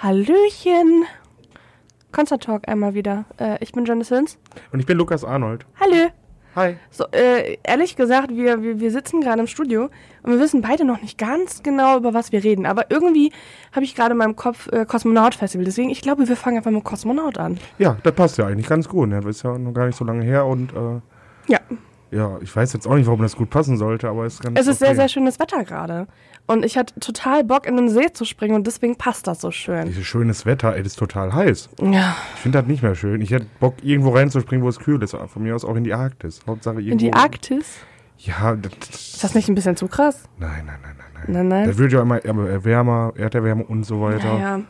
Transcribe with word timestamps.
Hallöchen. 0.00 1.04
Concert 2.12 2.44
Talk 2.44 2.68
einmal 2.68 2.94
wieder. 2.94 3.24
Äh, 3.38 3.58
ich 3.60 3.72
bin 3.72 3.84
Janice 3.84 4.10
Hins. 4.10 4.38
Und 4.72 4.78
ich 4.78 4.86
bin 4.86 4.96
Lukas 4.96 5.24
Arnold. 5.24 5.66
Hallo. 5.80 6.10
Hi. 6.54 6.76
So, 6.90 7.04
äh, 7.10 7.58
ehrlich 7.64 7.96
gesagt, 7.96 8.30
wir, 8.30 8.62
wir, 8.62 8.78
wir 8.78 8.90
sitzen 8.92 9.20
gerade 9.20 9.40
im 9.40 9.46
Studio 9.48 9.90
und 10.22 10.32
wir 10.32 10.38
wissen 10.38 10.62
beide 10.62 10.84
noch 10.84 11.02
nicht 11.02 11.18
ganz 11.18 11.62
genau, 11.62 11.96
über 11.98 12.14
was 12.14 12.30
wir 12.32 12.42
reden. 12.42 12.64
Aber 12.64 12.90
irgendwie 12.90 13.32
habe 13.72 13.84
ich 13.84 13.94
gerade 13.96 14.12
in 14.12 14.18
meinem 14.18 14.36
Kopf 14.36 14.68
äh, 14.72 14.86
Kosmonaut 14.86 15.34
Festival. 15.34 15.64
Deswegen, 15.64 15.90
ich 15.90 16.00
glaube, 16.00 16.28
wir 16.28 16.36
fangen 16.36 16.58
einfach 16.58 16.70
mit 16.70 16.84
Kosmonaut 16.84 17.36
an. 17.38 17.58
Ja, 17.78 17.96
das 18.02 18.14
passt 18.14 18.38
ja 18.38 18.46
eigentlich 18.46 18.68
ganz 18.68 18.88
gut. 18.88 19.08
Ne? 19.08 19.20
Das 19.20 19.36
ist 19.36 19.42
ja 19.42 19.58
noch 19.58 19.72
gar 19.72 19.86
nicht 19.86 19.96
so 19.96 20.04
lange 20.04 20.24
her 20.24 20.46
und 20.46 20.72
äh, 20.72 21.00
Ja. 21.52 21.58
Ja, 22.10 22.38
ich 22.40 22.54
weiß 22.54 22.72
jetzt 22.72 22.86
auch 22.86 22.94
nicht, 22.94 23.06
warum 23.06 23.20
das 23.20 23.36
gut 23.36 23.50
passen 23.50 23.76
sollte, 23.76 24.08
aber 24.08 24.24
es 24.24 24.34
ist 24.34 24.42
ganz 24.42 24.58
Es 24.58 24.66
ist 24.66 24.76
okay. 24.76 24.86
sehr, 24.86 24.96
sehr 24.96 25.08
schönes 25.08 25.38
Wetter 25.38 25.64
gerade. 25.64 26.06
Und 26.46 26.64
ich 26.64 26.78
hatte 26.78 26.98
total 26.98 27.44
Bock, 27.44 27.66
in 27.66 27.76
den 27.76 27.90
See 27.90 28.10
zu 28.12 28.24
springen 28.24 28.54
und 28.54 28.66
deswegen 28.66 28.96
passt 28.96 29.26
das 29.26 29.40
so 29.40 29.50
schön. 29.50 29.86
Dieses 29.86 30.06
schönes 30.06 30.46
Wetter, 30.46 30.74
ey, 30.74 30.82
das 30.82 30.92
ist 30.92 30.98
total 30.98 31.34
heiß. 31.34 31.68
Ja. 31.82 32.16
Ich 32.34 32.40
finde 32.40 32.58
das 32.58 32.66
nicht 32.66 32.82
mehr 32.82 32.94
schön. 32.94 33.20
Ich 33.20 33.30
hätte 33.30 33.46
Bock, 33.60 33.74
irgendwo 33.82 34.10
reinzuspringen, 34.10 34.64
wo 34.64 34.68
es 34.70 34.78
kühl 34.78 35.02
ist. 35.02 35.14
Von 35.14 35.42
mir 35.42 35.54
aus 35.54 35.64
auch 35.64 35.76
in 35.76 35.84
die 35.84 35.92
Arktis. 35.92 36.40
Hauptsache 36.46 36.76
irgendwo. 36.76 36.92
In 36.92 36.98
die 36.98 37.12
Arktis? 37.12 37.80
Ja, 38.16 38.56
das, 38.56 38.72
Ist 38.88 39.22
das 39.22 39.34
nicht 39.34 39.48
ein 39.48 39.54
bisschen 39.54 39.76
zu 39.76 39.88
krass? 39.88 40.24
Nein, 40.38 40.64
nein, 40.66 40.78
nein, 40.82 40.94
nein, 40.96 41.06
nein. 41.14 41.24
Nein, 41.28 41.48
nein. 41.48 41.66
Das 41.68 41.76
wird 41.76 41.92
ja 41.92 42.00
immer 42.00 42.20
wärmer, 42.24 43.12
Erderwärme 43.16 43.64
und 43.64 43.84
so 43.84 44.00
weiter. 44.00 44.38
Ja, 44.38 44.38
ja. 44.38 44.60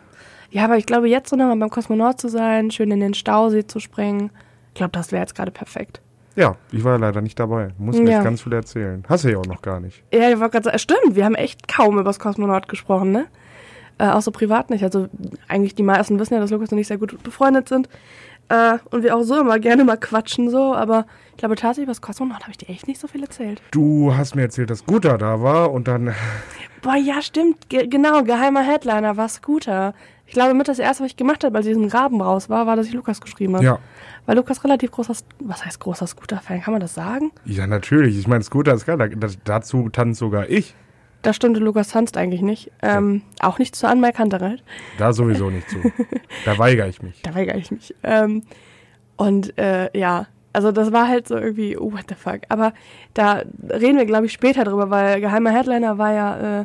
ja, 0.51 0.65
aber 0.65 0.77
ich 0.77 0.87
glaube, 0.87 1.09
jetzt 1.09 1.31
so 1.31 1.37
nochmal 1.37 1.57
beim 1.57 1.70
Kosmonaut 1.70 2.20
zu 2.20 2.29
sein, 2.29 2.73
schön 2.73 2.91
in 2.91 3.01
den 3.01 3.15
Stausee 3.15 3.67
zu 3.67 3.79
springen, 3.79 4.31
ich 4.69 4.75
glaube, 4.75 4.93
das 4.93 5.12
wäre 5.12 5.23
jetzt 5.23 5.34
gerade 5.34 5.51
perfekt. 5.51 6.03
Ja, 6.38 6.55
ich 6.70 6.84
war 6.84 6.92
ja 6.92 6.98
leider 6.98 7.20
nicht 7.20 7.38
dabei. 7.41 7.70
Muss 7.78 7.97
mir 7.98 8.05
Ja. 8.10 8.16
jetzt 8.19 8.24
ganz 8.24 8.42
viel 8.42 8.52
erzählen. 8.52 9.02
Hast 9.09 9.24
du 9.24 9.33
ja 9.33 9.38
auch 9.38 9.47
noch 9.47 9.60
gar 9.60 9.80
nicht. 9.80 10.05
Ja, 10.12 10.30
ich 10.30 10.38
wollte 10.38 10.52
gerade 10.52 10.64
sagen, 10.66 10.78
stimmt, 10.78 11.16
wir 11.16 11.24
haben 11.24 11.34
echt 11.34 11.66
kaum 11.66 11.95
über 11.95 12.05
das 12.05 12.20
Kosmonaut 12.20 12.69
gesprochen, 12.69 13.11
ne? 13.11 13.27
Äh, 13.98 14.11
auch 14.11 14.23
so 14.23 14.30
privat 14.30 14.70
nicht. 14.70 14.84
Also 14.84 15.09
eigentlich 15.48 15.74
die 15.74 15.83
meisten 15.83 16.19
wissen 16.20 16.34
ja, 16.34 16.41
dass 16.41 16.51
Lukas 16.52 16.70
und 16.70 16.78
ich 16.78 16.87
sehr 16.87 16.98
gut 16.98 17.20
befreundet 17.24 17.69
sind. 17.69 17.88
Äh, 18.51 18.78
und 18.92 19.02
wir 19.02 19.17
auch 19.17 19.22
so 19.25 19.41
immer 19.41 19.58
gerne 19.58 19.83
mal 19.84 19.97
quatschen 19.97 20.48
so, 20.48 20.75
aber 20.75 21.06
ich 21.33 21.39
glaube 21.39 21.56
tatsächlich, 21.56 21.83
über 21.84 21.91
das 21.91 22.00
Kosmonaut 22.00 22.42
habe 22.42 22.52
ich 22.52 22.58
dir 22.58 22.69
echt 22.69 22.86
nicht 22.86 23.00
so 23.00 23.08
viel 23.08 23.23
erzählt. 23.23 23.61
Du 23.73 24.14
hast 24.17 24.36
mir 24.36 24.42
erzählt, 24.42 24.70
dass 24.70 24.86
Guter 24.86 25.19
da 25.19 25.42
war 25.42 25.73
und 25.73 25.89
dann. 25.89 26.14
Boah, 26.83 26.95
ja, 26.95 27.20
stimmt, 27.20 27.69
ge 27.69 27.89
genau, 27.89 28.23
geheimer 28.23 28.62
Headliner 28.62 29.17
war 29.17 29.28
Scooter. 29.28 29.92
Ich 30.29 30.34
glaube, 30.34 30.55
mit 30.55 30.69
das 30.69 30.79
erste, 30.79 31.03
was 31.03 31.11
ich 31.11 31.17
gemacht 31.17 31.43
habe, 31.43 31.57
als 31.57 31.67
ich 31.67 31.73
diesen 31.75 31.89
Graben 31.89 32.21
raus 32.21 32.48
war, 32.48 32.67
war, 32.67 32.77
dass 32.77 32.87
ich 32.87 32.93
Lukas 32.93 33.21
geschrieben 33.21 33.55
habe. 33.57 33.65
Ja. 33.65 33.79
Weil 34.27 34.37
Lukas 34.37 34.62
relativ 34.62 34.91
großer, 34.93 35.15
was 35.41 35.65
heißt 35.65 35.81
großer 35.81 36.07
Scooter-Fan, 36.07 36.61
kann 36.62 36.73
man 36.73 36.81
das 36.81 36.95
sagen? 36.95 37.33
Ja, 37.47 37.67
natürlich. 37.67 38.17
Ich 38.19 38.29
meine, 38.29 38.45
Scooter 38.45 38.75
ist 38.75 38.85
geil. 38.87 38.98
Da- 38.98 39.29
Dazu 39.45 39.89
tanzt 39.89 40.20
sogar 40.20 40.48
ich. 40.48 40.75
Das 41.23 41.35
stimmte, 41.35 41.59
Lukas 41.61 41.89
tanzt 41.89 42.17
eigentlich 42.17 42.43
nicht. 42.43 42.70
Ähm, 42.83 43.23
Auch 43.41 43.59
nicht 43.59 43.75
zur 43.75 43.89
Anmerkantereit. 43.89 44.62
Da 44.98 45.12
sowieso 45.12 45.51
nicht 45.51 45.69
zu. 45.69 45.79
Da 46.45 46.57
weigere 46.59 46.89
ich 46.89 47.03
mich. 47.03 47.20
Da 47.23 47.35
weigere 47.35 47.57
ich 47.57 47.70
mich. 47.73 47.95
Ähm, 48.05 48.42
und 49.17 49.59
äh, 49.59 49.89
ja, 49.98 50.27
also 50.53 50.70
das 50.73 50.92
war 50.92 51.09
halt 51.09 51.27
so 51.27 51.37
irgendwie, 51.37 51.77
oh, 51.77 51.92
what 51.92 52.05
the 52.09 52.15
fuck. 52.15 52.41
Aber 52.51 52.73
da 53.15 53.42
reden 53.70 53.97
wir, 53.98 54.05
glaube 54.07 54.27
ich, 54.27 54.33
später 54.33 54.65
drüber, 54.65 54.91
weil 54.91 55.20
geheimer 55.20 55.51
Headliner 55.51 55.98
war 55.98 56.13
ja, 56.13 56.61
äh, 56.61 56.65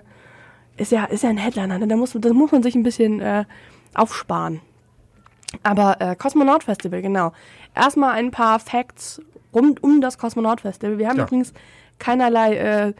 ist 0.77 0.91
ja, 0.91 1.05
ist 1.05 1.23
ja 1.23 1.29
ein 1.29 1.37
Headliner, 1.37 1.77
ne? 1.79 1.87
da 1.87 1.95
muss, 1.95 2.15
da 2.19 2.33
muss 2.33 2.51
man 2.51 2.63
sich 2.63 2.75
ein 2.75 2.83
bisschen 2.83 3.19
äh, 3.21 3.45
aufsparen. 3.93 4.61
Aber 5.61 5.97
äh, 6.01 6.15
Kosmonaut 6.15 6.63
Festival, 6.63 7.01
genau. 7.01 7.31
Erstmal 7.75 8.13
ein 8.13 8.31
paar 8.31 8.59
Facts 8.59 9.21
rund 9.53 9.83
um 9.83 10.01
das 10.01 10.17
Kosmonaut 10.17 10.61
Festival. 10.61 10.97
Wir 10.97 11.07
haben 11.09 11.17
Ja. 11.17 11.23
übrigens 11.25 11.53
keinerlei, 11.99 12.55
äh, 12.55 12.93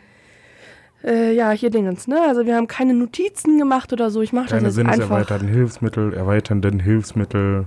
äh, 1.03 1.33
ja, 1.35 1.49
hier 1.51 1.71
Dingens, 1.71 2.07
ne? 2.07 2.21
Also 2.27 2.45
wir 2.45 2.55
haben 2.55 2.67
keine 2.67 2.93
Notizen 2.93 3.57
gemacht 3.57 3.91
oder 3.91 4.09
so. 4.11 4.21
Ich 4.21 4.31
mache 4.33 4.49
das 4.49 4.61
jetzt 4.61 4.77
einfach. 4.79 4.93
sinneserweiterten 4.93 5.47
Hilfsmittel, 5.47 6.13
erweiternden 6.13 6.79
Hilfsmittel. 6.79 7.65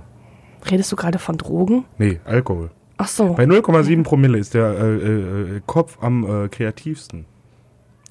Redest 0.71 0.91
du 0.91 0.95
gerade 0.95 1.19
von 1.19 1.37
Drogen? 1.37 1.83
Nee, 1.97 2.19
Alkohol. 2.25 2.71
Ach 2.97 3.07
so. 3.07 3.33
Bei 3.33 3.43
0,7 3.43 4.03
Promille 4.03 4.37
ist 4.39 4.53
der 4.53 4.69
äh, 4.69 4.95
äh, 5.57 5.61
Kopf 5.67 5.97
am 6.01 6.45
äh, 6.45 6.47
kreativsten. 6.47 7.25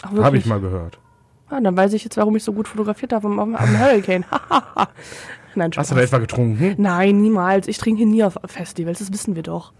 Habe 0.04 0.36
ich 0.36 0.46
mal 0.46 0.60
gehört. 0.60 1.00
Ah, 1.48 1.60
dann 1.60 1.76
weiß 1.76 1.92
ich 1.92 2.02
jetzt, 2.04 2.16
warum 2.16 2.34
ich 2.36 2.42
so 2.44 2.52
gut 2.52 2.66
fotografiert 2.68 3.12
habe 3.12 3.28
am, 3.28 3.38
am, 3.38 3.78
Hurricane. 3.78 4.24
Nein, 5.54 5.72
Spaß. 5.72 5.82
Hast 5.82 5.90
du 5.92 5.94
da 5.94 6.00
etwa 6.02 6.18
getrunken? 6.18 6.74
Nein, 6.76 7.20
niemals. 7.20 7.68
Ich 7.68 7.78
trinke 7.78 8.04
nie 8.04 8.24
auf 8.24 8.36
Festivals, 8.46 8.98
das 8.98 9.12
wissen 9.12 9.36
wir 9.36 9.42
doch. 9.42 9.72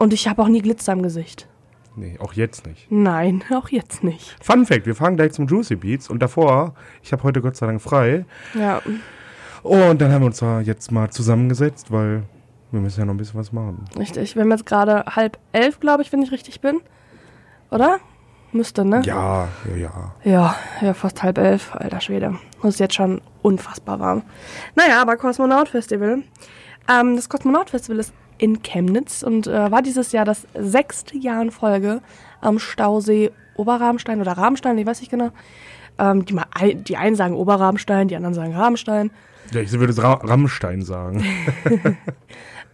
Und 0.00 0.12
ich 0.12 0.26
habe 0.26 0.42
auch 0.42 0.48
nie 0.48 0.62
Glitzer 0.62 0.92
im 0.92 1.02
Gesicht. 1.02 1.48
Nee, 1.96 2.18
auch 2.18 2.32
jetzt 2.32 2.66
nicht. 2.66 2.90
Nein, 2.90 3.44
auch 3.54 3.68
jetzt 3.68 4.02
nicht. 4.02 4.36
Fun 4.42 4.66
Fact, 4.66 4.86
wir 4.86 4.94
fahren 4.94 5.16
gleich 5.16 5.32
zum 5.32 5.46
Juicy 5.46 5.76
Beats 5.76 6.08
und 6.10 6.20
davor, 6.20 6.74
ich 7.02 7.12
habe 7.12 7.22
heute 7.22 7.40
Gott 7.40 7.56
sei 7.56 7.66
Dank 7.66 7.80
frei. 7.80 8.24
Ja, 8.54 8.80
Und 9.62 10.00
dann 10.00 10.10
haben 10.12 10.22
wir 10.22 10.26
uns 10.26 10.38
da 10.38 10.60
jetzt 10.60 10.90
mal 10.90 11.10
zusammengesetzt, 11.10 11.92
weil 11.92 12.24
wir 12.72 12.80
müssen 12.80 13.00
ja 13.00 13.06
noch 13.06 13.14
ein 13.14 13.18
bisschen 13.18 13.38
was 13.38 13.52
machen. 13.52 13.84
richtig. 13.96 14.34
Wir 14.34 14.42
haben 14.42 14.50
jetzt 14.50 14.66
gerade 14.66 15.04
halb 15.06 15.38
elf, 15.52 15.78
glaube 15.78 16.02
ich, 16.02 16.12
wenn 16.12 16.22
ich 16.22 16.32
richtig 16.32 16.60
bin. 16.60 16.80
Oder? 17.70 18.00
Müsste, 18.54 18.84
ne? 18.84 19.02
Ja, 19.04 19.48
ja, 19.68 19.76
ja. 19.76 20.14
Ja, 20.22 20.56
ja, 20.80 20.94
fast 20.94 21.22
halb 21.22 21.38
elf, 21.38 21.74
alter 21.74 22.00
Schwede. 22.00 22.38
Das 22.62 22.74
ist 22.74 22.80
jetzt 22.80 22.94
schon 22.94 23.20
unfassbar 23.42 23.98
warm. 23.98 24.22
Naja, 24.76 25.02
aber 25.02 25.16
Kosmonaut 25.16 25.68
Festival. 25.68 26.22
Ähm, 26.88 27.16
das 27.16 27.28
Kosmonaut 27.28 27.70
Festival 27.70 27.98
ist 27.98 28.14
in 28.38 28.62
Chemnitz 28.62 29.22
und 29.24 29.48
äh, 29.48 29.70
war 29.70 29.82
dieses 29.82 30.12
Jahr 30.12 30.24
das 30.24 30.46
sechste 30.54 31.18
Jahr 31.18 31.42
in 31.42 31.50
Folge 31.50 32.00
am 32.40 32.58
Stausee 32.58 33.32
Oberramstein 33.56 34.20
oder 34.20 34.32
Ramstein, 34.32 34.78
ich 34.78 34.86
weiß 34.86 35.00
nicht 35.00 35.10
genau. 35.10 35.30
Ähm, 35.98 36.24
die, 36.24 36.34
mal, 36.34 36.46
die 36.74 36.96
einen 36.96 37.16
sagen 37.16 37.34
Oberramstein, 37.34 38.08
die 38.08 38.16
anderen 38.16 38.34
sagen 38.34 38.54
Ramstein. 38.54 39.10
Ja, 39.52 39.60
ich 39.60 39.72
würde 39.72 40.00
Ra 40.00 40.14
Rammstein 40.14 40.82
sagen. 40.82 41.24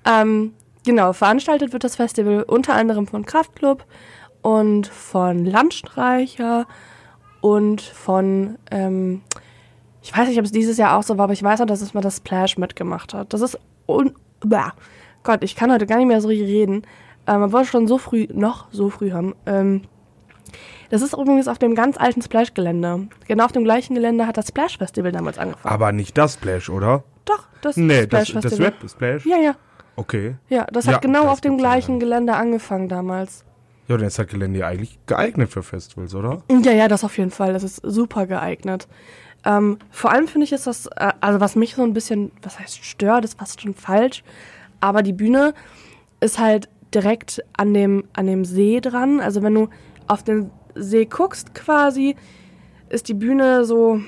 Ähm, 0.06 0.54
genau, 0.84 1.12
veranstaltet 1.12 1.72
wird 1.72 1.84
das 1.84 1.97
Festival 1.97 2.42
unter 2.42 2.74
anderem 2.74 3.06
von 3.06 3.24
Kraftklub 3.24 3.84
und 4.43 4.87
von 4.87 5.45
Landstreicher 5.45 6.67
und 7.41 7.81
von, 7.81 8.59
ähm, 8.71 9.23
ich 10.03 10.17
weiß 10.17 10.28
nicht, 10.28 10.39
ob 10.39 10.45
es 10.45 10.53
dieses 10.53 10.77
Jahr 10.78 10.97
auch 10.97 11.03
so 11.03 11.19
war, 11.19 11.25
aber 11.25 11.33
ich 11.33 11.43
weiß 11.43 11.61
auch, 11.61 11.67
dass 11.67 11.81
es 11.81 11.95
mal 11.95 12.01
das 12.01 12.19
Splash 12.19 12.59
mitgemacht 12.59 13.15
hat. 13.15 13.33
Das 13.33 13.41
ist, 13.41 13.59
un 13.87 14.15
bah. 14.41 14.73
Gott, 15.23 15.45
ich 15.45 15.56
kann 15.56 15.71
heute 15.73 15.87
gar 15.87 15.99
nicht 15.99 16.06
mehr 16.06 16.21
so 16.21 16.28
richtig 16.28 16.49
reden. 16.49 16.83
Ähm, 17.27 17.43
obwohl 17.43 17.61
wir 17.61 17.67
schon 17.67 17.87
so 17.87 17.99
früh, 17.99 18.27
noch 18.33 18.69
so 18.73 18.89
früh 18.89 19.12
haben. 19.12 19.34
Ähm, 19.45 19.83
das 20.89 21.03
ist 21.03 21.12
übrigens 21.12 21.47
auf 21.47 21.59
dem 21.59 21.75
ganz 21.75 21.99
alten 21.99 22.22
Splash-Gelände. 22.22 23.09
Genau 23.28 23.45
auf 23.45 23.53
dem 23.53 23.62
gleichen 23.65 23.95
Gelände 23.95 24.27
hat 24.27 24.37
das 24.39 24.49
Splash-Festival 24.49 25.12
damals 25.12 25.39
angefangen. 25.39 25.72
Aber 25.72 25.93
nicht 25.93 26.17
das 26.17 26.34
Splash, 26.34 26.71
oder? 26.71 27.05
Doch, 27.27 27.47
das 27.61 27.77
Nee, 27.77 28.07
das, 28.07 28.09
das 28.09 28.28
Splash-Festival. 28.28 28.67
Rap 28.67 28.91
Splash? 28.91 29.27
Ja, 29.27 29.37
ja. 29.37 29.55
Okay. 29.97 30.37
Ja, 30.49 30.67
das 30.72 30.87
Ja, 30.87 30.95
hat 30.95 31.03
genau 31.03 31.25
das 31.25 31.33
auf 31.33 31.41
dem 31.43 31.59
gleichen. 31.59 32.01
Gelände 32.01 32.34
angefangen 32.34 32.89
damals. 32.89 33.45
Ja, 33.91 33.97
dann 33.97 34.06
ist 34.06 34.21
das 34.21 34.28
Gelände 34.28 34.61
ja 34.61 34.69
eigentlich 34.69 35.01
geeignet 35.06 35.51
für 35.51 35.65
Festivals, 35.65 36.15
oder? 36.15 36.45
Ja, 36.49 36.71
ja, 36.71 36.87
das 36.87 37.03
auf 37.03 37.19
jeden 37.19 37.33
Fall. 37.33 37.53
Das 37.53 37.65
ist 37.65 37.81
super 37.83 38.28
geeignet. 38.28 38.87
Ähm, 39.45 39.78
vor 39.91 40.12
allem 40.12 40.28
finde 40.28 40.45
ich 40.45 40.53
ist 40.53 40.69
das, 40.69 40.87
äh, 40.87 41.12
also 41.21 41.41
was 41.41 41.56
mich 41.56 41.75
so 41.75 41.83
ein 41.83 41.93
bisschen, 41.93 42.31
was 42.41 42.61
heißt 42.61 42.84
stört, 42.84 43.25
ist 43.25 43.41
fast 43.41 43.61
schon 43.61 43.75
falsch. 43.75 44.23
Aber 44.78 45.03
die 45.03 45.12
Bühne 45.12 45.55
ist 46.21 46.39
halt 46.39 46.69
direkt 46.95 47.43
an 47.56 47.75
dem, 47.75 48.05
an 48.12 48.28
dem 48.28 48.45
See 48.45 48.81
dran. 48.81 49.19
Also 49.19 49.43
wenn 49.43 49.56
du 49.56 49.69
auf 50.07 50.22
den 50.22 50.53
See 50.77 51.07
guckst 51.07 51.53
quasi, 51.57 52.15
ist 52.91 53.09
die 53.09 53.15
Bühne 53.15 53.65
so, 53.65 54.01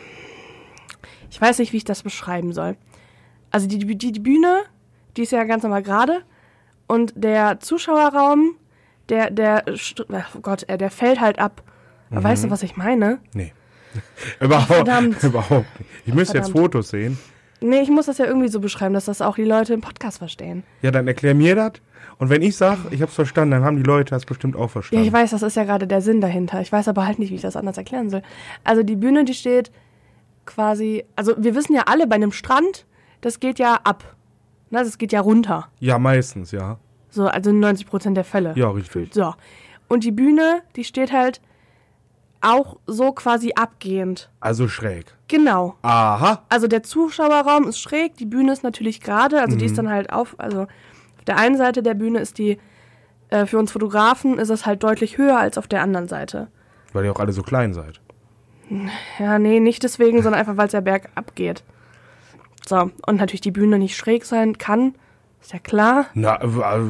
ich 1.29 1.41
weiß 1.41 1.59
nicht, 1.59 1.73
wie 1.73 1.79
ich 1.79 1.85
das 1.85 2.05
beschreiben 2.05 2.53
soll. 2.53 2.77
Also 3.51 3.67
die, 3.67 3.81
die, 3.81 4.13
die 4.13 4.21
Bühne, 4.21 4.61
die 5.17 5.23
ist 5.23 5.33
ja 5.33 5.43
ganz 5.43 5.65
normal 5.65 5.83
gerade. 5.83 6.23
Und 6.87 7.15
der 7.17 7.59
Zuschauerraum, 7.59 8.55
der, 9.09 9.31
der, 9.31 9.65
oh 9.69 10.41
Gott, 10.41 10.69
äh, 10.69 10.79
der 10.79 10.91
fällt 10.91 11.21
halt 11.21 11.39
ab. 11.39 11.63
Aber 12.11 12.25
Weißt 12.25 12.45
du, 12.45 12.51
was 12.51 12.63
ich 12.63 12.77
meine? 12.77 13.19
Nee. 13.35 13.53
überhaupt, 14.41 14.67
verdammt. 14.69 15.23
überhaupt 15.23 15.67
nicht. 15.81 15.91
Ich 16.07 16.15
müsste 16.15 16.39
jetzt. 16.39 16.51
Fotos 16.53 16.89
sehen. 16.91 17.19
Nee, 17.61 17.81
ich 17.81 17.91
muss 17.91 18.07
das 18.07 18.19
ja 18.19 18.25
irgendwie 18.27 18.49
so 18.49 18.59
beschreiben, 18.61 18.93
dass 18.95 19.05
das 19.05 19.23
auch 19.23 19.37
die 19.37 19.45
Leute 19.45 19.73
im 19.75 19.81
Podcast 19.81 20.19
verstehen. 20.19 20.65
Ja, 20.83 20.91
dann 20.91 21.07
erklär 21.07 21.35
mir 21.35 21.55
das. 21.55 21.73
Und 22.19 22.29
wenn 22.29 22.43
ich 22.43 22.57
sage, 22.57 22.81
ich 22.91 23.03
hab's 23.03 23.15
verstanden, 23.15 23.53
dann 23.53 23.65
haben 23.65 23.77
die 23.77 23.83
Leute 23.83 24.11
das 24.15 24.25
bestimmt 24.25 24.57
auch 24.57 24.63
Ja, 24.63 24.69
verstanden. 24.69 25.05
ich 25.07 25.13
weiß, 25.13 25.31
das 25.31 25.43
ist 25.43 25.57
ja 25.57 25.65
gerade 25.65 25.87
der 25.87 26.01
Sinn 26.01 26.21
dahinter. 26.21 26.61
Ich 26.61 26.73
weiß 26.73 26.89
aber 26.89 27.07
halt 27.07 27.19
nicht, 27.19 27.31
wie 27.31 27.37
ich 27.37 27.43
das 27.43 27.57
anders 27.57 27.77
erklären 27.79 28.11
soll. 28.11 28.23
Also 28.65 28.83
die 28.83 28.97
Bühne, 28.97 29.25
die 29.25 29.35
steht 29.35 29.71
quasi, 30.45 31.05
also 31.17 31.35
wir 31.39 31.55
wissen 31.55 31.75
ja 31.75 31.83
alle 31.87 32.07
bei 32.07 32.17
einem 32.17 32.33
Strand, 32.33 32.87
das 33.21 33.41
geht 33.41 33.59
ja 33.59 33.75
ab. 33.85 34.17
Ne, 34.71 34.79
das 34.81 34.99
geht 34.99 35.13
ja 35.13 35.21
runter. 35.21 35.69
Ja, 35.81 35.99
meistens, 35.99 36.51
ja. 36.51 36.79
So, 37.13 37.27
also 37.27 37.51
in 37.51 37.61
90 37.61 37.87
Prozent 37.87 38.17
der 38.17 38.25
Fälle. 38.25 38.55
Ja, 38.57 38.71
richtig. 38.71 39.13
So. 39.15 39.35
Und 39.89 40.03
die 40.03 40.11
Bühne, 40.11 40.63
die 40.75 40.85
steht 40.85 41.13
halt 41.13 41.41
auch 42.41 42.79
so 42.87 43.13
quasi 43.13 43.53
abgehend. 43.55 44.31
Also 44.41 44.67
schräg. 44.67 45.15
Genau. 45.29 45.77
Aha. 45.83 46.43
Also 46.49 46.67
der 46.67 46.83
Zuschauerraum 46.83 47.69
ist 47.69 47.79
schräg, 47.79 48.17
die 48.17 48.27
Bühne 48.27 48.53
ist 48.53 48.65
natürlich 48.65 49.01
gerade, 49.01 49.41
also 49.41 49.57
die 49.57 49.67
ist 49.67 49.79
dann 49.79 49.89
halt 49.89 50.13
auf, 50.13 50.35
also 50.39 50.63
auf 50.63 51.25
der 51.27 51.37
einen 51.37 51.57
Seite 51.57 51.83
der 51.83 51.95
Bühne 51.95 52.19
ist 52.19 52.39
die, 52.39 52.59
äh, 53.29 53.47
für 53.47 53.59
uns 53.59 53.71
Fotografen 53.71 54.39
ist 54.39 54.49
es 54.49 54.67
halt 54.67 54.83
deutlich 54.83 55.19
höher 55.19 55.39
als 55.39 55.57
auf 55.57 55.69
der 55.69 55.83
anderen 55.83 56.09
Seite. 56.09 56.49
Weil 56.93 57.05
ihr 57.05 57.13
auch 57.13 57.21
alle 57.21 57.33
so 57.33 57.43
klein 57.43 57.75
seid. 57.75 58.01
Ja, 59.19 59.39
nee, 59.39 59.61
nicht 59.61 59.83
deswegen, 59.83 60.23
sondern 60.23 60.41
einfach, 60.41 60.57
weil 60.57 60.67
es 60.67 60.73
ja 60.73 60.81
bergab 60.81 61.35
geht. 61.35 61.63
So, 62.67 62.91
und 63.07 63.17
natürlich 63.17 63.41
die 63.41 63.51
Bühne 63.51 63.79
nicht 63.79 63.97
schräg 63.97 64.25
sein 64.25 64.57
kann, 64.57 64.95
ist 65.43 65.53
ja 65.53 65.59
klar. 65.59 66.07
Na, 66.15 66.41
äh, 66.41 66.81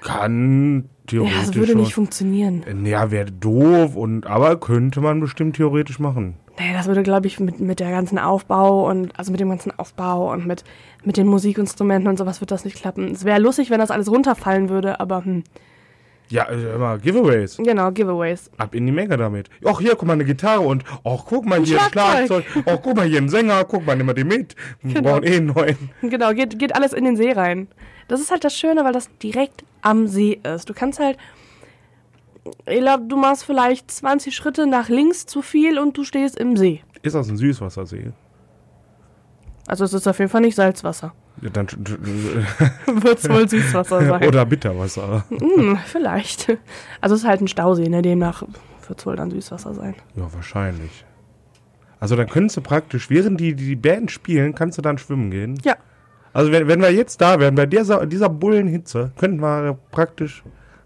kann 0.00 0.90
theoretisch. 1.06 1.36
Ja, 1.36 1.46
das 1.46 1.54
würde 1.54 1.72
schon. 1.72 1.80
nicht 1.80 1.94
funktionieren. 1.94 2.84
Ja, 2.84 3.10
wäre 3.10 3.30
doof 3.30 3.96
und 3.96 4.26
aber 4.26 4.58
könnte 4.58 5.00
man 5.00 5.20
bestimmt 5.20 5.56
theoretisch 5.56 5.98
machen. 5.98 6.34
Nee, 6.58 6.72
das 6.74 6.86
würde, 6.86 7.02
glaube 7.02 7.26
ich, 7.26 7.40
mit, 7.40 7.60
mit 7.60 7.80
der 7.80 7.90
ganzen 7.90 8.18
Aufbau 8.18 8.88
und 8.90 9.18
also 9.18 9.30
mit 9.30 9.40
dem 9.40 9.48
ganzen 9.48 9.76
Aufbau 9.78 10.32
und 10.32 10.46
mit, 10.46 10.64
mit 11.04 11.16
den 11.16 11.26
Musikinstrumenten 11.26 12.08
und 12.08 12.18
sowas 12.18 12.40
wird 12.40 12.50
das 12.50 12.64
nicht 12.64 12.76
klappen. 12.76 13.12
Es 13.12 13.24
wäre 13.24 13.40
lustig, 13.40 13.70
wenn 13.70 13.78
das 13.78 13.90
alles 13.90 14.10
runterfallen 14.10 14.68
würde, 14.68 15.00
aber 15.00 15.24
hm. 15.24 15.44
Ja, 16.30 16.44
äh, 16.44 16.74
immer 16.74 16.96
Giveaways. 16.98 17.56
Genau, 17.58 17.90
Giveaways. 17.90 18.50
Ab 18.56 18.74
in 18.74 18.86
die 18.86 18.92
Menge 18.92 19.16
damit. 19.16 19.50
Ach, 19.64 19.80
hier, 19.80 19.96
guck 19.96 20.06
mal, 20.06 20.12
eine 20.14 20.24
Gitarre 20.24 20.60
und, 20.60 20.84
ach, 21.04 21.24
guck 21.26 21.44
mal, 21.44 21.60
hier 21.62 21.80
ein 21.82 21.90
Schlagzeug. 21.90 22.44
Ach, 22.66 22.78
guck 22.82 22.96
mal, 22.96 23.06
hier 23.06 23.18
ein 23.20 23.28
Sänger. 23.28 23.64
Guck 23.64 23.84
mal, 23.84 23.96
nimm 23.96 24.06
mal 24.06 24.12
den 24.14 24.28
mit. 24.28 24.54
Wir 24.80 24.94
Genau. 24.94 25.10
brauchen 25.10 25.24
eh 25.24 25.36
einen 25.36 25.46
neuen. 25.46 25.90
Genau, 26.02 26.32
geht, 26.32 26.58
geht 26.58 26.74
alles 26.76 26.92
in 26.92 27.04
den 27.04 27.16
See 27.16 27.32
rein. 27.32 27.66
Das 28.08 28.20
ist 28.20 28.30
halt 28.30 28.44
das 28.44 28.56
Schöne, 28.56 28.84
weil 28.84 28.92
das 28.92 29.08
direkt 29.22 29.64
am 29.82 30.06
See 30.06 30.40
ist. 30.44 30.68
Du 30.68 30.74
kannst 30.74 31.00
halt, 31.00 31.16
ich 32.66 32.78
glaube, 32.80 33.04
du 33.08 33.16
machst 33.16 33.44
vielleicht 33.44 33.90
20 33.90 34.34
Schritte 34.34 34.66
nach 34.66 34.88
links 34.88 35.26
zu 35.26 35.42
viel 35.42 35.78
und 35.78 35.96
du 35.96 36.04
stehst 36.04 36.38
im 36.38 36.56
See. 36.56 36.82
Ist 37.02 37.14
das 37.16 37.28
ein 37.28 37.36
Süßwassersee? 37.36 38.12
Also 39.66 39.84
es 39.84 39.92
ist 39.94 40.06
auf 40.06 40.18
jeden 40.18 40.30
Fall 40.30 40.40
nicht 40.42 40.54
Salzwasser. 40.56 41.12
Ja, 41.42 41.50
dann, 41.50 41.66
Wird 42.86 43.18
es 43.18 43.28
wohl 43.28 43.48
Süßwasser 43.48 44.04
sein. 44.06 44.24
oder 44.28 44.44
Bitterwasser. 44.44 45.24
Hm, 45.30 45.78
vielleicht. 45.86 46.58
Also 47.00 47.14
es 47.14 47.22
ist 47.22 47.28
halt 47.28 47.40
ein 47.40 47.48
Stausee, 47.48 47.88
ne? 47.88 48.02
Demnach 48.02 48.42
wird 48.86 48.98
es 48.98 49.06
wohl 49.06 49.16
dann 49.16 49.30
Süßwasser 49.30 49.74
sein. 49.74 49.94
Ja, 50.16 50.32
wahrscheinlich. 50.32 51.04
Also 51.98 52.16
dann 52.16 52.28
könntest 52.28 52.56
du 52.56 52.60
praktisch, 52.60 53.08
während 53.10 53.40
die, 53.40 53.54
die 53.54 53.76
Band 53.76 54.10
spielen, 54.10 54.54
kannst 54.54 54.78
du 54.78 54.82
dann 54.82 54.98
schwimmen 54.98 55.30
gehen. 55.30 55.58
Ja. 55.64 55.76
Also 56.32 56.52
wenn, 56.52 56.68
wenn 56.68 56.80
wir 56.80 56.92
jetzt 56.92 57.20
da 57.20 57.40
wären, 57.40 57.54
bei 57.54 57.66
dieser, 57.66 58.06
dieser 58.06 58.28
Bullenhitze, 58.28 59.12
könnten 59.18 59.40
wir 59.40 59.78
praktisch 59.90 60.42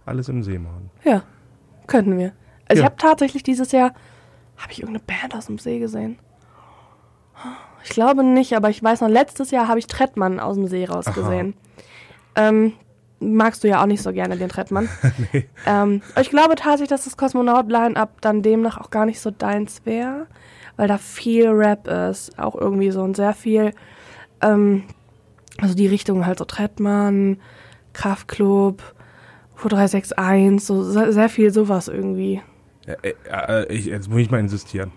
alles 0.07 0.29
im 0.29 0.43
See 0.43 0.59
machen. 0.59 0.91
Ja, 1.05 1.23
könnten 1.87 2.17
wir. 2.19 2.33
Also 2.69 2.75
ich 2.75 2.79
Ja. 2.79 2.85
habe 2.87 2.97
tatsächlich 2.97 3.43
dieses 3.43 3.73
Jahr, 3.73 3.93
habe 4.57 4.71
ich 4.73 4.81
irgendeine 4.83 5.05
Band 5.05 5.35
aus 5.35 5.47
dem 5.47 5.59
See 5.59 5.79
gesehen? 5.79 6.19
Ich 7.85 7.91
glaube 7.91 8.25
nicht, 8.25 8.55
aber 8.57 8.71
ich 8.71 8.83
weiß 8.83 9.03
noch, 9.03 9.09
letztes 9.09 9.51
Jahr 9.51 9.69
habe 9.69 9.79
ich 9.79 9.87
Trettmann 9.87 10.41
aus 10.41 10.57
dem 10.57 10.67
See 10.67 10.87
rausgesehen. 10.87 11.55
Ähm, 12.35 12.73
magst 13.21 13.63
du 13.63 13.69
ja 13.69 13.83
auch 13.83 13.87
nicht 13.87 14.03
so 14.03 14.13
gerne, 14.13 14.37
den 14.37 14.49
Trettmann. 14.49 14.89
nee. 15.33 15.47
ähm, 15.67 16.03
ich 16.21 16.31
glaube 16.31 16.55
tatsächlich, 16.55 16.89
dass 16.89 17.05
das 17.05 17.17
Kosmonaut-Line-Up 17.17 18.21
dann 18.23 18.43
demnach 18.43 18.79
auch 18.79 18.91
gar 18.91 19.07
nicht 19.07 19.21
so 19.21 19.31
deins 19.31 19.83
wäre, 19.85 20.27
weil 20.77 20.89
da 20.89 20.99
viel 20.99 21.49
Rap 21.49 21.87
ist, 21.87 22.39
auch 22.39 22.55
irgendwie 22.55 22.91
so 22.91 23.03
und 23.03 23.17
sehr 23.17 23.35
viel, 23.35 23.73
ähm, 24.41 24.85
also 25.61 25.75
die 25.75 25.87
Richtung 25.87 26.27
halt 26.27 26.39
so 26.39 26.47
Trettmann, 26.47 27.39
Kraftklub, 27.93 28.83
Fu 29.55 29.69
361, 29.69 30.67
so 30.67 30.83
sehr, 30.83 31.13
sehr 31.13 31.29
viel 31.29 31.53
sowas 31.53 31.89
irgendwie. 31.89 32.41
Äh, 32.87 33.13
äh, 33.31 33.63
äh, 33.63 33.73
ich, 33.73 33.87
jetzt 33.87 34.09
muss 34.09 34.21
ich 34.21 34.31
mal 34.31 34.41
insistieren. 34.41 34.91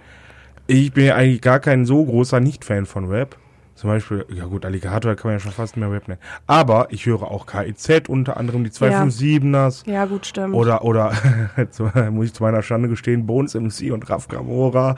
Ich 0.68 0.92
bin 0.92 1.06
ja 1.06 1.16
eigentlich 1.16 1.42
gar 1.42 1.60
kein 1.60 1.86
so 1.86 2.04
großer 2.04 2.40
Nicht-Fan 2.40 2.86
von 2.86 3.06
Rap. 3.06 3.38
Zum 3.76 3.90
Beispiel, 3.92 4.26
ja 4.34 4.46
gut, 4.46 4.66
Alligator 4.66 5.16
kann 5.16 5.30
man 5.30 5.36
ja 5.36 5.40
schon 5.40 5.52
fast 5.52 5.78
mehr 5.78 5.92
Rap 5.92 6.08
nennen. 6.08 6.20
Aber 6.48 6.88
ich 6.90 7.06
höre 7.06 7.24
auch 7.24 7.46
KIZ, 7.46 8.10
unter 8.10 8.36
anderem 8.36 8.64
die 8.64 8.72
257ers. 8.72 9.88
Ja, 9.90 10.06
gut, 10.06 10.26
stimmt. 10.26 10.56
Oder, 10.56 10.84
oder, 10.84 11.14
muss 12.12 12.26
ich 12.26 12.34
zu 12.34 12.44
meiner 12.44 12.64
Schande 12.64 12.90
gestehen, 12.90 13.28
Bones 13.28 13.54
MC 13.54 13.94
und 13.94 14.10
Raf 14.10 14.28
Gamora. 14.28 14.96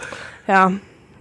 Ja, 0.48 0.72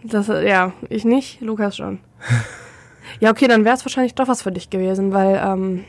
das, 0.05 0.29
ja, 0.29 0.73
ich 0.89 1.05
nicht, 1.05 1.41
Lukas 1.41 1.77
schon. 1.77 1.99
ja, 3.21 3.33
okay, 3.33 3.49
dann 3.49 3.65
wäre 3.65 3.75
es 3.75 3.85
wahrscheinlich 3.85 4.15
doch 4.15 4.29
was 4.29 4.43
für 4.43 4.53
dich 4.53 4.71
gewesen, 4.71 5.13
weil, 5.13 5.41
ähm, 5.45 5.85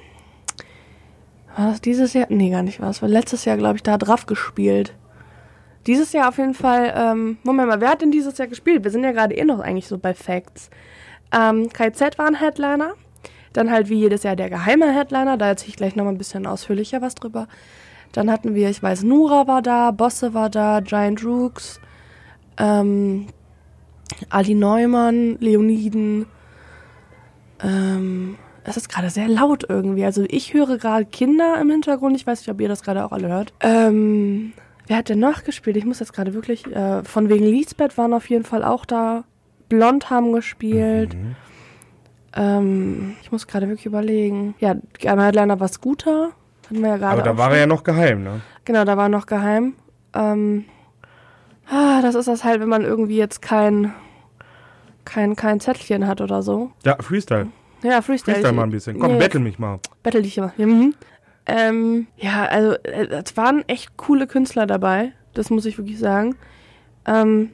war 1.56 1.70
das 1.72 1.82
dieses 1.82 2.14
Jahr? 2.14 2.28
Nee, 2.30 2.50
gar 2.50 2.64
nicht 2.64 2.82
was. 2.82 3.02
Weil 3.02 3.12
letztes 3.12 3.46
Jahr, 3.46 3.58
glaube 3.58 3.76
ich, 3.76 3.84
da 3.84 3.92
hat 3.92 4.08
Raff 4.08 4.26
gespielt. 4.26 4.96
Dieses 5.90 6.14
Jahr 6.14 6.30
auf 6.30 6.38
jeden 6.38 6.54
Fall, 6.54 6.94
ähm, 6.96 7.40
Moment 7.42 7.68
mal, 7.68 7.82
wer 7.82 7.90
hat 7.90 8.04
denn 8.04 8.12
dieses 8.12 8.38
Jahr 8.38 8.48
gespielt? 8.48 8.84
Wir 8.84 8.92
sind 8.92 9.04
ja 9.04 9.12
gerade 9.12 9.34
eh 9.36 9.44
noch 9.44 9.60
eigentlich 9.60 9.88
so 9.88 9.98
bei 9.98 10.14
Facts. 10.14 10.70
Ähm, 11.32 11.68
KZ 11.74 12.20
war 12.20 12.28
ein 12.28 12.36
Headliner. 12.36 12.94
Dann 13.54 13.72
halt 13.72 13.90
wie 13.90 13.96
jedes 13.96 14.22
Jahr 14.22 14.36
der 14.36 14.52
geheime 14.52 14.94
Headliner. 14.94 15.36
Da 15.36 15.48
erzähle 15.48 15.70
ich 15.70 15.78
gleich 15.78 15.96
nochmal 15.96 16.14
ein 16.14 16.20
bisschen 16.20 16.46
ausführlicher 16.46 17.02
was 17.02 17.16
drüber. 17.16 17.48
Dann 18.12 18.30
hatten 18.30 18.54
wir, 18.54 18.70
ich 18.70 18.84
weiß, 18.84 19.02
Nura 19.02 19.48
war 19.48 19.64
da, 19.64 19.90
Bosse 19.90 20.36
war 20.36 20.52
da, 20.52 20.82
Giant 20.82 21.26
Rooks, 21.26 21.82
ähm, 22.60 23.26
Ali 24.30 24.54
Neumann, 24.54 25.38
Leoniden. 25.40 26.28
Ähm, 27.64 28.38
es 28.64 28.78
ist 28.78 28.90
gerade 28.90 29.10
sehr 29.10 29.28
laut 29.28 29.66
irgendwie. 29.68 30.06
Also 30.06 30.24
ich 30.28 30.54
höre 30.54 30.78
gerade 30.78 31.06
Kinder 31.06 31.60
im 31.60 31.72
Hintergrund. 31.72 32.16
Ich 32.16 32.28
weiß 32.28 32.42
nicht, 32.42 32.50
ob 32.52 32.62
ihr 32.62 32.68
das 32.70 32.84
gerade 32.84 33.04
auch 33.04 33.12
alle 33.12 33.30
hört. 33.30 33.54
Ähm, 33.62 34.54
wer 34.90 34.98
hat 34.98 35.08
denn 35.08 35.20
noch 35.20 35.44
gespielt? 35.46 35.78
Ich 35.78 35.86
muss 35.86 36.00
jetzt 36.00 36.12
gerade 36.12 36.34
wirklich. 36.34 36.66
Äh, 36.68 37.04
von 37.04 37.30
wegen 37.30 37.46
Lisbeth 37.46 37.98
waren 37.98 38.14
auf 38.14 38.30
jeden 38.30 38.44
Fall 38.44 38.66
auch 38.66 38.86
da. 38.86 39.24
Blond 39.70 40.10
haben 40.10 40.34
gespielt. 40.34 41.14
Mhm. 41.14 41.36
Ähm, 42.36 43.16
ich 43.22 43.32
muss 43.32 43.48
gerade 43.48 43.68
wirklich 43.68 43.86
überlegen. 43.86 44.56
Ja, 44.60 44.76
Headliner 45.00 45.60
war 45.60 45.68
Scooter. 45.68 46.32
Hatten 46.66 46.82
wir 46.82 46.90
ja 46.90 46.98
gerade. 46.98 47.14
Aber 47.14 47.22
da 47.22 47.38
war 47.38 47.52
er 47.52 47.60
ja 47.60 47.68
noch 47.68 47.84
geheim, 47.84 48.24
ne? 48.24 48.42
Genau, 48.66 48.84
da 48.84 48.98
war 48.98 49.10
noch 49.10 49.28
geheim. 49.28 49.76
Ähm, 50.14 50.66
ah, 51.70 52.02
das 52.02 52.16
ist 52.16 52.28
das 52.28 52.44
halt, 52.44 52.60
wenn 52.60 52.70
man 52.70 52.84
irgendwie 52.84 53.18
jetzt 53.18 53.42
kein, 53.44 53.94
kein, 55.06 55.36
kein 55.36 55.60
Zettelchen 55.60 56.08
hat 56.08 56.20
oder 56.20 56.42
so. 56.42 56.72
Ja, 56.84 56.98
Freestyle. 57.00 57.48
Ja, 57.84 58.02
Freestyle. 58.02 58.36
Freestyle 58.36 58.54
mal 58.54 58.64
ein 58.64 58.72
bisschen. 58.72 59.00
Komm, 59.00 59.14
Nee, 59.14 59.20
battle 59.20 59.40
mich 59.40 59.60
mal. 59.60 59.80
Battle 60.02 60.24
dich 60.24 60.38
immer. 60.38 60.52
Mhm. 60.58 60.96
Ähm, 61.50 62.08
ja, 62.18 62.46
also 62.46 62.74
äh, 62.84 63.08
es 63.08 63.36
waren 63.38 63.64
echt 63.68 63.98
coole 63.98 64.28
Künstler 64.28 64.68
dabei. 64.68 65.14
Das 65.34 65.50
muss 65.50 65.66
ich 65.66 65.78
wirklich 65.78 66.00
sagen. 66.00 66.36
Ähm, 67.06 67.50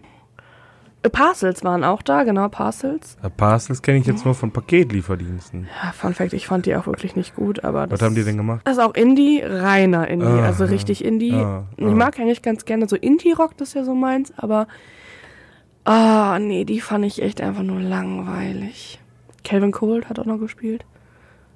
äh, 1.03 1.09
Parcels 1.09 1.63
waren 1.63 1.83
auch 1.83 2.01
da, 2.01 2.23
genau, 2.23 2.49
Parcels. 2.49 3.15
Ja, 3.21 3.29
Parcels 3.29 3.81
kenne 3.81 3.99
ich 3.99 4.05
jetzt 4.07 4.25
nur 4.25 4.33
von 4.33 4.51
Paketlieferdiensten. 4.51 5.67
Ja, 5.83 5.91
Fun 5.91 6.13
Fact, 6.13 6.33
ich 6.33 6.47
fand 6.47 6.65
die 6.65 6.75
auch 6.75 6.87
wirklich 6.87 7.15
nicht 7.15 7.35
gut, 7.35 7.63
aber 7.63 7.87
das 7.87 7.99
Was 8.01 8.05
haben 8.05 8.15
die 8.15 8.23
denn 8.23 8.37
gemacht? 8.37 8.61
Das 8.65 8.77
ist 8.77 8.83
auch 8.83 8.95
Indie, 8.95 9.41
reiner 9.43 10.07
Indie, 10.07 10.25
Ah, 10.25 10.45
also 10.45 10.63
ja. 10.65 10.71
richtig 10.71 11.05
Indie. 11.05 11.33
Ah, 11.33 11.63
Ich 11.77 11.85
ah. 11.85 11.91
mag 11.91 12.19
eigentlich 12.19 12.41
ganz 12.41 12.65
gerne 12.65 12.87
so 12.89 12.95
Indie-Rock, 12.95 13.55
das 13.57 13.69
ist 13.69 13.73
ja 13.75 13.83
so 13.83 13.93
meins, 13.93 14.33
aber 14.37 14.67
ah, 15.85 16.39
nee, 16.39 16.65
die 16.65 16.81
fand 16.81 17.05
ich 17.05 17.21
echt 17.21 17.39
einfach 17.39 17.63
nur 17.63 17.79
langweilig. 17.79 18.99
Calvin 19.43 19.71
Cold 19.71 20.09
hat 20.09 20.17
auch 20.19 20.25
noch 20.25 20.39
gespielt. 20.39 20.85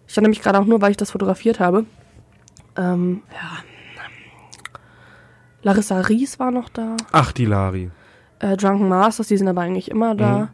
Ich 0.08 0.16
erinnere 0.16 0.30
mich 0.30 0.42
gerade 0.42 0.60
auch 0.60 0.66
nur, 0.66 0.82
weil 0.82 0.92
ich 0.92 0.98
das 0.98 1.12
fotografiert 1.12 1.60
habe. 1.60 1.86
Ähm, 2.78 3.24
ja. 3.32 3.64
Larissa 5.62 6.00
Ries 6.02 6.40
war 6.40 6.52
noch 6.52 6.70
da. 6.70 6.96
Ach, 7.12 7.32
die 7.32 7.46
Lari. 7.46 7.92
Äh, 8.40 8.56
Drunken 8.56 8.88
Masters, 8.88 9.28
die 9.28 9.38
sind 9.38 9.48
aber 9.48 9.62
eigentlich 9.62 9.92
immer 9.92 10.16
da. 10.16 10.38
Mhm. 10.38 10.48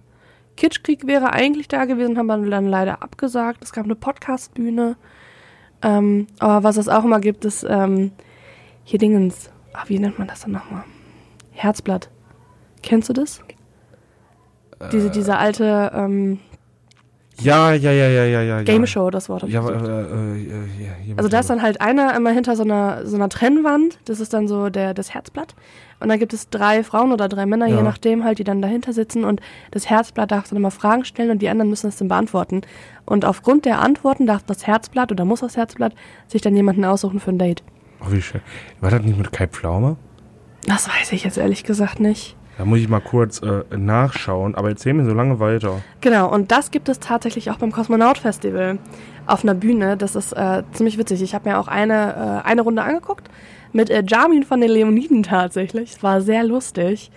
Kitschkrieg 0.57 1.05
wäre 1.05 1.33
eigentlich 1.33 1.67
da 1.67 1.85
gewesen, 1.85 2.17
haben 2.17 2.27
wir 2.27 2.49
dann 2.49 2.65
leider 2.65 3.03
abgesagt. 3.03 3.63
Es 3.63 3.73
gab 3.73 3.85
eine 3.85 3.95
Podcast-Bühne. 3.95 4.95
Ähm, 5.81 6.27
aber 6.39 6.63
was 6.63 6.77
es 6.77 6.87
auch 6.87 7.03
immer 7.03 7.19
gibt, 7.19 7.45
ist 7.45 7.65
ähm, 7.67 8.11
hier 8.83 8.99
Dingens. 8.99 9.51
Ah, 9.73 9.83
wie 9.87 9.99
nennt 9.99 10.17
man 10.17 10.27
das 10.27 10.41
dann 10.41 10.53
nochmal? 10.53 10.83
Herzblatt. 11.51 12.09
Kennst 12.81 13.09
du 13.09 13.13
das? 13.13 13.41
Diese, 14.91 15.09
diese 15.09 15.37
alte 15.37 15.91
ähm, 15.93 16.39
Ja, 17.41 17.73
ja, 17.73 17.91
ja, 17.91 18.07
ja, 18.07 18.23
ja, 18.25 18.41
ja. 18.41 18.61
Game 18.63 18.87
Show, 18.87 19.09
das 19.09 19.27
Wort. 19.27 19.43
Ja, 19.49 19.67
äh, 19.67 19.73
äh, 19.73 20.41
äh, 20.43 21.13
Also 21.17 21.29
da 21.29 21.39
ist 21.41 21.49
dann 21.49 21.61
halt 21.61 21.81
einer 21.81 22.15
immer 22.15 22.31
hinter 22.31 22.55
so 22.55 22.63
einer, 22.63 23.05
so 23.05 23.15
einer 23.15 23.27
Trennwand, 23.29 23.99
das 24.05 24.19
ist 24.19 24.33
dann 24.33 24.47
so 24.47 24.69
der, 24.69 24.93
das 24.93 25.13
Herzblatt. 25.13 25.53
Und 25.99 26.09
dann 26.09 26.19
gibt 26.19 26.33
es 26.33 26.49
drei 26.49 26.83
Frauen 26.83 27.11
oder 27.11 27.27
drei 27.27 27.45
Männer, 27.45 27.67
Ja. 27.67 27.77
je 27.77 27.83
nachdem 27.83 28.23
halt, 28.23 28.39
die 28.39 28.43
dann 28.43 28.61
dahinter 28.61 28.93
sitzen 28.93 29.23
und 29.25 29.41
das 29.71 29.89
Herzblatt 29.89 30.31
darf 30.31 30.47
dann 30.49 30.57
immer 30.57 30.71
Fragen 30.71 31.03
stellen 31.05 31.29
und 31.31 31.41
die 31.41 31.49
anderen 31.49 31.69
müssen 31.69 31.87
es 31.87 31.97
dann 31.97 32.07
beantworten. 32.07 32.61
Und 33.05 33.25
aufgrund 33.25 33.65
der 33.65 33.79
Antworten 33.81 34.25
darf 34.25 34.43
das 34.43 34.65
Herzblatt 34.65 35.11
oder 35.11 35.25
muss 35.25 35.41
das 35.41 35.57
Herzblatt 35.57 35.93
sich 36.27 36.41
dann 36.41 36.55
jemanden 36.55 36.85
aussuchen 36.85 37.19
für 37.19 37.31
ein 37.31 37.39
Date. 37.39 37.63
Oh, 38.01 38.11
wie 38.11 38.21
schön. 38.21 38.41
War 38.81 38.91
das 38.91 39.01
nicht 39.01 39.17
mit 39.17 39.31
Kai 39.31 39.47
Pflaume? 39.47 39.97
Das 40.67 40.87
weiß 40.89 41.11
ich 41.11 41.23
jetzt 41.23 41.37
ehrlich 41.37 41.63
gesagt 41.63 41.99
nicht. 41.99 42.35
Da 42.57 42.63
muss 42.63 42.79
ich 42.79 42.87
mal 42.87 43.01
kurz 43.01 43.41
äh, 43.41 43.63
nachschauen, 43.75 44.55
aber 44.55 44.69
erzähl 44.69 44.93
mir 44.93 45.05
so 45.05 45.13
lange 45.13 45.39
weiter. 45.39 45.81
Genau, 45.99 46.31
und 46.33 46.51
das 46.51 46.71
gibt 46.71 46.87
es 46.87 46.99
tatsächlich 46.99 47.51
auch 47.51 47.57
beim 47.57 47.71
Kosmonaut 47.71 48.17
Festival 48.17 48.79
auf 49.27 49.43
einer 49.43 49.53
Bühne. 49.53 49.97
Das 49.97 50.15
ist 50.15 50.31
äh, 50.31 50.63
ziemlich 50.71 50.97
witzig. 50.97 51.21
Ich 51.21 51.35
habe 51.35 51.49
mir 51.49 51.59
auch 51.59 51.67
eine, 51.67 52.41
äh, 52.45 52.47
eine 52.47 52.61
Runde 52.61 52.83
angeguckt 52.83 53.29
mit 53.73 53.89
äh, 53.89 54.03
Jamin 54.07 54.43
von 54.43 54.61
den 54.61 54.69
Leoniden 54.69 55.23
tatsächlich. 55.23 55.95
Es 55.95 56.03
war 56.03 56.21
sehr 56.21 56.45
lustig. 56.45 57.11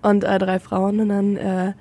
Und 0.00 0.24
äh, 0.24 0.38
drei 0.38 0.58
Frauen 0.58 1.00
und 1.00 1.08
dann, 1.10 1.36
äh, 1.36 1.72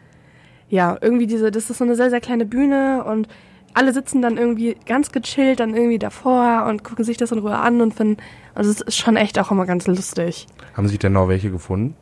ja, 0.69 0.97
irgendwie 0.99 1.27
diese, 1.27 1.49
das 1.49 1.69
ist 1.69 1.77
so 1.77 1.85
eine 1.85 1.95
sehr, 1.95 2.09
sehr 2.09 2.19
kleine 2.19 2.45
Bühne 2.45 3.05
und 3.05 3.29
alle 3.73 3.93
sitzen 3.93 4.23
dann 4.23 4.37
irgendwie 4.37 4.75
ganz 4.85 5.11
gechillt 5.11 5.59
dann 5.59 5.75
irgendwie 5.75 5.99
davor 5.99 6.65
und 6.67 6.83
gucken 6.83 7.05
sich 7.05 7.15
das 7.15 7.31
in 7.31 7.39
Ruhe 7.39 7.57
an 7.57 7.79
und 7.79 7.93
finden, 7.93 8.17
also 8.55 8.71
es 8.71 8.81
ist 8.81 8.97
schon 8.97 9.17
echt 9.17 9.37
auch 9.39 9.51
immer 9.51 9.67
ganz 9.67 9.85
lustig. 9.85 10.47
Haben 10.73 10.87
sich 10.87 10.97
denn 10.97 11.13
noch 11.13 11.27
welche 11.27 11.51
gefunden? 11.51 11.95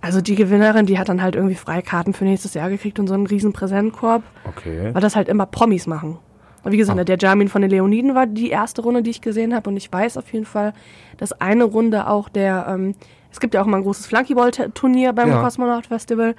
Also 0.00 0.20
die 0.20 0.36
Gewinnerin, 0.36 0.86
die 0.86 0.98
hat 0.98 1.08
dann 1.08 1.22
halt 1.22 1.34
irgendwie 1.34 1.56
Freikarten 1.56 2.14
für 2.14 2.24
nächstes 2.24 2.54
Jahr 2.54 2.70
gekriegt 2.70 2.98
und 3.00 3.08
so 3.08 3.14
einen 3.14 3.26
riesen 3.26 3.52
Präsentkorb, 3.52 4.22
Okay. 4.44 4.90
weil 4.92 5.00
das 5.02 5.16
halt 5.16 5.28
immer 5.28 5.46
Promis 5.46 5.86
machen. 5.86 6.18
Und 6.62 6.72
wie 6.72 6.76
gesagt, 6.76 6.98
Ah. 6.98 7.04
der 7.04 7.18
Jamin 7.18 7.48
von 7.48 7.62
den 7.62 7.70
Leoniden 7.70 8.14
war 8.14 8.26
die 8.26 8.50
erste 8.50 8.82
Runde, 8.82 9.02
die 9.02 9.10
ich 9.10 9.20
gesehen 9.20 9.54
habe 9.54 9.70
und 9.70 9.76
ich 9.76 9.92
weiß 9.92 10.16
auf 10.16 10.32
jeden 10.32 10.44
Fall, 10.44 10.72
dass 11.16 11.32
eine 11.40 11.64
Runde 11.64 12.06
auch 12.08 12.28
der, 12.28 12.66
ähm, 12.68 12.94
es 13.32 13.40
gibt 13.40 13.54
ja 13.54 13.62
auch 13.62 13.66
mal 13.66 13.78
ein 13.78 13.82
großes 13.82 14.06
Flunkyball-Turnier 14.06 15.12
beim 15.12 15.30
Ja. 15.30 15.42
Cosmonaut 15.42 15.86
Festival 15.86 16.34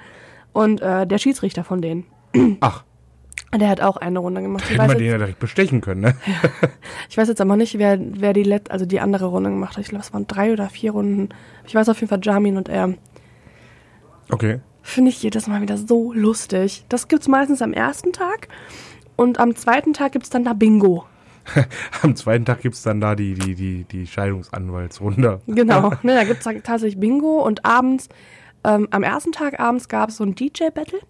und 0.52 0.80
äh, 0.80 1.06
der 1.06 1.18
Schiedsrichter 1.18 1.64
von 1.64 1.82
denen, 1.82 2.04
Ach, 2.60 2.84
der 3.58 3.68
hat 3.68 3.80
auch 3.80 3.96
eine 3.96 4.20
Runde 4.20 4.40
gemacht. 4.42 4.64
Ich 4.64 4.70
hätte 4.78 4.86
man 4.86 4.96
den 4.98 5.06
ja 5.10 5.18
direkt 5.18 5.38
bestechen 5.40 5.80
können, 5.80 6.00
ne? 6.02 6.14
ich 7.10 7.18
weiß 7.18 7.28
jetzt 7.28 7.40
aber 7.40 7.56
nicht, 7.56 7.78
wer, 7.78 7.98
wer 8.00 8.32
die 8.32 8.44
let 8.44 8.70
also 8.70 8.86
die 8.86 9.00
andere 9.00 9.26
Runde 9.26 9.50
gemacht 9.50 9.76
hat. 9.76 9.82
Ich 9.82 9.88
glaube, 9.90 10.04
es 10.04 10.12
waren 10.12 10.26
drei 10.28 10.52
oder 10.52 10.68
vier 10.68 10.92
Runden. 10.92 11.30
Ich 11.66 11.74
weiß 11.74 11.88
auf 11.88 11.98
jeden 12.00 12.08
Fall 12.08 12.20
Jamin 12.22 12.56
und 12.56 12.68
er. 12.68 12.94
Okay. 14.32 14.60
Finde 14.82 15.10
ich 15.10 15.22
jedes 15.22 15.46
Mal 15.46 15.60
wieder 15.60 15.76
so 15.76 16.12
lustig. 16.12 16.84
Das 16.88 17.08
gibt's 17.08 17.28
meistens 17.28 17.62
am 17.62 17.72
ersten 17.72 18.12
Tag 18.12 18.48
und 19.16 19.38
am 19.38 19.54
zweiten 19.54 19.92
Tag 19.92 20.12
gibt's 20.12 20.30
dann 20.30 20.44
da 20.44 20.52
Bingo. 20.52 21.04
Am 22.02 22.14
zweiten 22.16 22.44
Tag 22.44 22.60
gibt's 22.60 22.82
dann 22.82 23.00
da 23.00 23.14
die, 23.14 23.34
die, 23.34 23.54
die, 23.54 23.84
die 23.84 24.06
Scheidungsanwaltsrunde. 24.06 25.40
Genau. 25.46 25.90
ne, 26.02 26.14
da 26.14 26.24
gibt's 26.24 26.44
dann 26.44 26.62
tatsächlich 26.62 27.00
Bingo 27.00 27.44
und 27.44 27.64
abends, 27.64 28.08
ähm, 28.62 28.88
am 28.90 29.02
ersten 29.02 29.32
Tag 29.32 29.58
abends 29.58 29.88
gab's 29.88 30.16
so 30.16 30.24
ein 30.24 30.34
DJ-Battle. 30.34 31.00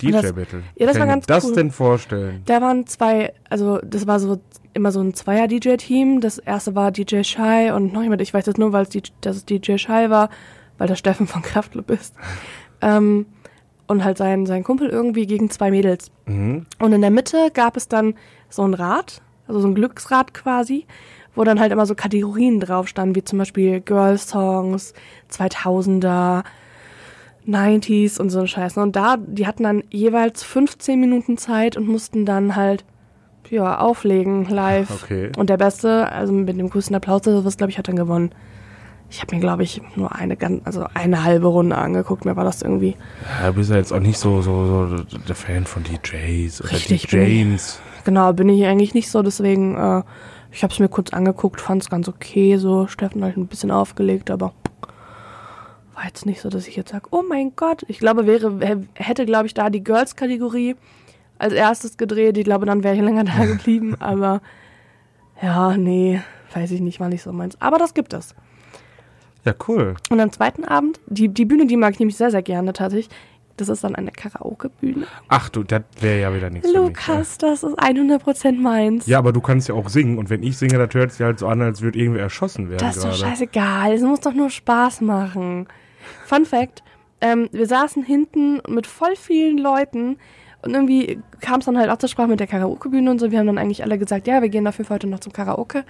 DJ-Battle. 0.00 0.62
ja, 0.76 0.86
das 0.86 0.94
war 0.96 1.00
Kann 1.00 1.08
mir 1.08 1.14
ganz 1.14 1.26
das 1.26 1.44
cool. 1.44 1.54
denn 1.54 1.70
vorstellen? 1.70 2.42
Da 2.46 2.60
waren 2.60 2.86
zwei, 2.86 3.32
also 3.48 3.78
das 3.78 4.06
war 4.06 4.20
so 4.20 4.40
immer 4.74 4.90
so 4.92 5.00
ein 5.00 5.14
Zweier-DJ-Team. 5.14 6.20
Das 6.20 6.38
erste 6.38 6.74
war 6.74 6.90
DJ 6.90 7.22
Shy 7.22 7.70
und 7.74 7.92
noch 7.92 8.02
jemand, 8.02 8.20
ich 8.20 8.34
weiß 8.34 8.44
das 8.44 8.56
nur, 8.56 8.72
weil 8.72 8.86
es 8.86 8.94
es 9.24 9.44
DJ 9.44 9.76
Shy 9.76 10.10
war, 10.10 10.30
weil 10.78 10.88
der 10.88 10.96
Steffen 10.96 11.26
von 11.26 11.42
Kraftclub 11.42 11.90
ist. 11.90 12.14
ähm, 12.80 13.26
und 13.86 14.02
halt 14.02 14.16
sein, 14.16 14.46
sein 14.46 14.64
Kumpel 14.64 14.88
irgendwie 14.88 15.26
gegen 15.26 15.50
zwei 15.50 15.70
Mädels. 15.70 16.10
Mhm. 16.26 16.66
Und 16.78 16.92
in 16.92 17.00
der 17.00 17.10
Mitte 17.10 17.50
gab 17.52 17.76
es 17.76 17.88
dann 17.88 18.14
so 18.48 18.62
ein 18.62 18.74
Rad, 18.74 19.20
also 19.46 19.60
so 19.60 19.68
ein 19.68 19.74
Glücksrad 19.74 20.32
quasi, 20.32 20.86
wo 21.34 21.44
dann 21.44 21.60
halt 21.60 21.72
immer 21.72 21.84
so 21.84 21.94
Kategorien 21.94 22.60
drauf 22.60 22.88
standen, 22.88 23.14
wie 23.14 23.24
zum 23.24 23.38
Beispiel 23.38 23.80
Girl-Songs, 23.80 24.94
2000er, 25.30 26.44
90s 27.46 28.18
und 28.18 28.30
so 28.30 28.40
ein 28.40 28.48
Scheiß. 28.48 28.78
Und 28.78 28.96
da, 28.96 29.16
die 29.18 29.46
hatten 29.46 29.64
dann 29.64 29.82
jeweils 29.90 30.42
15 30.42 30.98
Minuten 30.98 31.36
Zeit 31.36 31.76
und 31.76 31.86
mussten 31.86 32.24
dann 32.24 32.56
halt, 32.56 32.84
ja, 33.50 33.78
auflegen 33.78 34.46
live. 34.48 35.02
Okay. 35.02 35.30
Und 35.36 35.50
der 35.50 35.58
Beste, 35.58 36.10
also 36.10 36.32
mit 36.32 36.58
dem 36.58 36.70
größten 36.70 36.96
Applaus, 36.96 37.22
das 37.22 37.56
glaube 37.56 37.70
ich, 37.70 37.78
hat 37.78 37.88
dann 37.88 37.96
gewonnen. 37.96 38.30
Ich 39.14 39.20
habe 39.22 39.32
mir, 39.36 39.40
glaube 39.40 39.62
ich, 39.62 39.80
nur 39.94 40.12
eine 40.12 40.36
ganz, 40.36 40.60
also 40.64 40.86
eine 40.92 41.22
halbe 41.22 41.46
Runde 41.46 41.78
angeguckt. 41.78 42.24
Mir 42.24 42.34
war 42.34 42.42
das 42.42 42.62
irgendwie 42.62 42.96
Ja, 43.40 43.46
du 43.46 43.54
bist 43.54 43.70
ja 43.70 43.76
jetzt 43.76 43.92
auch 43.92 44.00
nicht 44.00 44.18
so, 44.18 44.42
so, 44.42 44.88
so 44.88 45.04
der 45.28 45.36
Fan 45.36 45.66
von 45.66 45.84
DJs 45.84 46.60
oder 46.62 46.72
Richtig, 46.72 47.04
ich. 47.04 47.10
DJs. 47.10 47.80
Genau, 48.02 48.32
bin 48.32 48.48
ich 48.48 48.64
eigentlich 48.66 48.92
nicht 48.92 49.08
so, 49.08 49.22
deswegen, 49.22 49.76
äh, 49.76 50.02
ich 50.50 50.64
habe 50.64 50.72
es 50.72 50.80
mir 50.80 50.88
kurz 50.88 51.12
angeguckt, 51.12 51.60
fand 51.60 51.82
es 51.84 51.90
ganz 51.90 52.08
okay, 52.08 52.56
so 52.56 52.88
Steffen 52.88 53.24
hat 53.24 53.36
ein 53.36 53.46
bisschen 53.46 53.70
aufgelegt, 53.70 54.32
aber 54.32 54.52
war 55.94 56.04
jetzt 56.06 56.26
nicht 56.26 56.40
so, 56.40 56.48
dass 56.48 56.66
ich 56.66 56.74
jetzt 56.74 56.90
sage, 56.90 57.06
oh 57.12 57.22
mein 57.28 57.52
Gott, 57.54 57.84
ich 57.86 58.00
glaube, 58.00 58.26
wäre, 58.26 58.58
hä- 58.60 58.86
hätte, 58.94 59.26
glaube 59.26 59.46
ich, 59.46 59.54
da 59.54 59.70
die 59.70 59.84
Girls-Kategorie 59.84 60.74
als 61.38 61.52
erstes 61.52 61.96
gedreht, 61.96 62.36
ich 62.36 62.44
glaube, 62.44 62.66
dann 62.66 62.82
wäre 62.82 62.96
ich 62.96 63.00
länger 63.00 63.22
da 63.24 63.44
geblieben, 63.46 63.94
aber 64.00 64.42
ja, 65.40 65.76
nee, 65.76 66.20
weiß 66.52 66.72
ich 66.72 66.80
nicht, 66.80 66.98
war 66.98 67.08
nicht 67.08 67.22
so 67.22 67.32
meins. 67.32 67.60
Aber 67.60 67.78
das 67.78 67.94
gibt 67.94 68.12
es. 68.12 68.34
Ja, 69.44 69.54
cool. 69.68 69.94
Und 70.10 70.20
am 70.20 70.32
zweiten 70.32 70.64
Abend, 70.64 71.00
die, 71.06 71.28
die 71.28 71.44
Bühne, 71.44 71.66
die 71.66 71.76
mag 71.76 71.92
ich 71.92 71.98
nämlich 71.98 72.16
sehr, 72.16 72.30
sehr 72.30 72.42
gerne 72.42 72.72
tatsächlich, 72.72 73.10
das 73.56 73.68
ist 73.68 73.84
dann 73.84 73.94
eine 73.94 74.10
Karaoke-Bühne. 74.10 75.06
Ach 75.28 75.48
du, 75.48 75.62
das 75.62 75.82
wäre 76.00 76.20
ja 76.20 76.34
wieder 76.34 76.50
nichts 76.50 76.70
für 76.70 76.80
mich. 76.80 76.88
Lukas, 76.88 77.38
das 77.38 77.62
ist 77.62 77.78
100% 77.78 78.60
meins. 78.60 79.06
Ja, 79.06 79.18
aber 79.18 79.32
du 79.32 79.40
kannst 79.40 79.68
ja 79.68 79.74
auch 79.74 79.88
singen 79.88 80.18
und 80.18 80.28
wenn 80.28 80.42
ich 80.42 80.58
singe, 80.58 80.76
das 80.78 80.92
hört 80.94 81.12
sich 81.12 81.20
halt 81.20 81.38
so 81.38 81.46
an, 81.46 81.62
als 81.62 81.80
würde 81.80 81.98
irgendwer 81.98 82.22
erschossen 82.22 82.68
werden 82.68 82.80
Das 82.80 82.96
ist 82.96 83.04
doch 83.04 83.10
gerade. 83.10 83.30
scheißegal. 83.30 83.92
Es 83.92 84.02
muss 84.02 84.20
doch 84.20 84.34
nur 84.34 84.50
Spaß 84.50 85.02
machen. 85.02 85.68
Fun 86.24 86.44
Fact: 86.46 86.82
ähm, 87.20 87.48
Wir 87.52 87.66
saßen 87.66 88.02
hinten 88.02 88.60
mit 88.68 88.88
voll 88.88 89.14
vielen 89.14 89.58
Leuten 89.58 90.16
und 90.62 90.74
irgendwie 90.74 91.20
kam 91.40 91.60
es 91.60 91.66
dann 91.66 91.78
halt 91.78 91.90
auch 91.90 91.98
zur 91.98 92.08
Sprache 92.08 92.28
mit 92.28 92.40
der 92.40 92.46
Karaoke-Bühne 92.48 93.08
und 93.10 93.20
so. 93.20 93.30
Wir 93.30 93.38
haben 93.38 93.46
dann 93.46 93.58
eigentlich 93.58 93.84
alle 93.84 93.98
gesagt: 93.98 94.26
Ja, 94.26 94.42
wir 94.42 94.48
gehen 94.48 94.64
dafür 94.64 94.86
heute 94.88 95.06
noch 95.06 95.20
zum 95.20 95.32
Karaoke. 95.32 95.84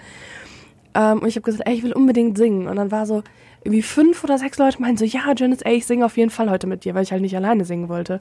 Ähm, 0.94 1.20
und 1.20 1.28
ich 1.28 1.36
habe 1.36 1.44
gesagt: 1.44 1.66
Ey, 1.66 1.74
ich 1.76 1.82
will 1.82 1.94
unbedingt 1.94 2.36
singen. 2.36 2.68
Und 2.68 2.76
dann 2.76 2.90
war 2.90 3.06
so, 3.06 3.22
irgendwie 3.64 3.82
fünf 3.82 4.22
oder 4.24 4.38
sechs 4.38 4.58
Leute 4.58 4.80
meinten 4.80 4.98
so: 4.98 5.04
Ja, 5.04 5.32
Janice, 5.36 5.62
ey, 5.62 5.76
ich 5.76 5.86
singe 5.86 6.04
auf 6.06 6.16
jeden 6.16 6.30
Fall 6.30 6.50
heute 6.50 6.66
mit 6.66 6.84
dir, 6.84 6.94
weil 6.94 7.02
ich 7.02 7.12
halt 7.12 7.22
nicht 7.22 7.36
alleine 7.36 7.64
singen 7.64 7.88
wollte. 7.88 8.20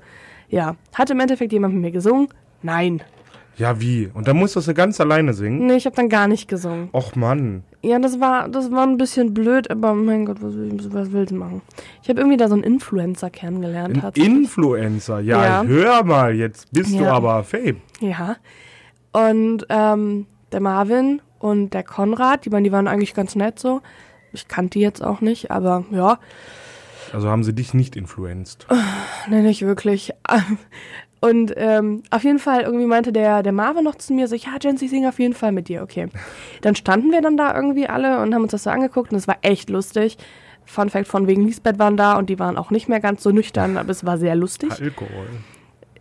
Ja. 0.50 0.76
Hat 0.94 1.10
im 1.10 1.20
Endeffekt 1.20 1.52
jemand 1.54 1.74
mit 1.74 1.82
mir 1.84 1.92
gesungen? 1.92 2.30
Nein. 2.62 3.02
Ja, 3.56 3.80
wie? 3.80 4.10
Und 4.16 4.28
dann 4.28 4.38
musst 4.38 4.56
du 4.56 4.74
ganz 4.74 5.00
alleine 5.00 5.34
singen? 5.34 5.68
Nee, 5.68 5.76
ich 5.76 5.86
habe 5.86 5.96
dann 5.96 6.10
gar 6.10 6.28
nicht 6.28 6.48
gesungen. 6.48 6.90
Och 6.92 7.16
Mann. 7.16 7.64
Ja, 7.84 8.00
das 8.00 8.20
war, 8.20 8.50
das 8.50 8.72
war 8.72 8.82
ein 8.88 8.98
bisschen 8.98 9.34
blöd, 9.36 9.70
aber 9.70 9.94
mein 9.94 10.26
Gott, 10.26 10.38
was, 10.42 10.54
was 10.92 11.12
willst 11.12 11.32
du 11.32 11.36
machen? 11.36 11.62
Ich 12.02 12.10
habe 12.10 12.20
irgendwie 12.20 12.38
da 12.38 12.48
so 12.48 12.56
einen 12.56 12.64
Influencer 12.64 13.30
kennengelernt. 13.30 14.04
Ein. 14.04 14.12
Influencer. 14.16 15.20
Ja, 15.20 15.62
Ja. 15.62 15.64
hör 15.68 16.04
mal, 16.04 16.34
jetzt 16.34 16.72
bist 16.72 16.94
du 16.94 17.04
Ja. 17.04 17.14
aber 17.14 17.44
Fame. 17.44 17.78
Ja. 18.00 18.38
Und 19.12 19.66
ähm, 19.70 20.26
der 20.52 20.60
Marvin 20.60 21.22
und 21.38 21.74
der 21.76 21.84
Konrad, 21.84 22.46
die, 22.46 22.52
waren- 22.52 22.64
die 22.64 22.72
waren 22.72 22.88
eigentlich 22.88 23.14
ganz 23.14 23.36
nett 23.36 23.60
so. 23.60 23.82
Ich 24.34 24.48
kannte 24.48 24.78
die 24.78 24.84
jetzt 24.84 25.04
auch 25.04 25.22
nicht, 25.22 25.52
aber 25.52 25.86
ja, 25.92 26.20
Also 27.14 27.30
haben 27.30 27.44
sie 27.44 27.54
dich 27.54 27.74
nicht 27.74 27.96
influenced. 27.96 28.66
nee, 29.30 29.42
nicht 29.42 29.62
wirklich. 29.62 30.12
Und 31.22 31.54
ähm, 31.56 32.04
auf 32.12 32.26
jeden 32.26 32.40
Fall 32.40 32.64
irgendwie 32.64 32.86
meinte 32.86 33.14
der, 33.14 33.44
der 33.44 33.54
Marvin 33.54 33.86
noch 33.86 33.96
zu 33.96 34.12
mir 34.12 34.28
so, 34.28 34.36
ja, 34.36 34.58
Jens, 34.62 34.82
ich 34.82 34.90
singe 34.90 35.08
auf 35.08 35.20
jeden 35.20 35.34
Fall 35.34 35.54
mit 35.54 35.70
dir, 35.70 35.82
okay. 35.82 36.10
Dann 36.62 36.76
standen 36.76 37.12
wir 37.14 37.22
dann 37.22 37.38
da 37.38 37.56
irgendwie 37.56 37.88
alle 37.88 38.22
und 38.22 38.36
haben 38.36 38.42
uns 38.44 38.52
das 38.52 38.64
so 38.64 38.70
angeguckt 38.72 39.14
und 39.14 39.18
es 39.18 39.26
war 39.28 39.38
echt 39.42 39.70
lustig. 39.70 40.18
Fun 40.66 40.90
Fact 40.90 41.08
von 41.08 41.26
wegen 41.28 41.46
Lisbeth 41.46 41.80
waren 41.80 41.96
da 41.96 42.18
und 42.18 42.30
die 42.30 42.40
waren 42.40 42.58
auch 42.58 42.72
nicht 42.72 42.90
mehr 42.90 43.00
ganz 43.00 43.24
so 43.24 43.32
nüchtern, 43.32 43.78
aber 43.78 43.90
es 43.92 44.06
war 44.06 44.18
sehr 44.18 44.36
lustig. 44.36 44.72
Alkohol. 44.82 45.28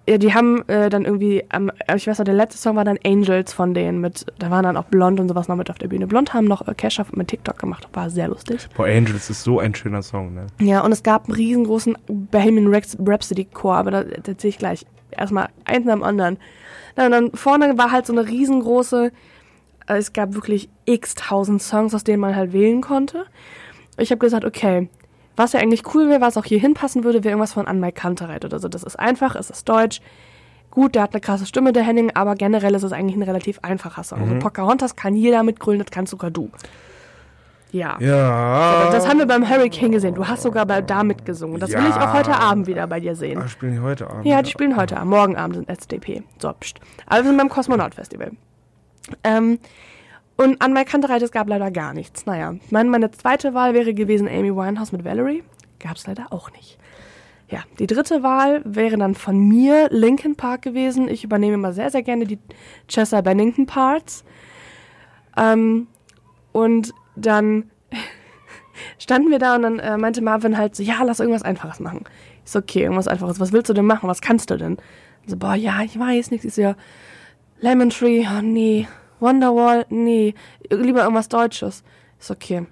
Ja, 0.09 0.19
die 0.19 0.35
haben 0.35 0.67
äh, 0.69 0.91
dann 0.91 1.05
irgendwie, 1.05 1.45
ähm, 1.53 1.71
ich 1.95 2.09
weiß 2.09 2.19
noch, 2.19 2.25
der 2.25 2.35
letzte 2.35 2.59
Song 2.59 2.75
war 2.75 2.85
dann 2.85 2.99
Angels 3.05 3.53
von 3.53 3.73
denen 3.73 4.01
mit, 4.01 4.27
da 4.39 4.51
waren 4.51 4.65
dann 4.65 4.77
auch 4.77 4.87
Blond 4.87 5.21
und 5.21 5.29
sowas 5.29 5.47
noch 5.47 5.55
mit 5.55 5.71
auf 5.71 5.79
der 5.79 5.87
Bühne. 5.87 6.09
Blond 6.09 6.35
haben 6.35 6.47
noch 6.47 6.67
äh, 6.67 6.75
Kesha 6.75 7.07
mit 7.13 7.29
TikTok 7.29 7.59
gemacht, 7.59 7.89
war 7.93 8.11
sehr 8.11 8.27
lustig. 8.27 8.69
Boah, 8.77 8.87
Angels 8.87 9.31
ist 9.31 9.45
so 9.45 9.61
ein 9.61 9.75
schöner 9.77 10.03
Song, 10.03 10.35
ne? 10.35 10.47
Ja, 10.61 10.81
und 10.81 10.91
es 10.91 11.05
gab 11.05 11.27
einen 11.27 11.37
riesengroßen 11.37 11.97
Bohemian 12.09 12.75
Rhapsody 12.75 13.45
Chor, 13.45 13.77
aber 13.77 13.91
da 13.93 14.03
da 14.03 14.33
erzähle 14.33 14.49
ich 14.49 14.59
gleich. 14.59 14.87
Erstmal 15.13 15.51
eins 15.67 15.87
nach 15.87 15.95
dem 15.95 16.03
anderen. 16.03 16.39
Und 16.97 17.11
dann 17.11 17.31
vorne 17.33 17.79
war 17.79 17.93
halt 17.93 18.07
so 18.07 18.13
eine 18.13 18.27
riesengroße, 18.27 19.13
äh, 19.87 19.97
es 19.97 20.13
gab 20.13 20.35
wirklich 20.35 20.69
x 20.85 21.15
tausend 21.15 21.63
Songs, 21.63 21.95
aus 21.95 22.03
denen 22.03 22.21
man 22.21 22.35
halt 22.35 22.53
wählen 22.53 22.81
konnte. 22.81 23.27
Ich 23.99 24.11
habe 24.11 24.19
gesagt, 24.19 24.45
okay, 24.45 24.89
was 25.37 25.53
ja 25.53 25.61
eigentlich 25.61 25.83
cool 25.95 26.09
wäre, 26.09 26.21
was 26.21 26.37
auch 26.37 26.45
hier 26.45 26.59
hinpassen 26.61 27.05
würde, 27.05 27.25
wäre 27.25 27.33
irgendwas 27.33 27.53
von 27.55 27.67
Anmai 27.67 27.93
Kantereit 27.93 28.45
oder 28.45 28.59
so. 28.59 28.69
Das 28.69 28.83
ist 28.83 28.99
einfach, 28.99 29.35
es 29.35 29.51
ist 29.51 29.69
deutsch. 29.69 30.01
Gut, 30.71 30.95
der 30.95 31.03
hat 31.03 31.13
eine 31.13 31.21
krasse 31.21 31.45
Stimme, 31.47 31.73
der 31.73 31.83
Henning, 31.83 32.13
aber 32.15 32.35
generell 32.35 32.75
ist 32.75 32.83
es 32.83 32.93
eigentlich 32.93 33.17
ein 33.17 33.23
relativ 33.23 33.59
einfacher 33.63 34.05
Song. 34.05 34.23
Also 34.23 34.39
Pocahontas 34.39 34.97
kann 34.97 35.15
jeder 35.15 35.43
mitgrölen, 35.43 35.81
das 35.81 35.91
kannst 35.91 36.11
sogar 36.11 36.31
du. 36.31 36.51
Ja. 37.73 37.97
Ja. 38.01 38.91
Das 38.93 39.09
haben 39.09 39.19
wir 39.19 39.27
beim 39.27 39.49
Hurricane 39.49 39.93
gesehen. 39.93 40.15
Du 40.15 40.29
hast 40.29 40.43
sogar 40.43 40.67
bei 40.67 40.83
da 40.83 41.05
mitgesungen. 41.05 41.59
Das 41.59 41.71
will 41.73 41.81
ich 41.89 41.95
auch 41.95 42.01
Ja. 42.01 42.13
heute 42.13 42.35
Abend 42.35 42.67
wieder 42.67 42.87
bei 42.87 43.01
dir 43.01 43.15
sehen. 43.17 43.41
Ah, 43.43 43.49
spielen 43.49 43.73
die 43.73 43.81
heute 43.81 44.09
Abend? 44.11 44.27
Ja, 44.27 44.43
die 44.43 44.51
spielen 44.51 44.77
heute 44.77 44.97
Abend. 44.99 45.11
Morgen 45.11 45.37
Abend 45.37 45.57
sind 45.57 45.69
SDP. 45.71 46.23
So, 46.39 46.53
pst. 46.53 46.81
Aber 47.07 47.21
wir 47.23 47.29
sind 47.29 47.39
beim 47.39 47.49
Kosmonaut 47.49 47.95
Festival. 47.95 48.33
Ähm, 49.25 49.59
und 50.37 50.61
an 50.63 50.75
Kantereit, 50.85 51.23
es 51.23 51.31
gab 51.31 51.49
leider 51.49 51.71
gar 51.71 51.95
nichts. 51.95 52.27
Naja, 52.27 52.55
meine, 52.71 52.89
meine 52.89 53.11
zweite 53.11 53.55
Wahl 53.55 53.75
wäre 53.75 53.95
gewesen 53.95 54.29
Amy 54.29 54.55
Winehouse 54.55 54.93
mit 54.93 55.05
Valerie. 55.05 55.45
Gab 55.79 55.97
es 55.97 56.07
leider 56.07 56.33
auch 56.33 56.51
nicht. 56.53 56.79
Ja, 57.49 57.61
die 57.79 57.87
dritte 57.87 58.23
Wahl 58.23 58.63
wäre 58.65 58.97
dann 58.97 59.15
von 59.15 59.39
mir 59.39 59.89
Linkin 59.91 60.37
Park 60.37 60.63
gewesen. 60.63 61.09
Ich 61.09 61.23
übernehme 61.23 61.55
immer 61.55 61.75
sehr, 61.75 61.91
sehr 61.91 62.03
gerne 62.03 62.25
die 62.25 62.39
Chester 62.89 63.21
Bennington 63.21 63.67
Parts. 63.67 64.25
Ähm, 65.37 65.87
und 66.53 66.95
dann 67.15 67.71
standen 68.99 69.31
wir 69.31 69.39
da 69.39 69.57
und 69.57 69.63
dann 69.63 69.79
äh, 69.81 69.99
meinte 69.99 70.23
Marvin 70.23 70.57
halt 70.57 70.75
so, 70.75 70.83
ja, 70.83 71.03
lass 71.05 71.21
irgendwas 71.21 71.43
Einfaches 71.43 71.79
machen. 71.79 72.05
Ich 72.45 72.53
so, 72.53 72.61
okay, 72.61 72.83
irgendwas 72.85 73.07
Einfaches. 73.07 73.39
Was 73.39 73.53
willst 73.53 73.69
du 73.69 73.75
denn 73.75 73.85
machen? 73.85 74.09
Was 74.09 74.23
kannst 74.23 74.49
du 74.49 74.57
denn? 74.57 74.79
So, 75.27 75.37
boah, 75.37 75.55
ja, 75.55 75.83
ich 75.83 75.99
weiß 75.99 76.31
nichts. 76.31 76.47
Ich 76.47 76.55
so, 76.55 76.63
ja, 76.63 76.75
Lemon 77.61 77.91
Tree, 77.91 78.27
oh 78.27 78.41
nee. 78.41 78.89
Wonderwall, 79.23 79.87
nee. 79.89 80.35
Lieber 80.71 81.03
irgendwas 81.03 81.29
Deutsches. 81.29 81.83
Ist 82.21 82.31
okay. 82.31 82.67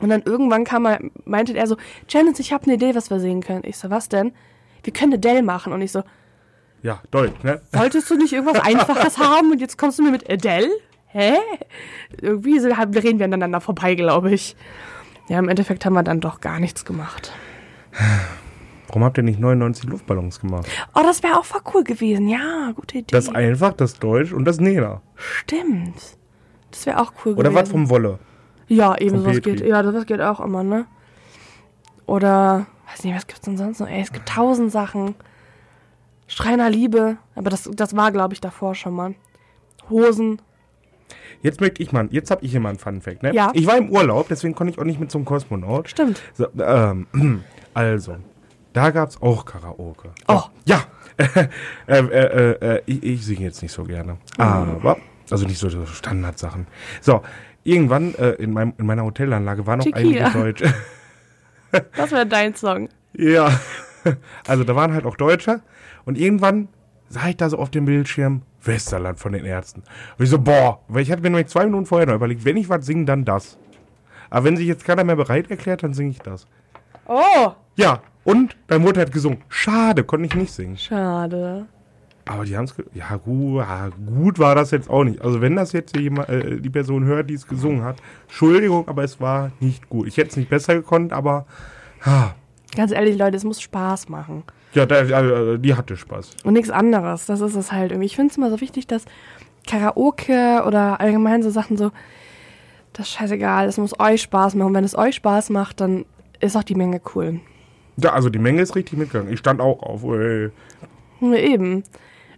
Und 0.00 0.08
dann 0.10 0.22
irgendwann 0.22 0.64
kam 0.64 0.86
er, 0.86 1.00
meinte 1.24 1.56
er 1.56 1.66
so, 1.66 1.76
Janice, 2.08 2.38
ich 2.40 2.52
habe 2.52 2.64
eine 2.64 2.74
Idee, 2.74 2.94
was 2.94 3.10
wir 3.10 3.20
singen 3.20 3.42
können. 3.42 3.62
Ich 3.64 3.76
so, 3.76 3.90
was 3.90 4.08
denn? 4.08 4.32
Wir 4.82 4.92
können 4.92 5.14
Adele 5.14 5.42
machen. 5.42 5.72
Und 5.72 5.82
ich 5.82 5.92
so, 5.92 6.02
Ja, 6.82 7.00
Deutsch, 7.10 7.42
ne? 7.42 7.60
wolltest 7.72 8.08
du 8.10 8.16
nicht 8.16 8.32
irgendwas 8.32 8.60
Einfaches 8.64 9.18
haben 9.18 9.50
und 9.50 9.60
jetzt 9.60 9.76
kommst 9.76 9.98
du 9.98 10.02
mir 10.02 10.10
mit 10.10 10.30
Adele? 10.30 10.70
Hä? 11.08 11.34
Irgendwie 12.20 12.60
so, 12.60 12.68
reden 12.68 13.18
wir 13.18 13.24
aneinander 13.24 13.60
vorbei, 13.60 13.94
glaube 13.96 14.30
ich. 14.32 14.54
Ja, 15.28 15.38
im 15.38 15.48
Endeffekt 15.48 15.84
haben 15.84 15.94
wir 15.94 16.02
dann 16.02 16.20
doch 16.20 16.40
gar 16.40 16.60
nichts 16.60 16.84
gemacht. 16.84 17.32
Warum 18.90 19.04
habt 19.04 19.18
ihr 19.18 19.22
nicht 19.22 19.38
99 19.38 19.84
Luftballons 19.84 20.40
gemacht? 20.40 20.66
Oh, 20.96 21.00
das 21.04 21.22
wäre 21.22 21.38
auch 21.38 21.44
voll 21.44 21.60
cool 21.74 21.84
gewesen. 21.84 22.28
Ja, 22.28 22.72
gute 22.74 22.98
Idee. 22.98 23.12
Das 23.12 23.28
einfach, 23.28 23.72
das 23.72 23.94
Deutsch 23.94 24.32
und 24.32 24.44
das 24.44 24.58
Nena. 24.58 25.00
Stimmt. 25.14 25.94
Das 26.72 26.86
wäre 26.86 27.00
auch 27.00 27.12
cool 27.24 27.34
Oder 27.34 27.50
gewesen. 27.50 27.54
was 27.54 27.68
vom 27.68 27.88
Wolle? 27.88 28.18
Ja, 28.66 28.98
eben 28.98 29.20
sowas 29.20 29.42
geht. 29.42 29.60
Ja, 29.64 29.84
das 29.84 30.06
geht 30.06 30.20
auch 30.20 30.40
immer, 30.40 30.64
ne? 30.64 30.86
Oder, 32.06 32.66
weiß 32.90 33.04
nicht, 33.04 33.14
was 33.14 33.28
gibt's 33.28 33.42
denn 33.42 33.56
sonst 33.56 33.78
noch? 33.78 33.88
Ey, 33.88 34.00
es 34.00 34.12
gibt 34.12 34.28
tausend 34.28 34.72
Sachen. 34.72 35.14
Schreiner 36.26 36.68
Liebe. 36.68 37.16
Aber 37.36 37.48
das, 37.48 37.70
das 37.72 37.94
war, 37.94 38.10
glaube 38.10 38.34
ich, 38.34 38.40
davor 38.40 38.74
schon 38.74 38.94
mal. 38.94 39.14
Hosen. 39.88 40.42
Jetzt 41.42 41.60
möchte 41.60 41.80
ich 41.80 41.92
mal, 41.92 42.08
jetzt 42.10 42.32
habe 42.32 42.44
ich 42.44 42.50
hier 42.50 42.58
mal 42.58 42.70
einen 42.70 42.78
Fun 42.80 43.00
Fact, 43.00 43.22
ne? 43.22 43.32
Ja. 43.32 43.52
Ich 43.54 43.68
war 43.68 43.78
im 43.78 43.90
Urlaub, 43.90 44.26
deswegen 44.28 44.56
konnte 44.56 44.72
ich 44.72 44.80
auch 44.80 44.84
nicht 44.84 44.98
mit 44.98 45.12
zum 45.12 45.24
Kosmonaut. 45.24 45.88
Stimmt. 45.88 46.20
So, 46.34 46.48
ähm, 46.58 47.06
also, 47.74 48.16
da 48.72 48.90
gab's 48.90 49.20
auch 49.20 49.44
Karaoke. 49.44 50.10
Oh. 50.28 50.42
Ja. 50.64 50.82
äh, 51.86 51.98
äh, 51.98 51.98
äh, 51.98 52.50
äh, 52.76 52.82
ich, 52.86 53.02
ich 53.02 53.26
singe 53.26 53.40
jetzt 53.42 53.62
nicht 53.62 53.72
so 53.72 53.84
gerne. 53.84 54.16
Aber, 54.38 54.96
also 55.30 55.46
nicht 55.46 55.58
so, 55.58 55.68
so 55.68 55.84
Standardsachen. 55.86 56.66
So, 57.00 57.22
irgendwann 57.64 58.14
äh, 58.14 58.30
in, 58.32 58.52
meinem, 58.52 58.72
in 58.78 58.86
meiner 58.86 59.04
Hotelanlage 59.04 59.66
war 59.66 59.76
noch 59.76 59.84
Tequila. 59.84 60.26
einige 60.26 60.38
Deutsche. 60.38 60.74
Das 61.94 62.10
wäre 62.10 62.26
dein 62.26 62.54
Song. 62.56 62.88
ja. 63.12 63.48
Also 64.48 64.64
da 64.64 64.74
waren 64.74 64.92
halt 64.92 65.04
auch 65.04 65.16
Deutsche. 65.16 65.60
Und 66.04 66.18
irgendwann 66.18 66.66
sah 67.08 67.28
ich 67.28 67.36
da 67.36 67.48
so 67.48 67.58
auf 67.58 67.70
dem 67.70 67.84
Bildschirm 67.84 68.42
Westerland 68.62 69.20
von 69.20 69.32
den 69.32 69.44
Ärzten. 69.44 69.82
Und 70.18 70.24
ich 70.24 70.30
so, 70.30 70.40
boah, 70.40 70.80
weil 70.88 71.02
ich 71.02 71.12
hatte 71.12 71.22
mir 71.22 71.30
nämlich 71.30 71.46
zwei 71.48 71.64
Minuten 71.66 71.86
vorher 71.86 72.06
noch 72.08 72.14
überlegt, 72.14 72.44
wenn 72.44 72.56
ich 72.56 72.68
was 72.68 72.86
singe, 72.86 73.04
dann 73.04 73.24
das. 73.24 73.56
Aber 74.30 74.46
wenn 74.46 74.56
sich 74.56 74.66
jetzt 74.66 74.84
keiner 74.84 75.04
mehr 75.04 75.16
bereit 75.16 75.50
erklärt, 75.50 75.82
dann 75.82 75.92
singe 75.94 76.10
ich 76.10 76.18
das. 76.18 76.46
Oh, 77.06 77.52
Ja, 77.76 78.00
und 78.24 78.56
deine 78.66 78.84
Mutter 78.84 79.00
hat 79.00 79.12
gesungen. 79.12 79.38
Schade, 79.48 80.04
konnte 80.04 80.26
ich 80.26 80.34
nicht 80.34 80.52
singen. 80.52 80.76
schade. 80.76 81.66
Aber 82.26 82.44
die 82.44 82.56
haben 82.56 82.64
es. 82.66 82.74
Ja 82.94 83.16
gut, 83.16 83.56
ja, 83.58 83.88
gut 84.06 84.38
war 84.38 84.54
das 84.54 84.70
jetzt 84.70 84.88
auch 84.88 85.02
nicht. 85.02 85.20
Also 85.22 85.40
wenn 85.40 85.56
das 85.56 85.72
jetzt 85.72 85.96
jemand, 85.96 86.28
äh, 86.28 86.60
die 86.60 86.70
Person 86.70 87.04
hört, 87.04 87.28
die 87.28 87.34
es 87.34 87.48
gesungen 87.48 87.82
hat, 87.82 87.96
Entschuldigung, 88.28 88.86
aber 88.86 89.02
es 89.02 89.20
war 89.20 89.50
nicht 89.58 89.88
gut. 89.88 90.06
Ich 90.06 90.16
hätte 90.16 90.30
es 90.30 90.36
nicht 90.36 90.48
besser 90.50 90.74
gekonnt, 90.74 91.12
aber 91.12 91.46
ha, 92.04 92.34
Ganz 92.76 92.92
ehrlich, 92.92 93.18
Leute, 93.18 93.36
es 93.36 93.42
muss 93.42 93.60
Spaß 93.60 94.08
machen. 94.10 94.44
ja, 94.74 94.86
da, 94.86 95.00
äh, 95.00 95.58
die 95.58 95.74
hatte 95.74 95.96
Spaß. 95.96 96.36
Und 96.44 96.52
nichts 96.52 96.70
anderes. 96.70 97.26
Das 97.26 97.40
ist 97.40 97.56
es 97.56 97.72
halt 97.72 97.90
irgendwie. 97.90 98.06
Ich 98.06 98.14
finde 98.14 98.30
es 98.30 98.36
immer 98.36 98.50
so 98.50 98.60
wichtig, 98.60 98.86
dass 98.86 99.06
Karaoke 99.66 100.62
oder 100.66 101.00
allgemein 101.00 101.42
so 101.42 101.50
Sachen 101.50 101.76
so, 101.76 101.90
das 102.92 103.06
ist 103.08 103.12
scheißegal, 103.14 103.66
es 103.66 103.78
muss 103.78 103.98
euch 103.98 104.22
Spaß 104.22 104.54
machen. 104.54 104.68
Und 104.68 104.74
wenn 104.74 104.84
es 104.84 104.96
euch 104.96 105.16
Spaß 105.16 105.50
macht, 105.50 105.80
dann 105.80 106.04
ist 106.38 106.56
auch 106.56 106.62
die 106.64 106.74
Menge 106.76 107.00
cool. 107.14 107.40
Ja, 108.02 108.12
also 108.12 108.28
die 108.28 108.38
Menge 108.38 108.62
ist 108.62 108.76
richtig 108.76 108.98
mitgegangen. 108.98 109.32
Ich 109.32 109.38
stand 109.38 109.60
auch 109.60 109.82
auf. 109.82 110.02
Ey. 110.04 110.50
Ja, 111.20 111.34
eben. 111.34 111.84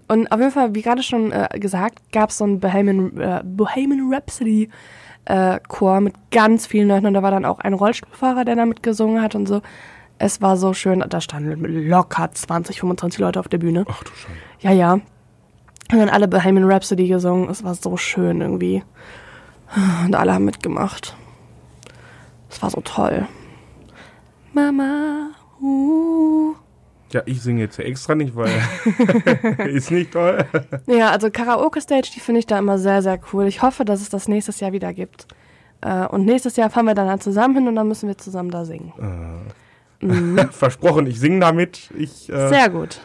Und 0.09 0.31
auf 0.31 0.41
jeden 0.41 0.53
Fall, 0.53 0.75
wie 0.75 0.83
gerade 0.83 1.03
schon 1.03 1.33
äh, 1.33 1.49
gesagt, 1.59 2.13
gab 2.13 2.31
es 2.31 2.39
so 2.39 2.45
einen 2.45 2.61
Bohemian, 2.61 3.19
äh, 3.19 3.43
Bohemian 3.45 4.13
Rhapsody 4.13 4.69
äh, 5.25 5.61
Chor 5.69 6.01
mit 6.01 6.15
ganz 6.31 6.67
vielen 6.67 6.89
Leuten 6.89 7.07
und 7.07 7.15
da 7.15 7.23
war 7.23 7.31
dann 7.31 7.45
auch 7.45 7.61
ein 7.61 7.75
Rollstuhlfahrer, 7.75 8.45
der 8.45 8.57
damit 8.57 8.83
gesungen 8.83 9.23
hat 9.23 9.35
und 9.35 9.47
so. 9.47 9.63
Es 10.19 10.41
war 10.41 10.57
so 10.57 10.75
schön, 10.75 11.05
da 11.09 11.21
standen 11.21 11.65
locker 11.89 12.31
20, 12.33 12.81
25 12.81 13.21
Leute 13.21 13.41
auf 13.41 13.49
der 13.49 13.59
Bühne. 13.59 13.85
Ach 13.89 14.05
du 14.05 14.11
Scheiße. 14.11 14.35
Ja, 14.61 14.73
ja. 14.73 14.93
Und 14.93 15.99
dann 15.99 16.09
alle 16.09 16.29
Bohemian 16.29 16.71
Rhapsody 16.71 17.09
gesungen. 17.09 17.51
Es 17.51 17.65
war 17.65 17.75
so 17.75 17.97
schön 17.97 18.41
irgendwie. 18.41 18.83
Und 20.05 20.15
alle 20.15 20.35
haben 20.35 20.45
mitgemacht. 20.45 21.17
Es 22.51 22.63
war 22.63 22.71
so 22.71 22.81
toll. 22.83 23.27
Mama, 24.53 25.31
uh. 25.63 26.55
Ja, 27.13 27.23
ich 27.27 27.43
singe 27.43 27.61
jetzt 27.61 27.79
extra 27.79 28.15
nicht, 28.15 28.35
weil 28.35 28.51
ist 29.69 29.91
nicht 29.91 30.13
toll. 30.13 30.45
Ja, 30.87 31.11
also 31.11 31.31
Karaoke-Stage, 31.31 32.11
die 32.15 32.21
finde 32.21 32.39
ich 32.39 32.47
da 32.47 32.59
immer 32.59 32.79
sehr, 32.79 33.03
sehr 33.03 33.21
cool. 33.33 33.47
Ich 33.47 33.61
hoffe, 33.61 33.85
dass 33.85 34.01
es 34.01 34.09
das 34.09 34.29
nächstes 34.29 34.61
Jahr 34.61 34.73
wieder 34.73 34.95
gibt. 34.95 35.27
Äh, 35.83 36.07
und 36.07 36.25
nächstes 36.25 36.57
Jahr 36.57 36.71
fahren 36.71 36.87
wir 36.87 36.95
dann, 36.95 37.21
zusammen 37.21 37.55
hin 37.57 37.69
und 37.69 37.77
dann 37.77 37.87
müssen 37.87 38.09
wir 38.09 38.17
zusammen 38.17 38.51
da 38.51 38.65
singen. 38.65 38.93
Versprochen, 40.51 41.07
ich 41.07 41.21
singe 41.21 41.41
damit. 41.41 41.91
Ich 41.97 42.33
äh, 42.33 42.49
Sehr 42.49 42.71
gut, 42.71 43.01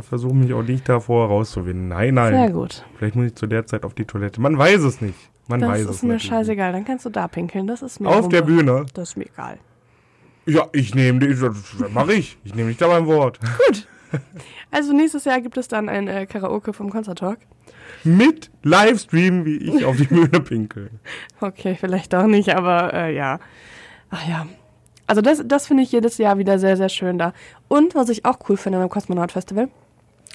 versuche 0.00 0.34
mich 0.34 0.52
auch 0.54 0.62
nicht 0.62 0.88
davor 0.88 1.28
rauszuwinden. 1.28 1.88
Nein, 1.88 2.14
nein. 2.14 2.34
sehr 2.34 2.50
gut. 2.50 2.84
Vielleicht 2.96 3.14
muss 3.14 3.26
ich 3.26 3.34
zu 3.34 3.46
der 3.46 3.66
Zeit 3.66 3.84
auf 3.84 3.94
die 3.94 4.06
Toilette. 4.06 4.40
Man 4.40 4.58
weiß 4.58 4.82
es 4.82 5.00
nicht. 5.00 5.18
Man 5.46 5.60
Das 5.60 5.70
weiß 5.70 5.80
ist 5.82 5.90
es 5.90 6.02
mir 6.02 6.14
natürlich 6.14 6.30
scheißegal, 6.30 6.72
dann 6.72 6.84
kannst 6.84 7.04
du 7.04 7.10
da 7.10 7.28
pinkeln. 7.28 7.66
Das 7.66 7.82
ist 7.82 8.00
mir 8.00 8.08
nicht. 8.08 8.18
Auf 8.18 8.28
der. 8.28 8.42
Bühne. 8.42 8.86
Das 8.94 9.10
ist 9.10 9.16
mir 9.16 9.26
egal. 9.26 9.58
Ja, 10.46 10.68
ich 10.72 10.94
nehme 10.94 11.20
dich. 11.20 11.40
Das 11.40 11.90
mache 11.90 12.14
ich. 12.14 12.38
Ich 12.44 12.54
nehme 12.54 12.68
dich 12.68 12.78
da 12.78 12.88
beim 12.88 13.06
Wort. 13.06 13.38
Gut. 13.40 13.86
Also 14.70 14.92
nächstes 14.92 15.24
Jahr 15.24 15.40
gibt 15.40 15.56
es 15.56 15.68
dann 15.68 15.88
ein 15.88 16.08
äh, 16.08 16.26
Karaoke 16.26 16.72
vom 16.72 16.90
Concert 16.90 17.18
Talk. 17.18 17.38
Mit 18.04 18.50
Livestream, 18.62 19.44
wie 19.44 19.56
ich 19.56 19.84
auf 19.84 19.96
die 19.96 20.04
Bühne 20.04 20.40
pinkel. 20.40 20.90
Okay, 21.40 21.76
vielleicht 21.78 22.14
auch 22.14 22.26
nicht, 22.26 22.54
aber 22.54 22.92
äh, 22.94 23.14
ja. 23.14 23.38
Ach 24.10 24.28
ja. 24.28 24.46
Also 25.06 25.20
das, 25.20 25.42
das 25.44 25.66
finde 25.66 25.82
ich 25.82 25.92
jedes 25.92 26.18
Jahr 26.18 26.38
wieder 26.38 26.58
sehr, 26.58 26.76
sehr 26.76 26.88
schön 26.88 27.18
da. 27.18 27.32
Und 27.68 27.94
was 27.94 28.08
ich 28.08 28.24
auch 28.24 28.38
cool 28.48 28.56
finde 28.56 28.78
beim 28.78 28.88
Kosmonaut 28.88 29.32
Festival, 29.32 29.68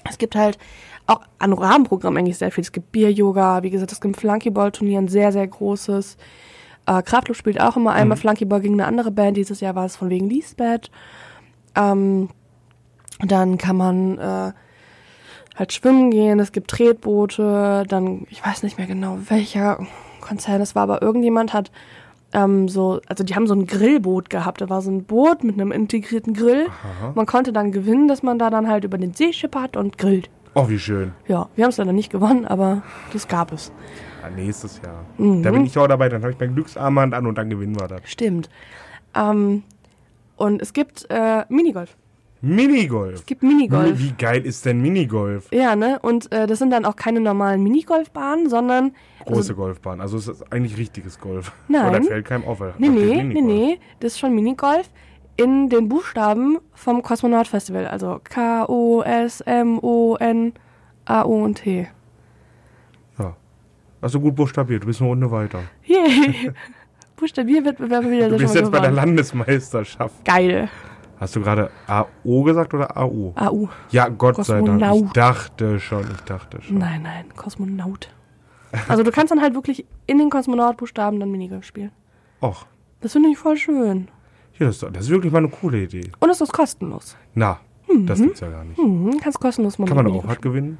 es 0.10 0.17
gibt 0.17 0.36
halt 0.36 0.58
auch 1.08 1.22
an 1.39 1.54
Rahmenprogramm 1.54 2.17
eigentlich 2.17 2.38
sehr 2.38 2.52
viel. 2.52 2.63
Es 2.63 2.72
gibt 2.72 2.91
Bier-Yoga, 2.91 3.63
wie 3.63 3.70
gesagt, 3.70 3.91
es 3.91 4.02
gibt 4.02 4.15
ein 4.15 4.20
Flunkyball-Turnier, 4.20 5.00
ein 5.00 5.08
sehr, 5.08 5.32
sehr 5.32 5.48
großes. 5.48 6.17
Äh, 6.88 7.04
Kraftluft 7.04 7.39
spielt 7.39 7.62
auch 7.62 7.78
immer 7.78 7.93
einmal 7.93 8.17
Flunkyball 8.17 8.62
gegen 8.62 8.76
eine 8.76 8.86
andere 8.86 9.12
Band. 9.12 9.38
Dieses 9.38 9.60
Jahr 9.60 9.76
war 9.76 9.86
es 9.86 9.95
von 9.95 10.10
wegen 10.10 10.30
Lisbeth. 10.30 10.89
Ähm, 11.76 12.30
dann 13.19 13.58
kann 13.58 13.76
man 13.76 14.17
äh, 14.17 14.54
halt 15.56 15.73
schwimmen 15.73 16.12
gehen, 16.12 16.39
es 16.39 16.52
gibt 16.52 16.69
Tretboote, 16.69 17.84
dann, 17.88 18.26
ich 18.30 18.45
weiß 18.45 18.63
nicht 18.63 18.78
mehr 18.78 18.88
genau, 18.88 19.17
welcher 19.28 19.86
Konzern 20.21 20.62
es 20.62 20.76
war, 20.76 20.84
aber 20.84 21.02
irgendjemand 21.02 21.54
hat 21.54 21.71
ähm, 22.34 22.67
so, 22.67 23.00
also 23.08 23.23
die 23.23 23.36
haben 23.36 23.47
so 23.47 23.54
ein 23.54 23.65
Grillboot 23.67 24.30
gehabt. 24.30 24.60
Da 24.62 24.69
war 24.69 24.82
so 24.82 24.91
ein 24.91 25.06
Boot 25.06 25.43
mit 25.43 25.56
einem 25.56 25.71
integrierten 25.71 26.34
Grill. 26.34 26.67
Man 27.15 27.26
konnte 27.26 27.54
dann 27.54 27.71
gewinnen, 27.71 28.08
dass 28.08 28.21
man 28.21 28.38
da 28.38 28.50
dann 28.50 28.67
halt 28.67 28.84
über 28.84 28.97
den 28.97 29.13
See 29.13 29.32
schippert 29.32 29.78
und 29.78 29.97
grillt. 29.97 30.30
Oh, 30.54 30.67
wie 30.67 30.80
schön. 30.80 31.13
Ja, 31.28 31.47
wir 31.56 31.63
haben 31.63 31.69
es 31.69 31.78
leider 31.78 31.93
nicht 31.93 32.12
gewonnen, 32.12 32.45
aber 32.45 32.82
das 33.13 33.28
gab 33.28 33.54
es. 33.54 33.71
Ja, 34.29 34.35
nächstes 34.35 34.81
Jahr. 34.83 35.05
Mhm. 35.17 35.43
Da 35.43 35.51
bin 35.51 35.65
ich 35.65 35.77
auch 35.77 35.87
dabei. 35.87 36.09
Dann 36.09 36.21
habe 36.21 36.33
ich 36.33 36.39
mein 36.39 36.53
Glücksarmband 36.53 37.13
an 37.13 37.25
und 37.27 37.37
dann 37.37 37.49
gewinnen 37.49 37.79
wir 37.79 37.87
das. 37.87 38.01
Stimmt. 38.05 38.49
Ähm, 39.15 39.63
und 40.35 40.61
es 40.61 40.73
gibt 40.73 41.07
äh, 41.09 41.45
Minigolf. 41.49 41.95
Minigolf. 42.41 43.15
Es 43.15 43.25
gibt 43.25 43.41
Minigolf. 43.41 43.97
Wie 43.97 44.11
geil 44.11 44.45
ist 44.45 44.63
denn 44.65 44.79
Minigolf? 44.79 45.51
Ja, 45.51 45.75
ne? 45.75 45.97
Und 46.01 46.31
äh, 46.31 46.45
das 46.45 46.59
sind 46.59 46.69
dann 46.69 46.85
auch 46.85 46.95
keine 46.95 47.19
normalen 47.19 47.63
Minigolfbahnen, 47.63 48.47
sondern 48.47 48.91
Große 49.25 49.55
Golfbahn. 49.55 49.99
Also 49.99 50.17
es 50.17 50.27
ist 50.27 50.53
eigentlich 50.53 50.77
richtiges 50.77 51.19
Golf. 51.19 51.51
Nein. 51.67 51.89
Oder 51.89 52.03
fällt 52.03 52.25
keinem 52.25 52.45
auf. 52.45 52.61
Nee, 52.77 52.89
nee, 52.89 53.23
nee, 53.23 53.41
nee. 53.41 53.79
Das 53.99 54.13
ist 54.13 54.19
schon 54.19 54.35
Minigolf 54.35 54.89
in 55.35 55.69
den 55.69 55.89
Buchstaben 55.89 56.59
vom 56.73 57.01
Kosmonaut 57.01 57.47
Festival. 57.47 57.87
Also 57.87 58.21
K-O-S-M-O-N-A-O 58.23 59.03
und 61.43 61.55
T. 61.55 61.87
Ja. 63.99 64.03
Also 64.03 64.19
gut 64.19 64.36
buchstabiert. 64.36 64.83
Du 64.83 64.88
bist 64.88 65.01
eine 65.01 65.10
Runde 65.10 65.29
weiter. 65.31 65.60
Yay! 65.86 66.51
Buchstabierwettbewerb 67.15 68.05
wieder 68.05 68.29
Du 68.29 68.38
bist 68.38 68.53
jetzt 68.55 68.71
bei 68.71 68.79
der. 68.79 68.91
Landesmeisterschaft. 68.91 70.23
Geil. 70.23 70.69
Hast 71.19 71.36
du 71.36 71.41
gerade 71.41 71.71
AO 71.88 72.43
gesagt 72.43 72.73
oder 72.75 72.95
AU? 72.95 73.33
AU. 73.36 73.67
Ja, 73.89 74.07
Gott 74.07 74.45
sei 74.45 74.62
Dank. 74.62 74.79
Ich 74.81 74.88
Kosmonaut. 74.88 75.17
dachte 75.17 75.79
schon, 75.79 76.03
ich 76.13 76.21
dachte 76.21 76.62
schon. 76.62 76.77
Nein, 76.77 77.01
nein, 77.01 77.25
Kosmonaut. 77.36 78.10
Also 78.88 79.01
du 79.01 79.12
kannst 79.12 79.31
dann 79.31 79.41
halt 79.41 79.55
wirklich 79.55 79.86
in 80.05 80.19
den 80.19 80.29
Kosmonaut-Buchstaben 80.29 81.19
dann 81.19 81.31
Minigolf 81.31 81.65
spielen. 81.65 81.91
Och, 82.43 82.67
Das 83.01 83.13
finde 83.13 83.29
ich 83.29 83.38
voll 83.39 83.57
schön. 83.57 84.10
hier, 84.51 84.67
das, 84.67 84.75
ist 84.83 84.95
das 84.95 85.05
ist 85.05 85.10
wirklich 85.10 85.31
mal 85.33 85.39
eine 85.39 85.49
coole 85.49 85.81
Idee. 85.81 86.12
Und 86.19 86.29
es 86.29 86.39
ist 86.39 86.53
kostenlos. 86.53 87.17
Na, 87.33 87.60
das 88.05 88.21
gibt's 88.21 88.41
ja 88.41 88.49
gar 88.49 88.63
nicht. 88.63 88.77
Mhm, 88.77 89.17
kannst 89.19 89.39
kostenlos 89.39 89.79
mal 89.79 89.88
Kann 89.88 89.97
man 89.97 90.07
auch 90.07 90.27
was 90.27 90.39
gewinnen? 90.39 90.77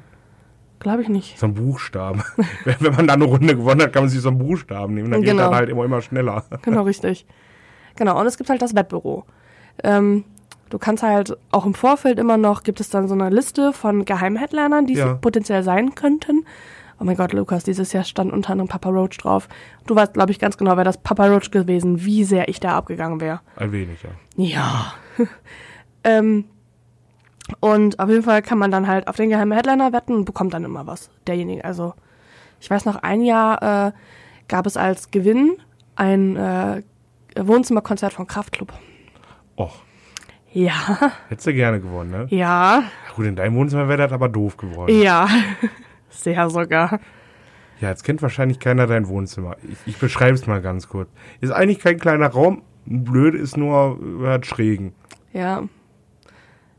Glaube 0.80 1.02
ich 1.02 1.08
nicht. 1.08 1.38
So 1.38 1.46
ein 1.46 1.54
Buchstaben. 1.54 2.22
Wenn 2.64 2.94
man 2.94 3.06
da 3.08 3.14
eine 3.14 3.24
Runde 3.24 3.56
gewonnen 3.56 3.82
hat, 3.82 3.92
kann 3.92 4.04
man 4.04 4.10
sich 4.10 4.20
so 4.20 4.28
einen 4.28 4.38
Buchstaben 4.38 4.94
nehmen. 4.94 5.10
Dann 5.10 5.22
geht 5.22 5.30
Genau. 5.32 5.48
das 5.50 5.54
halt 5.56 5.68
immer, 5.70 5.84
immer 5.84 6.00
schneller. 6.02 6.44
Genau, 6.62 6.82
richtig. 6.82 7.26
Genau, 7.96 8.18
und 8.20 8.26
es 8.26 8.36
gibt 8.38 8.48
halt 8.48 8.62
das 8.62 8.74
Wettbüro. 8.76 9.24
Ähm, 9.82 10.24
du 10.70 10.78
kannst 10.78 11.02
halt 11.02 11.36
auch 11.50 11.66
im 11.66 11.74
Vorfeld 11.74 12.18
immer 12.20 12.36
noch, 12.36 12.62
gibt 12.62 12.78
es 12.80 12.90
dann 12.90 13.08
so 13.08 13.14
eine 13.14 13.28
Liste 13.30 13.72
von 13.72 14.04
Geheimheadlinern, 14.04 14.86
die 14.86 14.94
Ja. 14.94 15.14
potenziell 15.14 15.62
sein 15.64 15.94
könnten. 15.96 16.44
Oh 17.00 17.04
mein 17.04 17.16
Gott, 17.16 17.32
Lukas, 17.32 17.62
dieses 17.64 17.92
Jahr 17.92 18.02
stand 18.04 18.32
unter 18.32 18.50
anderem 18.50 18.68
Papa 18.68 18.88
Roach 18.88 19.18
drauf. 19.18 19.48
Du 19.86 19.94
weißt, 19.96 20.14
glaube 20.14 20.32
ich, 20.32 20.38
ganz 20.40 20.56
genau, 20.58 20.72
wäre 20.72 20.84
das 20.84 20.98
Papa 20.98 21.26
Roach 21.28 21.50
gewesen, 21.52 22.04
wie 22.04 22.24
sehr 22.24 22.48
ich 22.48 22.58
da 22.60 22.76
abgegangen 22.76 23.20
wäre. 23.20 23.40
Ein 23.56 23.70
wenig, 23.72 23.98
ja. 24.02 24.10
Ja. 24.36 24.94
ähm, 26.04 26.44
und 27.60 27.98
auf 27.98 28.08
jeden 28.08 28.22
Fall 28.22 28.42
kann 28.42 28.58
man 28.58 28.70
dann 28.70 28.86
halt 28.86 29.08
auf 29.08 29.16
den 29.16 29.30
geheimen 29.30 29.52
Headliner 29.56 29.92
wetten 29.92 30.14
und 30.14 30.24
bekommt 30.24 30.54
dann 30.54 30.64
immer 30.64 30.86
was. 30.86 31.10
Derjenige. 31.26 31.64
Also, 31.64 31.94
ich 32.60 32.70
weiß 32.70 32.84
noch, 32.84 32.96
ein 33.02 33.22
Jahr 33.22 33.88
äh, 33.88 33.92
gab 34.48 34.66
es 34.66 34.76
als 34.76 35.10
Gewinn 35.10 35.56
ein 35.96 36.36
äh, 36.36 36.82
Wohnzimmerkonzert 37.38 38.12
von 38.12 38.26
Kraftklub. 38.26 38.72
Och, 39.56 39.76
Ja, 40.52 41.12
Hättest 41.28 41.46
du 41.46 41.54
gerne 41.54 41.80
gewonnen, 41.80 42.10
ne? 42.10 42.26
ja, 42.30 42.80
Ja, 42.80 43.14
gut, 43.14 43.26
in 43.26 43.36
deinem 43.36 43.54
Wohnzimmer 43.56 43.88
wäre 43.88 43.98
das 43.98 44.12
aber 44.12 44.28
doof 44.28 44.56
geworden. 44.56 45.00
ja. 45.00 45.28
Sehr 46.10 46.48
sogar. 46.50 46.98
Ja, 47.80 47.90
jetzt 47.90 48.02
kennt 48.02 48.22
wahrscheinlich 48.22 48.58
keiner 48.58 48.86
dein 48.88 49.06
Wohnzimmer. 49.08 49.56
Ich, 49.62 49.78
ich 49.86 49.98
beschreibe 49.98 50.34
es 50.34 50.46
mal 50.48 50.60
ganz 50.60 50.88
kurz. 50.88 51.08
Ist 51.40 51.52
eigentlich 51.52 51.78
kein 51.78 51.98
kleiner 51.98 52.26
Raum. 52.28 52.62
Blöd 52.86 53.34
ist 53.36 53.56
nur, 53.56 53.98
er 54.24 54.32
hat 54.32 54.46
Schrägen. 54.46 54.94
Ja. 55.32 55.62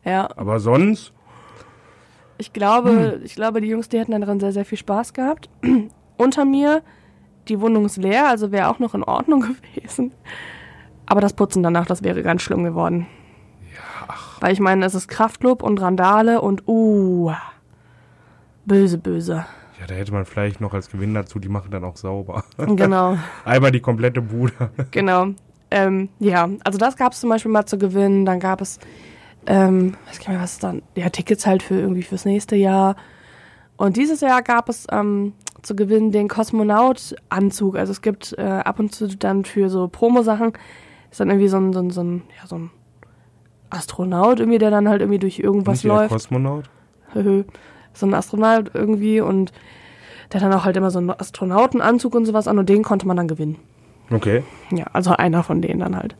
Ja, 0.05 0.29
Aber 0.35 0.59
sonst, 0.59 1.13
ich 2.37 2.53
glaube, 2.53 3.19
ich 3.23 3.35
glaube, 3.35 3.61
die 3.61 3.67
Jungs, 3.67 3.89
die 3.89 3.99
hätten 3.99 4.19
daran 4.19 4.39
sehr, 4.39 4.53
sehr 4.53 4.65
viel 4.65 4.77
Spaß 4.77 5.13
gehabt. 5.13 5.49
Unter 6.17 6.45
mir, 6.45 6.81
die 7.47 7.59
Wohnung 7.59 7.85
ist 7.85 7.97
leer, 7.97 8.29
also 8.29 8.51
wäre 8.51 8.69
auch 8.69 8.79
noch 8.79 8.93
in 8.95 9.03
Ordnung 9.03 9.41
gewesen. 9.73 10.13
Aber 11.05 11.21
das 11.21 11.33
Putzen 11.33 11.63
danach, 11.63 11.85
das 11.85 12.03
wäre 12.03 12.23
ganz 12.23 12.41
schlimm 12.41 12.63
geworden. 12.63 13.07
Ja. 13.73 14.15
Weil 14.39 14.53
ich 14.53 14.59
meine, 14.59 14.85
es 14.85 14.95
ist 14.95 15.07
Kraftlob 15.07 15.63
und 15.63 15.81
Randale 15.81 16.41
und 16.41 16.67
uh. 16.67 17.31
Böse, 18.65 18.99
böse. 18.99 19.45
ja, 19.79 19.87
da 19.87 19.95
hätte 19.95 20.13
man 20.13 20.25
vielleicht 20.25 20.61
noch 20.61 20.73
als 20.73 20.89
Gewinn 20.91 21.13
dazu, 21.15 21.39
die 21.39 21.49
machen 21.49 21.71
dann 21.71 21.83
auch 21.83 21.97
sauber. 21.97 22.43
Genau. 22.57 23.17
Einmal 23.43 23.71
die 23.71 23.79
komplette 23.79 24.21
Bude. 24.21 24.53
Genau. 24.91 25.29
Ähm, 25.71 26.09
ja, 26.19 26.47
also 26.63 26.77
das 26.77 26.95
gab 26.95 27.13
es 27.13 27.19
zum 27.19 27.29
Beispiel 27.29 27.51
mal 27.51 27.65
zu 27.65 27.77
gewinnen. 27.77 28.25
Dann 28.25 28.39
gab 28.39 28.61
es, 28.61 28.79
ähm, 29.49 29.95
weiß 30.07 30.19
gar 30.19 30.27
nicht 30.27 30.27
mehr, 30.29 30.41
was 30.41 30.59
dann, 30.59 30.83
ja, 30.95 31.09
Tickets 31.09 31.47
halt 31.47 31.63
für 31.63 31.73
irgendwie 31.73 32.03
fürs 32.03 32.23
nächste 32.23 32.55
Jahr. 32.55 32.95
Und 33.77 33.97
dieses 33.97 34.21
Jahr 34.21 34.43
gab 34.43 34.69
es 34.69 34.85
ähm, 34.91 35.33
zu 35.63 35.75
gewinnen 35.75 36.11
den 36.11 36.27
Kosmonaut-Anzug. 36.27 37.75
Also 37.75 37.91
es 37.91 38.03
gibt 38.03 38.35
äh, 38.37 38.43
ab 38.43 38.79
und 38.79 38.93
zu 38.93 39.07
dann 39.07 39.45
für 39.45 39.69
so 39.69 39.87
Promo-Sachen, 39.87 40.53
ist 41.09 41.19
dann 41.19 41.29
irgendwie 41.29 41.47
so 41.47 41.57
ein, 41.57 41.73
so 41.73 41.79
ein, 41.79 41.89
so 41.89 42.01
ein, 42.01 42.21
ja, 42.39 42.45
so 42.45 42.57
ein 42.57 42.69
Astronaut 43.71 44.39
irgendwie, 44.39 44.59
der 44.59 44.69
dann 44.69 44.87
halt 44.87 45.01
irgendwie 45.01 45.19
durch 45.19 45.39
irgendwas 45.39 45.83
Nicht 45.83 45.91
läuft. 45.91 46.11
Kosmonaut? 46.11 46.69
So 47.93 48.05
ein 48.05 48.13
Astronaut 48.13 48.69
irgendwie 48.75 49.19
und 49.19 49.51
der 50.31 50.41
dann 50.41 50.53
auch 50.53 50.63
halt 50.63 50.77
immer 50.77 50.91
so 50.91 50.99
einen 50.99 51.09
Astronautenanzug 51.09 52.13
und 52.13 52.25
sowas 52.25 52.47
an 52.47 52.59
und 52.59 52.69
den 52.69 52.83
konnte 52.83 53.07
man 53.07 53.17
dann 53.17 53.27
gewinnen. 53.27 53.57
Okay. 54.11 54.43
Ja, 54.71 54.85
also 54.93 55.11
einer 55.11 55.41
von 55.41 55.61
denen 55.63 55.79
dann 55.79 55.95
halt. 55.95 56.15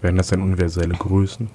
Wären 0.00 0.16
das 0.16 0.28
denn 0.28 0.42
universelle 0.42 0.94
Größen? 0.94 1.50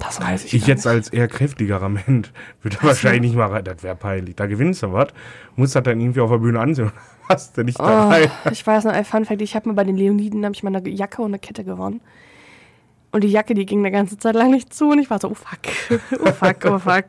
Das 0.00 0.20
weiß 0.20 0.46
ich, 0.46 0.54
Ich 0.54 0.66
jetzt 0.66 0.86
als 0.86 1.08
eher 1.08 1.28
kräftigerer 1.28 1.88
Mensch 1.88 2.32
würde 2.62 2.76
wahrscheinlich 2.82 3.22
nicht 3.22 3.36
mal 3.36 3.46
rein. 3.46 3.64
Das 3.64 3.82
wäre 3.82 3.94
peinlich. 3.94 4.34
Da 4.36 4.46
gewinnst 4.46 4.82
du 4.82 4.92
was. 4.92 5.08
Musst 5.56 5.76
das 5.76 5.84
dann 5.84 6.00
irgendwie 6.00 6.20
auf 6.20 6.30
der 6.30 6.38
Bühne 6.38 6.58
ansehen. 6.60 6.90
Hast 7.28 7.56
du 7.56 7.62
nicht 7.62 7.78
Oh, 7.80 7.84
dabei. 7.84 8.30
ich 8.50 8.66
weiß 8.66 8.84
noch, 8.84 8.92
ein 8.92 9.04
Fun 9.04 9.24
Fact, 9.24 9.40
ich 9.40 9.54
habe 9.54 9.68
mir 9.68 9.74
bei 9.74 9.84
den 9.84 9.96
Leoniden, 9.96 10.44
ich 10.52 10.62
mal 10.62 10.74
eine 10.74 10.86
Jacke 10.88 11.22
und 11.22 11.28
eine 11.30 11.38
Kette 11.38 11.64
gewonnen. 11.64 12.00
Und 13.12 13.22
die 13.22 13.28
Jacke, 13.28 13.54
die 13.54 13.64
ging 13.64 13.78
eine 13.78 13.92
ganze 13.92 14.18
Zeit 14.18 14.34
lang 14.34 14.50
nicht 14.50 14.74
zu 14.74 14.90
und 14.90 14.98
ich 14.98 15.08
war 15.08 15.20
so, 15.20 15.30
oh 15.30 15.34
fuck, 15.34 16.00
oh 16.20 16.32
fuck, 16.32 16.56
oh 16.66 16.78
fuck. 16.80 17.04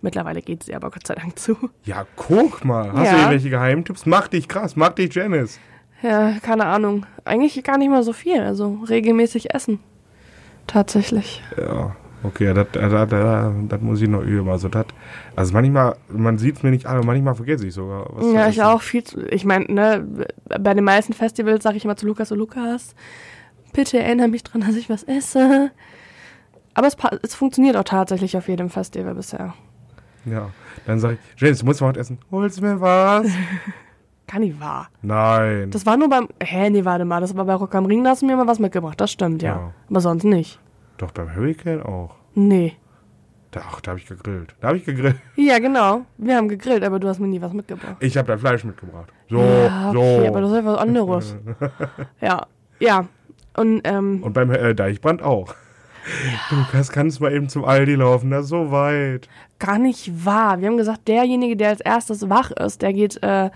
Mittlerweile 0.00 0.40
geht 0.40 0.62
sie 0.62 0.74
aber 0.74 0.90
Gott 0.92 1.06
sei 1.06 1.16
Dank 1.16 1.36
zu. 1.38 1.56
Ja, 1.84 2.06
guck 2.14 2.64
mal. 2.64 2.92
Hast 2.92 3.06
Ja. 3.06 3.10
du 3.10 3.16
irgendwelche 3.18 3.50
Geheimtipps? 3.50 4.06
Mach 4.06 4.28
dich 4.28 4.46
krass. 4.46 4.76
Mach 4.76 4.90
dich 4.90 5.12
Janice. 5.12 5.58
Ja, 6.02 6.34
keine 6.42 6.66
Ahnung. 6.66 7.06
Eigentlich 7.24 7.62
gar 7.64 7.78
nicht 7.78 7.90
mal 7.90 8.02
so 8.02 8.12
viel, 8.12 8.40
also 8.40 8.78
regelmäßig 8.88 9.54
essen. 9.54 9.80
Tatsächlich. 10.66 11.42
Ja. 11.56 11.96
Okay, 12.22 12.52
das, 12.52 12.66
das, 12.72 12.90
das, 13.08 13.52
das 13.68 13.80
muss 13.80 14.02
ich 14.02 14.08
noch 14.08 14.22
üben. 14.22 14.48
Also, 14.48 14.68
das, 14.68 14.86
also 15.36 15.52
manchmal, 15.52 15.96
man 16.08 16.36
sieht 16.36 16.56
es 16.56 16.62
mir 16.62 16.70
nicht 16.70 16.86
an, 16.86 16.96
aber 16.96 17.06
manchmal 17.06 17.36
vergesse 17.36 17.66
ich 17.66 17.74
sogar. 17.74 18.06
Was 18.10 18.32
Ja, 18.32 18.48
ich 18.48 18.60
auch 18.60 18.82
viel 18.82 19.04
zu, 19.04 19.20
ich 19.28 19.44
meine, 19.44 19.66
ne, 19.66 20.26
bei 20.46 20.74
den 20.74 20.82
meisten 20.82 21.12
Festivals 21.12 21.62
sage 21.62 21.76
ich 21.76 21.84
immer 21.84 21.96
zu 21.96 22.06
Lukas, 22.06 22.28
so 22.28 22.34
Lukas, 22.34 22.96
bitte 23.72 24.00
erinnere 24.00 24.28
mich 24.28 24.42
dran, 24.42 24.62
dass 24.62 24.74
ich 24.74 24.90
was 24.90 25.04
esse. 25.04 25.70
Aber 26.74 26.88
es, 26.88 26.96
es 27.22 27.34
funktioniert 27.34 27.76
auch 27.76 27.84
tatsächlich 27.84 28.36
auf 28.36 28.48
jedem 28.48 28.68
Festival 28.68 29.14
bisher. 29.14 29.54
Ja. 30.24 30.50
Dann 30.86 30.98
sage 30.98 31.18
ich, 31.34 31.40
Janice, 31.40 31.60
du 31.60 31.66
musst 31.66 31.80
mal 31.80 31.90
was 31.90 31.98
essen. 31.98 32.18
Holst 32.32 32.60
mir 32.60 32.80
was? 32.80 33.26
Gar 34.30 34.40
nicht 34.40 34.60
wahr. 34.60 34.88
Nein. 35.02 35.70
Das 35.70 35.86
war 35.86 35.96
nur 35.96 36.08
beim, 36.10 36.28
hä, 36.42 36.68
nee, 36.70 36.84
warte 36.84 37.04
mal, 37.04 37.20
das 37.20 37.34
war 37.36 37.46
bei 37.46 37.54
Rock 37.54 37.74
am 37.74 37.86
Ring, 37.86 38.04
da 38.04 38.10
hast 38.10 38.22
du 38.22 38.26
mir 38.26 38.36
mal 38.36 38.46
was 38.46 38.58
mitgebracht, 38.58 39.00
das 39.00 39.10
stimmt, 39.10 39.42
ja. 39.42 39.54
Ja. 39.54 39.72
Aber 39.88 40.00
sonst 40.00 40.24
nicht. 40.24 40.60
Doch 40.98 41.10
beim 41.12 41.34
Hurricane 41.34 41.82
auch. 41.82 42.14
Nee. 42.34 42.74
Da, 43.50 43.62
ach, 43.66 43.80
da 43.80 43.92
habe 43.92 44.00
ich 44.00 44.06
gegrillt. 44.06 44.54
Da 44.60 44.68
habe 44.68 44.76
ich 44.76 44.84
gegrillt. 44.84 45.16
Ja, 45.36 45.58
genau. 45.58 46.02
Wir 46.18 46.36
haben 46.36 46.48
gegrillt, 46.48 46.84
aber 46.84 46.98
du 46.98 47.08
hast 47.08 47.18
mir 47.18 47.28
nie 47.28 47.40
was 47.40 47.54
mitgebracht. 47.54 47.96
Ich 48.00 48.18
habe 48.18 48.28
dein 48.28 48.38
Fleisch 48.38 48.64
mitgebracht. 48.64 49.10
So, 49.30 49.38
ja, 49.40 49.88
okay, 49.88 50.20
so. 50.20 50.26
aber 50.28 50.40
das 50.42 50.50
ist 50.50 50.58
etwas 50.58 50.78
anderes. 50.78 51.36
ja, 52.20 52.46
ja. 52.80 53.06
Und, 53.56 53.80
ähm, 53.84 54.22
Und 54.22 54.34
beim 54.34 54.50
äh, 54.50 54.74
Deichbrand 54.74 55.22
auch. 55.22 55.54
Lukas, 56.50 56.90
kannst 56.90 57.20
mal 57.20 57.32
eben 57.32 57.48
zum 57.48 57.64
Aldi 57.64 57.94
laufen, 57.94 58.30
das 58.30 58.44
ist 58.44 58.50
so 58.50 58.70
weit. 58.70 59.28
gar 59.58 59.78
nicht 59.78 60.24
wahr. 60.24 60.60
Wir 60.60 60.68
haben 60.68 60.76
gesagt, 60.76 61.08
derjenige, 61.08 61.56
der 61.56 61.70
als 61.70 61.80
erstes 61.80 62.28
wach 62.28 62.50
ist, 62.50 62.82
der 62.82 62.92
geht, 62.92 63.22
äh, 63.22 63.50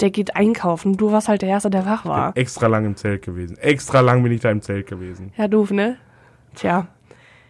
der 0.00 0.10
geht 0.10 0.36
einkaufen. 0.36 0.96
Du 0.96 1.12
warst 1.12 1.28
halt 1.28 1.42
der 1.42 1.48
Erste, 1.48 1.70
der 1.70 1.86
wach 1.86 2.04
war. 2.04 2.36
Extra 2.36 2.66
lang 2.66 2.84
im 2.84 2.96
Zelt 2.96 3.22
gewesen. 3.22 3.58
Extra 3.58 4.00
lang 4.00 4.22
bin 4.22 4.32
ich 4.32 4.40
da 4.40 4.50
im 4.50 4.62
Zelt 4.62 4.86
gewesen. 4.86 5.32
Ja, 5.36 5.48
doof, 5.48 5.70
ne? 5.70 5.96
Tja. 6.54 6.88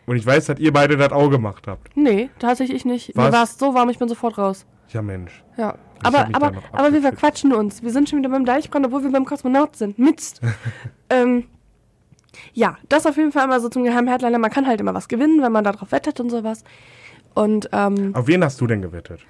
Und 0.07 0.17
ich 0.17 0.25
weiß, 0.25 0.47
dass 0.47 0.59
ihr 0.59 0.73
beide 0.73 0.97
das 0.97 1.13
auch 1.13 1.29
gemacht 1.29 1.67
habt. 1.67 1.95
Nee, 1.95 2.31
tatsächlich 2.39 2.85
nicht. 2.85 3.15
Mir 3.15 3.25
Was? 3.25 3.33
war 3.33 3.43
es 3.45 3.59
so 3.59 3.75
warm, 3.75 3.91
ich 3.91 3.99
bin 3.99 4.09
sofort 4.09 4.39
raus. 4.39 4.65
Ja, 4.89 5.03
Mensch. 5.03 5.45
Ja. 5.59 5.75
Ich 5.99 6.07
Aber, 6.07 6.29
aber, 6.33 6.53
aber 6.73 6.93
wir 6.93 7.03
verquatschen 7.03 7.53
uns. 7.53 7.83
Wir 7.83 7.91
sind 7.91 8.09
schon 8.09 8.21
wieder 8.21 8.31
beim 8.31 8.45
Deichbrand, 8.45 8.87
obwohl 8.87 9.03
wir 9.03 9.11
beim 9.11 9.27
Kosmonaut 9.27 9.77
sind. 9.77 9.99
Mist. 9.99 10.41
ähm, 11.11 11.45
ja, 12.55 12.79
das 12.89 13.05
auf 13.05 13.17
jeden 13.17 13.33
Fall 13.33 13.45
immer 13.45 13.61
so 13.61 13.69
zum 13.69 13.85
geheimen 13.85 14.09
Headliner. 14.09 14.39
Man 14.39 14.51
kann 14.51 14.67
halt 14.67 14.81
immer 14.81 14.95
was 14.95 15.09
gewinnen, 15.09 15.43
wenn 15.43 15.53
man 15.53 15.65
darauf 15.65 15.93
wettet 15.93 16.21
und 16.21 16.31
sowas. 16.31 16.65
Und 17.35 17.69
ähm, 17.73 18.15
Auf 18.15 18.27
wen 18.27 18.43
hast 18.43 18.61
du 18.61 18.67
denn 18.67 18.83
gewettet? 18.83 19.21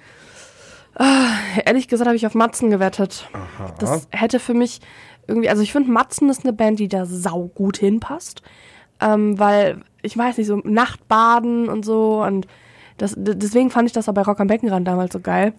Ehrlich 1.65 1.87
gesagt 1.87 2.07
habe 2.07 2.15
ich 2.15 2.25
auf 2.25 2.35
Matzen 2.35 2.69
gewettet. 2.69 3.29
Aha. 3.33 3.73
Das 3.79 4.07
hätte 4.11 4.39
für 4.39 4.53
mich 4.53 4.79
irgendwie, 5.27 5.49
also 5.49 5.61
ich 5.61 5.71
finde 5.71 5.91
Matzen 5.91 6.29
ist 6.29 6.43
eine 6.43 6.53
Band, 6.53 6.79
die 6.79 6.87
da 6.87 7.05
sau 7.05 7.47
gut 7.47 7.77
hinpasst. 7.77 8.41
Ähm, 9.01 9.39
weil, 9.39 9.81
ich 10.01 10.17
weiß 10.17 10.37
nicht, 10.37 10.47
so 10.47 10.57
Nachtbaden 10.63 11.69
und 11.69 11.85
so 11.85 12.23
und 12.23 12.47
das, 12.97 13.13
deswegen 13.17 13.69
fand 13.69 13.87
ich 13.87 13.93
das 13.93 14.09
auch 14.09 14.13
bei 14.13 14.23
Rock 14.23 14.41
am 14.41 14.47
Beckenrand 14.47 14.85
damals 14.85 15.13
so 15.13 15.21
geil, 15.21 15.53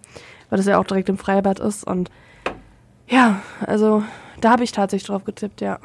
weil 0.50 0.58
das 0.58 0.66
ja 0.66 0.78
auch 0.78 0.84
direkt 0.84 1.08
im 1.08 1.16
Freibad 1.16 1.58
ist 1.58 1.84
und 1.84 2.10
ja, 3.08 3.40
also 3.66 4.04
da 4.40 4.50
habe 4.50 4.64
ich 4.64 4.72
tatsächlich 4.72 5.06
drauf 5.06 5.24
getippt, 5.24 5.62
ja. 5.62 5.78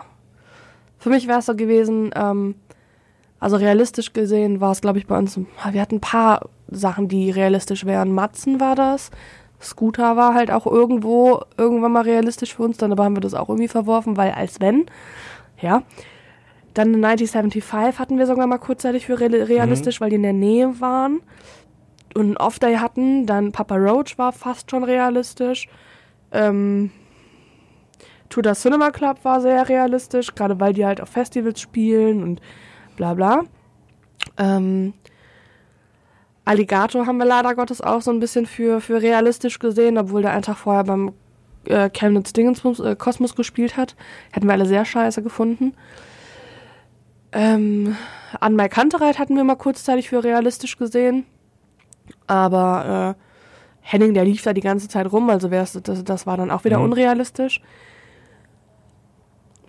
Für 0.98 1.10
mich 1.10 1.28
wäre 1.28 1.40
es 1.40 1.46
so 1.46 1.56
gewesen, 1.56 2.12
ähm, 2.14 2.56
also 3.40 3.56
realistisch 3.56 4.12
gesehen 4.12 4.60
war 4.60 4.72
es, 4.72 4.82
glaube 4.82 5.00
ich, 5.00 5.08
bei 5.08 5.18
uns, 5.18 5.40
wir 5.72 5.82
hatten 5.82 5.96
ein 5.96 6.02
paar 6.02 6.50
Sachen, 6.70 7.08
die 7.08 7.32
realistisch 7.32 7.86
wären. 7.86 8.14
Matzen 8.14 8.60
war 8.60 8.76
das. 8.76 9.12
Scooter 9.62 10.16
war 10.18 10.34
halt 10.34 10.52
auch 10.52 10.68
irgendwo, 10.68 11.42
irgendwann 11.58 11.94
mal 11.94 12.04
realistisch 12.04 12.56
für 12.56 12.64
uns, 12.64 12.78
dann 12.78 12.92
aber 12.92 13.06
haben 13.06 13.16
wir 13.16 13.22
das 13.22 13.34
auch 13.34 13.50
irgendwie 13.50 13.68
verworfen, 13.68 14.18
weil 14.18 14.32
als 14.32 14.60
wenn, 14.60 14.86
ja. 15.62 15.84
Dann 16.74 16.94
1975 16.96 18.00
hatten 18.00 18.18
wir 18.18 18.28
sogar 18.28 18.48
mal 18.48 18.58
kurzzeitig 18.58 19.06
für 19.06 19.18
real- 19.20 19.44
realistisch, 19.44 20.02
weil 20.02 20.10
die 20.10 20.18
in 20.18 20.24
der 20.24 20.34
Nähe 20.34 20.82
waren. 20.82 21.22
Und 22.14 22.26
einen 22.26 22.38
Off-Day 22.38 22.76
hatten, 22.76 23.26
dann 23.26 23.54
Papa 23.54 23.76
Roach 23.76 24.18
war 24.18 24.34
fast 24.34 24.70
schon 24.72 24.84
realistisch. 24.84 25.70
Ähm, 26.34 26.92
the 28.44 28.52
Cinema 28.54 28.92
Club 28.92 29.20
war 29.24 29.40
sehr 29.40 29.70
realistisch, 29.70 30.36
gerade 30.36 30.60
weil 30.60 30.74
die 30.74 30.86
halt 30.86 31.00
auf 31.00 31.10
Festivals 31.10 31.62
spielen 31.62 32.24
und 32.24 32.42
bla 32.98 33.14
bla. 33.14 33.44
Ähm, 34.38 34.94
Alligator 36.46 37.08
haben 37.08 37.18
wir 37.18 37.26
leider 37.26 37.56
Gottes 37.56 37.82
auch 37.82 38.02
so 38.02 38.12
ein 38.12 38.20
bisschen 38.20 38.46
für, 38.46 38.80
für 38.80 39.02
realistisch 39.02 39.60
gesehen, 39.60 39.98
obwohl 39.98 40.22
der 40.22 40.32
einen 40.32 40.44
Tag 40.44 40.58
vorher 40.58 40.84
beim 40.84 41.12
äh, 41.66 41.90
Chemnitz 41.90 42.34
Dingensbums 42.34 42.80
äh, 42.80 42.96
Kosmos 42.96 43.36
gespielt 43.36 43.76
hat. 43.78 43.96
Hätten 44.32 44.46
wir 44.48 44.54
alle 44.54 44.66
sehr 44.68 44.86
scheiße 44.86 45.24
gefunden. 45.24 45.74
Ähm, 47.32 47.96
an 48.40 48.56
Mike 48.56 48.70
Kantereit 48.70 49.20
hatten 49.20 49.36
wir 49.36 49.44
mal 49.44 49.56
kurzzeitig 49.56 50.10
für 50.10 50.24
realistisch 50.24 50.78
gesehen. 50.78 51.26
Aber 52.28 53.16
äh, 53.18 53.22
Henning, 53.82 54.14
der 54.14 54.26
lief 54.26 54.42
da 54.44 54.54
die 54.54 54.62
ganze 54.62 54.88
Zeit 54.88 55.12
rum, 55.12 55.30
also 55.30 55.48
das, 55.48 55.80
das 55.82 56.28
war 56.28 56.38
dann 56.38 56.52
auch 56.52 56.64
wieder 56.64 56.78
Mhm. 56.78 56.86
unrealistisch. 56.86 57.62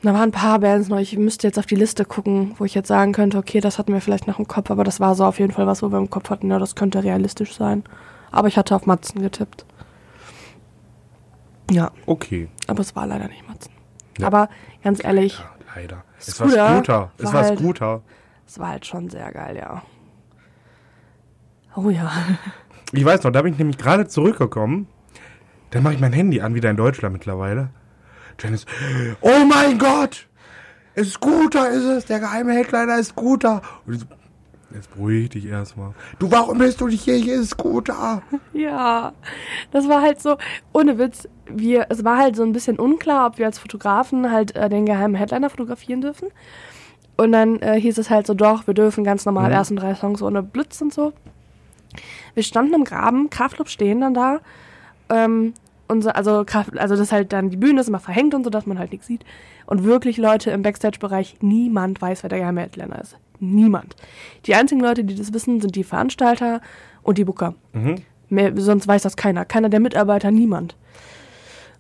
Da 0.03 0.13
waren 0.13 0.29
ein 0.29 0.33
paar 0.33 0.59
Bands 0.61 0.89
noch. 0.89 0.99
Ich 0.99 1.17
müsste 1.17 1.47
jetzt 1.47 1.59
auf 1.59 1.67
die 1.67 1.75
Liste 1.75 2.05
gucken, 2.05 2.55
wo 2.59 2.65
ich 2.65 2.75
jetzt 2.75 2.89
sagen 2.89 3.13
könnte, 3.13 3.39
okay, 3.39 3.61
das 3.61 3.79
hatten 3.79 3.93
wir 3.93 4.01
vielleicht 4.01 4.27
noch 4.27 4.39
im 4.39 4.47
Kopf, 4.47 4.71
aber 4.71 4.85
das 4.85 5.01
war 5.01 5.15
so 5.15 5.25
auf 5.25 5.39
jeden 5.39 5.53
Fall 5.53 5.67
was, 5.67 5.83
wo 5.83 5.91
wir 5.91 5.99
im 5.99 6.11
Kopf 6.11 6.31
hatten, 6.31 6.51
ja, 6.51 6.59
das 6.59 6.75
könnte 6.75 7.03
realistisch 7.03 7.55
sein. 7.57 7.83
Aber 8.31 8.49
ich 8.49 8.57
hatte 8.59 8.77
auf 8.77 8.87
Matzen 8.87 9.23
getippt. 9.23 9.65
Ja, 11.71 11.91
Okay. 12.07 12.49
aber 12.69 12.81
es 12.81 12.95
war 12.95 13.07
leider 13.07 13.27
nicht 13.29 13.49
Matzen. 13.49 13.73
Ja. 14.19 14.27
Aber 14.29 14.49
ganz 14.85 15.03
ehrlich, 15.03 15.39
Ja, 15.39 15.51
leider. 15.75 16.05
Es 16.19 16.39
war 16.41 16.49
Scooter. 16.49 17.11
Es 17.19 17.25
war 17.27 17.33
war 17.35 17.43
halt- 17.45 17.59
Scooter. 17.59 18.03
es 18.47 18.59
war 18.59 18.69
halt 18.69 18.87
schon 18.87 19.09
sehr 19.11 19.33
geil, 19.33 19.57
ja. 19.57 19.83
Oh 21.75 21.91
ja. 21.91 22.11
Ich 22.93 23.05
weiß 23.05 23.25
noch, 23.25 23.33
da 23.33 23.43
bin 23.43 23.53
ich 23.53 23.59
nämlich 23.59 23.77
gerade 23.79 24.07
zurückgekommen. 24.07 24.87
Dann 25.71 25.83
mache 25.83 25.95
ich 25.95 26.01
mein 26.01 26.13
Handy 26.13 26.41
an, 26.41 26.55
wieder 26.55 26.71
in 26.71 26.77
Deutschland 26.77 27.13
mittlerweile. 27.13 27.71
Janice, 28.39 28.67
oh 29.21 29.45
mein 29.49 29.79
Gott! 29.79 30.27
Scooter 31.03 31.69
ist 31.71 31.85
es, 31.85 32.05
der 32.07 32.21
geheime 32.21 32.53
Headliner 32.55 32.99
ist 32.99 33.09
Scooter. 33.09 33.61
Und 33.87 34.01
so, 34.01 34.07
jetzt 34.75 34.91
beruhig 34.95 35.29
dich 35.31 35.47
erstmal. 35.47 35.93
Du, 36.19 36.31
warum 36.31 36.59
bist 36.59 36.81
du 36.81 36.87
nicht 36.87 37.03
hier? 37.03 37.17
Hier 37.17 37.35
ist 37.41 37.51
Scooter. 37.51 38.23
Ja, 38.55 39.13
das 39.73 39.87
war 39.89 40.01
halt 40.01 40.21
so, 40.23 40.39
ohne 40.73 40.99
Witz, 40.99 41.29
wir, 41.47 41.87
es 41.91 42.05
war 42.05 42.17
halt 42.17 42.37
so 42.37 42.43
ein 42.43 42.53
bisschen 42.55 42.79
unklar, 42.79 43.27
ob 43.27 43.39
wir 43.39 43.45
als 43.47 43.59
Fotografen 43.59 44.31
halt 44.33 44.57
äh, 44.57 44.71
den 44.71 44.87
geheimen 44.87 45.15
Headliner 45.15 45.51
fotografieren 45.51 46.01
dürfen. 46.01 46.29
Und 47.19 47.33
dann 47.33 47.61
äh, 47.61 47.79
hieß 47.81 47.99
es 47.99 48.09
halt 48.11 48.27
so, 48.27 48.33
doch, 48.35 48.67
wir 48.67 48.75
dürfen 48.75 49.05
ganz 49.05 49.27
normal 49.27 49.49
Mhm. 49.49 49.55
ersten 49.55 49.77
drei 49.77 49.95
Songs 49.95 50.23
ohne 50.23 50.43
Blitz 50.43 50.81
und 50.81 50.93
so. 50.93 51.13
Wir 52.35 52.43
standen 52.43 52.75
im 52.75 52.85
Graben, 52.85 53.29
Kraftclub 53.31 53.69
stehen 53.69 54.01
dann 54.01 54.15
da. 54.15 54.41
Ähm, 55.11 55.53
also, 55.89 56.45
Kraft, 56.45 56.79
also 56.79 56.95
das 56.95 57.07
ist 57.07 57.13
halt 57.13 57.33
dann, 57.33 57.51
die 57.51 57.57
Bühne 57.57 57.81
ist 57.81 57.89
immer 57.89 58.01
verhängt 58.01 58.35
und 58.35 58.45
so, 58.45 58.51
dass 58.51 58.67
man 58.67 58.79
halt 58.79 58.93
nichts 58.93 59.07
sieht. 59.07 59.25
Und 59.67 59.85
wirklich 59.85 60.17
Leute 60.17 60.51
im 60.51 60.63
Backstage-Bereich, 60.63 61.37
niemand 61.41 62.01
weiß, 62.01 62.23
wer 62.23 62.31
der 62.31 62.41
geheime 62.41 62.63
Headliner 62.63 63.01
ist. 63.01 63.17
Niemand. 63.41 63.97
Die 64.47 64.55
einzigen 64.55 64.81
Leute, 64.81 65.05
die 65.05 65.15
das 65.15 65.33
wissen, 65.33 65.61
sind 65.61 65.77
die 65.77 65.85
Veranstalter 65.85 66.61
und 67.03 67.19
die 67.19 67.25
Booker. 67.25 67.55
Mhm. 67.73 67.97
Mehr, 68.29 68.53
sonst 68.57 68.89
weiß 68.89 69.03
das 69.03 69.17
keiner. 69.17 69.45
Keiner 69.45 69.69
der 69.69 69.81
Mitarbeiter, 69.81 70.31
niemand. 70.31 70.77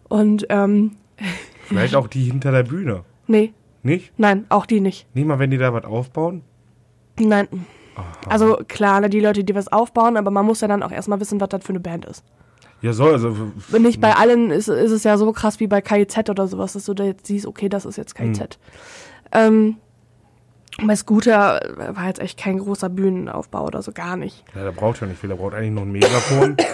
Und, 0.08 0.46
ähm, 0.50 0.92
Vielleicht 1.64 1.94
auch 1.96 2.06
die 2.06 2.24
hinter 2.24 2.52
der 2.52 2.62
Bühne. 2.62 3.02
nee, 3.26 3.52
Nicht? 3.82 4.12
nein, 4.18 4.46
auch 4.50 4.66
die 4.66 4.80
nicht. 4.80 5.06
Nicht 5.14 5.26
mal, 5.26 5.38
wenn 5.40 5.50
die 5.50 5.58
da 5.58 5.72
was 5.72 5.84
aufbauen? 5.84 6.42
Nein. 7.18 7.48
Also 8.28 8.58
klar, 8.68 9.08
die 9.08 9.20
Leute, 9.20 9.42
die 9.42 9.54
was 9.54 9.68
aufbauen, 9.68 10.16
aber 10.16 10.30
man 10.30 10.44
muss 10.44 10.60
ja 10.60 10.68
dann 10.68 10.82
auch 10.82 10.92
erstmal 10.92 11.18
wissen, 11.18 11.40
was 11.40 11.48
das 11.48 11.64
für 11.64 11.70
eine 11.70 11.80
Band 11.80 12.04
ist. 12.04 12.22
Ja, 12.82 12.92
soll, 12.92 13.12
also. 13.12 13.34
Nicht 13.78 14.00
bei 14.00 14.14
allen 14.14 14.50
ist, 14.50 14.68
ist 14.68 14.90
es 14.90 15.04
ja 15.04 15.16
so 15.16 15.32
krass 15.32 15.60
wie 15.60 15.66
bei 15.66 15.80
KIZ 15.80 16.28
oder 16.28 16.46
sowas, 16.46 16.74
dass 16.74 16.84
du 16.84 16.94
da 16.94 17.04
jetzt 17.04 17.26
siehst, 17.26 17.46
okay, 17.46 17.68
das 17.68 17.86
ist 17.86 17.96
jetzt 17.96 18.14
KIZ. 18.14 18.58
Ähm, 19.32 19.76
bei 20.84 20.94
Scooter 20.94 21.60
war 21.94 22.06
jetzt 22.06 22.20
echt 22.20 22.38
kein 22.38 22.58
großer 22.58 22.88
Bühnenaufbau 22.90 23.66
oder 23.66 23.82
so, 23.82 23.92
gar 23.92 24.16
nicht. 24.16 24.44
Ja, 24.54 24.62
der 24.62 24.72
braucht 24.72 25.00
ja 25.00 25.06
nicht 25.06 25.18
viel, 25.18 25.28
der 25.28 25.36
braucht 25.36 25.54
eigentlich 25.54 25.72
noch 25.72 25.82
ein 25.82 25.92
Megafon. 25.92 26.56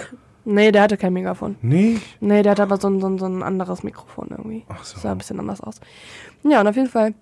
Nee, 0.45 0.73
der 0.73 0.81
hatte 0.81 0.97
kein 0.97 1.13
Megafon. 1.13 1.55
nicht? 1.61 2.21
Nee, 2.21 2.43
der 2.43 2.51
hatte 2.51 2.63
aber 2.63 2.75
so 2.75 2.89
ein, 2.89 2.99
so 2.99 3.07
ein, 3.07 3.17
so 3.17 3.25
ein 3.25 3.41
anderes 3.43 3.81
Mikrofon 3.81 4.27
irgendwie. 4.29 4.65
Ach 4.67 4.83
so. 4.83 4.99
Sah 4.99 5.13
ein 5.13 5.17
bisschen 5.17 5.39
anders 5.39 5.61
aus. 5.61 5.79
Ja, 6.43 6.59
und 6.59 6.67
auf 6.67 6.75
jeden 6.75 6.89
Fall 6.89 7.13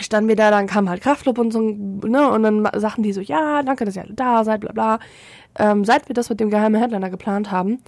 standen 0.00 0.28
wir 0.28 0.34
da, 0.34 0.50
dann 0.50 0.66
kam 0.66 0.90
halt 0.90 1.02
Kraftclub 1.02 1.38
und 1.38 1.52
so, 1.52 1.60
ne, 1.60 2.28
und 2.28 2.42
dann 2.42 2.68
sagten 2.74 3.04
die 3.04 3.12
so, 3.12 3.20
ja, 3.20 3.62
danke, 3.62 3.84
dass 3.84 3.94
ihr 3.94 4.02
alle 4.02 4.14
da 4.14 4.42
seid, 4.42 4.60
bla 4.60 4.72
bla. 4.72 4.98
Ähm, 5.58 5.84
seit 5.84 6.08
wir 6.08 6.14
das 6.14 6.28
mit 6.28 6.40
dem 6.40 6.50
geheimen 6.50 6.80
Headliner 6.80 7.10
geplant 7.10 7.50
haben, 7.50 7.80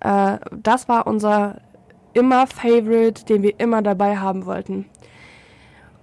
äh, 0.00 0.38
das 0.50 0.88
war 0.88 1.06
unser 1.06 1.60
immer 2.14 2.46
Favorite, 2.46 3.24
den 3.24 3.42
wir 3.42 3.58
immer 3.58 3.82
dabei 3.82 4.18
haben 4.18 4.46
wollten. 4.46 4.86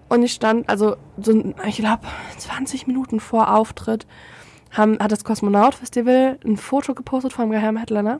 Und 0.07 0.23
ich 0.23 0.33
stand, 0.33 0.67
also, 0.69 0.95
so, 1.17 1.53
ich 1.67 1.77
glaube, 1.77 2.03
20 2.37 2.87
Minuten 2.87 3.19
vor 3.19 3.53
Auftritt, 3.55 4.07
haben, 4.71 4.99
hat 4.99 5.11
das 5.11 5.23
Kosmonaut 5.23 5.75
Festival 5.75 6.37
ein 6.45 6.57
Foto 6.57 6.93
gepostet 6.93 7.33
vom 7.33 7.49
geheimen 7.49 7.77
Headliner 7.77 8.19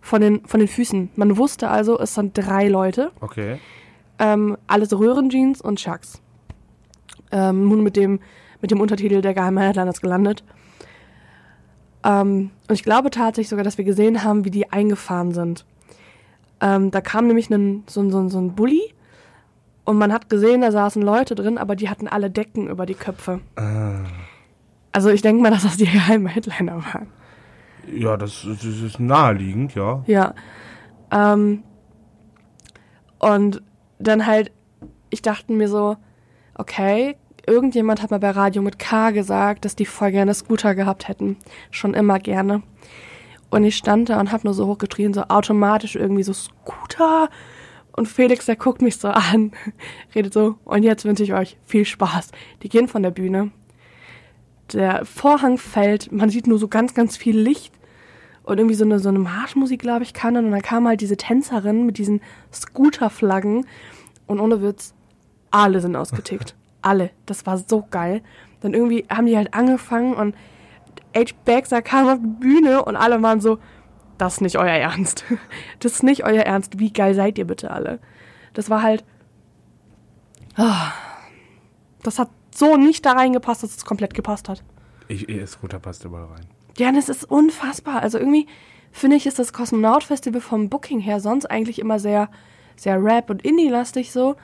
von 0.00 0.20
den, 0.20 0.44
von 0.46 0.60
den 0.60 0.68
Füßen. 0.68 1.10
Man 1.16 1.36
wusste 1.36 1.70
also, 1.70 1.98
es 1.98 2.14
sind 2.14 2.36
drei 2.36 2.68
Leute, 2.68 3.12
Okay. 3.20 3.58
ähm, 4.18 4.56
alles 4.66 4.92
Röhrenjeans 4.96 5.60
und 5.60 5.78
Chucks. 5.78 6.20
Ähm, 7.30 7.68
nun 7.68 7.82
mit 7.82 7.96
dem, 7.96 8.20
mit 8.60 8.70
dem 8.70 8.80
Untertitel 8.80 9.20
Der 9.20 9.34
geheime 9.34 9.60
Headliner 9.62 9.90
ist 9.90 10.02
gelandet. 10.02 10.44
Ähm, 12.04 12.50
und 12.68 12.74
ich 12.74 12.82
glaube 12.82 13.10
tatsächlich 13.10 13.48
sogar, 13.48 13.64
dass 13.64 13.78
wir 13.78 13.84
gesehen 13.84 14.22
haben, 14.22 14.44
wie 14.44 14.50
die 14.50 14.70
eingefahren 14.70 15.32
sind. 15.32 15.64
Ähm, 16.60 16.90
da 16.90 17.00
kam 17.00 17.26
nämlich 17.26 17.50
ein, 17.50 17.84
so, 17.86 18.00
ein- 18.02 18.10
so, 18.10 18.28
so 18.28 18.38
ein 18.38 18.54
Bulli 18.54 18.92
und 19.84 19.96
man 19.98 20.12
hat 20.12 20.28
gesehen, 20.30 20.60
da 20.60 20.70
saßen 20.70 21.02
Leute 21.02 21.34
drin, 21.34 21.58
aber 21.58 21.76
die 21.76 21.88
hatten 21.88 22.06
alle 22.08 22.30
Decken 22.30 22.68
über 22.68 22.86
die 22.86 22.94
Köpfe. 22.94 23.40
Ah. 23.56 24.00
Also 24.92 25.08
ich 25.10 25.22
denke 25.22 25.42
mal, 25.42 25.50
dass 25.50 25.62
das 25.64 25.76
die 25.76 25.86
geheimen 25.86 26.26
Headliner 26.26 26.76
waren. 26.84 27.08
Ja, 27.92 28.16
das, 28.16 28.46
das 28.48 28.64
ist 28.64 29.00
naheliegend, 29.00 29.74
ja. 29.74 30.02
Ja. 30.06 30.34
Ähm, 31.10 31.62
und 33.18 33.62
dann 33.98 34.26
halt, 34.26 34.52
ich 35.10 35.22
dachte 35.22 35.52
mir 35.52 35.68
so, 35.68 35.96
okay, 36.54 37.16
irgendjemand 37.46 38.02
hat 38.02 38.10
mal 38.10 38.18
bei 38.18 38.30
Radio 38.30 38.62
mit 38.62 38.78
K 38.78 39.10
gesagt, 39.10 39.64
dass 39.64 39.76
die 39.76 39.86
voll 39.86 40.12
gerne 40.12 40.34
Scooter 40.34 40.74
gehabt 40.74 41.08
hätten. 41.08 41.36
Schon 41.70 41.94
immer 41.94 42.18
gerne. 42.18 42.62
Und 43.50 43.64
ich 43.64 43.76
stand 43.76 44.08
da 44.08 44.18
und 44.18 44.32
hab 44.32 44.44
nur 44.44 44.54
so 44.54 44.66
hochgetrien, 44.66 45.14
so 45.14 45.22
automatisch 45.28 45.96
irgendwie 45.96 46.22
so 46.22 46.32
Scooter. 46.32 47.28
Und 47.92 48.08
Felix, 48.08 48.46
der 48.46 48.56
guckt 48.56 48.82
mich 48.82 48.96
so 48.96 49.08
an, 49.08 49.52
redet 50.14 50.32
so, 50.32 50.56
und 50.64 50.82
jetzt 50.82 51.04
wünsche 51.04 51.22
ich 51.22 51.34
euch 51.34 51.56
viel 51.64 51.84
Spaß. 51.84 52.32
Die 52.62 52.68
gehen 52.68 52.88
von 52.88 53.02
der 53.02 53.10
Bühne. 53.10 53.52
Der 54.72 55.04
Vorhang 55.04 55.58
fällt, 55.58 56.10
man 56.10 56.30
sieht 56.30 56.46
nur 56.46 56.58
so 56.58 56.68
ganz, 56.68 56.94
ganz 56.94 57.16
viel 57.16 57.38
Licht 57.38 57.72
und 58.42 58.58
irgendwie 58.58 58.74
so 58.74 58.84
eine, 58.84 58.98
so 58.98 59.08
eine 59.08 59.18
Marschmusik, 59.18 59.80
glaube 59.80 60.02
ich, 60.02 60.14
kann. 60.14 60.36
Und 60.36 60.50
dann 60.50 60.62
kam 60.62 60.88
halt 60.88 61.00
diese 61.00 61.16
Tänzerin 61.16 61.86
mit 61.86 61.98
diesen 61.98 62.20
Scooterflaggen. 62.52 63.66
Und 64.26 64.40
ohne 64.40 64.62
Witz, 64.62 64.94
alle 65.50 65.80
sind 65.80 65.94
ausgetickt. 65.94 66.56
Alle. 66.84 67.10
Das 67.26 67.46
war 67.46 67.58
so 67.58 67.86
geil. 67.90 68.22
Dann 68.60 68.74
irgendwie 68.74 69.06
haben 69.10 69.26
die 69.26 69.36
halt 69.36 69.54
angefangen 69.54 70.14
und 70.14 70.34
H. 71.16 71.34
Baxter 71.44 71.82
kam 71.82 72.08
auf 72.08 72.18
die 72.20 72.26
Bühne 72.26 72.84
und 72.84 72.96
alle 72.96 73.22
waren 73.22 73.40
so, 73.40 73.58
das 74.18 74.34
ist 74.34 74.40
nicht 74.40 74.58
euer 74.58 74.68
Ernst. 74.68 75.24
Das 75.80 75.92
ist 75.92 76.02
nicht 76.02 76.24
euer 76.24 76.42
Ernst. 76.42 76.78
Wie 76.78 76.92
geil 76.92 77.14
seid 77.14 77.38
ihr 77.38 77.46
bitte 77.46 77.70
alle? 77.70 78.00
Das 78.52 78.70
war 78.70 78.82
halt. 78.82 79.04
Ah, 80.56 80.92
das 82.02 82.18
hat 82.18 82.30
so 82.54 82.76
nicht 82.76 83.04
da 83.04 83.12
reingepasst, 83.12 83.62
dass 83.62 83.76
es 83.76 83.84
komplett 83.84 84.14
gepasst 84.14 84.48
hat. 84.48 84.62
Ich, 85.08 85.28
ihr 85.28 85.46
Scooter 85.46 85.80
passt 85.80 86.04
überall 86.04 86.26
rein. 86.26 86.46
Ja, 86.78 86.92
das 86.92 87.08
ist 87.08 87.24
unfassbar. 87.24 88.00
Also 88.02 88.18
irgendwie 88.18 88.46
finde 88.92 89.16
ich, 89.16 89.26
ist 89.26 89.38
das 89.38 89.52
Kosmonaut-Festival 89.52 90.40
vom 90.40 90.68
Booking 90.68 91.00
her 91.00 91.20
sonst 91.20 91.46
eigentlich 91.46 91.80
immer 91.80 91.98
sehr, 91.98 92.30
sehr 92.76 93.02
Rap- 93.02 93.30
und 93.30 93.44
Indie-lastig 93.44 94.12
so. 94.12 94.36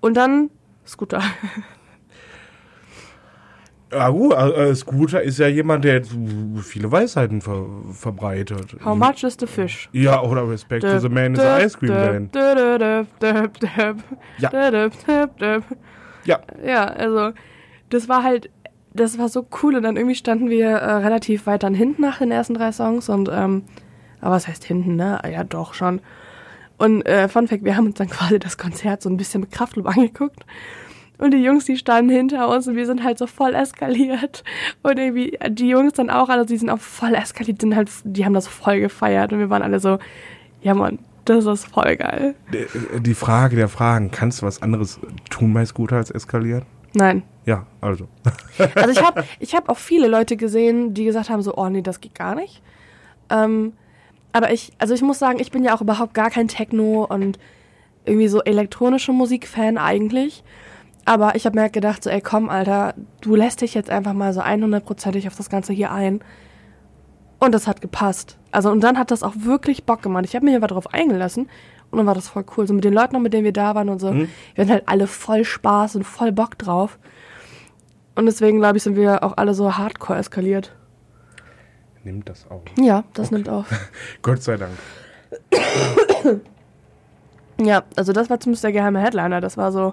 Und 0.00 0.16
dann 0.16 0.50
Scooter. 0.86 1.22
Ja 3.92 4.08
gut, 4.08 4.34
äh, 4.34 4.74
Scooter 4.74 5.22
ist 5.22 5.38
ja 5.38 5.46
jemand, 5.46 5.84
der 5.84 6.02
viele 6.60 6.90
Weisheiten 6.90 7.40
ver 7.40 7.66
verbreitet. 7.92 8.76
How 8.84 8.96
much 8.96 9.22
is 9.22 9.36
the 9.38 9.46
fish? 9.46 9.88
Ja, 9.92 10.22
oder 10.22 10.48
Respect 10.48 10.82
to 10.82 10.98
the 10.98 11.08
man 11.08 11.26
in 11.26 11.36
the 11.36 11.42
ice 11.42 11.78
cream 11.78 11.94
van. 11.94 12.30
Ja. 14.38 14.50
Ja. 16.24 16.40
Ja, 16.64 16.84
also 16.86 17.32
das 17.90 18.08
war 18.08 18.24
halt, 18.24 18.50
das 18.92 19.18
war 19.18 19.28
so 19.28 19.46
cool 19.62 19.76
und 19.76 19.84
dann 19.84 19.96
irgendwie 19.96 20.16
standen 20.16 20.50
wir 20.50 20.68
äh, 20.68 20.92
relativ 20.96 21.46
weit 21.46 21.62
dann 21.62 21.74
hinten 21.74 22.02
nach 22.02 22.18
den 22.18 22.32
ersten 22.32 22.54
drei 22.54 22.72
Songs 22.72 23.08
und 23.08 23.30
ähm, 23.32 23.62
aber 24.20 24.34
was 24.34 24.48
heißt 24.48 24.64
hinten, 24.64 24.96
ne? 24.96 25.20
Ja, 25.30 25.44
doch 25.44 25.74
schon. 25.74 26.00
Und 26.78 27.02
äh, 27.06 27.28
Fun 27.28 27.48
Fact, 27.48 27.64
wir 27.64 27.76
haben 27.76 27.86
uns 27.86 27.96
dann 27.96 28.08
quasi 28.08 28.38
das 28.38 28.58
Konzert 28.58 29.02
so 29.02 29.08
ein 29.08 29.16
bisschen 29.16 29.40
mit 29.40 29.50
Kraftclub 29.52 29.86
angeguckt. 29.86 30.44
Und 31.18 31.30
die 31.32 31.38
Jungs, 31.42 31.64
die 31.64 31.78
standen 31.78 32.10
hinter 32.10 32.48
uns 32.48 32.68
und 32.68 32.76
wir 32.76 32.84
sind 32.84 33.02
halt 33.02 33.16
so 33.16 33.26
voll 33.26 33.54
eskaliert. 33.54 34.44
Und 34.82 34.98
irgendwie, 34.98 35.38
die 35.48 35.68
Jungs 35.70 35.94
dann 35.94 36.10
auch, 36.10 36.28
also 36.28 36.44
die 36.44 36.58
sind 36.58 36.68
auch 36.68 36.78
voll 36.80 37.14
eskaliert, 37.14 37.60
sind 37.62 37.74
halt, 37.74 37.90
die 38.04 38.24
haben 38.26 38.34
das 38.34 38.46
voll 38.46 38.80
gefeiert 38.80 39.32
und 39.32 39.38
wir 39.38 39.48
waren 39.48 39.62
alle 39.62 39.80
so, 39.80 39.98
ja 40.60 40.74
Mann, 40.74 40.98
das 41.24 41.46
ist 41.46 41.64
voll 41.68 41.96
geil. 41.96 42.34
d- 42.52 42.66
die 43.00 43.14
Frage 43.14 43.56
der 43.56 43.68
Fragen, 43.68 44.10
kannst 44.10 44.42
du 44.42 44.46
was 44.46 44.60
anderes 44.60 45.00
tun 45.30 45.54
bei 45.54 45.64
Scooter 45.64 45.96
als 45.96 46.10
eskalieren? 46.10 46.66
Nein, 46.94 47.22
Ja, 47.46 47.66
also. 47.80 48.08
Also 48.74 48.90
ich 48.90 49.02
habe 49.02 49.24
ich 49.40 49.54
hab 49.54 49.68
auch 49.70 49.78
viele 49.78 50.08
Leute 50.08 50.36
gesehen, 50.36 50.92
die 50.92 51.04
gesagt 51.06 51.30
haben 51.30 51.40
so, 51.40 51.54
oh 51.56 51.68
nee, 51.70 51.80
das 51.82 52.00
geht 52.02 52.14
gar 52.14 52.34
nicht. 52.34 52.60
Ähm, 53.30 53.72
aber 54.36 54.52
ich, 54.52 54.70
also 54.76 54.92
ich 54.92 55.00
muss 55.00 55.18
sagen, 55.18 55.38
ich 55.40 55.50
bin 55.50 55.64
ja 55.64 55.74
auch 55.74 55.80
überhaupt 55.80 56.12
gar 56.12 56.28
kein 56.28 56.46
Techno 56.46 57.06
und 57.08 57.38
irgendwie 58.04 58.28
so 58.28 58.42
elektronische 58.42 59.14
Musik-Fan 59.14 59.78
eigentlich. 59.78 60.44
Aber 61.06 61.36
ich 61.36 61.46
habe 61.46 61.56
mir 61.56 61.62
halt 61.62 61.72
gedacht 61.72 62.04
so, 62.04 62.10
ey 62.10 62.20
komm, 62.20 62.50
Alter, 62.50 62.92
du 63.22 63.34
lässt 63.34 63.62
dich 63.62 63.72
jetzt 63.72 63.88
einfach 63.88 64.12
mal 64.12 64.34
so 64.34 64.42
100%ig 64.42 65.26
auf 65.26 65.36
das 65.36 65.48
Ganze 65.48 65.72
hier 65.72 65.90
ein. 65.90 66.20
Und 67.38 67.54
das 67.54 67.66
hat 67.66 67.80
gepasst. 67.80 68.36
Also 68.50 68.70
und 68.70 68.82
dann 68.82 68.98
hat 68.98 69.10
das 69.10 69.22
auch 69.22 69.32
wirklich 69.36 69.84
Bock 69.84 70.02
gemacht. 70.02 70.26
Ich 70.26 70.36
habe 70.36 70.44
mich 70.44 70.54
aber 70.54 70.66
darauf 70.66 70.92
eingelassen 70.92 71.48
und 71.90 71.96
dann 71.96 72.06
war 72.06 72.14
das 72.14 72.28
voll 72.28 72.44
cool. 72.58 72.66
So 72.66 72.74
mit 72.74 72.84
den 72.84 72.92
Leuten, 72.92 73.14
noch, 73.14 73.22
mit 73.22 73.32
denen 73.32 73.44
wir 73.44 73.54
da 73.54 73.74
waren 73.74 73.88
und 73.88 74.00
so. 74.00 74.12
Wir 74.12 74.28
hatten 74.58 74.70
halt 74.70 74.86
alle 74.86 75.06
voll 75.06 75.46
Spaß 75.46 75.96
und 75.96 76.04
voll 76.04 76.30
Bock 76.30 76.58
drauf. 76.58 76.98
Und 78.16 78.26
deswegen, 78.26 78.58
glaube 78.58 78.76
ich, 78.76 78.82
sind 78.82 78.96
wir 78.96 79.24
auch 79.24 79.38
alle 79.38 79.54
so 79.54 79.78
hardcore 79.78 80.18
eskaliert. 80.18 80.76
Nimmt 82.06 82.28
das 82.28 82.48
auf. 82.48 82.62
Ja, 82.78 83.02
das 83.14 83.32
nimmt 83.32 83.48
auf. 83.48 83.66
Gott 84.22 84.40
sei 84.40 84.56
Dank. 84.56 84.70
Ja, 87.60 87.82
also 87.96 88.12
das 88.12 88.30
war 88.30 88.38
zumindest 88.38 88.62
der 88.62 88.70
geheime 88.70 89.00
Headliner. 89.00 89.40
Das 89.40 89.56
war 89.56 89.72
so, 89.72 89.92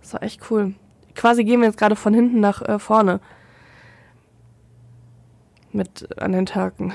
das 0.00 0.12
war 0.12 0.22
echt 0.22 0.48
cool. 0.48 0.74
Quasi 1.16 1.42
gehen 1.42 1.58
wir 1.58 1.66
jetzt 1.66 1.76
gerade 1.76 1.96
von 1.96 2.14
hinten 2.14 2.38
nach 2.38 2.62
äh, 2.62 2.78
vorne. 2.78 3.18
Mit 5.72 6.08
an 6.22 6.30
den 6.30 6.46
Tagen. 6.46 6.94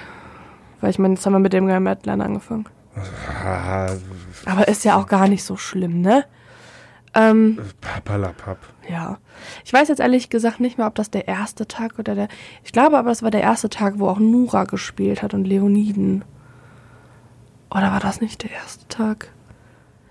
Weil 0.80 0.92
ich 0.92 1.00
meine, 1.00 1.16
jetzt 1.16 1.26
haben 1.26 1.34
wir 1.34 1.40
mit 1.40 1.52
dem 1.52 1.66
geheimen 1.66 1.88
Headliner 1.88 2.24
angefangen. 2.24 2.66
Ah, 3.44 3.90
Aber 4.46 4.70
ist 4.70 4.86
ja 4.86 4.96
auch 4.96 5.08
gar 5.08 5.28
nicht 5.28 5.44
so 5.44 5.58
schlimm, 5.58 6.00
ne? 6.00 6.24
Ähm, 7.20 7.60
Papalapap. 7.82 8.58
ja. 8.90 9.18
Ich 9.66 9.74
weiß 9.74 9.88
jetzt 9.88 10.00
ehrlich 10.00 10.30
gesagt 10.30 10.60
nicht 10.60 10.78
mehr, 10.78 10.88
ob 10.88 10.96
das 10.96 11.10
der 11.12 11.28
erste 11.28 11.68
Tag 11.68 12.00
oder 12.00 12.16
der. 12.16 12.28
Ich 12.64 12.72
glaube 12.72 12.98
aber, 12.98 13.10
das 13.10 13.24
war 13.24 13.32
der 13.32 13.42
erste 13.42 13.70
Tag, 13.70 13.96
wo 13.98 14.08
auch 14.08 14.20
Nura 14.20 14.64
gespielt 14.66 15.22
hat 15.22 15.34
und 15.34 15.46
Leoniden. 15.46 16.24
Oder 17.72 17.92
war 17.92 18.00
das 18.00 18.22
nicht 18.22 18.44
der 18.44 18.52
erste 18.52 18.88
Tag? 18.88 19.32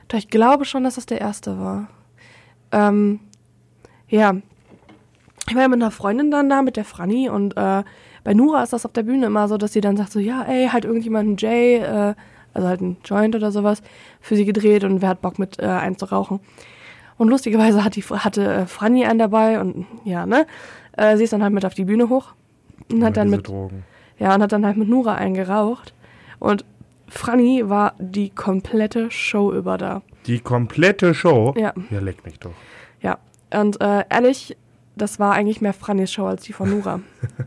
Doch, 0.08 0.18
ich 0.18 0.28
glaube 0.28 0.64
schon, 0.64 0.84
dass 0.84 0.94
das 0.94 1.06
der 1.06 1.20
erste 1.20 1.58
war. 1.58 1.88
Ähm, 2.72 3.20
ja. 4.08 4.34
Ich 5.48 5.54
war 5.54 5.62
ja 5.62 5.68
mit 5.68 5.80
einer 5.80 5.90
Freundin 5.90 6.30
dann 6.30 6.48
da, 6.50 6.62
mit 6.62 6.76
der 6.76 6.84
Franny, 6.84 7.28
und 7.28 7.56
äh, 7.56 7.82
bei 8.22 8.34
Nura 8.34 8.62
ist 8.62 8.72
das 8.72 8.84
auf 8.84 8.92
der 8.92 9.02
Bühne 9.02 9.26
immer 9.26 9.48
so, 9.48 9.56
dass 9.56 9.72
sie 9.72 9.80
dann 9.80 9.96
sagt 9.96 10.12
so, 10.12 10.18
ja, 10.18 10.42
ey, 10.42 10.68
halt 10.68 10.84
irgendjemand 10.84 11.26
einen 11.26 11.36
Jay, 11.38 11.76
äh, 11.76 12.14
also 12.52 12.68
halt 12.68 12.80
ein 12.80 12.96
Joint 13.04 13.34
oder 13.34 13.50
sowas, 13.50 13.82
für 14.20 14.36
sie 14.36 14.44
gedreht 14.44 14.84
und 14.84 15.00
wer 15.00 15.10
hat 15.10 15.22
Bock 15.22 15.38
mit 15.38 15.58
äh, 15.58 15.66
einen 15.66 15.96
zu 15.96 16.06
rauchen. 16.06 16.40
Und 17.18 17.28
lustigerweise 17.28 17.84
hat 17.84 17.96
die, 17.96 18.02
hatte 18.02 18.44
äh, 18.44 18.66
Franny 18.66 19.04
einen 19.04 19.18
dabei 19.18 19.60
und 19.60 19.86
ja, 20.04 20.24
ne? 20.24 20.46
Äh, 20.96 21.16
sie 21.16 21.24
ist 21.24 21.32
dann 21.32 21.42
halt 21.42 21.52
mit 21.52 21.64
auf 21.64 21.74
die 21.74 21.84
Bühne 21.84 22.08
hoch 22.08 22.34
und 22.90 23.04
hat 23.04 23.16
dann 23.16 23.28
mit, 23.28 23.48
Drogen. 23.48 23.84
ja, 24.18 24.34
und 24.34 24.42
hat 24.42 24.52
dann 24.52 24.64
halt 24.64 24.76
mit 24.76 24.88
Nura 24.88 25.14
eingeraucht. 25.14 25.92
Und 26.38 26.64
Franny 27.08 27.68
war 27.68 27.94
die 27.98 28.30
komplette 28.30 29.10
Show 29.10 29.52
über 29.52 29.78
da. 29.78 30.02
Die 30.26 30.40
komplette 30.40 31.14
Show. 31.14 31.54
Ja. 31.56 31.72
Ja, 31.90 32.00
leck 32.00 32.24
mich 32.24 32.38
doch. 32.38 32.54
Ja. 33.00 33.18
Und 33.52 33.80
äh, 33.80 34.04
ehrlich, 34.10 34.56
das 34.96 35.18
war 35.18 35.32
eigentlich 35.32 35.60
mehr 35.60 35.72
Frannys 35.72 36.12
Show 36.12 36.26
als 36.26 36.42
die 36.42 36.52
von 36.52 36.70
Nura. 36.70 37.00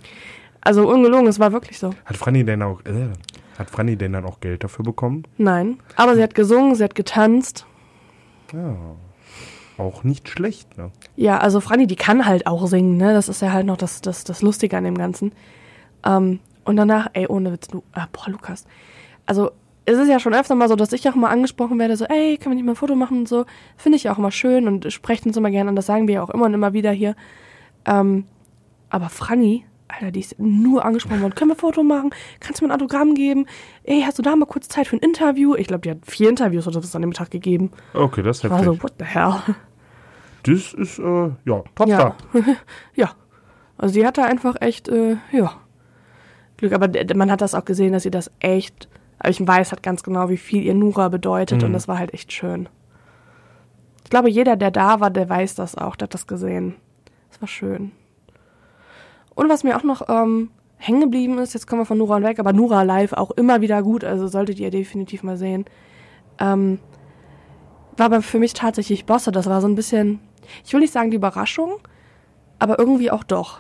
also 0.62 0.90
ungelogen, 0.90 1.28
es 1.28 1.40
war 1.40 1.52
wirklich 1.52 1.78
so. 1.78 1.94
Hat 2.06 2.18
Franny 2.18 2.44
denn 2.44 2.62
auch, 2.62 2.82
äh, 2.86 3.10
hat 3.58 3.70
Franny 3.70 3.96
denn 3.96 4.14
dann 4.14 4.26
auch 4.26 4.40
Geld 4.40 4.64
dafür 4.64 4.84
bekommen? 4.84 5.24
Nein. 5.38 5.80
Aber 5.96 6.16
sie 6.16 6.24
hat 6.24 6.36
gesungen, 6.36 6.76
sie 6.76 6.84
hat 6.84 6.96
getanzt. 6.96 7.66
Ja. 8.54 8.76
Auch 9.78 10.04
nicht 10.04 10.30
schlecht, 10.30 10.78
ne? 10.78 10.92
Ja, 11.16 11.38
also 11.40 11.60
Franny, 11.60 11.88
die 11.88 11.96
kann 11.96 12.26
halt 12.26 12.48
auch 12.48 12.68
singen, 12.68 12.98
ne? 12.98 13.14
Das 13.14 13.30
ist 13.30 13.42
ja 13.42 13.52
halt 13.52 13.66
noch 13.66 13.78
das, 13.78 14.02
das, 14.02 14.24
das 14.24 14.42
Lustige 14.42 14.78
an 14.78 14.84
dem 14.84 14.98
Ganzen. 14.98 15.32
Ähm, 16.06 16.40
und 16.64 16.76
danach, 16.76 17.08
ey, 17.14 17.28
ohne 17.28 17.52
Witz, 17.52 17.68
du, 17.68 17.84
ah, 17.94 18.08
boah, 18.12 18.30
Lukas. 18.30 18.66
Also, 19.26 19.52
es 19.86 19.98
ist 19.98 20.10
ja 20.10 20.20
schon 20.20 20.34
öfter 20.34 20.56
mal 20.56 20.70
so, 20.70 20.76
dass 20.76 20.94
ich 20.94 21.08
auch 21.10 21.16
mal 21.16 21.30
angesprochen 21.30 21.80
werde, 21.80 21.98
so, 21.98 22.06
ey, 22.06 22.38
können 22.38 22.52
wir 22.52 22.56
nicht 22.56 22.66
mal 22.66 22.74
ein 22.74 22.78
Foto 22.78 22.96
machen 22.96 23.20
und 23.20 23.28
so. 23.28 23.46
Finde 23.78 23.96
ich 23.96 24.10
auch 24.10 24.18
immer 24.18 24.32
schön 24.32 24.68
und 24.68 24.92
sprechen 24.92 25.30
uns 25.30 25.38
immer 25.38 25.50
gerne 25.50 25.70
an, 25.70 25.76
das 25.76 25.88
sagen 25.88 26.08
wir 26.08 26.16
ja 26.16 26.24
auch 26.24 26.30
immer 26.30 26.46
und 26.46 26.54
immer 26.54 26.74
wieder 26.74 26.92
hier. 26.92 27.16
Ähm, 27.86 28.26
aber 28.90 29.10
Franny, 29.10 29.66
Alter, 29.92 30.12
die 30.12 30.20
ist 30.22 30.40
nur 30.40 30.84
angesprochen 30.86 31.22
worden, 31.22 31.36
können 31.36 31.52
wir 31.52 31.56
ein 31.56 31.60
Foto 31.60 31.84
machen? 31.84 32.12
Kannst 32.40 32.62
du 32.62 32.66
mir 32.66 32.72
ein 32.72 32.76
Autogramm 32.76 33.14
geben? 33.14 33.46
Ey, 33.84 34.02
hast 34.06 34.18
du 34.18 34.22
da 34.24 34.36
mal 34.36 34.46
kurz 34.46 34.68
Zeit 34.70 34.88
für 34.88 34.96
ein 34.96 35.00
Interview? 35.00 35.56
Ich 35.56 35.68
glaube, 35.68 35.82
die 35.82 35.92
hat 35.92 36.00
vier 36.06 36.30
Interviews 36.30 36.68
oder 36.68 36.78
was 36.84 36.96
an 36.96 37.02
dem 37.02 37.14
Tag 37.14 37.32
gegeben. 37.32 37.72
Okay, 37.94 38.22
das 38.24 38.44
heftig. 38.44 38.64
so, 38.66 38.82
what 38.84 38.94
the 39.00 39.06
hell? 39.06 39.34
Das 40.44 40.74
ist, 40.74 40.98
äh, 41.00 41.30
ja, 41.46 41.64
Topstar. 41.76 42.16
Ja. 42.34 42.42
ja. 42.96 43.12
Also 43.78 43.94
sie 43.94 44.06
hatte 44.06 44.24
einfach 44.24 44.56
echt, 44.62 44.88
äh, 44.90 45.18
ja, 45.32 45.54
Glück. 46.58 46.74
Aber 46.74 46.90
man 47.16 47.32
hat 47.32 47.42
das 47.42 47.54
auch 47.56 47.66
gesehen, 47.66 47.94
dass 47.94 48.04
sie 48.04 48.12
das 48.12 48.32
echt, 48.40 48.88
aber 49.20 49.30
ich 49.30 49.46
weiß 49.46 49.72
halt 49.72 49.84
ganz 49.84 50.04
genau, 50.04 50.30
wie 50.30 50.38
viel 50.38 50.64
ihr 50.64 50.74
Nura 50.76 51.10
bedeutet 51.10 51.60
Mhm. 51.62 51.68
und 51.68 51.74
das 51.74 51.88
war 51.88 51.98
halt 52.00 52.14
echt 52.14 52.32
schön. 52.32 52.70
Ich 54.04 54.10
glaube, 54.10 54.30
jeder, 54.30 54.56
der 54.56 54.72
da 54.72 55.00
war, 55.00 55.10
der 55.10 55.30
weiß 55.30 55.56
das 55.56 55.76
auch, 55.76 55.96
der 55.96 56.06
hat 56.06 56.14
das 56.14 56.28
gesehen. 56.28 56.76
Das 57.30 57.42
war 57.42 57.48
schön. 57.48 57.92
Und 59.36 59.50
was 59.50 59.64
mir 59.64 59.78
auch 59.78 59.84
noch 59.84 60.10
ähm, 60.10 60.50
hängen 60.78 61.02
geblieben 61.02 61.38
ist, 61.40 61.54
jetzt 61.54 61.68
kommen 61.68 61.82
wir 61.82 61.86
von 61.86 61.98
Nura 61.98 62.22
weg, 62.22 62.40
aber 62.40 62.54
Nura 62.54 62.84
live 62.84 63.14
auch 63.14 63.32
immer 63.32 63.62
wieder 63.62 63.82
gut, 63.84 64.04
also 64.04 64.28
solltet 64.28 64.60
ihr 64.60 64.72
definitiv 64.72 65.24
mal 65.24 65.38
sehen. 65.38 65.66
Ähm, 66.40 66.80
war 67.98 68.08
aber 68.08 68.22
für 68.22 68.40
mich 68.40 68.54
tatsächlich 68.54 69.06
Bosse. 69.06 69.32
Das 69.32 69.48
war 69.48 69.62
so 69.62 69.68
ein 69.68 69.76
bisschen, 69.76 70.20
ich 70.66 70.74
will 70.74 70.80
nicht 70.82 70.94
sagen 70.94 71.12
die 71.12 71.18
Überraschung, 71.18 71.74
aber 72.60 72.80
irgendwie 72.80 73.12
auch 73.12 73.24
doch. 73.24 73.60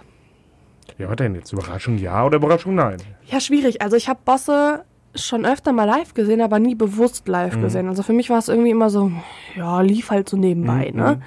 Ja, 0.97 1.09
was 1.09 1.15
denn 1.17 1.35
jetzt? 1.35 1.53
Überraschung 1.53 1.97
ja 1.97 2.25
oder 2.25 2.37
Überraschung 2.37 2.75
nein? 2.75 2.97
Ja, 3.25 3.39
schwierig. 3.39 3.81
Also 3.81 3.95
ich 3.95 4.09
habe 4.09 4.19
Bosse 4.25 4.83
schon 5.15 5.45
öfter 5.45 5.73
mal 5.73 5.85
live 5.85 6.13
gesehen, 6.13 6.41
aber 6.41 6.59
nie 6.59 6.75
bewusst 6.75 7.27
live 7.27 7.55
Mhm. 7.57 7.61
gesehen. 7.61 7.87
Also 7.87 8.03
für 8.03 8.13
mich 8.13 8.29
war 8.29 8.37
es 8.39 8.47
irgendwie 8.49 8.69
immer 8.71 8.89
so, 8.89 9.11
ja, 9.55 9.81
lief 9.81 10.09
halt 10.11 10.27
so 10.29 10.37
nebenbei, 10.37 10.91
Mhm, 10.93 10.99
ne? 10.99 11.21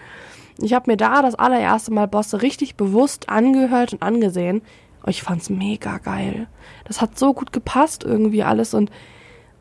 Ich 0.58 0.72
habe 0.72 0.90
mir 0.90 0.96
da 0.96 1.22
das 1.22 1.34
allererste 1.34 1.92
Mal 1.92 2.06
Bosse 2.06 2.42
richtig 2.42 2.76
bewusst 2.76 3.28
angehört 3.28 3.92
und 3.92 4.02
angesehen. 4.02 4.62
Und 5.02 5.10
ich 5.10 5.22
fand's 5.22 5.50
mega 5.50 5.98
geil. 5.98 6.46
Das 6.84 7.00
hat 7.00 7.18
so 7.18 7.34
gut 7.34 7.52
gepasst 7.52 8.04
irgendwie 8.04 8.42
alles 8.42 8.74
und 8.74 8.90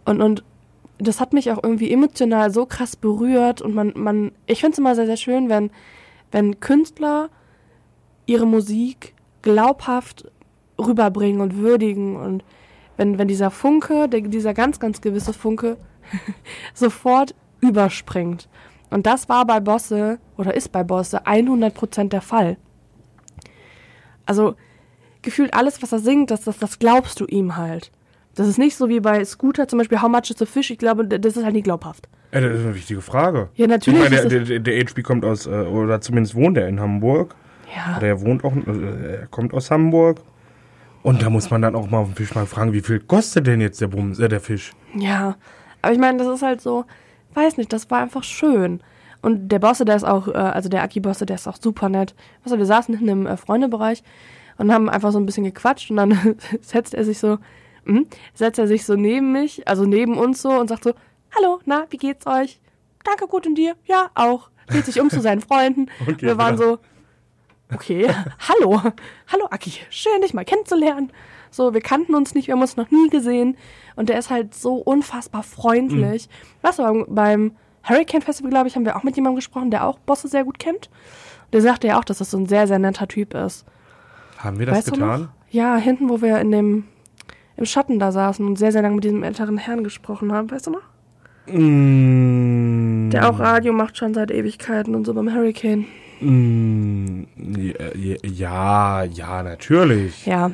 und 0.06 0.21
und 0.21 0.43
das 0.99 1.19
hat 1.19 1.34
mich 1.34 1.51
auch 1.51 1.62
irgendwie 1.62 1.91
emotional 1.91 2.51
so 2.51 2.65
krass 2.65 2.95
berührt 2.95 3.62
und 3.62 3.73
man 3.73 3.93
man 3.95 4.32
ich 4.45 4.62
find's 4.62 4.77
immer 4.77 4.95
sehr 4.95 5.06
sehr 5.06 5.17
schön, 5.17 5.49
wenn 5.49 5.71
wenn 6.32 6.60
Künstler 6.60 7.29
ihre 8.25 8.47
Musik 8.47 9.13
glaubhaft 9.41 10.25
rüberbringen 10.79 11.41
und 11.41 11.58
würdigen 11.58 12.15
und 12.15 12.43
wenn, 12.97 13.17
wenn 13.17 13.27
dieser 13.27 13.51
Funke, 13.51 14.08
der, 14.08 14.21
dieser 14.21 14.53
ganz, 14.53 14.79
ganz 14.79 15.01
gewisse 15.01 15.34
Funke 15.34 15.77
sofort 16.73 17.34
überspringt. 17.62 18.47
Und 18.93 19.08
das 19.08 19.27
war 19.27 19.45
bei 19.45 19.60
Bosse 19.60 20.19
oder 20.38 20.53
ist 20.53 20.71
bei 20.71 20.84
Bosse 20.84 21.25
100% 21.25 22.10
der 22.10 22.21
Fall. 22.21 22.58
Also 24.25 24.56
gefühlt 25.23 25.53
alles, 25.53 25.82
was 25.82 25.91
er 25.91 25.99
singt, 25.99 26.29
das, 26.29 26.41
das, 26.41 26.60
das 26.60 26.77
glaubst 26.77 27.19
du 27.19 27.25
ihm 27.25 27.58
halt. 27.58 27.91
Das 28.36 28.47
ist 28.47 28.58
nicht 28.60 28.75
so 28.75 28.89
wie 28.89 28.99
bei 28.99 29.25
Scooter 29.25 29.67
zum 29.67 29.79
Beispiel 29.79 30.01
How 30.01 30.10
Much 30.10 30.29
is 30.29 30.41
a 30.41 30.45
Fish. 30.45 30.69
Ich 30.69 30.77
glaube, 30.77 31.08
das 31.08 31.38
ist 31.38 31.43
halt 31.43 31.53
nicht 31.53 31.63
glaubhaft. 31.63 32.08
Äh, 32.32 32.41
das 32.41 32.60
ist 32.60 32.65
eine 32.65 32.75
wichtige 32.75 33.01
Frage. 33.01 33.49
Ja, 33.56 33.65
natürlich 33.65 33.99
Ich 34.03 34.10
meine, 34.12 34.27
der, 34.27 34.39
der, 34.41 34.60
der 34.60 34.79
HP 34.79 35.01
kommt 35.01 35.25
aus, 35.25 35.47
äh, 35.47 35.49
oder 35.49 35.99
zumindest 35.99 36.36
wohnt 36.36 36.58
er 36.58 36.67
in 36.67 36.79
Hamburg. 36.79 37.36
Ja, 37.75 37.97
Oder 37.97 38.08
er 38.08 38.21
wohnt 38.21 38.43
auch, 38.43 38.56
äh, 38.56 39.21
er 39.21 39.27
kommt 39.27 39.53
aus 39.56 39.71
Hamburg. 39.71 40.21
Und 41.01 41.21
da 41.23 41.32
muss 41.32 41.49
man 41.49 41.63
dann 41.63 41.75
auch 41.75 41.89
mal 41.89 41.97
auf 41.97 42.10
den 42.10 42.15
Fisch 42.15 42.34
mal 42.36 42.45
fragen, 42.45 42.73
wie 42.73 42.82
viel 42.82 42.99
kostet 42.99 43.47
denn 43.47 43.60
jetzt 43.60 43.82
der 43.82 43.88
Bums, 43.88 44.19
äh, 44.19 44.29
der 44.29 44.39
Fisch? 44.39 44.71
Ja, 44.95 45.36
aber 45.82 45.93
ich 45.93 45.99
meine, 45.99 46.19
das 46.19 46.27
ist 46.27 46.43
halt 46.43 46.62
so, 46.62 46.86
weiß 47.36 47.58
nicht, 47.58 47.72
das 47.74 47.89
war 47.89 48.00
einfach 48.00 48.24
schön. 48.24 48.82
Und 49.22 49.50
der 49.50 49.60
Bosse, 49.60 49.86
der 49.86 49.96
ist 49.96 50.04
auch, 50.04 50.28
äh, 50.28 50.34
also 50.34 50.69
der 50.69 50.84
Aki-Bosse, 50.84 51.26
der 51.26 51.36
ist 51.36 51.48
auch 51.48 51.58
super 51.60 51.89
nett. 51.89 52.13
Du, 52.46 52.58
wir 52.58 52.65
saßen 52.65 52.96
hinten 52.96 53.10
im 53.10 53.26
äh, 53.26 53.38
Freundebereich 53.38 54.04
und 54.58 54.72
haben 54.72 54.89
einfach 54.89 55.12
so 55.12 55.17
ein 55.17 55.26
bisschen 55.26 55.46
gequatscht 55.46 55.89
und 55.89 55.98
dann 55.98 56.36
setzt 56.62 56.93
er 56.93 57.06
sich 57.06 57.19
so, 57.19 57.38
hm, 57.86 58.06
setzt 58.34 58.60
er 58.60 58.67
sich 58.67 58.86
so 58.86 58.96
neben 58.96 59.32
mich, 59.32 59.67
also 59.67 59.86
neben 59.86 60.17
uns 60.17 60.41
so 60.41 60.50
und 60.50 60.67
sagt 60.67 60.84
so, 60.84 60.93
hallo, 61.36 61.60
na, 61.65 61.86
wie 61.89 61.98
geht's 61.98 62.28
euch? 62.28 62.60
Danke, 63.04 63.28
gut 63.28 63.48
und 63.48 63.56
dir? 63.56 63.76
Ja, 63.86 64.10
auch. 64.13 64.50
Dreht 64.67 64.86
sich 64.86 65.00
um 65.00 65.10
zu 65.10 65.22
seinen 65.22 65.41
Freunden. 65.41 65.88
Und 66.00 66.17
geht 66.17 66.22
wir 66.22 66.38
waren 66.38 66.58
wieder. 66.58 66.67
so, 66.67 66.80
okay, 67.74 68.10
hallo, 68.48 68.82
hallo 69.28 69.48
Aki, 69.50 69.74
schön 69.89 70.22
dich 70.22 70.34
mal 70.34 70.46
kennenzulernen. 70.46 71.12
So, 71.54 71.74
wir 71.74 71.82
kannten 71.82 72.16
uns 72.16 72.34
nicht, 72.34 72.48
wir 72.48 72.56
haben 72.56 72.62
uns 72.62 72.78
noch 72.78 72.89
nie 72.89 73.10
gesehen. 73.10 73.56
Und 73.96 74.10
der 74.10 74.18
ist 74.18 74.30
halt 74.30 74.56
so 74.56 74.76
unfassbar 74.76 75.44
freundlich. 75.44 76.28
Weißt 76.63 76.80
du, 76.80 76.84
beim, 76.84 77.06
beim 77.08 77.52
Hurricane 77.88 78.22
Festival, 78.22 78.50
glaube 78.50 78.68
ich, 78.68 78.76
haben 78.76 78.86
wir 78.86 78.96
auch 78.96 79.04
mit 79.04 79.16
jemandem 79.16 79.36
gesprochen, 79.36 79.70
der 79.70 79.86
auch 79.86 80.00
Bosse 80.00 80.28
sehr 80.28 80.44
gut 80.46 80.58
kennt. 80.58 80.89
Der 81.52 81.62
sagte 81.62 81.88
ja 81.88 82.00
auch, 82.00 82.04
dass 82.04 82.18
das 82.18 82.32
so 82.32 82.38
ein 82.38 82.48
sehr, 82.48 82.68
sehr 82.68 82.80
netter 82.80 83.08
Typ 83.08 83.36
ist. 83.36 83.66
Haben 84.39 84.58
wir 84.58 84.66
das 84.66 84.78
weißt 84.78 84.94
getan? 84.94 85.30
Ja, 85.52 85.76
hinten, 85.78 86.10
wo 86.10 86.22
wir 86.22 86.39
in 86.39 86.52
dem, 86.52 86.86
im 87.56 87.66
Schatten 87.66 88.00
da 88.00 88.12
saßen 88.12 88.46
und 88.46 88.58
sehr, 88.58 88.72
sehr 88.72 88.82
lange 88.82 88.96
mit 88.96 89.04
diesem 89.04 89.22
älteren 89.22 89.58
Herrn 89.60 89.84
gesprochen 89.84 90.34
haben. 90.34 90.50
Weißt 90.50 90.66
du 90.68 90.72
noch? 90.72 90.82
Mm, 91.46 93.10
Der 93.12 93.30
auch 93.30 93.38
Radio 93.39 93.74
macht 93.74 93.98
schon 93.98 94.13
seit 94.13 94.32
Ewigkeiten 94.32 94.96
und 94.96 95.06
so 95.06 95.13
beim 95.13 95.32
Hurricane. 95.34 95.86
Mm, 96.24 97.28
ja, 97.58 98.24
ja, 98.24 99.04
ja, 99.04 99.44
natürlich. 99.44 100.26
Ja, 100.26 100.52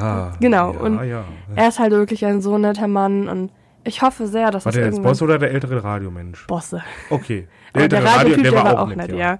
Ja. 0.00 0.32
Genau, 0.40 0.72
Ja, 0.72 0.78
und 0.80 1.04
ja. 1.04 1.24
er 1.54 1.68
ist 1.68 1.78
halt 1.78 1.92
wirklich 1.92 2.24
ein 2.24 2.40
so 2.40 2.58
netter 2.58 2.88
Mann 2.88 3.28
und 3.28 3.50
ich 3.84 4.02
hoffe 4.02 4.26
sehr, 4.26 4.50
dass 4.50 4.64
War 4.64 4.72
der 4.72 4.84
jetzt 4.84 4.94
irgendwann... 4.94 5.12
Boss 5.12 5.22
oder 5.22 5.38
der 5.38 5.50
ältere 5.50 5.82
Radiomensch? 5.82 6.46
Bosse. 6.46 6.82
Okay. 7.10 7.48
Der 7.74 7.82
ältere 7.82 8.04
Radiotyp, 8.04 8.42
der, 8.44 8.52
war 8.54 8.80
auch 8.80 8.88
nett, 8.88 8.96
nett, 8.96 9.12
ja. 9.12 9.38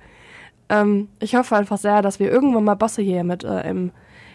Ähm, 0.69 1.09
ich 1.19 1.35
hoffe 1.35 1.57
einfach 1.57 1.79
sehr, 1.79 2.03
dass 2.03 2.21
wir 2.21 2.31
irgendwann 2.31 2.63
mal 2.63 2.75
Bosse 2.75 3.01
hier 3.01 3.25
mit 3.25 3.43
äh, 3.43 3.69
im, 3.69 3.91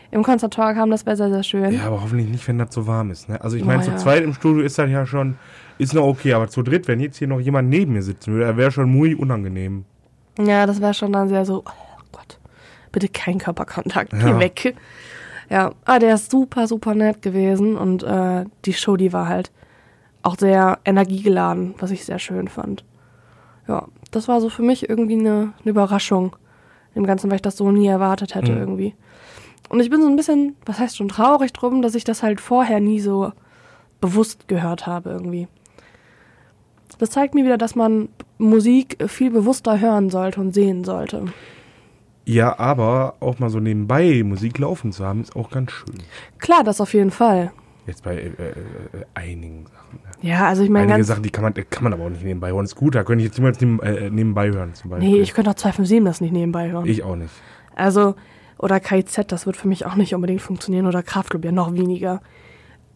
im 0.09 0.23
Konzerttalk 0.23 0.77
haben. 0.77 0.89
Das 0.89 1.05
wäre 1.05 1.15
sehr, 1.15 1.29
sehr 1.29 1.43
schön. 1.43 1.71
Ja, 1.73 1.85
aber 1.85 2.01
hoffentlich 2.01 2.27
nicht, 2.27 2.47
wenn 2.47 2.57
das 2.57 2.73
so 2.73 2.87
warm 2.87 3.11
ist. 3.11 3.29
Ne? 3.29 3.39
Also 3.39 3.55
ich 3.55 3.63
Oh, 3.63 3.67
meine, 3.67 3.83
zu 3.83 3.91
ja. 3.91 3.97
zweit 3.97 4.23
im 4.23 4.33
Studio 4.33 4.63
ist 4.63 4.79
das 4.79 4.89
ja 4.89 5.05
schon, 5.05 5.37
ist 5.77 5.93
noch 5.93 6.05
okay, 6.05 6.33
aber 6.33 6.47
zu 6.47 6.63
dritt, 6.63 6.87
wenn 6.87 6.99
jetzt 6.99 7.17
hier 7.17 7.27
noch 7.27 7.39
jemand 7.39 7.69
neben 7.69 7.93
mir 7.93 8.01
sitzen 8.01 8.33
würde, 8.33 8.57
wäre 8.57 8.71
schon 8.71 8.89
muy 8.89 9.13
unangenehm. 9.13 9.85
Ja, 10.39 10.65
das 10.65 10.81
wäre 10.81 10.93
schon 10.93 11.13
dann 11.13 11.29
sehr 11.29 11.45
so, 11.45 11.63
oh 11.65 12.01
Gott, 12.11 12.39
bitte 12.91 13.07
kein 13.09 13.37
Körperkontakt, 13.37 14.11
geh 14.11 14.17
Ja. 14.29 14.39
weg. 14.39 14.75
Ja, 15.49 15.71
aber 15.85 15.99
der 15.99 16.15
ist 16.15 16.31
super, 16.31 16.67
super 16.67 16.95
nett 16.95 17.21
gewesen 17.21 17.77
und 17.77 18.01
äh, 18.03 18.45
die 18.65 18.73
Show, 18.73 18.95
die 18.97 19.13
war 19.13 19.27
halt 19.27 19.51
auch 20.23 20.37
sehr 20.37 20.79
energiegeladen, 20.85 21.75
was 21.79 21.91
ich 21.91 22.05
sehr 22.05 22.17
schön 22.17 22.47
fand. 22.47 22.83
Ja, 23.67 23.87
das 24.11 24.27
war 24.27 24.41
so 24.41 24.49
für 24.49 24.61
mich 24.63 24.89
irgendwie 24.89 25.19
eine, 25.19 25.53
eine 25.61 25.69
Überraschung 25.69 26.35
im 26.95 27.05
Ganzen, 27.05 27.29
weil 27.29 27.35
ich 27.35 27.41
das 27.41 27.57
so 27.57 27.71
nie 27.71 27.87
erwartet 27.87 28.35
hätte 28.35 28.53
Mhm. 28.53 28.57
irgendwie. 28.57 28.95
Und 29.69 29.79
ich 29.79 29.89
bin 29.89 30.01
so 30.01 30.07
ein 30.07 30.15
bisschen, 30.15 30.55
was 30.65 30.79
heißt 30.79 30.97
schon 30.97 31.09
traurig 31.09 31.51
drum, 31.53 31.81
dass 31.81 31.95
ich 31.95 32.03
das 32.03 32.23
halt 32.23 32.39
vorher 32.41 32.79
nie 32.79 32.99
so 32.99 33.31
bewusst 34.01 34.47
gehört 34.47 34.87
habe 34.87 35.09
irgendwie. 35.09 35.47
Das 36.97 37.09
zeigt 37.09 37.35
mir 37.35 37.45
wieder, 37.45 37.57
dass 37.57 37.75
man 37.75 38.09
Musik 38.37 38.97
viel 39.07 39.31
bewusster 39.31 39.79
hören 39.79 40.09
sollte 40.09 40.39
und 40.39 40.53
sehen 40.53 40.83
sollte. 40.83 41.25
Ja, 42.25 42.57
aber 42.57 43.15
auch 43.19 43.39
mal 43.39 43.49
so 43.49 43.59
nebenbei 43.59 44.23
Musik 44.23 44.57
laufen 44.59 44.91
zu 44.91 45.05
haben, 45.05 45.21
ist 45.21 45.35
auch 45.35 45.49
ganz 45.49 45.71
schön. 45.71 45.95
Klar, 46.39 46.63
das 46.63 46.79
auf 46.79 46.93
jeden 46.93 47.11
Fall. 47.11 47.51
Jetzt 47.85 48.03
bei 48.03 48.15
äh, 48.15 48.27
äh, 48.27 48.53
einigen 49.13 49.65
Sachen. 49.65 49.99
Ja, 50.21 50.47
also 50.47 50.63
ich 50.63 50.69
meine 50.69 50.93
Einige. 50.93 51.03
Sachen, 51.03 51.23
die 51.23 51.31
kann 51.31 51.43
man, 51.43 51.53
kann 51.53 51.83
man 51.83 51.91
aber 51.91 52.05
auch 52.05 52.09
nicht 52.09 52.23
nebenbei 52.23 52.51
hören. 52.51 52.65
Scooter 52.65 53.03
könnte 53.03 53.23
ich 53.23 53.29
jetzt 53.29 53.37
niemals 53.37 53.59
neben, 53.59 53.79
äh, 53.81 54.09
nebenbei 54.09 54.49
hören, 54.51 54.73
zum 54.73 54.91
Beispiel. 54.91 55.09
Nee, 55.09 55.19
ich 55.19 55.33
könnte 55.33 55.51
auch 55.51 55.55
257 55.55 56.05
das 56.05 56.21
nicht 56.21 56.31
nebenbei 56.31 56.71
hören. 56.71 56.85
Ich 56.85 57.03
auch 57.03 57.17
nicht. 57.17 57.33
Also, 57.75 58.15
oder 58.57 58.79
KIZ, 58.79 59.25
das 59.27 59.45
wird 59.45 59.57
für 59.57 59.67
mich 59.67 59.85
auch 59.85 59.95
nicht 59.95 60.15
unbedingt 60.15 60.41
funktionieren. 60.41 60.87
Oder 60.87 61.03
Kraftclub 61.03 61.43
ja 61.43 61.51
noch 61.51 61.73
weniger. 61.73 62.21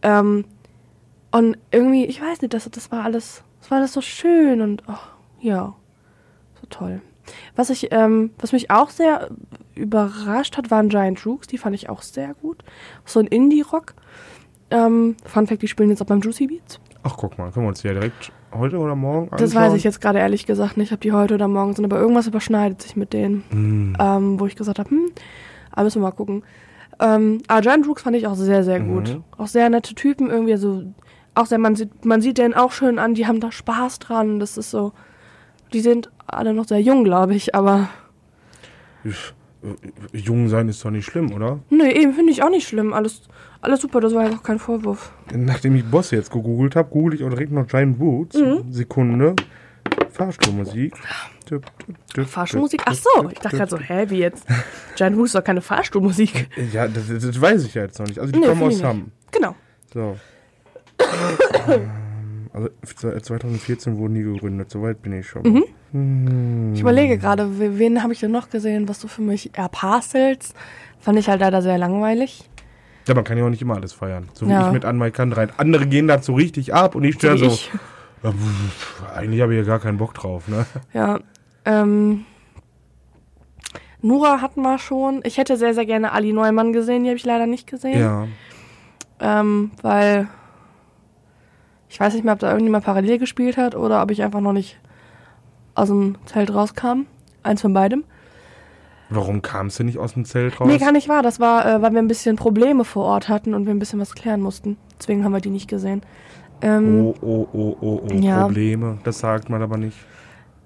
Ähm, 0.00 0.46
und 1.30 1.58
irgendwie, 1.70 2.06
ich 2.06 2.22
weiß 2.22 2.40
nicht, 2.40 2.54
das, 2.54 2.70
das 2.70 2.90
war 2.90 3.04
alles, 3.04 3.44
das 3.60 3.70
war 3.70 3.78
alles 3.78 3.92
so 3.92 4.00
schön 4.00 4.60
und 4.60 4.82
oh, 4.88 4.94
ja, 5.40 5.74
so 6.60 6.66
toll. 6.70 7.00
Was 7.56 7.70
ich, 7.70 7.88
ähm, 7.90 8.30
was 8.38 8.52
mich 8.52 8.70
auch 8.70 8.90
sehr 8.90 9.28
überrascht 9.74 10.56
hat, 10.56 10.70
waren 10.70 10.88
Giant 10.88 11.24
Rooks, 11.26 11.46
die 11.46 11.58
fand 11.58 11.74
ich 11.74 11.88
auch 11.88 12.02
sehr 12.02 12.34
gut. 12.34 12.64
So 13.04 13.20
ein 13.20 13.26
Indie-Rock. 13.26 13.94
Ähm, 14.70 15.16
Fun 15.24 15.46
Fact, 15.46 15.62
die 15.62 15.68
spielen 15.68 15.90
jetzt 15.90 16.02
auch 16.02 16.06
beim 16.06 16.20
Juicy 16.20 16.46
Beats. 16.46 16.80
Ach, 17.02 17.16
guck 17.16 17.38
mal, 17.38 17.50
können 17.50 17.66
wir 17.66 17.68
uns 17.68 17.82
die 17.82 17.88
ja 17.88 17.94
direkt 17.94 18.32
heute 18.52 18.78
oder 18.78 18.94
morgen 18.94 19.30
Das 19.36 19.54
weiß 19.54 19.74
ich 19.74 19.84
jetzt 19.84 20.00
gerade 20.00 20.18
ehrlich 20.18 20.46
gesagt 20.46 20.76
nicht, 20.76 20.92
ob 20.92 21.00
die 21.00 21.12
heute 21.12 21.34
oder 21.34 21.48
morgen 21.48 21.74
sind, 21.74 21.84
aber 21.84 21.98
irgendwas 21.98 22.26
überschneidet 22.26 22.82
sich 22.82 22.96
mit 22.96 23.12
denen. 23.12 23.44
Hm. 23.50 23.96
ähm, 23.98 24.40
wo 24.40 24.46
ich 24.46 24.56
gesagt 24.56 24.78
habe, 24.78 24.90
hm, 24.90 25.10
aber 25.70 25.84
müssen 25.84 26.00
wir 26.00 26.08
mal 26.08 26.12
gucken. 26.12 26.42
Ähm, 27.00 27.42
aber 27.46 27.60
Giant 27.60 27.86
Rooks 27.86 28.02
fand 28.02 28.16
ich 28.16 28.26
auch 28.26 28.34
sehr, 28.34 28.64
sehr 28.64 28.80
gut. 28.80 29.08
Mhm. 29.08 29.24
Auch 29.36 29.46
sehr 29.46 29.70
nette 29.70 29.94
Typen, 29.94 30.30
irgendwie 30.30 30.56
so, 30.56 30.82
auch 31.38 31.46
sehr, 31.46 31.58
man 31.58 31.76
sieht, 31.76 32.04
man 32.04 32.20
sieht 32.20 32.38
denen 32.38 32.54
auch 32.54 32.72
schön 32.72 32.98
an, 32.98 33.14
die 33.14 33.26
haben 33.26 33.40
da 33.40 33.50
Spaß 33.52 33.98
dran, 34.00 34.40
das 34.40 34.58
ist 34.58 34.70
so, 34.70 34.92
die 35.72 35.80
sind 35.80 36.10
alle 36.26 36.52
noch 36.52 36.66
sehr 36.66 36.80
jung, 36.80 37.04
glaube 37.04 37.34
ich, 37.34 37.54
aber, 37.54 37.88
Ich, 39.04 39.34
äh, 39.62 40.16
jung 40.16 40.48
sein 40.48 40.68
ist 40.68 40.84
doch 40.84 40.90
nicht 40.90 41.06
schlimm, 41.06 41.32
oder? 41.32 41.60
nee, 41.70 41.90
eben 41.92 42.12
finde 42.12 42.32
ich 42.32 42.42
auch 42.42 42.50
nicht 42.50 42.68
schlimm, 42.68 42.92
alles, 42.92 43.22
alles 43.60 43.80
super, 43.80 44.00
das 44.00 44.14
war 44.14 44.28
ja 44.28 44.36
auch 44.36 44.42
kein 44.42 44.58
Vorwurf. 44.58 45.12
Nachdem 45.32 45.76
ich 45.76 45.84
Boss 45.84 46.10
jetzt 46.10 46.30
gegoogelt 46.30 46.76
habe, 46.76 46.90
google 46.90 47.14
ich 47.14 47.24
auch 47.24 47.30
direkt 47.30 47.52
noch 47.52 47.66
Giant 47.66 47.98
Boots. 47.98 48.36
Mhm. 48.36 48.70
Sekunde. 48.70 49.34
Fahrstuhlmusik. 50.10 50.94
Düpp, 51.48 51.64
Fahrstuhlmusik? 52.26 52.82
Ach 52.84 52.94
so, 52.94 53.28
ich 53.30 53.38
dachte 53.38 53.56
gerade 53.56 53.70
so, 53.70 53.78
hä, 53.78 54.06
wie 54.08 54.18
jetzt? 54.18 54.44
Giant 54.96 55.16
Rooks 55.16 55.30
ist 55.30 55.34
doch 55.36 55.44
keine 55.44 55.60
Fahrstuhlmusik. 55.60 56.48
Ja, 56.72 56.88
das, 56.88 57.08
das, 57.08 57.40
weiß 57.40 57.64
ich 57.64 57.74
ja 57.74 57.82
jetzt 57.82 57.98
noch 57.98 58.06
nicht. 58.06 58.18
Also 58.18 58.32
die 58.32 58.40
Nee, 58.40 58.46
kommen 58.46 58.62
aus 58.62 58.82
Hamm. 58.82 59.12
Genau. 59.30 59.54
So. 59.94 60.16
Also 62.50 62.70
2014 62.82 63.98
wurden 63.98 64.14
die 64.14 64.22
gegründet, 64.22 64.70
soweit 64.70 65.00
bin 65.02 65.12
ich 65.12 65.28
schon. 65.28 65.42
Mhm. 65.42 65.64
Hm. 65.92 66.72
Ich 66.74 66.80
überlege 66.80 67.16
gerade, 67.18 67.58
we- 67.60 67.78
wen 67.78 68.02
habe 68.02 68.12
ich 68.12 68.20
denn 68.20 68.32
noch 68.32 68.50
gesehen, 68.50 68.88
was 68.88 68.98
du 68.98 69.06
für 69.06 69.22
mich, 69.22 69.52
ja, 69.56 69.68
Parcels, 69.68 70.54
fand 70.98 71.18
ich 71.18 71.28
halt 71.28 71.40
leider 71.40 71.62
sehr 71.62 71.78
langweilig. 71.78 72.48
Ja, 73.06 73.14
man 73.14 73.22
kann 73.22 73.38
ja 73.38 73.44
auch 73.44 73.50
nicht 73.50 73.62
immer 73.62 73.76
alles 73.76 73.92
feiern. 73.92 74.28
So 74.32 74.46
wie 74.48 74.50
Ja. 74.52 74.66
ich 74.66 74.72
mit 74.72 74.84
An 74.84 75.12
Kan 75.12 75.32
rein. 75.32 75.50
Andere 75.56 75.86
gehen 75.86 76.08
dazu 76.08 76.34
richtig 76.34 76.74
ab 76.74 76.94
und 76.96 77.04
ich 77.04 77.14
stehe 77.16 77.36
so. 77.38 77.46
ich. 77.46 77.70
Eigentlich 79.14 79.40
habe 79.42 79.54
ich 79.54 79.60
ja 79.60 79.64
gar 79.66 79.78
keinen 79.78 79.98
Bock 79.98 80.14
drauf, 80.14 80.48
ne? 80.48 80.66
Ja, 80.92 81.20
ähm, 81.64 82.24
Nura 84.00 84.40
hatten 84.40 84.62
wir 84.62 84.78
schon. 84.78 85.20
Ich 85.24 85.38
hätte 85.38 85.56
sehr, 85.56 85.74
sehr 85.74 85.86
gerne 85.86 86.12
Ali 86.12 86.32
Neumann 86.32 86.72
gesehen, 86.72 87.04
die 87.04 87.10
habe 87.10 87.16
ich 87.18 87.24
leider 87.24 87.46
nicht 87.46 87.66
gesehen. 87.68 88.00
Ja. 88.00 88.26
Ähm, 89.20 89.70
weil 89.82 90.28
ich 91.88 91.98
weiß 91.98 92.14
nicht 92.14 92.24
mehr, 92.24 92.34
ob 92.34 92.40
da 92.40 92.50
irgendjemand 92.50 92.84
parallel 92.84 93.18
gespielt 93.18 93.56
hat 93.56 93.74
oder 93.74 94.02
ob 94.02 94.10
ich 94.10 94.22
einfach 94.22 94.40
noch 94.40 94.52
nicht 94.52 94.78
aus 95.74 95.88
dem 95.88 96.16
Zelt 96.26 96.52
rauskam. 96.52 97.06
Eins 97.42 97.62
von 97.62 97.72
beidem. 97.72 98.04
Warum 99.10 99.40
kamst 99.40 99.78
du 99.78 99.84
nicht 99.84 99.98
aus 99.98 100.12
dem 100.14 100.24
Zelt 100.26 100.60
raus? 100.60 100.68
Nee, 100.68 100.76
gar 100.78 100.92
nicht 100.92 101.08
wahr. 101.08 101.22
Das 101.22 101.40
war, 101.40 101.64
äh, 101.64 101.80
weil 101.80 101.92
wir 101.92 101.98
ein 101.98 102.08
bisschen 102.08 102.36
Probleme 102.36 102.84
vor 102.84 103.04
Ort 103.06 103.28
hatten 103.28 103.54
und 103.54 103.64
wir 103.64 103.72
ein 103.74 103.78
bisschen 103.78 104.00
was 104.00 104.14
klären 104.14 104.40
mussten. 104.42 104.76
Deswegen 104.98 105.24
haben 105.24 105.32
wir 105.32 105.40
die 105.40 105.50
nicht 105.50 105.68
gesehen. 105.68 106.02
Ähm, 106.60 107.06
Oh, 107.06 107.14
oh, 107.22 107.48
oh, 107.52 107.76
oh, 107.80 108.02
oh, 108.02 108.14
Ja. 108.14 108.42
Probleme. 108.42 108.98
Das 109.04 109.20
sagt 109.20 109.48
man 109.48 109.62
aber 109.62 109.78
nicht. 109.78 109.96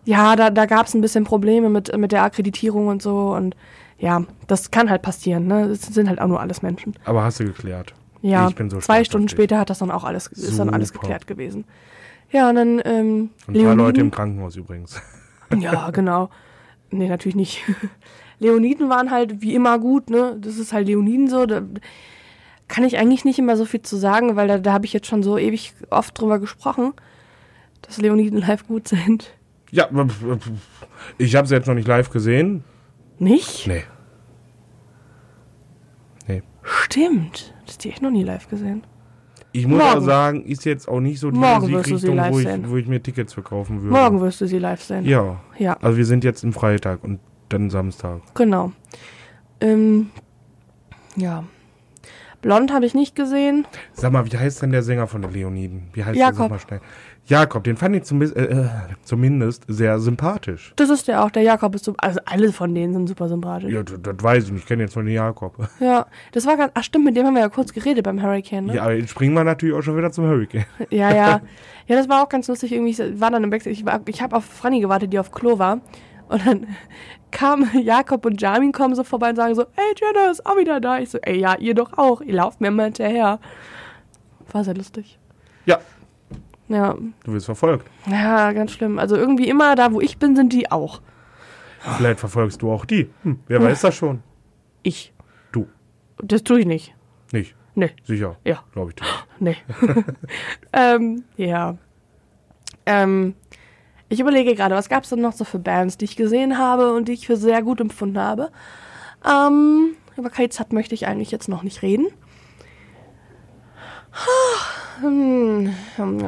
Ja, 0.05 0.35
da, 0.35 0.51
da 0.51 0.67
gab 0.67 0.87
es 0.87 0.95
ein 0.95 1.01
bisschen 1.01 1.23
Probleme 1.23 1.69
mit, 1.69 1.97
mit 1.97 2.11
der 2.11 2.25
Akkreditierung 2.25 2.89
und 2.89 3.01
so. 3.01 3.33
Und 3.33 3.55
ja, 3.99 4.25
das 4.49 4.73
kann 4.73 4.91
halt 4.91 5.03
passieren. 5.03 5.47
Ne? 5.47 5.67
Es 5.67 5.83
sind 5.83 6.09
halt 6.09 6.21
auch 6.21 6.27
nur 6.27 6.41
alles 6.41 6.63
Menschen. 6.63 6.95
Aber 7.05 7.23
hast 7.23 7.39
du 7.39 7.45
geklärt. 7.45 7.95
Ja, 8.23 8.49
Ich 8.49 8.55
bin 8.55 8.71
so 8.71 8.79
zwei 8.79 9.05
Stunden 9.05 9.29
später 9.29 9.59
hat 9.59 9.69
das 9.69 9.81
dann 9.81 9.91
auch 9.91 10.05
alles, 10.05 10.29
ist 10.29 10.59
dann 10.59 10.71
alles 10.71 10.93
geklärt 10.93 11.27
gewesen. 11.27 11.65
Ja, 12.31 12.49
und 12.49 12.55
dann 12.55 12.83
ähm, 12.85 13.31
Und 13.47 13.57
ein 13.57 13.65
paar 13.65 13.75
Leute 13.75 14.01
im 14.01 14.07
Leoniden. 14.07 14.11
Krankenhaus 14.11 14.57
übrigens. 14.57 15.01
Ja, 15.59 15.91
genau. 15.91 16.31
Nee, 16.91 17.09
natürlich 17.09 17.37
nicht. 17.37 17.63
Leoniden 18.39 18.89
waren 18.89 19.11
halt 19.11 19.43
wie 19.43 19.55
immer 19.55 19.79
gut, 19.79 20.09
ne? 20.09 20.39
Das 20.41 20.57
ist 20.57 20.73
halt 20.73 20.87
Leoniden 20.87 21.29
so. 21.29 21.45
Da 21.45 21.61
kann 22.69 22.85
ich 22.85 22.97
eigentlich 22.97 23.27
nicht 23.27 23.39
immer 23.39 23.59
so 23.59 23.67
viel 23.67 23.83
zu 23.83 23.97
sagen, 23.97 24.35
weil 24.35 24.49
da, 24.49 24.57
da 24.57 24.73
habe 24.73 24.87
ich 24.87 24.95
jetzt 24.95 25.09
schon 25.09 25.23
so 25.23 25.37
ewig 25.37 25.75
oft 25.91 26.19
drüber 26.19 26.39
gesprochen, 26.39 26.95
dass 27.83 27.99
Leoniden 27.99 28.39
live 28.39 28.67
gut 28.67 28.89
sind. 28.89 29.35
Ja, 29.71 29.91
ich 31.19 31.37
habe 31.37 31.47
sie 31.47 31.55
jetzt 31.55 31.67
noch 31.67 31.75
nicht 31.75 31.87
live 31.89 32.09
gesehen. 32.09 32.65
Nicht? 33.19 33.67
Nee. 33.67 33.85
Stimmt. 36.73 37.55
Das 37.67 37.79
die 37.79 37.91
echt 37.91 38.03
noch 38.03 38.11
nie 38.11 38.23
live 38.25 38.49
gesehen. 38.49 38.83
Ich 39.55 39.67
muss 39.67 39.79
Morgen. 39.81 39.99
auch 39.99 40.03
sagen, 40.03 40.45
ist 40.45 40.65
jetzt 40.65 40.89
auch 40.89 41.01
nicht 41.01 41.21
so 41.21 41.31
die 41.31 41.39
Morgen 41.39 41.71
Musikrichtung, 41.71 42.19
wo 42.33 42.39
ich, 42.39 42.71
wo 42.71 42.77
ich 42.79 42.87
mir 42.87 43.03
Tickets 43.03 43.35
verkaufen 43.35 43.83
würde. 43.83 43.95
Morgen 43.95 44.21
wirst 44.23 44.41
du 44.41 44.47
sie 44.47 44.59
live 44.59 44.83
sehen. 44.83 45.05
Ja. 45.05 45.41
Ja, 45.59 45.77
Also 45.83 45.99
wir 45.99 46.07
sind 46.07 46.25
jetzt 46.25 46.43
im 46.43 46.53
Freitag 46.55 47.05
und 47.05 47.21
dann 47.51 47.69
Samstag. 47.69 48.23
genau. 48.35 48.73
Ähm, 49.61 50.11
ja. 51.17 51.45
Blond 52.41 52.73
habe 52.73 52.87
ich 52.87 52.95
nicht 52.95 53.15
gesehen. 53.15 53.67
Sag 53.93 54.11
mal, 54.13 54.27
wie 54.27 54.37
heißt 54.37 54.63
denn 54.63 54.73
der 54.73 54.83
Sänger 54.83 55.07
von 55.07 55.23
den 55.23 55.33
Leoniden? 55.33 55.85
Wie 55.93 56.03
heißt 56.05 56.19
Jakob. 56.19 56.37
der? 56.37 56.43
Sag 56.45 56.51
mal 56.51 56.59
schnell. 56.59 56.81
Jakob, 57.33 57.65
den 57.65 57.77
fand 57.79 57.97
ich 57.97 58.03
zumindest, 58.05 58.37
äh, 58.37 58.45
äh, 58.45 58.69
zumindest 59.05 59.65
sehr 59.67 59.99
sympathisch. 59.99 60.73
Das 60.77 60.91
ist 60.91 61.09
der 61.09 61.25
auch. 61.25 61.31
Der 61.31 61.43
Jakob 61.43 61.75
ist 61.75 61.85
so. 61.87 61.95
Also 61.97 62.21
alle 62.27 62.53
von 62.53 62.75
denen 62.75 62.93
sind 62.93 63.09
super 63.09 63.29
sympathisch. 63.29 63.73
Ja, 63.73 63.83
das, 63.83 63.97
das 64.03 64.17
weiß 64.23 64.45
ich 64.45 64.51
nicht. 64.53 64.61
Ich 64.63 64.67
kenne 64.69 64.83
jetzt 64.83 64.95
nur 64.97 65.05
den 65.05 65.15
Jakob. 65.15 65.57
Ja, 65.81 66.07
das 66.33 66.45
war 66.47 66.57
ganz. 66.59 66.73
Ach 66.75 66.83
stimmt, 66.85 67.07
mit 67.07 67.17
dem 67.17 67.25
haben 67.27 67.35
wir 67.35 67.41
ja 67.41 67.49
kurz 67.49 67.73
geredet 67.73 68.05
beim 68.05 68.23
Hurricane, 68.23 68.67
ne? 68.67 68.75
Ja, 68.75 68.83
aber 68.83 68.93
jetzt 68.95 69.11
springen 69.11 69.35
wir 69.35 69.45
natürlich 69.45 69.75
auch 69.75 69.83
schon 69.83 69.97
wieder 69.97 70.13
zum 70.13 70.27
Hurricane. 70.27 70.65
Ja, 70.91 71.15
ja. 71.15 71.41
Ja, 71.87 71.97
das 71.97 72.09
war 72.09 72.23
auch 72.23 72.29
ganz 72.29 72.47
lustig. 72.49 72.73
Irgendwie 72.73 72.91
ich 72.91 73.21
war 73.21 73.31
dann 73.31 73.43
im 73.43 73.51
Backstage. 73.51 73.73
Ich, 73.75 73.85
war- 73.87 74.01
ich 74.07 74.21
habe 74.23 74.37
auf 74.37 74.45
Franny 74.45 74.81
gewartet, 74.81 75.13
die 75.13 75.19
auf 75.19 75.33
Klo 75.33 75.59
war. 75.59 75.81
Und 76.29 76.47
dann 76.47 76.67
kam 77.31 77.69
Jakob 77.83 78.27
und 78.27 78.41
Jamin 78.41 78.73
kommen 78.73 78.95
so 78.95 79.05
vorbei 79.05 79.31
und 79.31 79.37
sagen 79.37 79.55
so, 79.55 79.63
ey, 79.63 79.95
Jenna 79.99 80.31
ist 80.31 80.45
auch 80.45 80.57
wieder 80.59 80.81
da. 80.81 80.99
Ich 80.99 81.09
so, 81.11 81.19
ey, 81.23 81.39
ja, 81.39 81.57
ihr 81.59 81.75
doch 81.75 81.97
auch. 81.97 82.21
Ihr 82.21 82.35
lauft 82.35 82.61
mir 82.61 82.69
immer 82.69 82.85
hinterher. 82.85 83.39
War 84.53 84.65
sehr 84.65 84.75
lustig. 84.75 85.19
Ja, 85.65 85.79
Ja, 86.73 86.97
du 87.25 87.33
wirst 87.33 87.47
verfolgt. 87.47 87.87
ja, 88.11 88.53
ganz 88.53 88.73
schlimm. 88.73 88.99
Also 88.99 89.17
irgendwie 89.17 89.49
immer 89.49 89.75
da, 89.77 89.93
wo 89.93 90.01
ich 90.01 90.19
bin, 90.19 90.35
sind 90.37 90.53
die 90.53 90.71
auch. 90.71 91.01
Vielleicht 91.97 92.21
verfolgst 92.21 92.63
du 92.63 92.71
auch 92.71 92.85
die. 92.85 93.11
Hm, 93.25 93.41
wer 93.49 93.63
weiß 93.63 93.81
das 93.83 93.95
schon? 93.95 94.23
Ich. 94.83 95.13
Du. 95.51 95.67
Das 96.19 96.43
tue 96.45 96.61
ich 96.61 96.67
nicht. 96.67 96.95
Nicht. 97.33 97.55
Nee, 97.75 97.91
Sicher. 98.05 98.37
ja. 98.45 98.63
Glaube 98.73 98.91
ich 98.91 98.97
dir. 98.97 99.05
Nee. 99.41 99.57
ähm, 100.73 101.25
ja. 101.37 101.77
Ähm, 102.87 103.35
ich 104.09 104.21
überlege 104.21 104.55
gerade, 104.55 104.77
was 104.77 104.89
gab 104.89 105.03
es 105.03 105.11
denn 105.11 105.21
noch 105.21 105.33
so 105.33 105.45
für 105.45 105.59
Bands, 105.59 105.97
die 105.97 106.05
ich 106.05 106.15
gesehen 106.17 106.59
habe 106.59 106.93
und 106.95 107.09
die 107.09 107.13
ich 107.15 107.27
für 107.27 107.37
sehr 107.37 107.61
gut 107.63 107.81
empfunden 107.81 108.19
habe. 108.21 108.51
Ähm, 109.29 109.97
über 110.17 110.31
KZ 110.31 110.73
möchte 110.73 110.95
ich 110.95 111.09
eigentlich 111.09 111.33
jetzt 111.33 111.49
noch 111.49 111.65
nicht 111.65 111.83
reden. 111.83 112.07
Hm, 115.01 115.71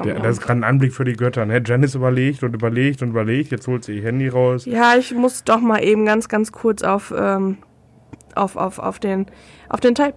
Der, 0.04 0.18
das 0.20 0.38
ist 0.38 0.40
gerade 0.42 0.60
ein 0.60 0.64
Anblick 0.64 0.92
für 0.94 1.04
die 1.04 1.12
Götter. 1.12 1.44
Ne? 1.46 1.62
Janice 1.64 1.94
überlegt 1.94 2.42
und 2.42 2.54
überlegt 2.54 3.02
und 3.02 3.10
überlegt. 3.10 3.50
Jetzt 3.50 3.68
holt 3.68 3.84
sie 3.84 3.96
ihr 3.98 4.02
Handy 4.02 4.28
raus. 4.28 4.64
Ja, 4.64 4.96
ich 4.96 5.14
muss 5.14 5.44
doch 5.44 5.60
mal 5.60 5.82
eben 5.84 6.04
ganz, 6.06 6.28
ganz 6.28 6.50
kurz 6.50 6.82
auf, 6.82 7.14
ähm, 7.16 7.58
auf, 8.34 8.56
auf, 8.56 8.78
auf 8.78 8.98
den, 8.98 9.26
auf 9.68 9.80
den 9.80 9.94
Type, 9.94 10.14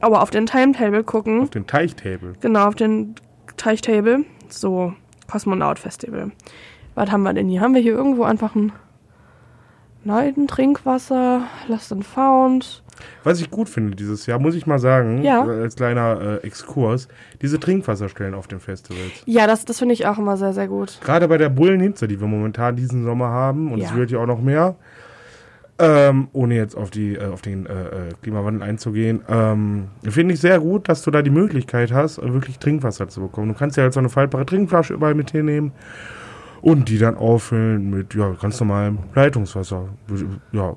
aber 0.00 0.22
auf 0.22 0.30
den 0.30 0.46
Timetable 0.46 1.04
gucken. 1.04 1.42
Auf 1.42 1.50
den 1.50 1.66
Teichtable. 1.66 2.34
Genau, 2.40 2.66
auf 2.66 2.74
den 2.74 3.14
Teichtable. 3.56 4.24
So, 4.48 4.92
Kosmonaut 5.30 5.78
Festival. 5.78 6.32
Was 6.94 7.10
haben 7.10 7.22
wir 7.22 7.32
denn 7.32 7.48
hier? 7.48 7.60
Haben 7.60 7.74
wir 7.74 7.82
hier 7.82 7.94
irgendwo 7.94 8.24
einfach 8.24 8.54
ein 8.54 8.72
Neiden, 10.04 10.48
Trinkwasser, 10.48 11.42
Lost 11.68 11.92
and 11.92 12.04
Found? 12.04 12.82
Was 13.24 13.40
ich 13.40 13.50
gut 13.50 13.68
finde 13.68 13.94
dieses 13.96 14.26
Jahr, 14.26 14.38
muss 14.38 14.54
ich 14.54 14.66
mal 14.66 14.78
sagen, 14.78 15.22
Ja. 15.22 15.44
äh, 15.46 15.62
als 15.62 15.76
kleiner 15.76 16.40
äh, 16.42 16.46
Exkurs, 16.46 17.08
diese 17.42 17.58
Trinkwasserstellen 17.60 18.34
auf 18.34 18.46
den 18.48 18.60
Festivals. 18.60 19.12
Ja, 19.26 19.46
das, 19.46 19.64
das 19.64 19.78
finde 19.78 19.94
ich 19.94 20.06
auch 20.06 20.18
immer 20.18 20.36
sehr, 20.36 20.52
sehr 20.52 20.68
gut. 20.68 20.98
Gerade 21.04 21.28
bei 21.28 21.38
der 21.38 21.48
Bullenhitze, 21.48 22.08
die 22.08 22.20
wir 22.20 22.26
momentan 22.28 22.76
diesen 22.76 23.04
Sommer 23.04 23.28
haben, 23.28 23.72
und 23.72 23.80
es 23.80 23.90
Ja. 23.90 23.96
wird 23.96 24.10
ja 24.10 24.18
auch 24.18 24.26
noch 24.26 24.40
mehr, 24.40 24.76
Ähm, 25.78 26.28
ohne 26.32 26.54
jetzt 26.54 26.74
auf, 26.74 26.88
die, 26.88 27.16
äh, 27.16 27.26
auf 27.26 27.42
den 27.42 27.66
äh, 27.66 27.72
äh, 27.72 27.88
Klimawandel 28.22 28.62
einzugehen, 28.66 29.20
ähm, 29.28 29.88
finde 30.08 30.32
ich 30.32 30.40
sehr 30.40 30.58
gut, 30.58 30.88
dass 30.88 31.02
du 31.02 31.10
da 31.10 31.20
die 31.20 31.28
Möglichkeit 31.28 31.92
hast, 31.92 32.16
äh, 32.16 32.32
wirklich 32.32 32.58
Trinkwasser 32.58 33.08
zu 33.10 33.20
bekommen. 33.20 33.48
Du 33.48 33.54
kannst 33.58 33.76
ja 33.76 33.84
jetzt 33.84 33.92
so 33.92 34.00
eine 34.00 34.08
faltbare 34.08 34.46
Trinkflasche 34.46 34.94
überall 34.94 35.14
mit 35.14 35.32
hinnehmen 35.32 35.72
und 36.62 36.88
die 36.88 36.96
dann 36.96 37.14
auffüllen 37.14 37.90
mit 37.90 38.14
ja, 38.14 38.30
ganz 38.40 38.58
normalem 38.58 39.00
Leitungswasser. 39.14 39.88
Ja, 40.52 40.76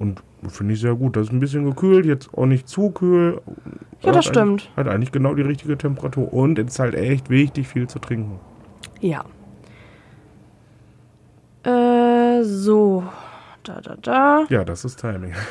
und 0.00 0.22
finde 0.48 0.74
ich 0.74 0.80
sehr 0.80 0.94
gut. 0.94 1.14
Das 1.14 1.28
ist 1.28 1.32
ein 1.32 1.40
bisschen 1.40 1.64
gekühlt, 1.64 2.06
jetzt 2.06 2.30
auch 2.34 2.46
nicht 2.46 2.68
zu 2.68 2.90
kühl. 2.90 3.40
Ja, 4.00 4.12
das 4.12 4.16
Hat 4.16 4.24
stimmt. 4.24 4.70
Hat 4.74 4.88
eigentlich 4.88 5.12
genau 5.12 5.34
die 5.34 5.42
richtige 5.42 5.76
Temperatur 5.76 6.32
und 6.32 6.58
es 6.58 6.68
ist 6.68 6.78
halt 6.78 6.94
echt 6.94 7.28
wichtig, 7.28 7.68
viel 7.68 7.86
zu 7.86 7.98
trinken. 7.98 8.40
Ja. 9.00 9.24
Äh, 11.62 12.42
so. 12.42 13.04
Da, 13.62 13.80
da, 13.82 13.96
da. 14.00 14.46
Ja, 14.48 14.64
das 14.64 14.84
ist 14.84 15.00
Timing. 15.00 15.34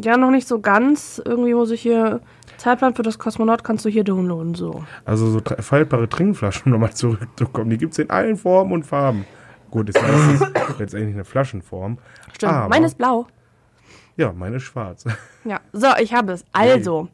Ja, 0.00 0.16
noch 0.16 0.30
nicht 0.30 0.46
so 0.46 0.60
ganz. 0.60 1.20
Irgendwie 1.24 1.54
muss 1.54 1.72
ich 1.72 1.80
hier. 1.80 2.20
Zeitplan 2.56 2.94
für 2.94 3.02
das 3.02 3.18
Kosmonaut 3.18 3.64
kannst 3.64 3.84
du 3.84 3.88
hier 3.88 4.04
downloaden, 4.04 4.54
so. 4.54 4.84
Also 5.04 5.26
so 5.26 5.40
faltbare 5.58 6.08
Trinkflaschen, 6.08 6.66
um 6.66 6.72
nochmal 6.72 6.92
zurückzukommen, 6.94 7.70
die 7.70 7.78
gibt 7.78 7.94
es 7.94 7.98
in 7.98 8.08
allen 8.08 8.36
Formen 8.36 8.70
und 8.70 8.86
Farben. 8.86 9.24
Gut, 9.72 9.88
ist 9.88 10.00
letztendlich 10.78 11.14
eine 11.14 11.24
Flaschenform. 11.24 11.98
Stimmt. 12.32 12.68
Meine 12.68 12.86
ist 12.86 12.96
blau. 12.96 13.26
Ja, 14.18 14.32
meine 14.32 14.60
schwarz. 14.60 15.04
Ja. 15.44 15.60
So, 15.72 15.86
ich 15.98 16.12
habe 16.12 16.32
es. 16.32 16.44
Also. 16.52 17.08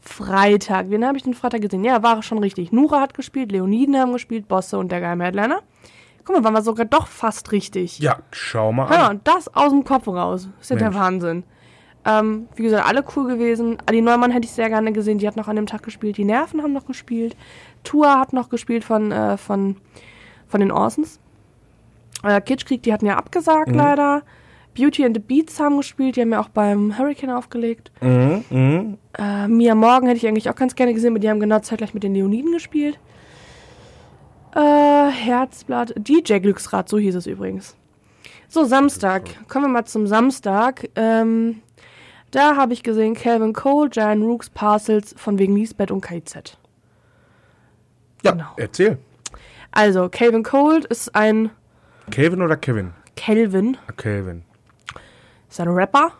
Freitag. 0.00 0.90
Wen 0.90 1.06
habe 1.06 1.16
ich 1.16 1.22
den 1.22 1.34
Freitag 1.34 1.62
gesehen? 1.62 1.84
Ja, 1.84 2.02
war 2.02 2.22
schon 2.22 2.38
richtig. 2.38 2.72
Nura 2.72 3.00
hat 3.00 3.14
gespielt, 3.14 3.52
Leoniden 3.52 3.96
haben 3.96 4.12
gespielt, 4.12 4.48
Bosse 4.48 4.76
und 4.78 4.90
der 4.92 5.00
geheime 5.00 5.24
Headliner. 5.24 5.60
Guck 6.24 6.36
mal, 6.36 6.44
waren 6.44 6.54
wir 6.54 6.62
sogar 6.62 6.86
doch 6.86 7.06
fast 7.06 7.52
richtig. 7.52 7.98
Ja, 8.00 8.18
schau 8.30 8.72
mal 8.72 8.88
Hör 8.88 8.98
an. 9.10 9.16
mal, 9.16 9.20
das 9.24 9.54
aus 9.54 9.70
dem 9.70 9.84
Kopf 9.84 10.08
raus. 10.08 10.48
Ist 10.60 10.70
ja 10.70 10.76
der 10.76 10.88
Mensch. 10.90 11.00
Wahnsinn. 11.00 11.44
Ähm, 12.06 12.48
wie 12.56 12.64
gesagt, 12.64 12.86
alle 12.86 13.02
cool 13.16 13.28
gewesen. 13.28 13.78
Adi 13.86 14.02
Neumann 14.02 14.30
hätte 14.30 14.44
ich 14.46 14.52
sehr 14.52 14.68
gerne 14.68 14.92
gesehen. 14.92 15.18
Die 15.18 15.26
hat 15.26 15.36
noch 15.36 15.48
an 15.48 15.56
dem 15.56 15.66
Tag 15.66 15.82
gespielt. 15.82 16.16
Die 16.18 16.24
Nerven 16.24 16.62
haben 16.62 16.72
noch 16.74 16.86
gespielt. 16.86 17.34
Tua 17.82 18.18
hat 18.18 18.32
noch 18.34 18.50
gespielt 18.50 18.84
von, 18.84 19.10
äh, 19.10 19.36
von, 19.38 19.76
von 20.48 20.60
den 20.60 20.70
Orsons. 20.70 21.18
Äh, 22.22 22.40
Kitschkrieg, 22.42 22.82
die 22.82 22.92
hatten 22.92 23.06
ja 23.06 23.16
abgesagt 23.16 23.68
Mhm. 23.70 23.74
leider. 23.76 24.22
Beauty 24.74 25.04
and 25.04 25.16
the 25.16 25.20
Beats 25.22 25.58
haben 25.60 25.76
gespielt. 25.76 26.16
Die 26.16 26.20
haben 26.20 26.32
ja 26.32 26.40
auch 26.40 26.48
beim 26.48 26.98
Hurricane 26.98 27.30
aufgelegt. 27.30 27.90
Mhm, 28.00 28.44
mhm. 28.50 28.98
Äh, 29.16 29.48
Mia 29.48 29.74
Morgan 29.74 30.06
hätte 30.08 30.18
ich 30.18 30.26
eigentlich 30.26 30.50
auch 30.50 30.56
ganz 30.56 30.74
gerne 30.74 30.92
gesehen, 30.94 31.10
aber 31.10 31.18
die 31.20 31.28
haben 31.30 31.40
genau 31.40 31.60
zeitgleich 31.60 31.94
mit 31.94 32.02
den 32.02 32.14
Leoniden 32.14 32.52
gespielt. 32.52 32.98
Äh, 34.54 34.60
Herzblatt, 35.10 35.94
DJ 35.96 36.38
Glücksrad, 36.38 36.88
so 36.88 36.98
hieß 36.98 37.14
es 37.16 37.26
übrigens. 37.26 37.76
So, 38.48 38.64
Samstag. 38.64 39.22
Kommen 39.48 39.64
wir 39.64 39.68
mal 39.68 39.84
zum 39.84 40.06
Samstag. 40.06 40.88
Ähm, 40.94 41.60
da 42.30 42.56
habe 42.56 42.72
ich 42.72 42.82
gesehen 42.82 43.14
Calvin 43.14 43.52
Cole, 43.52 43.90
Giant 43.90 44.22
Rooks, 44.22 44.50
Parcels 44.50 45.14
von 45.16 45.38
wegen 45.38 45.56
Lisbeth 45.56 45.90
und 45.90 46.00
KIZ. 46.04 46.56
Ja, 48.22 48.32
Genau. 48.32 48.44
erzähl. 48.56 48.98
Also, 49.72 50.08
Calvin 50.08 50.44
Cole 50.44 50.84
ist 50.88 51.14
ein 51.16 51.50
Calvin 52.10 52.42
oder 52.42 52.56
Kevin? 52.56 52.92
Calvin, 53.16 53.76
Calvin. 53.96 54.42
Ist 55.54 55.60
ein 55.60 55.68
Rapper, 55.68 56.10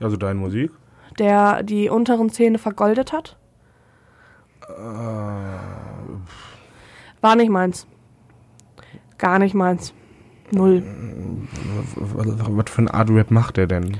Also 0.00 0.16
deine 0.16 0.38
Musik? 0.38 0.70
der 1.18 1.62
die 1.64 1.88
unteren 1.90 2.30
Zähne 2.30 2.58
vergoldet 2.58 3.12
hat. 3.12 3.36
War 7.20 7.36
nicht 7.36 7.50
meins. 7.50 7.86
Gar 9.18 9.38
nicht 9.40 9.54
meins. 9.54 9.92
Null. 10.50 10.82
Was 11.96 12.70
für 12.70 12.78
eine 12.78 12.94
Art 12.94 13.10
Rap 13.10 13.30
macht 13.30 13.58
er 13.58 13.66
denn? 13.66 13.98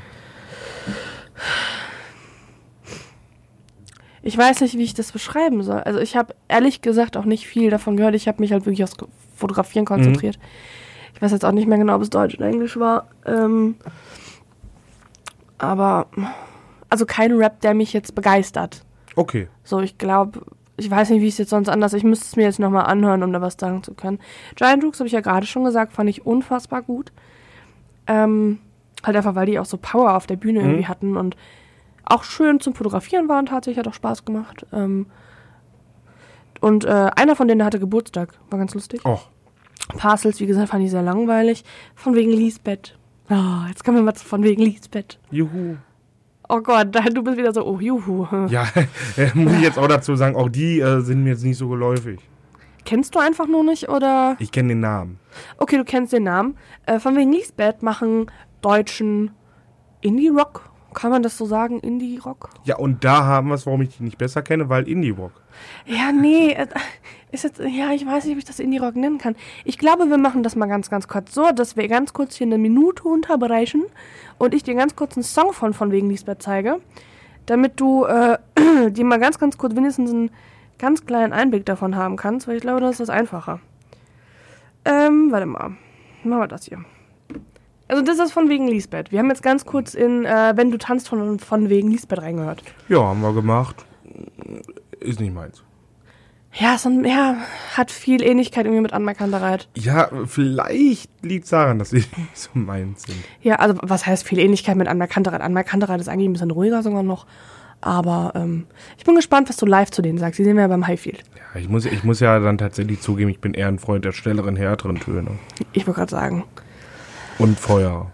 Ich 4.22 4.38
weiß 4.38 4.60
nicht, 4.60 4.78
wie 4.78 4.84
ich 4.84 4.94
das 4.94 5.10
beschreiben 5.12 5.62
soll. 5.64 5.80
Also 5.80 5.98
ich 5.98 6.16
habe 6.16 6.34
ehrlich 6.48 6.80
gesagt 6.80 7.16
auch 7.16 7.24
nicht 7.24 7.46
viel 7.46 7.70
davon 7.70 7.96
gehört. 7.96 8.14
Ich 8.14 8.28
habe 8.28 8.40
mich 8.40 8.52
halt 8.52 8.64
wirklich 8.64 8.84
aufs 8.84 8.96
Fotografieren 9.36 9.84
konzentriert. 9.84 10.38
Ich 11.14 11.22
weiß 11.22 11.32
jetzt 11.32 11.44
auch 11.44 11.52
nicht 11.52 11.68
mehr 11.68 11.78
genau, 11.78 11.96
ob 11.96 12.02
es 12.02 12.10
Deutsch 12.10 12.34
oder 12.36 12.46
Englisch 12.46 12.76
war. 12.78 13.08
Ähm, 13.26 13.76
aber 15.58 16.06
also 16.88 17.06
kein 17.06 17.32
Rap, 17.32 17.60
der 17.60 17.74
mich 17.74 17.92
jetzt 17.92 18.14
begeistert. 18.14 18.84
Okay. 19.16 19.48
So, 19.64 19.80
ich 19.80 19.98
glaube, 19.98 20.40
ich 20.76 20.90
weiß 20.90 21.10
nicht, 21.10 21.20
wie 21.20 21.28
es 21.28 21.38
jetzt 21.38 21.50
sonst 21.50 21.68
anders. 21.68 21.92
Ich 21.92 22.02
müsste 22.04 22.24
es 22.26 22.36
mir 22.36 22.42
jetzt 22.44 22.58
nochmal 22.58 22.86
anhören, 22.86 23.22
um 23.22 23.32
da 23.32 23.40
was 23.40 23.56
sagen 23.58 23.82
zu 23.82 23.94
können. 23.94 24.18
Giant 24.56 24.82
Rooks 24.84 24.98
habe 24.98 25.06
ich 25.06 25.12
ja 25.12 25.20
gerade 25.20 25.46
schon 25.46 25.64
gesagt, 25.64 25.92
fand 25.92 26.10
ich 26.10 26.26
unfassbar 26.26 26.82
gut. 26.82 27.12
Ähm, 28.06 28.58
halt 29.04 29.16
einfach, 29.16 29.34
weil 29.34 29.46
die 29.46 29.58
auch 29.58 29.64
so 29.66 29.76
Power 29.76 30.16
auf 30.16 30.26
der 30.26 30.36
Bühne 30.36 30.60
Mhm. 30.60 30.66
irgendwie 30.66 30.86
hatten 30.86 31.16
und 31.16 31.36
auch 32.04 32.24
schön 32.24 32.58
zum 32.58 32.74
Fotografieren 32.74 33.28
waren 33.28 33.46
tatsächlich, 33.46 33.78
hat 33.78 33.88
auch 33.88 33.94
Spaß 33.94 34.24
gemacht. 34.24 34.66
Ähm, 34.72 35.06
und 36.60 36.84
äh, 36.84 37.10
einer 37.16 37.36
von 37.36 37.48
denen 37.48 37.64
hatte 37.64 37.78
Geburtstag, 37.78 38.30
war 38.50 38.58
ganz 38.58 38.74
lustig. 38.74 39.04
Och. 39.04 39.28
Parcels, 39.88 40.40
wie 40.40 40.46
gesagt, 40.46 40.70
fand 40.70 40.84
ich 40.84 40.90
sehr 40.90 41.02
langweilig. 41.02 41.64
Von 41.94 42.14
wegen 42.14 42.30
Lisbeth. 42.30 42.96
Ah, 43.28 43.66
jetzt 43.68 43.84
kommen 43.84 43.98
wir 43.98 44.04
mal 44.04 44.14
zu 44.14 44.24
von 44.24 44.42
wegen 44.42 44.62
Lisbeth. 44.62 45.18
Juhu. 45.30 45.76
Oh 46.48 46.60
Gott, 46.60 46.88
du 46.94 47.22
bist 47.22 47.38
wieder 47.38 47.52
so, 47.52 47.64
oh, 47.64 47.80
juhu. 47.80 48.26
Ja, 48.48 48.66
äh, 49.16 49.30
muss 49.34 49.54
ich 49.54 49.62
jetzt 49.62 49.78
auch 49.78 49.88
dazu 49.88 50.16
sagen, 50.16 50.36
auch 50.36 50.48
die 50.48 50.80
äh, 50.80 51.00
sind 51.00 51.24
mir 51.24 51.30
jetzt 51.30 51.44
nicht 51.44 51.56
so 51.56 51.68
geläufig. 51.68 52.20
Kennst 52.84 53.14
du 53.14 53.20
einfach 53.20 53.46
nur 53.46 53.64
nicht 53.64 53.88
oder? 53.88 54.36
Ich 54.38 54.50
kenne 54.50 54.68
den 54.68 54.80
Namen. 54.80 55.18
Okay, 55.56 55.76
du 55.76 55.84
kennst 55.84 56.12
den 56.12 56.24
Namen. 56.24 56.56
Äh, 56.84 56.98
von 56.98 57.16
wegen 57.16 57.32
Lisbeth 57.32 57.82
machen 57.82 58.30
deutschen 58.60 59.30
Indie-Rock. 60.00 60.68
Kann 60.92 61.10
man 61.10 61.22
das 61.22 61.38
so 61.38 61.46
sagen? 61.46 61.80
Indie-Rock? 61.80 62.50
Ja, 62.64 62.76
und 62.76 63.04
da 63.04 63.24
haben 63.24 63.48
wir 63.48 63.54
es, 63.54 63.64
warum 63.66 63.80
ich 63.82 63.96
die 63.96 64.02
nicht 64.02 64.18
besser 64.18 64.42
kenne, 64.42 64.68
weil 64.68 64.88
Indie-Rock. 64.88 65.32
Ja, 65.86 66.12
nee. 66.12 66.52
äh, 66.52 66.66
Ist 67.30 67.44
jetzt, 67.44 67.60
ja, 67.60 67.92
ich 67.92 68.06
weiß 68.06 68.24
nicht, 68.24 68.34
ob 68.34 68.38
ich 68.38 68.44
das 68.44 68.58
Indie-Rock 68.60 68.94
nennen 68.96 69.18
kann. 69.18 69.36
Ich 69.64 69.78
glaube, 69.78 70.10
wir 70.10 70.18
machen 70.18 70.42
das 70.42 70.54
mal 70.54 70.66
ganz, 70.66 70.90
ganz 70.90 71.08
kurz 71.08 71.32
so, 71.32 71.50
dass 71.50 71.76
wir 71.76 71.88
ganz 71.88 72.12
kurz 72.12 72.36
hier 72.36 72.46
eine 72.46 72.58
Minute 72.58 73.04
unterbrechen 73.04 73.84
und 74.38 74.52
ich 74.54 74.62
dir 74.62 74.74
ganz 74.74 74.96
kurz 74.96 75.16
einen 75.16 75.24
Song 75.24 75.52
von 75.54 75.72
von 75.72 75.90
wegen 75.92 76.10
Lisbeth 76.10 76.42
zeige, 76.42 76.80
damit 77.46 77.80
du 77.80 78.04
äh, 78.04 78.38
dir 78.90 79.04
mal 79.04 79.18
ganz, 79.18 79.38
ganz 79.38 79.56
kurz 79.56 79.74
wenigstens 79.74 80.10
einen 80.10 80.30
ganz 80.78 81.06
kleinen 81.06 81.32
Einblick 81.32 81.64
davon 81.64 81.96
haben 81.96 82.16
kannst, 82.16 82.48
weil 82.48 82.56
ich 82.56 82.62
glaube, 82.62 82.80
das 82.80 82.92
ist 82.92 83.00
das 83.00 83.10
einfacher. 83.10 83.60
Ähm, 84.84 85.30
warte 85.30 85.46
mal. 85.46 85.76
Machen 86.24 86.40
wir 86.40 86.48
das 86.48 86.64
hier. 86.66 86.84
Also 87.88 88.02
das 88.02 88.18
ist 88.18 88.32
von 88.32 88.48
wegen 88.48 88.68
Lisbeth. 88.68 89.10
Wir 89.10 89.18
haben 89.18 89.28
jetzt 89.28 89.42
ganz 89.42 89.64
kurz 89.64 89.94
in 89.94 90.24
äh, 90.24 90.52
Wenn 90.56 90.70
du 90.70 90.78
tanzt 90.78 91.08
von, 91.08 91.38
von 91.38 91.68
wegen 91.68 91.90
Lisbeth 91.90 92.20
reingehört. 92.22 92.62
Ja, 92.88 93.00
haben 93.02 93.20
wir 93.20 93.32
gemacht. 93.32 93.84
Ist 95.02 95.20
nicht 95.20 95.34
meins. 95.34 95.62
Ja, 96.54 96.76
so 96.76 96.90
ein, 96.90 97.04
ja, 97.04 97.36
hat 97.74 97.90
viel 97.90 98.22
Ähnlichkeit 98.22 98.66
irgendwie 98.66 98.82
mit 98.82 98.92
Anmerkantereit. 98.92 99.68
Ja, 99.74 100.10
vielleicht 100.26 101.08
liegt 101.22 101.44
es 101.44 101.50
daran, 101.50 101.78
dass 101.78 101.90
sie 101.90 101.96
nicht 102.16 102.36
so 102.36 102.50
meins 102.52 103.04
sind. 103.04 103.18
Ja, 103.40 103.56
also 103.56 103.76
was 103.80 104.06
heißt 104.06 104.26
viel 104.26 104.38
Ähnlichkeit 104.38 104.76
mit 104.76 104.86
Anmerkantereit? 104.86 105.40
Anmerkantereit 105.40 106.00
ist 106.00 106.08
eigentlich 106.08 106.28
ein 106.28 106.34
bisschen 106.34 106.50
ruhiger 106.50 106.82
sogar 106.82 107.02
noch. 107.02 107.26
Aber 107.80 108.32
ähm, 108.36 108.66
ich 108.96 109.04
bin 109.04 109.16
gespannt, 109.16 109.48
was 109.48 109.56
du 109.56 109.66
live 109.66 109.90
zu 109.90 110.02
denen 110.02 110.18
sagst. 110.18 110.38
Die 110.38 110.44
sehen 110.44 110.56
wir 110.56 110.62
ja 110.62 110.68
beim 110.68 110.86
Highfield. 110.86 111.24
Ja, 111.54 111.60
ich 111.60 111.68
muss, 111.68 111.84
ich 111.84 112.04
muss 112.04 112.20
ja 112.20 112.38
dann 112.38 112.58
tatsächlich 112.58 113.00
zugeben, 113.00 113.30
ich 113.30 113.40
bin 113.40 113.54
eher 113.54 113.68
ein 113.68 113.78
Freund 113.78 114.04
der 114.04 114.12
schnelleren, 114.12 114.54
härteren 114.54 115.00
Töne. 115.00 115.30
Ich 115.72 115.86
wollte 115.86 116.00
gerade 116.00 116.10
sagen. 116.10 116.44
Und 117.38 117.58
Feuer. 117.58 118.10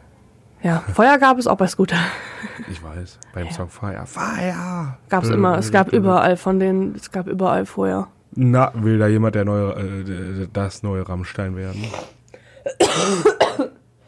Ja, 0.63 0.81
Feuer 0.93 1.19
gab 1.19 1.39
es 1.39 1.47
auch 1.47 1.57
bei 1.57 1.67
Scooter. 1.67 1.99
Ich 2.69 2.83
weiß, 2.83 3.19
beim 3.33 3.51
Song 3.51 3.69
Fire. 3.69 4.05
Fire! 4.07 4.99
Gab 5.09 5.25
es 5.25 5.31
immer. 5.31 5.59
Es 5.59 5.71
gab 5.71 5.93
überall 5.93 6.37
von 6.37 6.59
denen, 6.59 6.95
es 6.95 7.11
gab 7.11 7.27
überall 7.29 7.65
Feuer. 7.65 8.09
Na, 8.33 8.73
will 8.75 8.99
da 8.99 9.07
jemand 9.07 9.35
der 9.35 9.45
neue, 9.45 9.73
äh, 9.73 10.49
das 10.53 10.83
neue 10.83 11.09
Rammstein 11.09 11.57
werden? 11.57 11.85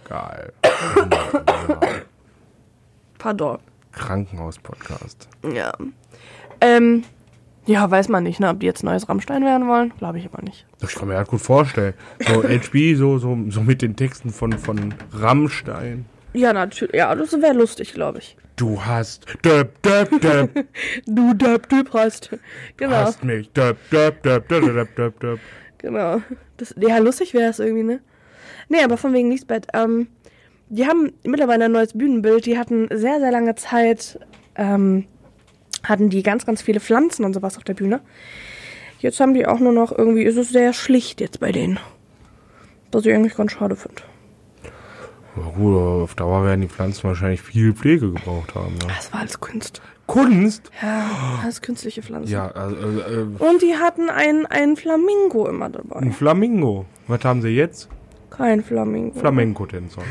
Geil. 0.08 0.52
Ja. 0.64 1.78
Pardon. 3.18 3.58
Krankenhaus-Podcast. 3.92 5.28
Ja. 5.52 5.72
Ähm, 6.60 7.04
ja, 7.66 7.88
weiß 7.90 8.08
man 8.08 8.24
nicht, 8.24 8.40
ne, 8.40 8.48
ob 8.48 8.60
die 8.60 8.66
jetzt 8.66 8.82
neues 8.82 9.08
Rammstein 9.08 9.44
werden 9.44 9.68
wollen. 9.68 9.92
Glaube 9.98 10.18
ich 10.18 10.26
aber 10.26 10.42
nicht. 10.42 10.66
Ich 10.82 10.94
kann 10.94 11.08
mir 11.08 11.16
halt 11.16 11.28
gut 11.28 11.40
vorstellen. 11.40 11.94
So 12.26 12.42
HB, 12.42 12.96
so, 12.96 13.18
so, 13.18 13.38
so 13.48 13.60
mit 13.62 13.82
den 13.82 13.96
Texten 13.96 14.30
von, 14.30 14.52
von 14.52 14.94
Rammstein. 15.12 16.06
Ja, 16.32 16.52
natürlich. 16.52 16.94
Ja, 16.94 17.14
das 17.14 17.32
wäre 17.40 17.54
lustig, 17.54 17.92
glaube 17.94 18.18
ich. 18.18 18.36
Du 18.56 18.84
hast 18.84 19.26
döp, 19.44 19.80
döp, 19.82 20.20
döp, 20.20 20.50
Du, 21.06 21.32
der 21.34 21.62
Typ 21.62 21.92
hast. 21.94 22.30
Genau. 22.76 22.94
hast 22.94 23.24
mich 23.24 23.50
döp, 23.52 23.78
döp, 23.90 24.22
döp, 24.22 24.48
döp, 24.48 24.74
döp, 24.74 24.96
döp, 24.96 25.20
döp. 25.20 25.40
Genau. 25.78 26.20
Das, 26.58 26.74
ja, 26.78 26.98
lustig 26.98 27.32
wäre 27.32 27.50
es 27.50 27.58
irgendwie, 27.58 27.84
ne? 27.84 28.00
Nee, 28.68 28.82
aber 28.82 28.96
von 28.96 29.12
wegen 29.14 29.30
Lisbeth, 29.30 29.66
ähm, 29.72 30.08
die 30.68 30.86
haben 30.86 31.12
mittlerweile 31.24 31.64
ein 31.64 31.72
neues 31.72 31.94
Bühnenbild. 31.94 32.46
Die 32.46 32.58
hatten 32.58 32.88
sehr, 32.92 33.18
sehr 33.18 33.32
lange 33.32 33.54
Zeit, 33.54 34.20
ähm, 34.56 35.06
hatten 35.82 36.10
die 36.10 36.22
ganz, 36.22 36.46
ganz 36.46 36.62
viele 36.62 36.80
Pflanzen 36.80 37.24
und 37.24 37.32
sowas 37.32 37.56
auf 37.56 37.64
der 37.64 37.74
Bühne. 37.74 38.00
Jetzt 39.00 39.18
haben 39.20 39.32
die 39.32 39.46
auch 39.46 39.58
nur 39.58 39.72
noch 39.72 39.96
irgendwie, 39.96 40.24
ist 40.24 40.36
es 40.36 40.50
sehr 40.50 40.74
schlicht 40.74 41.20
jetzt 41.20 41.40
bei 41.40 41.50
denen. 41.50 41.80
Was 42.92 43.06
ich 43.06 43.14
eigentlich 43.14 43.36
ganz 43.36 43.52
schade 43.52 43.74
finde. 43.74 44.02
Aber 45.40 45.52
gut, 45.52 45.76
auf 45.76 46.14
Dauer 46.14 46.44
werden 46.44 46.60
die 46.60 46.68
Pflanzen 46.68 47.04
wahrscheinlich 47.04 47.40
viel 47.40 47.72
Pflege 47.72 48.12
gebraucht 48.12 48.54
haben. 48.54 48.74
Ne? 48.74 48.88
Das 48.88 49.12
war 49.12 49.20
alles 49.20 49.40
Kunst. 49.40 49.80
Kunst? 50.06 50.70
Ja, 50.82 51.08
alles 51.42 51.62
künstliche 51.62 52.02
Pflanzen. 52.02 52.32
Ja, 52.32 52.50
also, 52.50 52.76
äh, 52.76 53.20
äh, 53.20 53.26
Und 53.38 53.62
die 53.62 53.76
hatten 53.76 54.10
ein, 54.10 54.44
ein 54.46 54.76
Flamingo 54.76 55.46
immer 55.46 55.66
ein 55.66 55.72
dabei. 55.72 56.10
Flamingo. 56.10 56.84
Was 57.06 57.24
haben 57.24 57.42
sie 57.42 57.50
jetzt? 57.50 57.88
Kein 58.28 58.62
Flamingo. 58.62 59.18
Flamenco-Tänzer. 59.18 60.02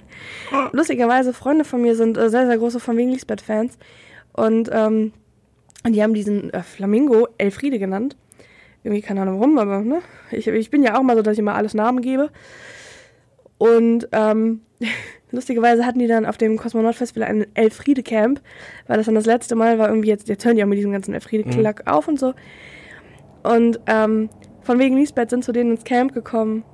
Lustigerweise, 0.72 1.32
Freunde 1.32 1.64
von 1.64 1.82
mir 1.82 1.94
sind 1.94 2.18
äh, 2.18 2.30
sehr, 2.30 2.46
sehr 2.46 2.58
große 2.58 2.80
wegen 2.88 3.10
Lisbeth-Fans. 3.10 3.78
Und 4.32 4.70
ähm, 4.72 5.12
die 5.86 6.02
haben 6.02 6.14
diesen 6.14 6.52
äh, 6.52 6.62
Flamingo 6.62 7.28
Elfriede 7.38 7.78
genannt. 7.78 8.16
Irgendwie 8.82 9.02
keine 9.02 9.22
Ahnung 9.22 9.38
warum, 9.38 9.58
aber 9.58 9.80
ne? 9.80 10.02
ich, 10.30 10.46
ich 10.46 10.70
bin 10.70 10.82
ja 10.82 10.98
auch 10.98 11.02
mal 11.02 11.16
so, 11.16 11.22
dass 11.22 11.34
ich 11.34 11.38
immer 11.38 11.54
alles 11.54 11.74
Namen 11.74 12.00
gebe. 12.00 12.30
Und 13.58 14.08
ähm, 14.12 14.60
lustigerweise 15.30 15.84
hatten 15.84 15.98
die 15.98 16.06
dann 16.06 16.24
auf 16.24 16.38
dem 16.38 16.56
Kosmonaut 16.56 16.94
Festival 16.94 17.28
ein 17.28 17.46
Elfriede 17.54 18.02
Camp, 18.02 18.40
weil 18.86 18.96
das 18.96 19.06
dann 19.06 19.14
das 19.14 19.26
letzte 19.26 19.56
Mal 19.56 19.78
war 19.78 19.88
irgendwie 19.88 20.08
jetzt, 20.08 20.28
jetzt 20.28 20.44
hören 20.44 20.56
die 20.56 20.62
auch 20.62 20.68
mit 20.68 20.78
diesem 20.78 20.92
ganzen 20.92 21.14
Elfriede 21.14 21.48
Klack 21.48 21.82
auf 21.86 22.08
und 22.08 22.18
so. 22.18 22.34
Und 23.42 23.80
ähm, 23.86 24.30
von 24.62 24.78
wegen 24.78 24.96
Lisbeth 24.96 25.30
sind 25.30 25.44
zu 25.44 25.52
denen 25.52 25.72
ins 25.72 25.84
Camp 25.84 26.12
gekommen. 26.12 26.64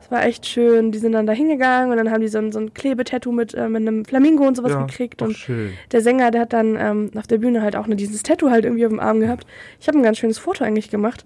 Das 0.00 0.10
war 0.10 0.24
echt 0.24 0.46
schön. 0.46 0.92
Die 0.92 0.98
sind 0.98 1.12
dann 1.12 1.26
da 1.26 1.32
hingegangen 1.32 1.90
und 1.90 1.96
dann 1.96 2.10
haben 2.10 2.20
die 2.20 2.28
so 2.28 2.38
ein, 2.38 2.52
so 2.52 2.60
ein 2.60 2.74
Klebetattoo 2.74 3.32
mit, 3.32 3.54
äh, 3.54 3.68
mit 3.68 3.82
einem 3.82 4.04
Flamingo 4.04 4.46
und 4.46 4.56
sowas 4.56 4.72
ja, 4.72 4.84
gekriegt. 4.84 5.20
Und 5.20 5.36
schön. 5.36 5.72
der 5.90 6.00
Sänger, 6.00 6.30
der 6.30 6.42
hat 6.42 6.52
dann 6.52 6.76
ähm, 6.78 7.10
auf 7.16 7.26
der 7.26 7.38
Bühne 7.38 7.62
halt 7.62 7.74
auch 7.74 7.86
ne, 7.86 7.96
dieses 7.96 8.22
Tattoo 8.22 8.50
halt 8.50 8.64
irgendwie 8.64 8.86
auf 8.86 8.92
dem 8.92 9.00
Arm 9.00 9.20
gehabt. 9.20 9.46
Ich 9.80 9.88
habe 9.88 9.98
ein 9.98 10.04
ganz 10.04 10.18
schönes 10.18 10.38
Foto 10.38 10.64
eigentlich 10.64 10.90
gemacht, 10.90 11.24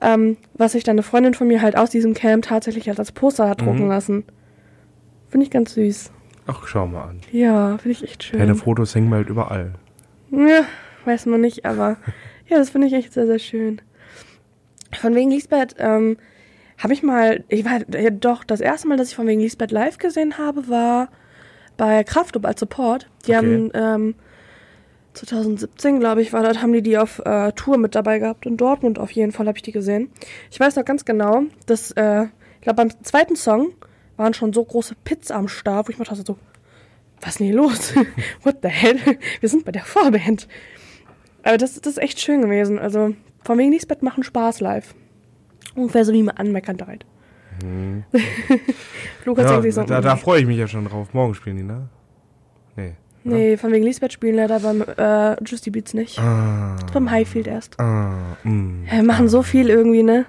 ähm, 0.00 0.36
was 0.54 0.72
sich 0.72 0.84
dann 0.84 0.94
eine 0.94 1.02
Freundin 1.02 1.34
von 1.34 1.46
mir 1.48 1.62
halt 1.62 1.76
aus 1.76 1.90
diesem 1.90 2.14
Camp 2.14 2.44
tatsächlich 2.46 2.88
halt 2.88 2.98
als 2.98 3.12
Poster 3.12 3.48
hat 3.48 3.60
drucken 3.60 3.84
Mhm. 3.84 3.88
lassen. 3.88 4.24
Finde 5.28 5.44
ich 5.44 5.50
ganz 5.50 5.74
süß. 5.74 6.10
Ach, 6.46 6.66
schau 6.66 6.86
mal 6.86 7.02
an. 7.04 7.20
Ja, 7.32 7.76
finde 7.78 7.90
ich 7.90 8.04
echt 8.04 8.22
schön. 8.24 8.38
Deine 8.38 8.54
Fotos 8.54 8.94
hängen 8.94 9.10
bald 9.10 9.28
überall. 9.28 9.72
Ja, 10.30 10.64
weiß 11.04 11.26
man 11.26 11.40
nicht, 11.40 11.64
aber 11.66 11.96
ja, 12.48 12.56
das 12.58 12.70
finde 12.70 12.86
ich 12.86 12.94
echt 12.94 13.12
sehr, 13.12 13.26
sehr 13.26 13.38
schön. 13.38 13.80
Von 14.98 15.14
wegen 15.14 15.30
Lisbeth, 15.30 15.74
ähm, 15.78 16.16
habe 16.78 16.92
ich 16.94 17.02
mal, 17.02 17.44
ich 17.48 17.64
war 17.64 17.80
ja, 18.00 18.10
doch, 18.10 18.44
das 18.44 18.60
erste 18.60 18.88
Mal, 18.88 18.96
dass 18.96 19.08
ich 19.10 19.16
von 19.16 19.26
wegen 19.26 19.40
Lisbeth 19.40 19.70
live 19.72 19.98
gesehen 19.98 20.38
habe, 20.38 20.68
war 20.68 21.08
bei 21.76 22.02
Kraftclub 22.04 22.46
als 22.46 22.60
Support. 22.60 23.08
Die 23.26 23.36
Okay. 23.36 23.36
haben 23.36 23.70
ähm, 23.74 24.14
2017, 25.18 26.00
glaube 26.00 26.22
ich, 26.22 26.32
war 26.32 26.42
dort, 26.42 26.62
haben 26.62 26.72
die 26.72 26.82
die 26.82 26.98
auf 26.98 27.20
äh, 27.24 27.52
Tour 27.52 27.78
mit 27.78 27.94
dabei 27.94 28.18
gehabt. 28.18 28.46
In 28.46 28.56
Dortmund 28.56 28.98
auf 28.98 29.10
jeden 29.10 29.32
Fall 29.32 29.46
habe 29.46 29.58
ich 29.58 29.62
die 29.62 29.72
gesehen. 29.72 30.10
Ich 30.50 30.60
weiß 30.60 30.76
noch 30.76 30.84
ganz 30.84 31.04
genau, 31.04 31.42
dass, 31.66 31.90
äh, 31.92 32.24
ich 32.24 32.60
glaube, 32.62 32.76
beim 32.76 33.04
zweiten 33.04 33.36
Song 33.36 33.72
waren 34.16 34.34
schon 34.34 34.52
so 34.52 34.64
große 34.64 34.94
Pits 35.04 35.30
am 35.30 35.48
Start, 35.48 35.88
wo 35.88 35.92
ich 35.92 35.98
mir 35.98 36.04
dachte 36.04 36.22
so, 36.24 36.38
was 37.20 37.30
ist 37.30 37.40
denn 37.40 37.48
hier 37.48 37.56
los? 37.56 37.94
What 38.42 38.58
the 38.62 38.68
hell? 38.68 38.98
Wir 39.40 39.48
sind 39.48 39.64
bei 39.64 39.72
der 39.72 39.84
Vorband. 39.84 40.46
Aber 41.42 41.56
das, 41.56 41.80
das 41.80 41.94
ist 41.94 41.98
echt 41.98 42.20
schön 42.20 42.42
gewesen. 42.42 42.78
Also, 42.78 43.14
von 43.42 43.58
wegen 43.58 43.72
Lisbeth 43.72 44.02
machen 44.02 44.22
Spaß 44.22 44.60
live. 44.60 44.94
Ungefähr 45.74 46.04
so 46.04 46.12
wie 46.12 46.22
man 46.22 46.36
anmeckern 46.36 46.78
halt. 46.86 47.04
Lukas 49.24 49.44
Ja, 49.44 49.50
denkt 49.50 49.62
sich 49.64 49.74
so, 49.74 49.82
da, 49.82 50.00
da 50.00 50.16
freue 50.16 50.40
ich 50.40 50.46
mich 50.46 50.58
ja 50.58 50.68
schon 50.68 50.84
drauf. 50.84 51.12
Morgen 51.12 51.34
spielen 51.34 51.56
die, 51.56 51.62
ne? 51.64 51.88
Nee. 52.76 52.94
Nee, 53.28 53.56
von 53.56 53.72
wegen 53.72 53.84
Lisbeth 53.84 54.12
spielen 54.12 54.36
leider 54.36 54.60
beim 54.60 54.82
äh, 54.82 55.42
Justy 55.44 55.70
Beats 55.70 55.94
nicht. 55.94 56.18
Ah, 56.18 56.76
Beim 56.92 57.10
Highfield 57.10 57.46
erst. 57.46 57.78
ah, 57.80 58.36
mm. 58.44 58.84
Ja, 58.86 58.96
wir 58.96 59.02
machen 59.04 59.28
so 59.28 59.42
viel 59.42 59.68
irgendwie, 59.70 60.02
ne? 60.02 60.26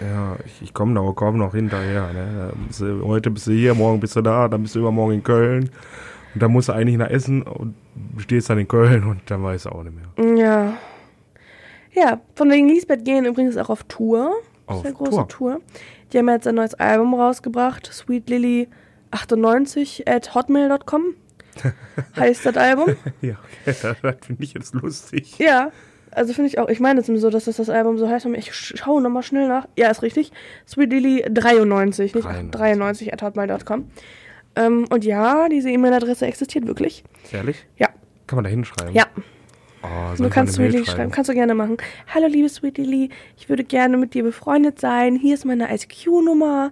Ja, 0.00 0.36
ich, 0.46 0.62
ich 0.62 0.74
komme 0.74 0.92
noch, 0.92 1.12
komm 1.14 1.36
noch 1.36 1.54
hinterher. 1.54 2.12
Ne? 2.12 2.50
Da 2.50 2.52
bist 2.66 2.80
du, 2.80 3.04
heute 3.04 3.30
bist 3.30 3.46
du 3.46 3.52
hier, 3.52 3.74
morgen 3.74 4.00
bist 4.00 4.16
du 4.16 4.22
da, 4.22 4.48
dann 4.48 4.62
bist 4.62 4.74
du 4.74 4.78
übermorgen 4.78 5.14
in 5.14 5.22
Köln. 5.22 5.70
Und 6.34 6.42
dann 6.42 6.52
musst 6.52 6.68
du 6.68 6.72
eigentlich 6.72 6.96
nach 6.96 7.10
Essen 7.10 7.42
und 7.42 7.74
stehst 8.18 8.48
dann 8.48 8.58
in 8.58 8.68
Köln 8.68 9.04
und 9.04 9.20
dann 9.26 9.42
weißt 9.42 9.66
du 9.66 9.70
auch 9.70 9.82
nicht 9.82 9.94
mehr. 9.94 10.36
Ja. 10.38 10.72
Ja, 11.92 12.20
von 12.34 12.50
wegen 12.50 12.68
Lisbeth 12.68 13.04
gehen 13.04 13.24
übrigens 13.26 13.56
auch 13.56 13.68
auf 13.68 13.82
Tour. 13.84 14.32
Auf 14.66 14.82
Sehr 14.82 14.92
große 14.92 15.10
Tour. 15.10 15.28
Tour. 15.28 15.60
Die 16.12 16.18
haben 16.18 16.28
jetzt 16.28 16.46
ein 16.46 16.54
neues 16.54 16.74
Album 16.74 17.12
rausgebracht. 17.14 17.90
Sweet 17.92 18.30
Lily 18.30 18.68
98 19.10 20.08
at 20.08 20.34
hotmail.com 20.34 21.14
heißt 22.16 22.46
das 22.46 22.56
Album. 22.56 22.94
Ja, 23.20 23.34
okay, 23.64 23.76
das, 24.02 24.16
finde 24.26 24.42
ich 24.44 24.54
jetzt 24.54 24.74
lustig. 24.74 25.38
Ja, 25.38 25.70
also 26.12 26.32
finde 26.32 26.48
ich 26.48 26.58
auch. 26.58 26.68
Ich 26.68 26.80
meine 26.80 27.00
jetzt 27.00 27.06
so, 27.20 27.30
dass 27.30 27.44
das, 27.44 27.56
das 27.56 27.70
Album 27.70 27.98
so 27.98 28.08
heißt. 28.08 28.26
aber 28.26 28.36
Ich 28.36 28.50
sch- 28.50 28.76
schaue 28.76 29.00
nochmal 29.02 29.22
schnell 29.22 29.46
nach. 29.48 29.66
Ja, 29.76 29.90
ist 29.90 30.02
richtig. 30.02 30.32
Sweet 30.66 30.90
Lily 30.90 31.24
93, 31.30 32.14
nicht 32.14 32.24
93. 32.24 32.50
93 32.50 33.12
at 33.12 33.22
hotmail.com. 33.22 33.90
Ähm, 34.56 34.86
und 34.90 35.04
ja, 35.04 35.48
diese 35.48 35.70
E-Mail-Adresse 35.70 36.26
existiert 36.26 36.66
wirklich. 36.66 37.04
Ehrlich? 37.32 37.64
Ja. 37.76 37.88
Kann 38.26 38.36
man 38.36 38.44
da 38.44 38.50
hinschreiben? 38.50 38.94
Ja, 38.94 39.06
Oh, 39.82 40.14
du 40.14 40.28
kannst 40.28 40.54
Sweet 40.56 40.72
Lily 40.72 40.84
schreiben. 40.84 41.10
Kannst 41.10 41.30
du 41.30 41.34
gerne 41.34 41.54
machen. 41.54 41.78
Hallo, 42.14 42.26
liebe 42.26 42.50
Sweet 42.50 42.76
Lily, 42.76 43.08
ich 43.38 43.48
würde 43.48 43.64
gerne 43.64 43.96
mit 43.96 44.12
dir 44.12 44.22
befreundet 44.22 44.78
sein. 44.78 45.16
Hier 45.16 45.32
ist 45.32 45.46
meine 45.46 45.72
ICQ-Nummer. 45.74 46.70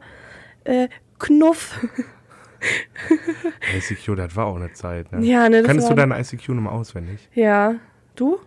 Äh, 0.64 0.89
Knuff. 1.18 1.79
ICQ, 3.76 4.16
das 4.16 4.36
war 4.36 4.46
auch 4.46 4.56
eine 4.56 4.72
Zeit, 4.72 5.12
ne? 5.12 5.24
Ja, 5.24 5.48
ne, 5.48 5.62
Kannst 5.62 5.88
du 5.90 5.94
deine 5.94 6.18
ICQ-Nummer 6.18 6.72
auswendig? 6.72 7.28
Ja. 7.34 7.76
Du? 8.16 8.38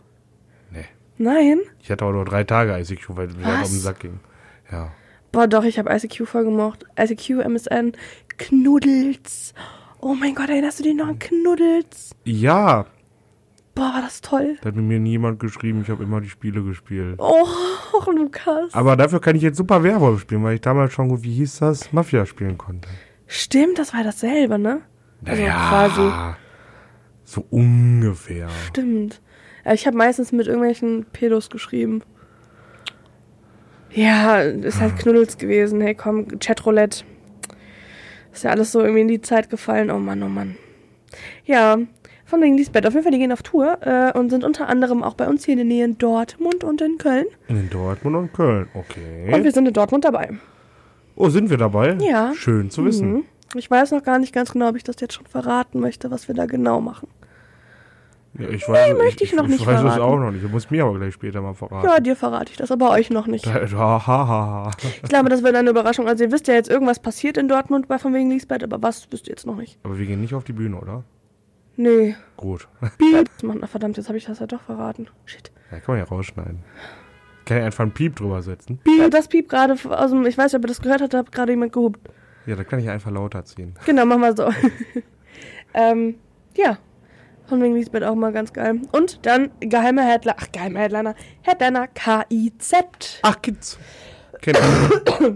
Nee. 0.71 0.85
Nein? 1.17 1.59
Ich 1.79 1.91
hatte 1.91 2.05
auch 2.05 2.11
nur 2.11 2.25
drei 2.25 2.43
Tage 2.43 2.77
ICQ, 2.77 3.15
weil 3.15 3.27
mir 3.27 3.43
das 3.43 3.61
auf 3.63 3.69
den 3.69 3.79
Sack 3.79 3.99
ging. 3.99 4.19
Ja. 4.71 4.91
Boah, 5.31 5.47
doch, 5.47 5.63
ich 5.63 5.79
habe 5.79 5.93
ICQ 5.93 6.27
voll 6.27 6.43
gemocht. 6.43 6.85
ICQ, 6.99 7.45
MSN, 7.45 7.93
Knuddels. 8.37 9.53
Oh 9.99 10.13
mein 10.13 10.35
Gott, 10.35 10.49
erinnerst 10.49 10.79
du 10.79 10.83
dich 10.83 10.95
noch 10.95 11.07
an 11.07 11.19
Knuddels? 11.19 12.15
Ja, 12.25 12.85
Boah, 13.73 13.93
war 13.93 14.01
das 14.01 14.19
toll. 14.19 14.57
da 14.61 14.67
hat 14.67 14.75
mir 14.75 14.99
niemand 14.99 15.39
geschrieben, 15.39 15.81
ich 15.83 15.89
habe 15.89 16.03
immer 16.03 16.19
die 16.19 16.29
Spiele 16.29 16.61
gespielt. 16.61 17.15
Oh, 17.19 17.47
Lukas. 18.11 18.73
Aber 18.73 18.97
dafür 18.97 19.21
kann 19.21 19.35
ich 19.35 19.41
jetzt 19.41 19.57
super 19.57 19.81
Werwolf 19.83 20.21
spielen, 20.21 20.43
weil 20.43 20.55
ich 20.55 20.61
damals 20.61 20.91
schon 20.91 21.07
gut, 21.07 21.23
wie 21.23 21.33
hieß 21.33 21.59
das, 21.59 21.93
Mafia 21.93 22.25
spielen 22.25 22.57
konnte. 22.57 22.89
Stimmt, 23.33 23.79
das 23.79 23.93
war 23.93 24.03
dasselbe, 24.03 24.59
ne? 24.59 24.81
Also 25.23 25.41
quasi. 25.43 26.11
So 27.23 27.45
ungefähr. 27.49 28.49
Stimmt. 28.67 29.21
Äh, 29.63 29.73
Ich 29.73 29.87
habe 29.87 29.95
meistens 29.95 30.33
mit 30.33 30.47
irgendwelchen 30.47 31.05
Pedos 31.13 31.49
geschrieben. 31.49 32.03
Ja, 33.93 34.39
ist 34.41 34.81
halt 34.81 34.97
Knuddels 34.97 35.37
gewesen. 35.37 35.79
Hey, 35.79 35.95
komm, 35.95 36.39
Chatroulette. 36.39 37.05
Ist 38.33 38.43
ja 38.43 38.51
alles 38.51 38.73
so 38.73 38.81
irgendwie 38.81 39.01
in 39.01 39.07
die 39.07 39.21
Zeit 39.21 39.49
gefallen. 39.49 39.91
Oh 39.91 39.99
Mann, 39.99 40.21
oh 40.23 40.27
Mann. 40.27 40.57
Ja, 41.45 41.77
von 42.25 42.41
wegen 42.41 42.57
Lisbeth. 42.57 42.85
Auf 42.85 42.93
jeden 42.93 43.03
Fall, 43.03 43.13
die 43.13 43.19
gehen 43.19 43.31
auf 43.31 43.43
Tour 43.43 43.77
äh, 43.81 44.11
und 44.17 44.29
sind 44.29 44.43
unter 44.43 44.67
anderem 44.67 45.03
auch 45.03 45.13
bei 45.13 45.27
uns 45.29 45.45
hier 45.45 45.53
in 45.53 45.57
der 45.59 45.65
Nähe 45.65 45.85
in 45.85 45.97
Dortmund 45.97 46.65
und 46.65 46.81
in 46.81 46.97
Köln. 46.97 47.27
In 47.47 47.69
Dortmund 47.69 48.17
und 48.17 48.33
Köln, 48.33 48.67
okay. 48.73 49.33
Und 49.33 49.45
wir 49.45 49.53
sind 49.53 49.67
in 49.69 49.73
Dortmund 49.73 50.03
dabei. 50.03 50.31
Oh, 51.15 51.29
sind 51.29 51.49
wir 51.49 51.57
dabei? 51.57 51.97
Ja. 51.99 52.33
Schön 52.35 52.69
zu 52.69 52.85
wissen. 52.85 53.11
Mhm. 53.13 53.23
Ich 53.55 53.69
weiß 53.69 53.91
noch 53.91 54.03
gar 54.03 54.17
nicht 54.19 54.33
ganz 54.33 54.53
genau, 54.53 54.69
ob 54.69 54.75
ich 54.75 54.83
das 54.83 54.95
jetzt 55.01 55.13
schon 55.13 55.25
verraten 55.25 55.79
möchte, 55.79 56.09
was 56.09 56.27
wir 56.27 56.35
da 56.35 56.45
genau 56.45 56.79
machen. 56.79 57.07
Ja, 58.39 58.47
ich 58.47 58.67
weiß, 58.67 58.95
möchte 58.97 59.25
ich 59.25 59.33
noch 59.33 59.45
nicht 59.45 59.59
Ich 59.59 59.67
weiß 59.67 59.75
es 59.75 59.81
verraten. 59.81 60.01
auch 60.01 60.17
noch 60.17 60.31
nicht. 60.31 60.43
Du 60.43 60.47
musst 60.47 60.71
mir 60.71 60.85
aber 60.85 60.97
gleich 60.97 61.13
später 61.13 61.41
mal 61.41 61.53
verraten. 61.53 61.85
Ja, 61.85 61.99
dir 61.99 62.15
verrate 62.15 62.51
ich 62.51 62.57
das, 62.57 62.71
aber 62.71 62.91
euch 62.91 63.09
noch 63.09 63.27
nicht. 63.27 63.45
Ich 63.45 63.71
glaube, 65.09 65.29
das 65.29 65.43
wird 65.43 65.53
eine 65.53 65.69
Überraschung. 65.69 66.07
Also 66.07 66.23
ihr 66.23 66.31
wisst 66.31 66.47
ja 66.47 66.53
jetzt, 66.53 66.69
irgendwas 66.69 66.99
passiert 66.99 67.35
in 67.37 67.49
Dortmund 67.49 67.89
bei 67.89 67.99
von 67.99 68.13
wegen 68.13 68.29
Lisbeth, 68.29 68.63
aber 68.63 68.81
was 68.81 69.07
wisst 69.11 69.27
ihr 69.27 69.31
jetzt 69.31 69.45
noch 69.45 69.57
nicht. 69.57 69.77
Aber 69.83 69.99
wir 69.99 70.05
gehen 70.05 70.21
nicht 70.21 70.33
auf 70.33 70.45
die 70.45 70.53
Bühne, 70.53 70.77
oder? 70.77 71.03
Nee. 71.75 72.15
Gut. 72.37 72.69
Mann, 73.43 73.57
na 73.59 73.67
verdammt, 73.67 73.97
jetzt 73.97 74.07
habe 74.07 74.17
ich 74.17 74.25
das 74.25 74.39
ja 74.39 74.47
doch 74.47 74.61
verraten. 74.61 75.07
Shit. 75.25 75.51
Ja, 75.71 75.79
kann 75.79 75.95
man 75.95 76.05
ja 76.05 76.09
rausschneiden. 76.09 76.59
Kann 77.45 77.57
ja 77.57 77.65
einfach 77.65 77.83
einen 77.83 77.91
Piep 77.91 78.15
drüber 78.15 78.41
setzen. 78.41 78.79
Ja, 78.99 79.09
das 79.09 79.27
Piep 79.27 79.49
gerade 79.49 79.73
aus 79.73 80.11
dem, 80.11 80.25
ich 80.25 80.37
weiß 80.37 80.53
nicht, 80.53 80.59
ob 80.59 80.65
ihr 80.65 80.67
das 80.67 80.81
gehört 80.81 81.01
habt, 81.01 81.13
da 81.13 81.19
hat 81.19 81.31
gerade 81.31 81.51
jemand 81.51 81.73
gehupt. 81.73 81.99
Ja, 82.45 82.55
da 82.55 82.63
kann 82.63 82.79
ich 82.79 82.89
einfach 82.89 83.11
lauter 83.11 83.43
ziehen. 83.45 83.75
Genau, 83.85 84.05
machen 84.05 84.21
wir 84.21 84.35
so. 84.35 84.49
ähm, 85.73 86.15
ja. 86.55 86.77
Von 87.47 87.61
wegen 87.61 87.75
Lisbeth 87.75 88.03
auch 88.03 88.15
mal 88.15 88.31
ganz 88.31 88.53
geil. 88.53 88.79
Und 88.91 89.25
dann 89.25 89.51
geheimer 89.59 90.03
Headliner, 90.03 90.37
ach, 90.39 90.51
geheimer 90.51 90.79
Headliner, 90.79 91.15
Headliner 91.41 91.87
KIZ. 91.87 93.19
Ach, 93.23 93.41
Kids. 93.41 93.77
Kids, 94.41 94.59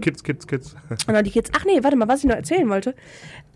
Kids, 0.00 0.46
Kids. 0.46 0.76
Und 1.06 1.14
dann 1.14 1.24
die 1.24 1.30
Kids. 1.30 1.50
Ach 1.54 1.64
nee, 1.64 1.82
warte 1.82 1.96
mal, 1.96 2.08
was 2.08 2.20
ich 2.20 2.26
noch 2.26 2.36
erzählen 2.36 2.68
wollte. 2.68 2.94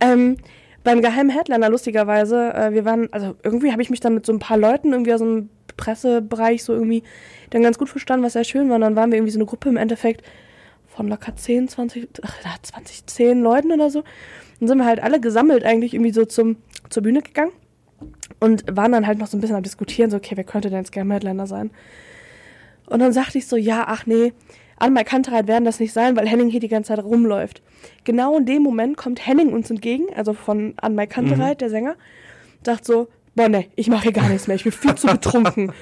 Ähm, 0.00 0.36
beim 0.84 1.02
geheimen 1.02 1.30
Headliner, 1.30 1.68
lustigerweise, 1.68 2.54
äh, 2.54 2.72
wir 2.72 2.84
waren, 2.84 3.12
also 3.12 3.36
irgendwie 3.42 3.72
habe 3.72 3.82
ich 3.82 3.90
mich 3.90 4.00
dann 4.00 4.14
mit 4.14 4.24
so 4.24 4.32
ein 4.32 4.38
paar 4.38 4.56
Leuten 4.56 4.92
irgendwie 4.92 5.12
aus 5.12 5.20
dem 5.20 5.50
Pressebereich 5.80 6.62
so 6.62 6.72
irgendwie 6.72 7.02
dann 7.50 7.62
ganz 7.62 7.78
gut 7.78 7.88
verstanden, 7.88 8.24
was 8.24 8.34
sehr 8.34 8.44
schön 8.44 8.68
war. 8.68 8.76
Und 8.76 8.82
dann 8.82 8.96
waren 8.96 9.10
wir 9.10 9.16
irgendwie 9.18 9.32
so 9.32 9.38
eine 9.38 9.46
Gruppe 9.46 9.70
im 9.70 9.76
Endeffekt 9.76 10.22
von 10.86 11.08
locker 11.08 11.34
10, 11.34 11.68
20, 11.68 12.08
ach, 12.22 12.36
20, 12.62 13.06
10 13.06 13.40
Leuten 13.40 13.72
oder 13.72 13.90
so. 13.90 14.04
Dann 14.58 14.68
sind 14.68 14.78
wir 14.78 14.84
halt 14.84 15.02
alle 15.02 15.20
gesammelt 15.20 15.64
eigentlich 15.64 15.94
irgendwie 15.94 16.12
so 16.12 16.24
zum, 16.24 16.56
zur 16.90 17.02
Bühne 17.02 17.22
gegangen 17.22 17.52
und 18.40 18.64
waren 18.76 18.92
dann 18.92 19.06
halt 19.06 19.18
noch 19.18 19.26
so 19.26 19.36
ein 19.36 19.40
bisschen 19.40 19.56
am 19.56 19.62
Diskutieren, 19.62 20.10
so, 20.10 20.18
okay, 20.18 20.36
wer 20.36 20.44
könnte 20.44 20.68
denn 20.68 20.78
jetzt 20.78 20.92
gerne 20.92 21.14
Headliner 21.14 21.46
sein? 21.46 21.70
Und 22.86 22.98
dann 22.98 23.12
sagte 23.12 23.38
ich 23.38 23.46
so, 23.46 23.56
ja, 23.56 23.84
ach 23.86 24.04
nee, 24.06 24.32
an 24.76 24.92
meiner 24.92 25.04
Kantereit 25.04 25.46
werden 25.46 25.64
das 25.64 25.78
nicht 25.78 25.92
sein, 25.92 26.16
weil 26.16 26.26
Henning 26.26 26.48
hier 26.48 26.60
die 26.60 26.68
ganze 26.68 26.88
Zeit 26.88 27.04
rumläuft. 27.04 27.62
Genau 28.04 28.36
in 28.36 28.46
dem 28.46 28.62
Moment 28.62 28.96
kommt 28.96 29.24
Henning 29.26 29.52
uns 29.52 29.70
entgegen, 29.70 30.06
also 30.16 30.32
von 30.32 30.74
an 30.76 30.94
Mike 30.94 31.14
Kantereit, 31.14 31.60
der 31.60 31.70
Sänger, 31.70 31.96
sagt 32.64 32.84
so, 32.84 33.08
boah, 33.34 33.48
ne, 33.48 33.66
ich 33.76 33.88
mache 33.88 34.04
hier 34.04 34.12
gar 34.12 34.28
nichts 34.28 34.46
mehr, 34.46 34.56
ich 34.56 34.64
bin 34.64 34.72
viel 34.72 34.94
zu 34.94 35.06
betrunken. 35.08 35.72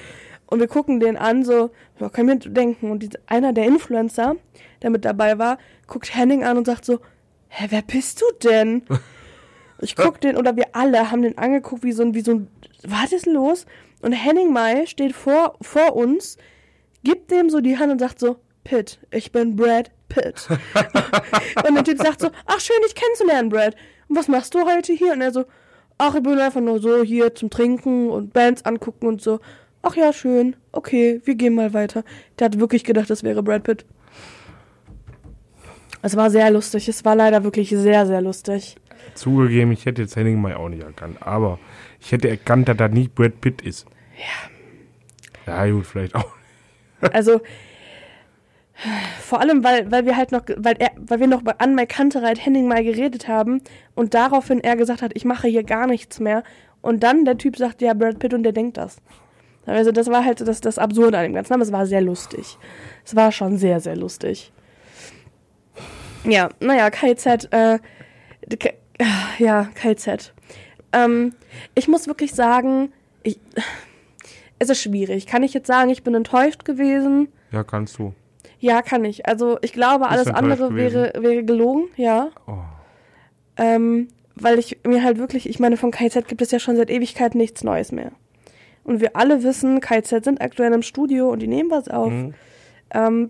Und 0.47 0.59
wir 0.59 0.67
gucken 0.67 0.99
den 0.99 1.15
an, 1.15 1.43
so, 1.43 1.69
ja, 1.99 2.09
kann 2.09 2.25
mir 2.25 2.37
denken. 2.37 2.89
Und 2.89 3.03
die, 3.03 3.09
einer 3.27 3.53
der 3.53 3.65
Influencer, 3.65 4.35
der 4.81 4.89
mit 4.89 5.05
dabei 5.05 5.37
war, 5.37 5.59
guckt 5.85 6.15
Henning 6.15 6.43
an 6.43 6.57
und 6.57 6.65
sagt 6.65 6.85
so, 6.85 6.99
hä, 7.49 7.67
wer 7.69 7.81
bist 7.81 8.21
du 8.21 8.25
denn? 8.47 8.83
Ich 9.81 9.95
guck 9.95 10.19
den, 10.19 10.35
oder 10.35 10.57
wir 10.57 10.75
alle 10.75 11.09
haben 11.09 11.21
den 11.21 11.37
angeguckt, 11.37 11.83
wie 11.83 11.93
so 11.93 12.03
ein, 12.03 12.13
wie 12.13 12.19
so 12.19 12.31
ein, 12.31 12.47
was 12.83 13.13
ist 13.13 13.25
los? 13.25 13.65
Und 14.01 14.11
Henning 14.11 14.51
Mai 14.51 14.85
steht 14.85 15.15
vor, 15.15 15.55
vor 15.61 15.95
uns, 15.95 16.37
gibt 17.05 17.31
dem 17.31 17.49
so 17.49 17.61
die 17.61 17.77
Hand 17.77 17.89
und 17.89 17.99
sagt 17.99 18.19
so, 18.19 18.41
Pitt, 18.65 18.99
ich 19.09 19.31
bin 19.31 19.55
Brad 19.55 19.91
Pitt. 20.09 20.49
und 21.65 21.75
der 21.75 21.83
Typ 21.85 21.97
sagt 21.97 22.19
so, 22.19 22.29
ach 22.45 22.59
schön, 22.59 22.75
dich 22.83 22.95
kennenzulernen, 22.95 23.49
Brad. 23.49 23.75
Und 24.07 24.17
was 24.17 24.27
machst 24.27 24.53
du 24.53 24.65
heute 24.65 24.91
hier? 24.91 25.13
Und 25.13 25.21
er 25.21 25.31
so, 25.31 25.45
ach, 25.99 26.15
ich 26.15 26.23
bin 26.23 26.39
einfach 26.39 26.61
nur 26.61 26.79
so 26.79 27.03
hier 27.03 27.35
zum 27.35 27.51
Trinken 27.51 28.09
und 28.09 28.33
Bands 28.33 28.65
angucken 28.65 29.05
und 29.05 29.21
so. 29.21 29.39
Ach 29.83 29.95
ja, 29.95 30.11
schön. 30.11 30.55
Okay, 30.71 31.21
wir 31.23 31.35
gehen 31.35 31.53
mal 31.53 31.73
weiter. 31.73 32.03
Der 32.39 32.45
hat 32.45 32.59
wirklich 32.59 32.83
gedacht, 32.83 33.09
das 33.09 33.21
wäre 33.21 33.43
Brad 33.43 33.63
Pitt. 33.63 33.85
Es 36.01 36.15
war 36.15 36.31
sehr 36.31 36.49
lustig. 36.49 36.87
Es 36.87 37.05
war 37.05 37.15
leider 37.15 37.43
wirklich 37.43 37.69
sehr, 37.69 38.05
sehr 38.05 38.21
lustig. 38.21 38.77
Zugegeben, 39.13 39.71
ich 39.71 39.85
hätte 39.85 40.01
jetzt 40.01 40.15
Henning 40.15 40.41
Mai 40.41 40.55
auch 40.55 40.69
nicht 40.69 40.83
erkannt. 40.83 41.17
Aber 41.21 41.59
ich 41.99 42.11
hätte 42.11 42.29
erkannt, 42.29 42.67
dass 42.69 42.77
das 42.77 42.91
nicht 42.91 43.13
Brad 43.13 43.39
Pitt 43.41 43.61
ist. 43.61 43.85
Ja. 44.17 45.55
Ja, 45.65 45.71
gut, 45.71 45.85
vielleicht 45.85 46.15
auch. 46.15 46.31
Also, 47.01 47.41
vor 49.29 49.41
allem, 49.41 49.63
weil, 49.63 49.91
weil 49.91 50.07
wir 50.07 50.17
halt 50.17 50.31
noch, 50.31 50.41
weil 50.57 50.75
er, 50.79 50.89
weil 50.97 51.19
wir 51.19 51.27
noch 51.27 51.43
an 51.59 51.75
Mike 51.75 51.93
Kantereit 51.93 52.43
Henning 52.43 52.67
mal 52.67 52.83
geredet 52.83 53.27
haben 53.27 53.61
und 53.93 54.15
daraufhin 54.15 54.59
er 54.59 54.75
gesagt 54.75 55.03
hat, 55.03 55.11
ich 55.13 55.23
mache 55.23 55.47
hier 55.47 55.63
gar 55.63 55.85
nichts 55.85 56.19
mehr. 56.19 56.41
Und 56.81 57.03
dann 57.03 57.25
der 57.25 57.37
Typ 57.37 57.55
sagt, 57.55 57.83
ja, 57.83 57.93
Brad 57.93 58.17
Pitt 58.17 58.33
und 58.33 58.41
der 58.41 58.53
denkt 58.53 58.77
das. 58.77 58.97
Also 59.67 59.91
das 59.91 60.07
war 60.07 60.25
halt 60.25 60.41
das, 60.41 60.61
das 60.61 60.79
Absurde 60.79 61.19
an 61.19 61.25
dem 61.25 61.33
Ganzen, 61.35 61.53
aber 61.53 61.61
es 61.61 61.71
war 61.71 61.85
sehr 61.85 62.01
lustig. 62.01 62.57
Es 63.05 63.15
war 63.15 63.31
schon 63.31 63.57
sehr, 63.57 63.79
sehr 63.79 63.95
lustig. 63.95 64.51
Ja, 66.23 66.49
naja, 66.59 66.89
KZ, 66.89 67.49
äh, 67.51 67.77
K 68.57 68.73
ja, 69.37 69.69
KZ. 69.75 70.33
Ähm, 70.91 71.35
ich 71.75 71.87
muss 71.87 72.07
wirklich 72.07 72.33
sagen, 72.33 72.91
ich, 73.21 73.39
es 74.57 74.69
ist 74.69 74.81
schwierig. 74.81 75.27
Kann 75.27 75.43
ich 75.43 75.53
jetzt 75.53 75.67
sagen, 75.67 75.91
ich 75.91 76.01
bin 76.01 76.15
enttäuscht 76.15 76.65
gewesen? 76.65 77.27
Ja, 77.51 77.63
kannst 77.63 77.99
du. 77.99 78.15
Ja, 78.59 78.81
kann 78.81 79.05
ich. 79.05 79.25
Also 79.25 79.57
ich 79.61 79.73
glaube, 79.73 80.09
alles 80.09 80.27
andere 80.27 80.75
wäre, 80.75 81.13
wäre 81.17 81.43
gelogen, 81.43 81.87
ja. 81.95 82.29
Oh. 82.45 82.57
Ähm, 83.57 84.09
weil 84.35 84.59
ich 84.59 84.79
mir 84.85 85.03
halt 85.03 85.17
wirklich, 85.17 85.49
ich 85.49 85.59
meine, 85.59 85.77
von 85.77 85.91
KZ 85.91 86.27
gibt 86.27 86.41
es 86.41 86.51
ja 86.51 86.59
schon 86.59 86.75
seit 86.75 86.89
Ewigkeit 86.89 87.35
nichts 87.35 87.63
Neues 87.63 87.91
mehr. 87.91 88.11
Und 88.83 89.01
wir 89.01 89.15
alle 89.15 89.43
wissen, 89.43 89.81
KZ 89.81 90.23
sind 90.23 90.41
aktuell 90.41 90.73
im 90.73 90.81
Studio 90.81 91.29
und 91.29 91.41
die 91.41 91.47
nehmen 91.47 91.69
was 91.69 91.87
auf. 91.87 92.11
Mhm. 92.11 92.33
Ähm, 92.91 93.29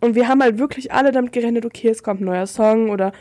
und 0.00 0.14
wir 0.14 0.28
haben 0.28 0.42
halt 0.42 0.58
wirklich 0.58 0.92
alle 0.92 1.12
damit 1.12 1.32
gerechnet, 1.32 1.66
okay, 1.66 1.88
es 1.88 2.02
kommt 2.02 2.20
ein 2.20 2.24
neuer 2.24 2.46
Song 2.46 2.90
oder 2.90 3.12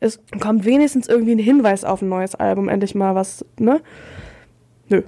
es 0.00 0.20
kommt 0.40 0.64
wenigstens 0.64 1.08
irgendwie 1.08 1.32
ein 1.32 1.38
Hinweis 1.38 1.84
auf 1.84 2.02
ein 2.02 2.08
neues 2.08 2.34
Album, 2.34 2.68
endlich 2.68 2.94
mal 2.94 3.14
was, 3.14 3.44
ne? 3.58 3.80
Nö, 4.88 5.02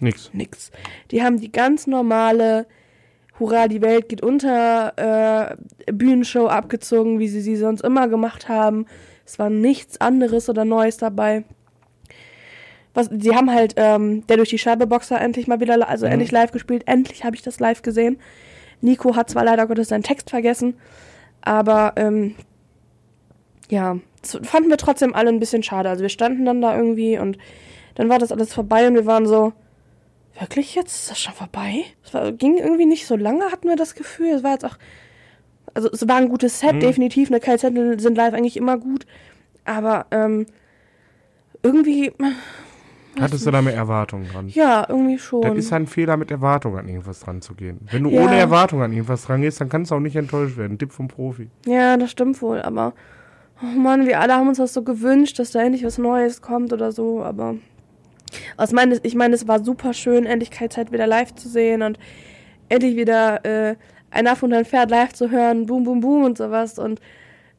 Nix. 0.00 0.30
nix. 0.32 0.70
Die 1.10 1.22
haben 1.22 1.38
die 1.38 1.52
ganz 1.52 1.86
normale 1.86 2.66
Hurra, 3.38 3.68
die 3.68 3.82
Welt 3.82 4.08
geht 4.08 4.22
unter 4.22 4.92
äh, 5.86 5.92
Bühnenshow 5.92 6.46
abgezogen, 6.46 7.18
wie 7.18 7.28
sie 7.28 7.40
sie 7.40 7.56
sonst 7.56 7.82
immer 7.82 8.08
gemacht 8.08 8.48
haben. 8.48 8.86
Es 9.26 9.38
war 9.38 9.50
nichts 9.50 10.00
anderes 10.00 10.48
oder 10.48 10.64
Neues 10.64 10.98
dabei. 10.98 11.44
Was, 12.92 13.08
sie 13.10 13.34
haben 13.34 13.52
halt 13.52 13.74
ähm, 13.76 14.24
der 14.28 14.36
durch 14.36 14.50
die 14.50 14.58
Scheibe 14.58 14.86
Boxer 14.86 15.20
endlich 15.20 15.48
mal 15.48 15.60
wieder, 15.60 15.88
also 15.88 16.06
Mhm. 16.06 16.12
endlich 16.12 16.30
live 16.30 16.52
gespielt. 16.52 16.84
Endlich 16.86 17.24
habe 17.24 17.34
ich 17.34 17.42
das 17.42 17.58
live 17.58 17.82
gesehen. 17.82 18.18
Nico 18.80 19.16
hat 19.16 19.30
zwar 19.30 19.44
leider 19.44 19.66
Gottes 19.66 19.88
seinen 19.88 20.02
Text 20.04 20.30
vergessen, 20.30 20.74
aber 21.40 21.94
ähm, 21.96 22.34
ja, 23.68 23.96
fanden 24.42 24.68
wir 24.70 24.76
trotzdem 24.76 25.14
alle 25.14 25.30
ein 25.30 25.40
bisschen 25.40 25.62
schade. 25.62 25.88
Also 25.88 26.02
wir 26.02 26.08
standen 26.08 26.44
dann 26.44 26.60
da 26.60 26.76
irgendwie 26.76 27.18
und 27.18 27.38
dann 27.96 28.08
war 28.08 28.18
das 28.18 28.30
alles 28.30 28.52
vorbei 28.52 28.86
und 28.86 28.94
wir 28.94 29.06
waren 29.06 29.26
so, 29.26 29.52
wirklich 30.40 30.74
jetzt? 30.74 30.94
Ist 30.94 31.10
das 31.10 31.20
schon 31.20 31.34
vorbei? 31.34 31.84
Es 32.04 32.12
war, 32.14 32.32
ging 32.32 32.56
irgendwie 32.58 32.86
nicht 32.86 33.06
so 33.06 33.16
lange, 33.16 33.44
hatten 33.52 33.68
wir 33.68 33.76
das 33.76 33.94
Gefühl. 33.94 34.28
Es 34.28 34.42
war 34.42 34.52
jetzt 34.52 34.64
auch, 34.64 34.76
also 35.74 35.90
es 35.90 36.06
war 36.08 36.16
ein 36.16 36.28
gutes 36.28 36.60
Set, 36.60 36.74
Mhm. 36.74 36.80
definitiv. 36.80 37.30
Ne, 37.30 37.40
KZ 37.40 37.60
sind 38.00 38.16
live 38.16 38.34
eigentlich 38.34 38.56
immer 38.56 38.78
gut, 38.78 39.06
aber 39.64 40.06
ähm, 40.10 40.46
irgendwie, 41.62 42.12
Hattest 43.20 43.46
du 43.46 43.52
da 43.52 43.62
mehr 43.62 43.74
Erwartungen 43.74 44.26
dran? 44.28 44.48
ja, 44.48 44.84
irgendwie 44.88 45.18
schon. 45.18 45.42
Das 45.42 45.56
ist 45.56 45.72
ein 45.72 45.86
Fehler, 45.86 46.16
mit 46.16 46.32
Erwartungen 46.32 46.78
an 46.78 46.88
irgendwas 46.88 47.20
dran 47.20 47.40
zu 47.42 47.54
gehen. 47.54 47.78
Wenn 47.92 48.02
du 48.02 48.10
Ja. 48.10 48.22
ohne 48.22 48.36
Erwartungen 48.36 48.82
an 48.82 48.92
irgendwas 48.92 49.24
dran 49.24 49.40
gehst, 49.40 49.60
dann 49.60 49.68
kannst 49.68 49.90
du 49.92 49.94
auch 49.94 50.00
nicht 50.00 50.16
enttäuscht 50.16 50.56
werden. 50.56 50.78
Tipp 50.78 50.90
vom 50.92 51.06
Profi. 51.06 51.48
Ja, 51.64 51.96
das 51.96 52.10
stimmt 52.10 52.42
wohl, 52.42 52.60
aber 52.60 52.92
oh 53.62 53.66
Mann, 53.78 54.06
wir 54.06 54.18
alle 54.20 54.34
haben 54.34 54.48
uns 54.48 54.58
das 54.58 54.72
so 54.74 54.82
gewünscht, 54.82 55.38
dass 55.38 55.52
da 55.52 55.62
endlich 55.62 55.84
was 55.84 55.96
Neues 55.96 56.42
kommt 56.42 56.72
oder 56.72 56.90
so, 56.90 57.22
aber 57.22 57.54
aus 58.56 58.72
meine, 58.72 58.98
ich 59.02 59.14
meine, 59.14 59.34
es 59.34 59.48
war 59.48 59.62
super 59.62 59.92
schön, 59.92 60.26
endlich 60.26 60.50
KZ 60.50 60.92
wieder 60.92 61.06
live 61.06 61.34
zu 61.34 61.48
sehen 61.48 61.82
und 61.82 61.98
endlich 62.68 62.96
wieder 62.96 63.44
äh, 63.44 63.76
ein 64.10 64.26
Aff 64.26 64.42
und 64.42 64.52
ein 64.52 64.64
Pferd 64.64 64.90
live 64.90 65.12
zu 65.12 65.30
hören, 65.30 65.66
boom, 65.66 65.84
boom, 65.84 66.00
boom 66.00 66.24
und 66.24 66.38
sowas 66.38 66.78
und 66.78 67.00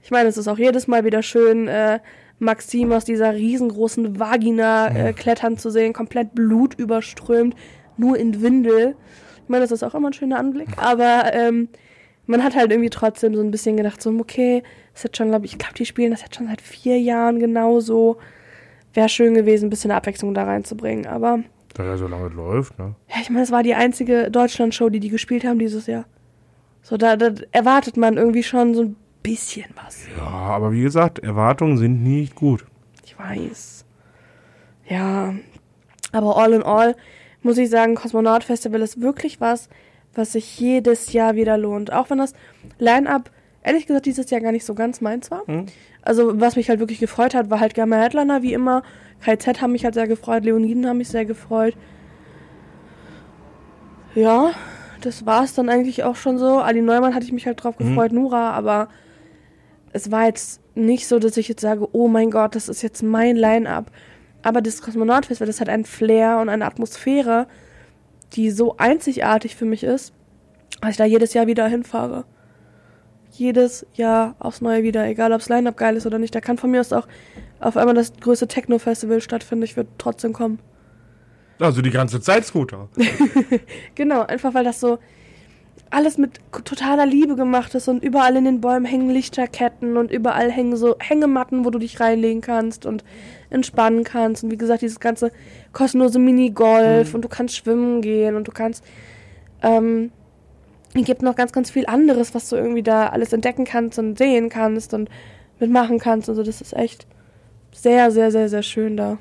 ich 0.01 0.11
meine, 0.11 0.29
es 0.29 0.37
ist 0.37 0.47
auch 0.47 0.59
jedes 0.59 0.87
Mal 0.87 1.03
wieder 1.03 1.23
schön, 1.23 1.67
äh, 1.67 1.99
Maxim 2.37 2.91
aus 2.91 3.05
dieser 3.05 3.33
riesengroßen 3.33 4.19
Vagina 4.19 4.89
äh, 4.89 5.13
klettern 5.13 5.57
zu 5.57 5.69
sehen, 5.71 5.93
komplett 5.93 6.35
blutüberströmt, 6.35 7.55
nur 7.97 8.17
in 8.17 8.41
Windel. 8.41 8.95
Ich 9.43 9.49
meine, 9.49 9.63
das 9.63 9.71
ist 9.71 9.83
auch 9.83 9.95
immer 9.95 10.09
ein 10.09 10.13
schöner 10.13 10.37
Anblick, 10.37 10.67
aber 10.77 11.33
ähm, 11.33 11.69
man 12.27 12.43
hat 12.43 12.55
halt 12.55 12.71
irgendwie 12.71 12.89
trotzdem 12.89 13.35
so 13.35 13.41
ein 13.41 13.51
bisschen 13.51 13.77
gedacht, 13.77 14.01
so, 14.01 14.09
okay, 14.11 14.63
das 14.93 14.99
ist 14.99 15.03
jetzt 15.05 15.17
schon, 15.17 15.29
glaube 15.29 15.45
ich, 15.45 15.53
ich 15.53 15.57
glaube, 15.57 15.75
die 15.75 15.85
spielen 15.85 16.11
das 16.11 16.21
jetzt 16.21 16.35
schon 16.35 16.47
seit 16.47 16.61
vier 16.61 16.99
Jahren 16.99 17.39
genauso. 17.39 18.17
Wäre 18.95 19.09
schön 19.09 19.35
gewesen, 19.35 19.67
ein 19.67 19.69
bisschen 19.69 19.91
Abwechslung 19.91 20.33
da 20.33 20.43
reinzubringen. 20.45 21.05
Aber 21.05 21.39
Da 21.75 21.83
ja 21.83 21.97
so 21.97 22.07
lange 22.07 22.29
läuft, 22.29 22.79
ne? 22.79 22.95
ja, 23.09 23.15
ich 23.21 23.29
meine, 23.29 23.43
es 23.43 23.51
war 23.51 23.61
die 23.61 23.75
einzige 23.75 24.31
Deutschland-Show, 24.31 24.89
die 24.89 24.99
die 24.99 25.09
gespielt 25.09 25.43
haben 25.45 25.59
dieses 25.59 25.85
Jahr. 25.85 26.05
So, 26.81 26.97
da, 26.97 27.15
da 27.15 27.31
erwartet 27.51 27.97
man 27.97 28.17
irgendwie 28.17 28.43
schon 28.43 28.73
so 28.73 28.83
ein 28.83 28.95
bisschen 29.21 29.65
was. 29.83 30.05
Ja, 30.17 30.23
aber 30.27 30.71
wie 30.71 30.81
gesagt, 30.81 31.19
Erwartungen 31.19 31.77
sind 31.77 32.03
nicht 32.03 32.35
gut. 32.35 32.65
Ich 33.03 33.17
weiß. 33.19 33.85
Ja, 34.87 35.33
aber 36.11 36.37
all 36.37 36.53
in 36.53 36.63
all 36.63 36.95
muss 37.41 37.57
ich 37.57 37.69
sagen, 37.69 37.95
Kosmonaut 37.95 38.43
Festival 38.43 38.81
ist 38.81 39.01
wirklich 39.01 39.41
was, 39.41 39.69
was 40.13 40.31
sich 40.31 40.59
jedes 40.59 41.11
Jahr 41.11 41.35
wieder 41.35 41.57
lohnt. 41.57 41.91
Auch 41.91 42.09
wenn 42.09 42.19
das 42.19 42.33
Line-Up, 42.79 43.29
ehrlich 43.65 43.87
gesagt, 43.87 44.05
dieses 44.05 44.29
Jahr 44.29 44.41
gar 44.41 44.51
nicht 44.51 44.65
so 44.65 44.75
ganz 44.75 45.01
meins 45.01 45.31
war. 45.31 45.45
Hm? 45.47 45.65
Also, 46.01 46.39
was 46.39 46.55
mich 46.55 46.69
halt 46.69 46.79
wirklich 46.79 46.99
gefreut 46.99 47.33
hat, 47.33 47.49
war 47.49 47.59
halt 47.59 47.73
Gamma 47.73 47.97
Headliner, 47.97 48.43
wie 48.43 48.53
immer. 48.53 48.83
KZ 49.23 49.61
haben 49.61 49.71
mich 49.71 49.83
halt 49.83 49.95
sehr 49.95 50.07
gefreut, 50.07 50.45
Leoniden 50.45 50.87
haben 50.87 50.99
mich 50.99 51.09
sehr 51.09 51.25
gefreut. 51.25 51.75
Ja, 54.13 54.51
das 55.01 55.25
war 55.25 55.43
es 55.43 55.53
dann 55.55 55.67
eigentlich 55.69 56.03
auch 56.03 56.15
schon 56.15 56.37
so. 56.37 56.59
Ali 56.59 56.81
Neumann 56.81 57.15
hatte 57.15 57.25
ich 57.25 57.33
mich 57.33 57.47
halt 57.47 57.63
drauf 57.63 57.77
gefreut, 57.77 58.11
Nura, 58.11 58.51
aber 58.51 58.87
es 59.93 60.11
war 60.11 60.25
jetzt 60.25 60.61
nicht 60.75 61.07
so, 61.07 61.19
dass 61.19 61.37
ich 61.37 61.47
jetzt 61.47 61.61
sage, 61.61 61.87
oh 61.91 62.07
mein 62.07 62.29
Gott, 62.29 62.55
das 62.55 62.69
ist 62.69 62.81
jetzt 62.81 63.01
mein 63.01 63.35
Line-Up. 63.35 63.91
Aber 64.43 64.61
das 64.61 64.81
Kosmonaut-Festival, 64.81 65.47
das 65.47 65.59
hat 65.59 65.69
einen 65.69 65.85
Flair 65.85 66.37
und 66.39 66.49
eine 66.49 66.65
Atmosphäre, 66.65 67.47
die 68.33 68.51
so 68.51 68.77
einzigartig 68.77 69.55
für 69.55 69.65
mich 69.65 69.83
ist, 69.83 70.13
dass 70.81 70.91
ich 70.91 70.97
da 70.97 71.05
jedes 71.05 71.33
Jahr 71.33 71.47
wieder 71.47 71.67
hinfahre. 71.67 72.25
Jedes 73.37 73.85
Jahr 73.93 74.35
aufs 74.39 74.61
Neue 74.61 74.83
wieder, 74.83 75.05
egal 75.07 75.33
ob 75.33 75.39
das 75.39 75.49
Line-Up 75.49 75.77
geil 75.77 75.95
ist 75.97 76.05
oder 76.05 76.19
nicht. 76.19 76.33
Da 76.33 76.41
kann 76.41 76.57
von 76.57 76.71
mir 76.71 76.79
aus 76.79 76.93
auch 76.93 77.07
auf 77.59 77.77
einmal 77.77 77.95
das 77.95 78.13
größte 78.19 78.47
Techno-Festival 78.47 79.21
stattfinden. 79.21 79.63
Ich 79.63 79.75
würde 79.75 79.89
trotzdem 79.97 80.33
kommen. 80.33 80.59
Also 81.59 81.81
die 81.81 81.91
ganze 81.91 82.19
Zeit 82.21 82.45
Scooter. 82.45 82.89
Genau, 83.95 84.21
einfach 84.21 84.53
weil 84.53 84.63
das 84.63 84.79
so 84.79 84.99
alles 85.89 86.17
mit 86.17 86.39
totaler 86.51 87.05
Liebe 87.05 87.35
gemacht 87.35 87.75
ist 87.75 87.87
und 87.87 88.03
überall 88.03 88.35
in 88.35 88.45
den 88.45 88.59
Bäumen 88.59 88.85
hängen 88.85 89.09
Lichterketten 89.09 89.97
und 89.97 90.11
überall 90.11 90.51
hängen 90.51 90.75
so 90.75 90.95
Hängematten, 90.99 91.63
wo 91.63 91.69
du 91.69 91.79
dich 91.79 91.99
reinlegen 91.99 92.41
kannst 92.41 92.85
und 92.85 93.03
entspannen 93.49 94.03
kannst. 94.03 94.43
Und 94.43 94.51
wie 94.51 94.57
gesagt, 94.57 94.81
dieses 94.81 94.99
ganze 94.99 95.31
kostenlose 95.73 96.19
Minigolf 96.19 97.13
und 97.13 97.23
du 97.23 97.29
kannst 97.29 97.55
schwimmen 97.55 98.01
gehen 98.01 98.35
und 98.35 98.47
du 98.47 98.51
kannst. 98.51 98.83
Ähm, 99.61 100.11
gibt 101.03 101.21
noch 101.21 101.35
ganz, 101.35 101.51
ganz 101.51 101.69
viel 101.71 101.85
anderes, 101.87 102.33
was 102.33 102.47
du 102.49 102.55
irgendwie 102.55 102.83
da 102.83 103.07
alles 103.09 103.33
entdecken 103.33 103.65
kannst 103.65 103.99
und 103.99 104.17
sehen 104.17 104.49
kannst 104.49 104.93
und 104.93 105.09
mitmachen 105.59 105.99
kannst. 105.99 106.29
Also, 106.29 106.43
das 106.43 106.61
ist 106.61 106.73
echt 106.73 107.05
sehr, 107.73 108.11
sehr, 108.11 108.31
sehr, 108.31 108.47
sehr 108.47 108.63
schön 108.63 108.95
da. 108.95 109.17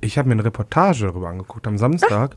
Ich 0.00 0.16
habe 0.18 0.28
mir 0.28 0.34
eine 0.34 0.44
Reportage 0.44 1.06
darüber 1.06 1.28
angeguckt 1.28 1.66
am 1.66 1.76
Samstag. 1.78 2.36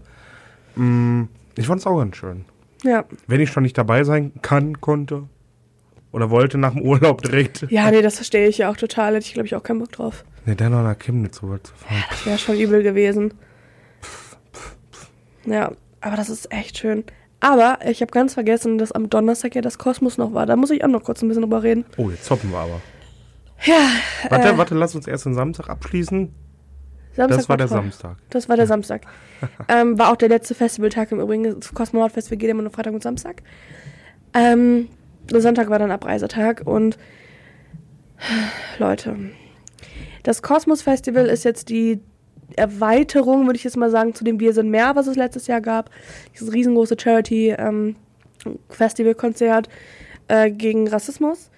Mm, 0.75 1.23
Ich 1.55 1.67
fand 1.67 1.79
es 1.79 1.87
auch 1.87 1.97
ganz 1.97 2.17
schön. 2.17 2.45
Ja. 2.83 3.05
Wenn 3.27 3.39
ich 3.39 3.49
schon 3.49 3.63
nicht 3.63 3.77
dabei 3.77 4.03
sein 4.03 4.33
kann, 4.41 4.81
konnte 4.81 5.23
oder 6.11 6.29
wollte 6.29 6.57
nach 6.57 6.73
dem 6.73 6.81
Urlaub 6.81 7.21
direkt. 7.23 7.65
Ja, 7.69 7.89
nee, 7.89 8.01
das 8.01 8.15
verstehe 8.17 8.47
ich 8.47 8.57
ja 8.59 8.69
auch 8.69 8.77
total. 8.77 9.15
Hätte 9.15 9.25
ich, 9.25 9.33
glaube 9.33 9.47
ich, 9.47 9.55
auch 9.55 9.63
keinen 9.63 9.79
Bock 9.79 9.91
drauf. 9.93 10.23
Ne, 10.45 10.55
dann 10.55 10.71
noch 10.73 10.83
nach 10.83 10.99
Chemnitz 10.99 11.41
rüber 11.41 11.63
zu 11.63 11.73
fahren. 11.73 12.03
Das 12.09 12.25
wäre 12.25 12.37
schon 12.37 12.57
übel 12.59 12.83
gewesen. 12.83 13.33
Ja, 15.45 15.71
aber 16.01 16.15
das 16.15 16.29
ist 16.29 16.51
echt 16.51 16.77
schön. 16.77 17.03
Aber 17.45 17.77
ich 17.87 18.01
habe 18.01 18.11
ganz 18.11 18.33
vergessen, 18.33 18.79
dass 18.79 18.91
am 18.91 19.07
Donnerstag 19.07 19.53
ja 19.53 19.61
das 19.61 19.77
Kosmos 19.77 20.17
noch 20.17 20.33
war. 20.33 20.47
Da 20.47 20.55
muss 20.55 20.71
ich 20.71 20.83
auch 20.83 20.87
noch 20.87 21.03
kurz 21.03 21.21
ein 21.21 21.27
bisschen 21.27 21.43
drüber 21.43 21.61
reden. 21.61 21.85
Oh, 21.95 22.09
jetzt 22.09 22.25
zoppen 22.25 22.49
wir 22.49 22.57
aber. 22.57 22.81
Ja. 23.65 23.87
Warte, 24.29 24.47
äh, 24.47 24.57
warte, 24.57 24.73
lass 24.73 24.95
uns 24.95 25.05
erst 25.05 25.27
den 25.27 25.35
Samstag 25.35 25.69
abschließen. 25.69 26.33
Samstag 27.13 27.37
das 27.37 27.47
war 27.47 27.57
der 27.57 27.67
toll. 27.67 27.77
Samstag. 27.77 28.17
Das 28.31 28.49
war 28.49 28.55
der 28.55 28.65
Samstag. 28.65 29.03
ähm, 29.67 29.99
war 29.99 30.11
auch 30.11 30.15
der 30.15 30.29
letzte 30.29 30.55
Festivaltag 30.55 31.11
im 31.11 31.19
Übrigen. 31.19 31.59
Das 31.59 31.71
Kosmonaut 31.71 32.13
Festival 32.13 32.39
geht 32.39 32.49
immer 32.49 32.63
nur 32.63 32.71
Freitag 32.71 32.95
und 32.95 33.03
Samstag. 33.03 33.43
Ähm, 34.33 34.87
der 35.31 35.41
Sonntag 35.41 35.69
war 35.69 35.77
dann 35.77 35.91
Abreisetag 35.91 36.63
und 36.65 36.97
Leute, 38.79 39.17
das 40.23 40.41
Kosmos 40.41 40.81
Festival 40.81 41.27
ist 41.27 41.45
jetzt 41.45 41.69
die 41.69 42.01
Erweiterung, 42.55 43.45
würde 43.45 43.57
ich 43.57 43.63
jetzt 43.63 43.77
mal 43.77 43.89
sagen, 43.89 44.13
zu 44.13 44.23
dem 44.23 44.39
Wir 44.39 44.53
sind 44.53 44.69
mehr, 44.69 44.95
was 44.95 45.07
es 45.07 45.15
letztes 45.15 45.47
Jahr 45.47 45.61
gab. 45.61 45.89
Dieses 46.33 46.53
riesengroße 46.53 46.95
Charity 46.99 47.55
ähm, 47.57 47.95
äh, 50.27 50.51
gegen 50.51 50.87
Rassismus, 50.87 51.49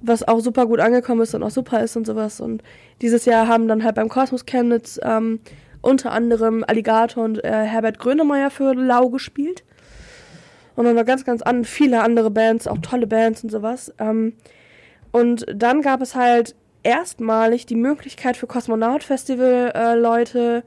was 0.00 0.26
auch 0.26 0.40
super 0.40 0.66
gut 0.66 0.80
angekommen 0.80 1.22
ist 1.22 1.34
und 1.34 1.42
auch 1.42 1.50
super 1.50 1.82
ist 1.82 1.96
und 1.96 2.06
sowas. 2.06 2.40
Und 2.40 2.62
dieses 3.02 3.24
Jahr 3.24 3.48
haben 3.48 3.68
dann 3.68 3.84
halt 3.84 3.96
beim 3.96 4.08
Kosmos 4.08 4.46
Chemnitz 4.46 4.98
ähm, 5.02 5.40
unter 5.82 6.12
anderem 6.12 6.64
Alligator 6.66 7.24
und 7.24 7.44
äh, 7.44 7.50
Herbert 7.50 7.98
Grönemeyer 7.98 8.50
für 8.50 8.74
Lau 8.74 9.08
gespielt. 9.08 9.64
Und 10.74 10.84
dann 10.84 10.94
noch 10.94 11.06
ganz, 11.06 11.24
ganz 11.24 11.42
an, 11.42 11.64
viele 11.64 12.02
andere 12.02 12.30
Bands, 12.30 12.66
auch 12.66 12.78
tolle 12.78 13.06
Bands 13.06 13.42
und 13.42 13.50
sowas. 13.50 13.92
Ähm, 13.98 14.34
und 15.10 15.46
dann 15.54 15.80
gab 15.80 16.02
es 16.02 16.14
halt 16.14 16.54
erstmalig 16.86 17.66
die 17.66 17.74
Möglichkeit 17.76 18.36
für 18.36 18.46
Kosmonaut 18.46 19.02
Festival 19.02 19.72
äh, 19.74 19.94
Leute 19.94 20.62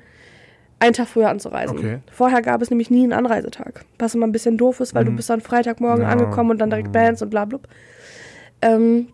einen 0.79 0.93
Tag 0.93 1.07
früher 1.07 1.29
anzureisen. 1.29 1.77
Okay. 1.77 1.99
Vorher 2.11 2.41
gab 2.41 2.61
es 2.61 2.69
nämlich 2.69 2.89
nie 2.89 3.03
einen 3.03 3.13
Anreisetag. 3.13 3.83
Was 3.97 4.15
immer 4.15 4.27
ein 4.27 4.31
bisschen 4.31 4.57
doof 4.57 4.79
ist, 4.79 4.93
weil 4.95 5.03
du 5.05 5.11
Mhm. 5.11 5.15
bist 5.17 5.29
dann 5.29 5.41
Freitagmorgen 5.41 6.03
Ja. 6.03 6.09
angekommen 6.09 6.51
und 6.51 6.57
dann 6.59 6.69
direkt 6.69 6.87
Mhm. 6.89 6.93
Bands 6.93 7.21
und 7.21 7.29
bla 7.29 7.45
bla. 7.45 7.59
Ähm, 8.61 9.09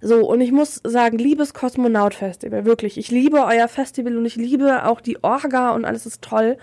so, 0.00 0.26
und 0.28 0.40
ich 0.40 0.52
muss 0.52 0.80
sagen, 0.84 1.16
liebes 1.18 1.54
Kosmonaut 1.54 2.14
Festival, 2.14 2.64
wirklich. 2.64 2.98
Ich 2.98 3.10
liebe 3.10 3.44
euer 3.44 3.68
Festival 3.68 4.16
und 4.16 4.26
ich 4.26 4.36
liebe 4.36 4.84
auch 4.84 5.00
die 5.00 5.22
Orga 5.22 5.70
und 5.72 5.84
alles 5.84 6.06
ist 6.06 6.22
toll. 6.22 6.58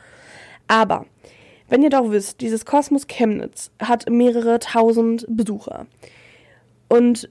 Aber, 0.68 1.06
wenn 1.70 1.82
ihr 1.82 1.90
doch 1.90 2.12
wisst, 2.12 2.42
dieses 2.42 2.66
Kosmos 2.66 3.08
Chemnitz 3.08 3.72
hat 3.82 4.10
mehrere 4.10 4.60
tausend 4.60 5.26
Besucher. 5.30 5.86
Und 6.90 7.30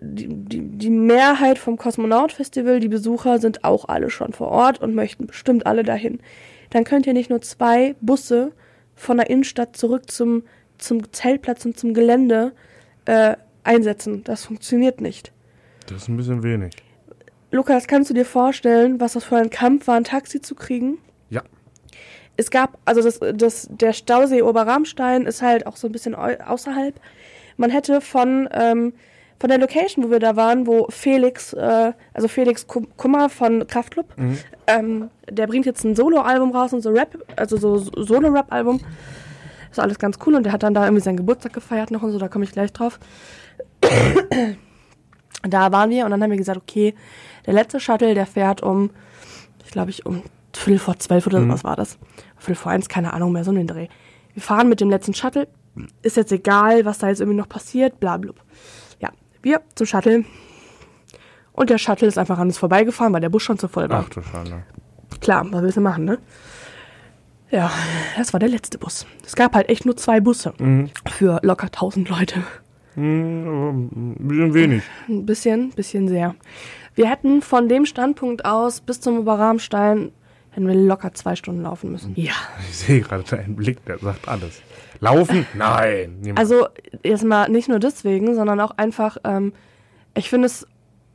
die, 0.00 0.28
die, 0.28 0.60
die 0.60 0.90
Mehrheit 0.90 1.58
vom 1.58 1.76
Kosmonaut 1.76 2.32
Festival, 2.32 2.80
die 2.80 2.88
Besucher 2.88 3.38
sind 3.38 3.64
auch 3.64 3.88
alle 3.88 4.10
schon 4.10 4.32
vor 4.32 4.48
Ort 4.48 4.80
und 4.80 4.94
möchten 4.94 5.26
bestimmt 5.26 5.66
alle 5.66 5.82
dahin. 5.82 6.20
Dann 6.70 6.84
könnt 6.84 7.06
ihr 7.06 7.12
nicht 7.12 7.30
nur 7.30 7.42
zwei 7.42 7.96
Busse 8.00 8.52
von 8.94 9.16
der 9.16 9.30
Innenstadt 9.30 9.76
zurück 9.76 10.10
zum, 10.10 10.44
zum 10.78 11.12
Zeltplatz 11.12 11.64
und 11.64 11.78
zum 11.78 11.94
Gelände 11.94 12.52
äh, 13.06 13.36
einsetzen. 13.64 14.22
Das 14.24 14.44
funktioniert 14.44 15.00
nicht. 15.00 15.32
Das 15.86 16.02
ist 16.02 16.08
ein 16.08 16.16
bisschen 16.16 16.42
wenig. 16.42 16.74
Lukas, 17.50 17.88
kannst 17.88 18.10
du 18.10 18.14
dir 18.14 18.24
vorstellen, 18.24 19.00
was 19.00 19.14
das 19.14 19.24
für 19.24 19.36
ein 19.36 19.50
Kampf 19.50 19.88
war, 19.88 19.96
ein 19.96 20.04
Taxi 20.04 20.40
zu 20.40 20.54
kriegen? 20.54 20.98
Ja. 21.30 21.42
Es 22.36 22.50
gab, 22.52 22.78
also 22.84 23.02
das, 23.02 23.18
das, 23.34 23.68
der 23.70 23.92
Stausee 23.92 24.42
Oberramstein 24.42 25.26
ist 25.26 25.42
halt 25.42 25.66
auch 25.66 25.76
so 25.76 25.88
ein 25.88 25.92
bisschen 25.92 26.14
au- 26.14 26.38
außerhalb. 26.46 26.94
Man 27.56 27.70
hätte 27.70 28.00
von, 28.00 28.48
ähm, 28.52 28.92
von 29.40 29.48
der 29.48 29.58
Location, 29.58 30.04
wo 30.04 30.10
wir 30.10 30.20
da 30.20 30.36
waren, 30.36 30.66
wo 30.66 30.86
Felix, 30.90 31.52
äh, 31.54 31.92
also 32.14 32.28
Felix 32.28 32.66
Kum- 32.66 32.88
Kummer 32.96 33.28
von 33.30 33.66
Kraftklub, 33.66 34.06
Mhm. 34.16 34.38
ähm, 34.66 35.10
der 35.30 35.46
bringt 35.46 35.64
jetzt 35.66 35.82
ein 35.84 35.96
Solo-Album 35.96 36.54
raus 36.54 36.72
und 36.74 36.82
so 36.82 36.90
Rap, 36.90 37.16
also 37.36 37.56
so 37.56 37.78
Solo-Rap-Album. 37.78 38.80
Ist 39.70 39.80
alles 39.80 39.98
ganz 39.98 40.18
cool 40.26 40.34
und 40.34 40.42
der 40.44 40.52
hat 40.52 40.62
dann 40.62 40.74
da 40.74 40.84
irgendwie 40.84 41.02
seinen 41.02 41.16
Geburtstag 41.16 41.52
gefeiert 41.54 41.90
noch 41.90 42.02
und 42.02 42.12
so, 42.12 42.18
da 42.18 42.28
komme 42.28 42.44
ich 42.44 42.52
gleich 42.52 42.72
drauf. 42.72 42.98
da 45.48 45.72
waren 45.72 45.90
wir 45.90 46.04
und 46.04 46.10
dann 46.10 46.22
haben 46.22 46.30
wir 46.30 46.36
gesagt, 46.36 46.58
okay, 46.60 46.94
der 47.46 47.54
letzte 47.54 47.80
Shuttle, 47.80 48.14
der 48.14 48.26
fährt 48.26 48.62
um, 48.62 48.90
ich 49.64 49.70
glaube 49.70 49.90
ich, 49.90 50.04
um 50.06 50.22
Viertel 50.52 50.78
vor 50.78 50.98
zwölf 50.98 51.26
oder 51.26 51.40
Mhm. 51.40 51.46
sowas 51.48 51.64
war 51.64 51.76
das. 51.76 51.98
Viertel 52.36 52.56
vor 52.56 52.72
eins, 52.72 52.88
keine 52.88 53.14
Ahnung 53.14 53.32
mehr, 53.32 53.44
so 53.44 53.50
einen 53.50 53.66
Dreh. 53.66 53.88
Wir 54.34 54.42
fahren 54.42 54.68
mit 54.68 54.80
dem 54.80 54.90
letzten 54.90 55.14
Shuttle, 55.14 55.48
ist 56.02 56.16
jetzt 56.16 56.32
egal, 56.32 56.84
was 56.84 56.98
da 56.98 57.08
jetzt 57.08 57.20
irgendwie 57.20 57.38
noch 57.38 57.48
passiert, 57.48 58.00
bla 58.00 58.16
bla. 58.16 58.32
Wir 59.42 59.60
zum 59.74 59.86
Shuttle. 59.86 60.24
Und 61.52 61.70
der 61.70 61.78
Shuttle 61.78 62.06
ist 62.08 62.18
einfach 62.18 62.38
an 62.38 62.48
uns 62.48 62.58
vorbeigefahren, 62.58 63.12
weil 63.12 63.20
der 63.20 63.28
Bus 63.28 63.42
schon 63.42 63.58
zu 63.58 63.68
voll 63.68 63.88
war. 63.88 64.04
Ach 64.06 64.08
du 64.10 64.22
Schande. 64.22 64.62
Klar, 65.20 65.46
was 65.50 65.62
willst 65.62 65.76
du 65.76 65.80
machen, 65.80 66.04
ne? 66.04 66.18
Ja, 67.50 67.70
das 68.16 68.32
war 68.32 68.38
der 68.40 68.48
letzte 68.48 68.78
Bus. 68.78 69.06
Es 69.26 69.34
gab 69.34 69.54
halt 69.54 69.68
echt 69.68 69.84
nur 69.84 69.96
zwei 69.96 70.20
Busse 70.20 70.54
Mhm. 70.58 70.90
für 71.08 71.40
locker 71.42 71.66
1000 71.72 72.08
Leute. 72.08 72.42
Mhm, 72.94 73.88
ein 74.20 74.28
bisschen 74.28 74.54
wenig. 74.54 74.82
Ein 75.08 75.26
bisschen, 75.26 75.70
bisschen 75.70 76.06
sehr. 76.08 76.34
Wir 76.94 77.08
hätten 77.10 77.42
von 77.42 77.68
dem 77.68 77.86
Standpunkt 77.86 78.44
aus 78.44 78.80
bis 78.80 79.00
zum 79.00 79.18
Oberramstein 79.20 80.12
hätten 80.50 80.66
wir 80.66 80.74
locker 80.74 81.12
zwei 81.14 81.36
Stunden 81.36 81.62
laufen 81.62 81.92
müssen. 81.92 82.12
Ja. 82.16 82.32
Ich 82.68 82.78
sehe 82.78 83.00
gerade 83.00 83.22
deinen 83.24 83.56
Blick, 83.56 83.84
der 83.84 83.98
sagt 83.98 84.28
alles. 84.28 84.62
Laufen? 85.00 85.46
Nein. 85.54 86.18
niemals. 86.20 86.38
Also 86.38 86.66
jetzt 87.04 87.24
mal 87.24 87.48
nicht 87.48 87.68
nur 87.68 87.78
deswegen, 87.78 88.34
sondern 88.34 88.60
auch 88.60 88.72
einfach, 88.76 89.16
ähm, 89.24 89.52
ich 90.14 90.28
finde 90.28 90.46
es 90.46 90.66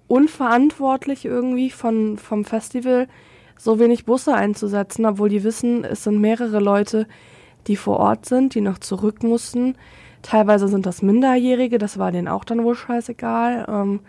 unverantwortlich 0.07 1.25
irgendwie 1.25 1.69
von, 1.69 2.17
vom 2.17 2.45
Festival, 2.45 3.07
so 3.57 3.79
wenig 3.79 4.05
Busse 4.05 4.33
einzusetzen, 4.33 5.05
obwohl 5.05 5.29
die 5.29 5.43
wissen, 5.43 5.83
es 5.83 6.03
sind 6.03 6.19
mehrere 6.19 6.59
Leute, 6.59 7.07
die 7.67 7.75
vor 7.75 7.99
Ort 7.99 8.25
sind, 8.25 8.53
die 8.53 8.61
noch 8.61 8.77
zurück 8.77 9.23
mussten. 9.23 9.75
Teilweise 10.21 10.67
sind 10.67 10.85
das 10.85 11.01
Minderjährige, 11.01 11.77
das 11.77 11.97
war 11.97 12.11
denen 12.11 12.27
auch 12.27 12.43
dann 12.43 12.63
wohl 12.63 12.75
scheißegal. 12.75 13.65
Ähm, 13.67 13.99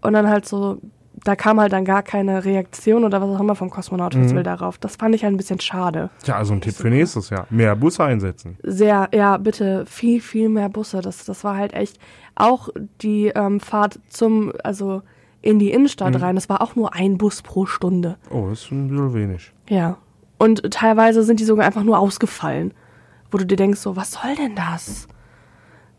und 0.00 0.12
dann 0.12 0.28
halt 0.28 0.46
so, 0.46 0.78
da 1.24 1.36
kam 1.36 1.60
halt 1.60 1.72
dann 1.72 1.84
gar 1.84 2.02
keine 2.02 2.44
Reaktion 2.44 3.04
oder 3.04 3.20
was 3.20 3.28
auch 3.28 3.40
immer 3.40 3.54
vom 3.54 3.68
Kosmonaut-Festival 3.70 4.42
Mhm. 4.42 4.44
darauf. 4.44 4.78
Das 4.78 4.96
fand 4.96 5.14
ich 5.14 5.22
halt 5.24 5.34
ein 5.34 5.36
bisschen 5.36 5.60
schade. 5.60 6.10
ja, 6.24 6.36
also 6.36 6.52
ein 6.54 6.60
Tipp 6.60 6.74
für 6.74 6.88
nächstes 6.88 7.30
Jahr. 7.30 7.46
Mehr 7.50 7.76
Busse 7.76 8.04
einsetzen. 8.04 8.56
Sehr, 8.62 9.08
ja, 9.12 9.36
bitte 9.36 9.84
viel, 9.86 10.20
viel 10.20 10.48
mehr 10.48 10.68
Busse. 10.68 11.00
Das, 11.02 11.24
das 11.24 11.44
war 11.44 11.56
halt 11.56 11.72
echt 11.74 11.98
auch 12.36 12.68
die 13.02 13.26
ähm, 13.34 13.60
Fahrt 13.60 13.98
zum, 14.08 14.52
also 14.64 15.02
in 15.42 15.58
die 15.58 15.70
Innenstadt 15.72 16.14
Mhm. 16.14 16.20
rein. 16.22 16.34
Das 16.36 16.48
war 16.48 16.62
auch 16.62 16.74
nur 16.76 16.94
ein 16.94 17.18
Bus 17.18 17.42
pro 17.42 17.66
Stunde. 17.66 18.16
Oh, 18.30 18.46
das 18.48 18.62
ist 18.64 18.70
ein 18.72 18.88
bisschen 18.88 19.14
wenig. 19.14 19.52
Ja. 19.68 19.98
Und 20.38 20.70
teilweise 20.70 21.22
sind 21.22 21.38
die 21.40 21.44
sogar 21.44 21.66
einfach 21.66 21.82
nur 21.84 21.98
ausgefallen. 21.98 22.72
Wo 23.30 23.38
du 23.38 23.44
dir 23.46 23.56
denkst, 23.56 23.78
so, 23.80 23.94
was 23.94 24.12
soll 24.12 24.34
denn 24.36 24.54
das? 24.54 25.06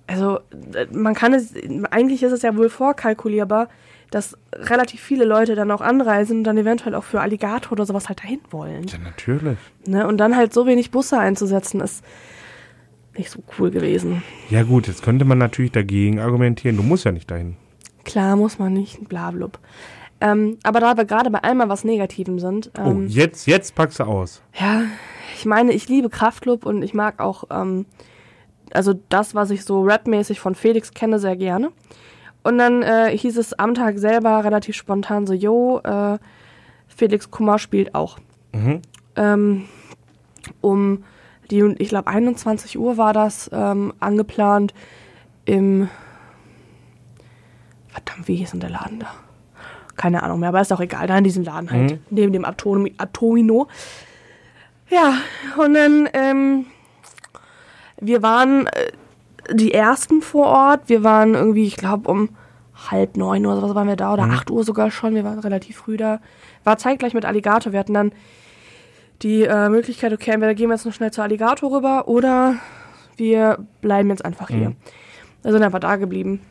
Also, 0.07 0.39
äh, 0.73 0.87
man 0.91 1.13
kann 1.13 1.33
es, 1.33 1.53
eigentlich 1.91 2.23
ist 2.23 2.31
es 2.33 2.41
ja 2.41 2.57
wohl 2.57 2.69
vorkalkulierbar, 2.69 3.67
dass 4.11 4.37
relativ 4.53 5.01
viele 5.01 5.25
Leute 5.25 5.55
dann 5.55 5.71
auch 5.71 5.81
anreisen 5.81 6.39
und 6.39 6.43
dann 6.43 6.57
eventuell 6.57 6.93
auch 6.95 7.03
für 7.03 7.21
Alligator 7.21 7.71
oder 7.71 7.85
sowas 7.85 8.07
halt 8.09 8.19
dahin 8.23 8.41
wollen. 8.51 8.85
Ja, 8.87 8.97
natürlich. 8.99 9.57
Ne? 9.87 10.05
Und 10.07 10.17
dann 10.17 10.35
halt 10.35 10.53
so 10.53 10.67
wenig 10.67 10.91
Busse 10.91 11.17
einzusetzen, 11.17 11.81
ist 11.81 12.03
nicht 13.17 13.29
so 13.31 13.41
cool 13.57 13.71
gewesen. 13.71 14.21
Ja 14.49 14.63
gut, 14.63 14.87
jetzt 14.87 15.01
könnte 15.01 15.25
man 15.25 15.37
natürlich 15.37 15.71
dagegen 15.71 16.19
argumentieren. 16.19 16.77
Du 16.77 16.83
musst 16.83 17.05
ja 17.05 17.11
nicht 17.11 17.31
dahin. 17.31 17.55
Klar 18.03 18.35
muss 18.35 18.59
man 18.59 18.73
nicht, 18.73 19.07
blablub. 19.09 19.59
Ähm, 20.19 20.57
aber 20.63 20.79
da 20.79 20.97
wir 20.97 21.05
gerade 21.05 21.31
bei 21.31 21.43
einmal 21.43 21.67
was 21.69 21.83
Negativem 21.83 22.37
sind, 22.39 22.69
Oh, 22.77 22.89
ähm, 22.89 23.07
jetzt, 23.07 23.47
jetzt 23.47 23.75
packst 23.75 23.99
du 23.99 24.03
aus. 24.03 24.41
ja, 24.59 24.83
ich 25.35 25.45
meine, 25.45 25.73
ich 25.73 25.87
liebe 25.89 26.09
Kraftclub 26.09 26.65
und 26.65 26.83
ich 26.83 26.93
mag 26.93 27.19
auch, 27.19 27.45
ähm, 27.49 27.85
also 28.71 28.93
das, 29.09 29.33
was 29.35 29.49
ich 29.49 29.65
so 29.65 29.83
rapmäßig 29.83 30.39
von 30.39 30.53
Felix 30.53 30.93
kenne, 30.93 31.17
sehr 31.17 31.35
gerne. 31.35 31.71
Und 32.43 32.57
dann 32.57 32.81
äh, 32.81 33.15
hieß 33.15 33.37
es 33.37 33.53
am 33.53 33.73
Tag 33.75 33.99
selber 33.99 34.43
relativ 34.43 34.75
spontan 34.75 35.27
so, 35.27 35.33
yo, 35.33 35.79
äh, 35.83 36.17
Felix 36.87 37.29
Kummer 37.31 37.59
spielt 37.59 37.93
auch. 37.95 38.17
Mhm. 38.53 38.81
ähm, 39.15 39.65
um 40.59 41.03
die, 41.51 41.61
ich 41.77 41.89
glaube 41.89 42.07
21 42.07 42.77
Uhr 42.79 42.97
war 42.97 43.13
das 43.13 43.49
ähm, 43.53 43.93
angeplant 43.99 44.73
im 45.45 45.87
verdammt, 47.89 48.27
wie 48.27 48.35
hieß 48.35 48.51
denn 48.51 48.59
der 48.59 48.69
Laden 48.69 48.99
da? 48.99 49.07
Keine 49.97 50.23
Ahnung 50.23 50.39
mehr, 50.39 50.49
aber 50.49 50.61
ist 50.61 50.71
auch 50.73 50.79
egal, 50.79 51.07
da 51.07 51.17
in 51.17 51.23
diesem 51.23 51.43
Laden 51.43 51.69
halt, 51.71 51.91
Mhm. 51.91 51.99
neben 52.09 52.33
dem 52.33 52.45
Atom 52.45 52.87
Atomino. 52.97 53.67
Ja, 54.89 55.13
und 55.57 55.73
dann, 55.73 56.09
ähm, 56.13 56.65
wir 57.99 58.21
waren 58.23 58.67
äh, 58.67 58.91
die 59.53 59.73
Ersten 59.73 60.21
vor 60.21 60.47
Ort, 60.47 60.81
wir 60.87 61.03
waren 61.03 61.33
irgendwie, 61.33 61.65
ich 61.65 61.77
glaube 61.77 62.09
um 62.09 62.29
halb 62.89 63.15
neun 63.17 63.45
oder 63.45 63.57
sowas 63.57 63.75
waren 63.75 63.87
wir 63.87 63.95
da, 63.95 64.13
oder 64.13 64.25
Mhm. 64.25 64.31
acht 64.31 64.49
Uhr 64.51 64.63
sogar 64.63 64.89
schon, 64.91 65.13
wir 65.13 65.23
waren 65.23 65.39
relativ 65.39 65.77
früh 65.77 65.97
da. 65.97 66.19
War 66.63 66.77
zeitgleich 66.77 67.13
mit 67.13 67.25
Alligator, 67.25 67.73
wir 67.73 67.79
hatten 67.79 67.93
dann 67.93 68.11
die 69.21 69.43
äh, 69.43 69.69
Möglichkeit, 69.69 70.13
okay, 70.13 70.31
entweder 70.31 70.55
gehen 70.55 70.69
wir 70.69 70.75
jetzt 70.75 70.85
noch 70.85 70.93
schnell 70.93 71.11
zu 71.11 71.21
Alligator 71.21 71.71
rüber 71.71 72.07
oder 72.07 72.55
wir 73.17 73.59
bleiben 73.81 74.09
jetzt 74.09 74.25
einfach 74.25 74.47
hier. 74.49 74.69
Mhm. 74.69 74.75
Wir 75.43 75.51
sind 75.51 75.63
einfach 75.63 75.79
da 75.79 75.95
geblieben, 75.97 76.41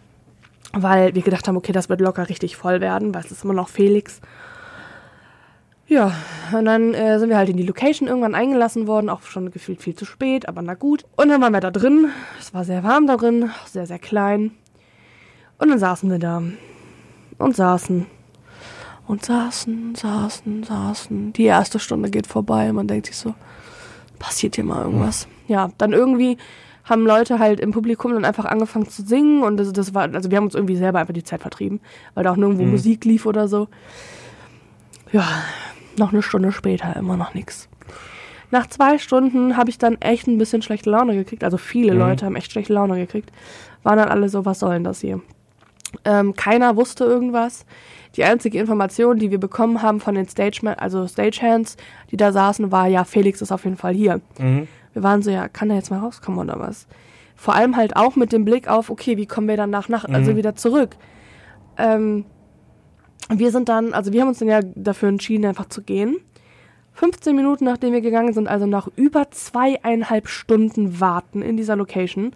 weil 0.72 1.14
wir 1.14 1.22
gedacht 1.22 1.48
haben, 1.48 1.56
okay, 1.56 1.72
das 1.72 1.88
wird 1.88 2.00
locker 2.00 2.28
richtig 2.28 2.56
voll 2.56 2.80
werden, 2.80 3.12
weil 3.14 3.24
es 3.24 3.32
ist 3.32 3.44
immer 3.44 3.54
noch 3.54 3.68
Felix. 3.68 4.20
Ja, 5.90 6.12
und 6.56 6.66
dann 6.66 6.94
äh, 6.94 7.18
sind 7.18 7.30
wir 7.30 7.36
halt 7.36 7.48
in 7.48 7.56
die 7.56 7.64
Location 7.64 8.06
irgendwann 8.08 8.36
eingelassen 8.36 8.86
worden, 8.86 9.08
auch 9.08 9.22
schon 9.22 9.50
gefühlt 9.50 9.82
viel 9.82 9.96
zu 9.96 10.04
spät, 10.04 10.48
aber 10.48 10.62
na 10.62 10.74
gut. 10.74 11.04
Und 11.16 11.30
dann 11.30 11.42
waren 11.42 11.52
wir 11.52 11.58
da 11.58 11.72
drin, 11.72 12.10
es 12.38 12.54
war 12.54 12.64
sehr 12.64 12.84
warm 12.84 13.08
da 13.08 13.16
drin, 13.16 13.50
sehr, 13.66 13.86
sehr 13.86 13.98
klein. 13.98 14.52
Und 15.58 15.68
dann 15.70 15.80
saßen 15.80 16.08
wir 16.08 16.20
da 16.20 16.44
und 17.38 17.56
saßen 17.56 18.06
und 19.08 19.24
saßen, 19.24 19.96
saßen, 19.96 20.62
saßen. 20.62 21.32
Die 21.32 21.44
erste 21.44 21.80
Stunde 21.80 22.08
geht 22.08 22.28
vorbei, 22.28 22.72
man 22.72 22.86
denkt 22.86 23.06
sich 23.06 23.16
so, 23.16 23.34
passiert 24.20 24.54
hier 24.54 24.64
mal 24.64 24.84
irgendwas. 24.84 25.26
Ja, 25.48 25.72
dann 25.76 25.92
irgendwie 25.92 26.38
haben 26.84 27.04
Leute 27.04 27.40
halt 27.40 27.58
im 27.58 27.72
Publikum 27.72 28.12
dann 28.12 28.24
einfach 28.24 28.44
angefangen 28.44 28.88
zu 28.88 29.02
singen 29.02 29.42
und 29.42 29.56
das, 29.56 29.72
das 29.72 29.92
war, 29.92 30.02
also 30.14 30.30
wir 30.30 30.36
haben 30.36 30.44
uns 30.44 30.54
irgendwie 30.54 30.76
selber 30.76 31.00
einfach 31.00 31.14
die 31.14 31.24
Zeit 31.24 31.40
vertrieben, 31.42 31.80
weil 32.14 32.22
da 32.22 32.30
auch 32.30 32.36
nirgendwo 32.36 32.62
Mhm. 32.62 32.70
Musik 32.70 33.04
lief 33.04 33.26
oder 33.26 33.48
so. 33.48 33.66
Ja, 35.12 35.26
noch 35.96 36.12
eine 36.12 36.22
Stunde 36.22 36.52
später 36.52 36.94
immer 36.96 37.16
noch 37.16 37.34
nichts. 37.34 37.68
Nach 38.50 38.66
zwei 38.66 38.98
Stunden 38.98 39.56
habe 39.56 39.70
ich 39.70 39.78
dann 39.78 40.00
echt 40.00 40.26
ein 40.26 40.38
bisschen 40.38 40.62
schlechte 40.62 40.90
Laune 40.90 41.14
gekriegt. 41.14 41.44
Also 41.44 41.56
viele 41.56 41.92
Mhm. 41.92 41.98
Leute 42.00 42.26
haben 42.26 42.36
echt 42.36 42.50
schlechte 42.52 42.72
Laune 42.72 42.96
gekriegt. 42.96 43.30
Waren 43.82 43.98
dann 43.98 44.08
alle 44.08 44.28
so, 44.28 44.44
was 44.44 44.58
soll 44.58 44.74
denn 44.74 44.84
das 44.84 45.00
hier? 45.00 45.20
Ähm, 46.04 46.34
keiner 46.34 46.76
wusste 46.76 47.04
irgendwas. 47.04 47.64
Die 48.16 48.24
einzige 48.24 48.58
Information, 48.58 49.18
die 49.18 49.30
wir 49.30 49.38
bekommen 49.38 49.82
haben 49.82 50.00
von 50.00 50.14
den 50.16 50.28
Stage, 50.28 50.60
also 50.78 51.06
Stagehands, 51.06 51.76
die 52.10 52.16
da 52.16 52.32
saßen, 52.32 52.72
war 52.72 52.88
ja, 52.88 53.04
Felix 53.04 53.40
ist 53.40 53.52
auf 53.52 53.64
jeden 53.64 53.76
Fall 53.76 53.94
hier. 53.94 54.20
Mhm. 54.38 54.66
Wir 54.92 55.02
waren 55.04 55.22
so, 55.22 55.30
ja, 55.30 55.46
kann 55.48 55.70
er 55.70 55.76
jetzt 55.76 55.90
mal 55.90 56.00
rauskommen 56.00 56.40
oder 56.40 56.58
was? 56.58 56.88
Vor 57.36 57.54
allem 57.54 57.76
halt 57.76 57.96
auch 57.96 58.16
mit 58.16 58.32
dem 58.32 58.44
Blick 58.44 58.68
auf, 58.68 58.90
okay, 58.90 59.16
wie 59.16 59.26
kommen 59.26 59.46
wir 59.48 59.56
dann 59.56 59.70
nach 59.70 59.88
Nacht, 59.88 60.10
also 60.10 60.32
Mhm. 60.32 60.36
wieder 60.36 60.56
zurück? 60.56 60.96
Ähm, 61.78 62.24
wir 63.38 63.50
sind 63.50 63.68
dann, 63.68 63.92
also 63.92 64.12
wir 64.12 64.22
haben 64.22 64.28
uns 64.28 64.38
dann 64.38 64.48
ja 64.48 64.60
dafür 64.62 65.08
entschieden, 65.08 65.46
einfach 65.46 65.68
zu 65.68 65.82
gehen. 65.82 66.16
15 66.94 67.34
Minuten 67.34 67.64
nachdem 67.64 67.92
wir 67.92 68.00
gegangen 68.00 68.32
sind, 68.32 68.48
also 68.48 68.66
nach 68.66 68.88
über 68.96 69.30
zweieinhalb 69.30 70.28
Stunden 70.28 71.00
Warten 71.00 71.40
in 71.40 71.56
dieser 71.56 71.76
Location, 71.76 72.34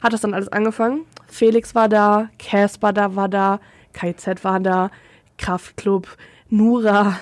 hat 0.00 0.12
das 0.12 0.20
dann 0.20 0.34
alles 0.34 0.48
angefangen. 0.48 1.02
Felix 1.28 1.74
war 1.74 1.88
da, 1.88 2.28
Casper 2.38 2.92
da 2.92 3.14
war 3.16 3.28
da, 3.28 3.60
KZ 3.92 4.44
war 4.44 4.60
da, 4.60 4.90
Kraftklub, 5.38 6.08
Nura, 6.50 7.16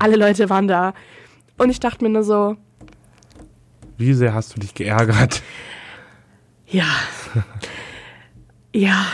alle 0.00 0.16
Leute 0.16 0.50
waren 0.50 0.66
da. 0.66 0.94
Und 1.58 1.70
ich 1.70 1.80
dachte 1.80 2.02
mir 2.02 2.10
nur 2.10 2.24
so, 2.24 2.56
Wie 3.96 4.14
sehr 4.14 4.34
hast 4.34 4.56
du 4.56 4.60
dich 4.60 4.74
geärgert? 4.74 5.42
Ja. 6.66 6.86
ja. 8.74 9.06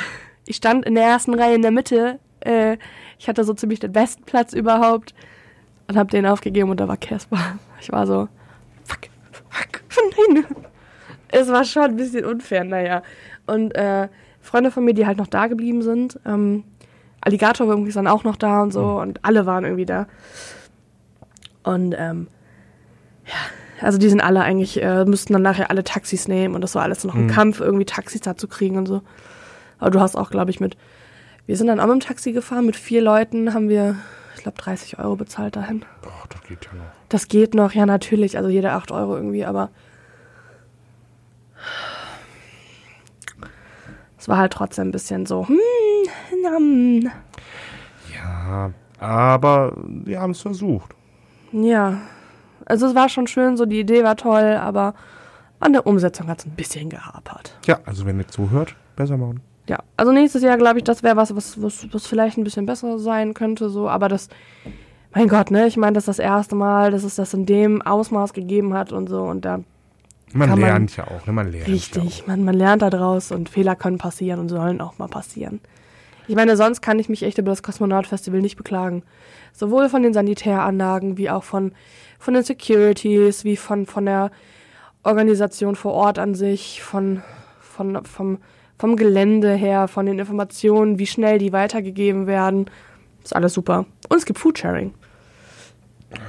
Ich 0.47 0.57
stand 0.57 0.85
in 0.85 0.95
der 0.95 1.05
ersten 1.05 1.35
Reihe 1.35 1.55
in 1.55 1.63
der 1.63 1.71
Mitte. 1.71 2.19
Äh, 2.41 2.77
ich 3.25 3.29
hatte 3.31 3.43
so 3.43 3.55
ziemlich 3.55 3.81
den 3.81 3.91
besten 3.91 4.23
Platz 4.25 4.53
überhaupt. 4.53 5.15
Und 5.89 5.97
hab 5.97 6.11
den 6.11 6.27
aufgegeben 6.27 6.69
und 6.69 6.79
da 6.79 6.89
war 6.89 6.99
Casper. 6.99 7.39
Ich 7.81 7.91
war 7.91 8.07
so, 8.07 8.29
fuck, 8.85 9.09
fuck, 9.49 9.83
nein. 10.35 10.45
Es 11.29 11.49
war 11.49 11.65
schon 11.65 11.85
ein 11.85 11.97
bisschen 11.97 12.27
unfair, 12.27 12.65
naja. 12.65 13.03
Und 13.47 13.75
äh, 13.75 14.09
Freunde 14.43 14.71
von 14.71 14.85
mir, 14.85 14.93
die 14.93 15.07
halt 15.07 15.17
noch 15.17 15.27
da 15.27 15.47
geblieben 15.47 15.81
sind. 15.81 16.21
Ähm, 16.27 16.65
Alligator 17.23 17.67
war 17.67 17.75
irgendwie 17.75 17.93
dann 17.93 18.07
auch 18.07 18.25
noch 18.25 18.37
da 18.37 18.63
und 18.63 18.73
so. 18.75 19.01
Und 19.01 19.25
alle 19.25 19.47
waren 19.47 19.65
irgendwie 19.65 19.87
da. 19.87 20.07
Und 21.63 21.95
ähm, 21.99 22.29
ja, 23.27 23.87
also 23.87 23.97
die 23.97 24.11
sind 24.11 24.21
alle 24.21 24.43
eigentlich, 24.43 24.83
äh, 24.83 25.07
müssten 25.07 25.33
dann 25.33 25.41
nachher 25.43 25.71
alle 25.71 25.83
Taxis 25.83 26.29
nehmen 26.29 26.55
und 26.55 26.61
das 26.61 26.75
war 26.75 26.83
alles 26.83 27.05
noch 27.05 27.15
ein 27.15 27.25
Mhm. 27.27 27.31
Kampf, 27.31 27.61
irgendwie 27.61 27.87
Taxis 27.87 28.21
da 28.21 28.37
zu 28.37 28.49
kriegen 28.49 28.77
und 28.77 28.85
so. 28.87 29.01
Aber 29.79 29.91
du 29.91 30.01
hast 30.01 30.15
auch, 30.15 30.29
glaube 30.31 30.51
ich, 30.51 30.61
mit, 30.61 30.77
wir 31.47 31.57
sind 31.57 31.67
dann 31.67 31.81
auch 31.81 31.87
mit 31.87 31.95
dem 31.95 32.01
Taxi 32.01 32.33
gefahren, 32.33 32.67
mit 32.67 32.77
vier 32.77 33.03
Leuten 33.03 33.53
haben 33.53 33.69
wir, 33.69 33.97
ich 34.35 34.43
glaube, 34.43 34.59
30 34.59 34.99
Euro 34.99 35.17
bezahlt 35.17 35.57
dahin. 35.57 35.85
Ach, 36.07 36.27
das 36.27 36.43
geht 36.43 36.65
ja 36.65 36.73
noch. 36.73 36.85
Das 37.09 37.29
geht 37.29 37.55
noch, 37.55 37.73
ja 37.73 37.87
natürlich, 37.87 38.37
also 38.37 38.49
jede 38.49 38.73
8 38.73 38.91
Euro 38.91 39.17
irgendwie, 39.17 39.45
aber 39.45 39.71
es 44.19 44.29
war 44.29 44.39
halt 44.39 44.53
trotzdem 44.53 44.89
ein 44.89 44.93
bisschen 44.93 45.27
so, 45.27 45.47
hm, 45.47 45.59
nam. 46.43 47.11
Ja, 48.15 48.71
aber 48.99 49.77
wir 49.77 50.21
haben 50.21 50.31
es 50.31 50.41
versucht. 50.41 50.95
ja. 51.53 52.01
Also 52.67 52.87
es 52.87 52.95
war 52.95 53.11
schon 53.11 53.27
schön, 53.27 53.59
so 53.59 53.67
die 53.67 53.81
Idee 53.81 54.05
war 54.05 54.17
toll, 54.17 54.57
aber 54.59 54.95
an 55.61 55.75
der 55.75 55.87
Umsetzung 55.87 56.29
hat 56.29 56.39
es 56.39 56.47
ein 56.47 56.53
bisschen 56.53 56.89
gehapert. 56.89 57.59
Ja, 57.67 57.81
also 57.85 58.07
wenn 58.07 58.19
ihr 58.19 58.27
zuhört, 58.27 58.75
besser 58.97 59.19
machen. 59.19 59.43
Ja, 59.69 59.79
also 59.97 60.13
nächstes 60.13 60.43
Jahr 60.43 60.57
glaube 60.59 60.79
ich, 60.79 60.85
das 60.85 61.03
wäre 61.03 61.17
was, 61.17 61.35
was, 61.35 61.61
was, 61.63 61.87
was 61.93 62.07
vielleicht 62.07 62.37
ein 62.37 62.45
bisschen 62.45 62.67
besser 62.67 62.99
sein 62.99 63.33
könnte, 63.35 63.71
so, 63.71 63.89
aber 63.89 64.09
das, 64.09 64.29
mein 65.15 65.27
Gott, 65.29 65.51
ne, 65.51 65.67
ich 65.67 65.77
meine, 65.79 65.95
das 65.95 66.03
ist 66.03 66.19
das 66.19 66.19
erste 66.19 66.55
Mal, 66.55 66.91
dass 66.91 67.03
es 67.03 67.15
das 67.17 67.33
in 67.33 67.47
dem 67.47 67.81
Ausmaß 67.81 68.35
gegeben 68.35 68.75
hat 68.75 68.93
und 68.93 69.09
so 69.09 69.23
und 69.23 69.45
da, 69.47 69.61
Man 70.35 70.51
Kann 70.51 70.59
man- 70.61 70.69
lernt 70.69 70.97
ja 70.99 71.05
auch, 71.05 71.27
ne? 71.27 71.33
Man 71.33 71.51
lernt 71.51 71.69
richtig, 71.69 72.19
Ja 72.19 72.25
man, 72.27 72.45
man 72.45 72.55
lernt 72.55 72.83
da 72.83 72.91
draus 72.91 73.31
und 73.33 73.49
Fehler 73.49 73.75
können 73.75 73.97
passieren 73.99 74.39
und 74.41 74.49
sollen 74.51 74.81
auch 74.83 74.99
mal 74.99 75.09
passieren. 75.09 75.61
Ich 76.27 76.35
meine, 76.37 76.57
sonst 76.57 76.81
kann 76.83 76.99
ich 76.99 77.09
mich 77.11 77.23
echt 77.23 77.37
über 77.39 77.51
das 77.51 77.63
Kosmonaut-Festival 77.63 78.41
nicht 78.41 78.57
beklagen. 78.57 79.03
Sowohl 79.53 79.89
von 79.91 80.03
den 80.03 80.15
Sanitäranlagen, 80.15 81.19
wie 81.19 81.29
auch 81.31 81.45
von, 81.45 81.73
von 82.19 82.33
den 82.35 82.43
Securities, 82.43 83.45
wie 83.45 83.57
von, 83.59 83.85
von 83.87 84.07
der 84.07 84.31
Organisation 85.03 85.77
vor 85.77 85.93
Ort 85.93 86.19
an 86.19 86.35
sich, 86.35 86.83
von, 86.83 87.23
von, 87.61 88.05
vom, 88.07 88.39
vom 88.79 88.97
Gelände 88.97 89.55
her, 89.55 89.89
von 89.89 90.07
den 90.07 90.19
Informationen, 90.19 90.99
wie 90.99 91.07
schnell 91.07 91.39
die 91.39 91.53
weitergegeben 91.53 92.27
werden. 92.27 92.71
Ist 93.23 93.35
alles 93.35 93.55
super. 93.55 93.87
Und 94.09 94.17
es 94.17 94.27
gibt 94.27 94.39
Foodsharing. 94.39 94.93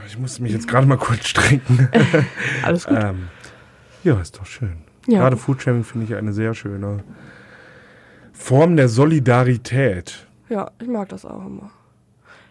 Ich 0.08 0.18
muss 0.18 0.40
mich 0.40 0.52
jetzt 0.52 0.68
gerade 0.68 0.88
mal 0.88 0.98
kurz 0.98 1.28
strecken. 1.28 1.90
Alles 2.64 2.88
gut. 2.88 2.98
ähm, 3.00 3.28
ja, 4.04 4.20
ist 4.20 4.38
doch 4.38 4.46
schön. 4.46 4.78
Ja. 5.08 5.20
Gerade 5.20 5.38
Foodsharing 5.38 5.84
finde 5.84 6.06
ich 6.06 6.16
eine 6.16 6.34
sehr 6.34 6.54
schöne 6.54 7.04
Form 8.34 8.78
der 8.78 8.90
Solidarität. 8.90 10.26
Ja, 10.50 10.72
ich 10.82 10.88
mag 10.88 11.10
das 11.10 11.26
auch 11.26 11.46
immer. 11.46 11.70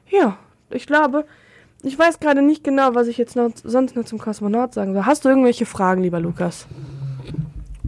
Ja, 0.09 0.37
ich 0.71 0.87
glaube, 0.87 1.25
ich 1.83 1.99
weiß 1.99 2.21
gerade 2.21 2.43
nicht 2.43 2.65
genau, 2.65 2.95
was 2.95 3.09
ich 3.09 3.19
jetzt 3.19 3.37
noch, 3.37 3.51
sonst 3.63 3.97
noch 3.97 4.05
zum 4.05 4.19
Kosmonaut 4.19 4.75
sagen 4.75 4.95
soll. 4.95 5.05
Hast 5.05 5.25
du 5.25 5.29
irgendwelche 5.29 5.67
Fragen, 5.67 6.03
lieber 6.03 6.21
Lukas? 6.21 6.67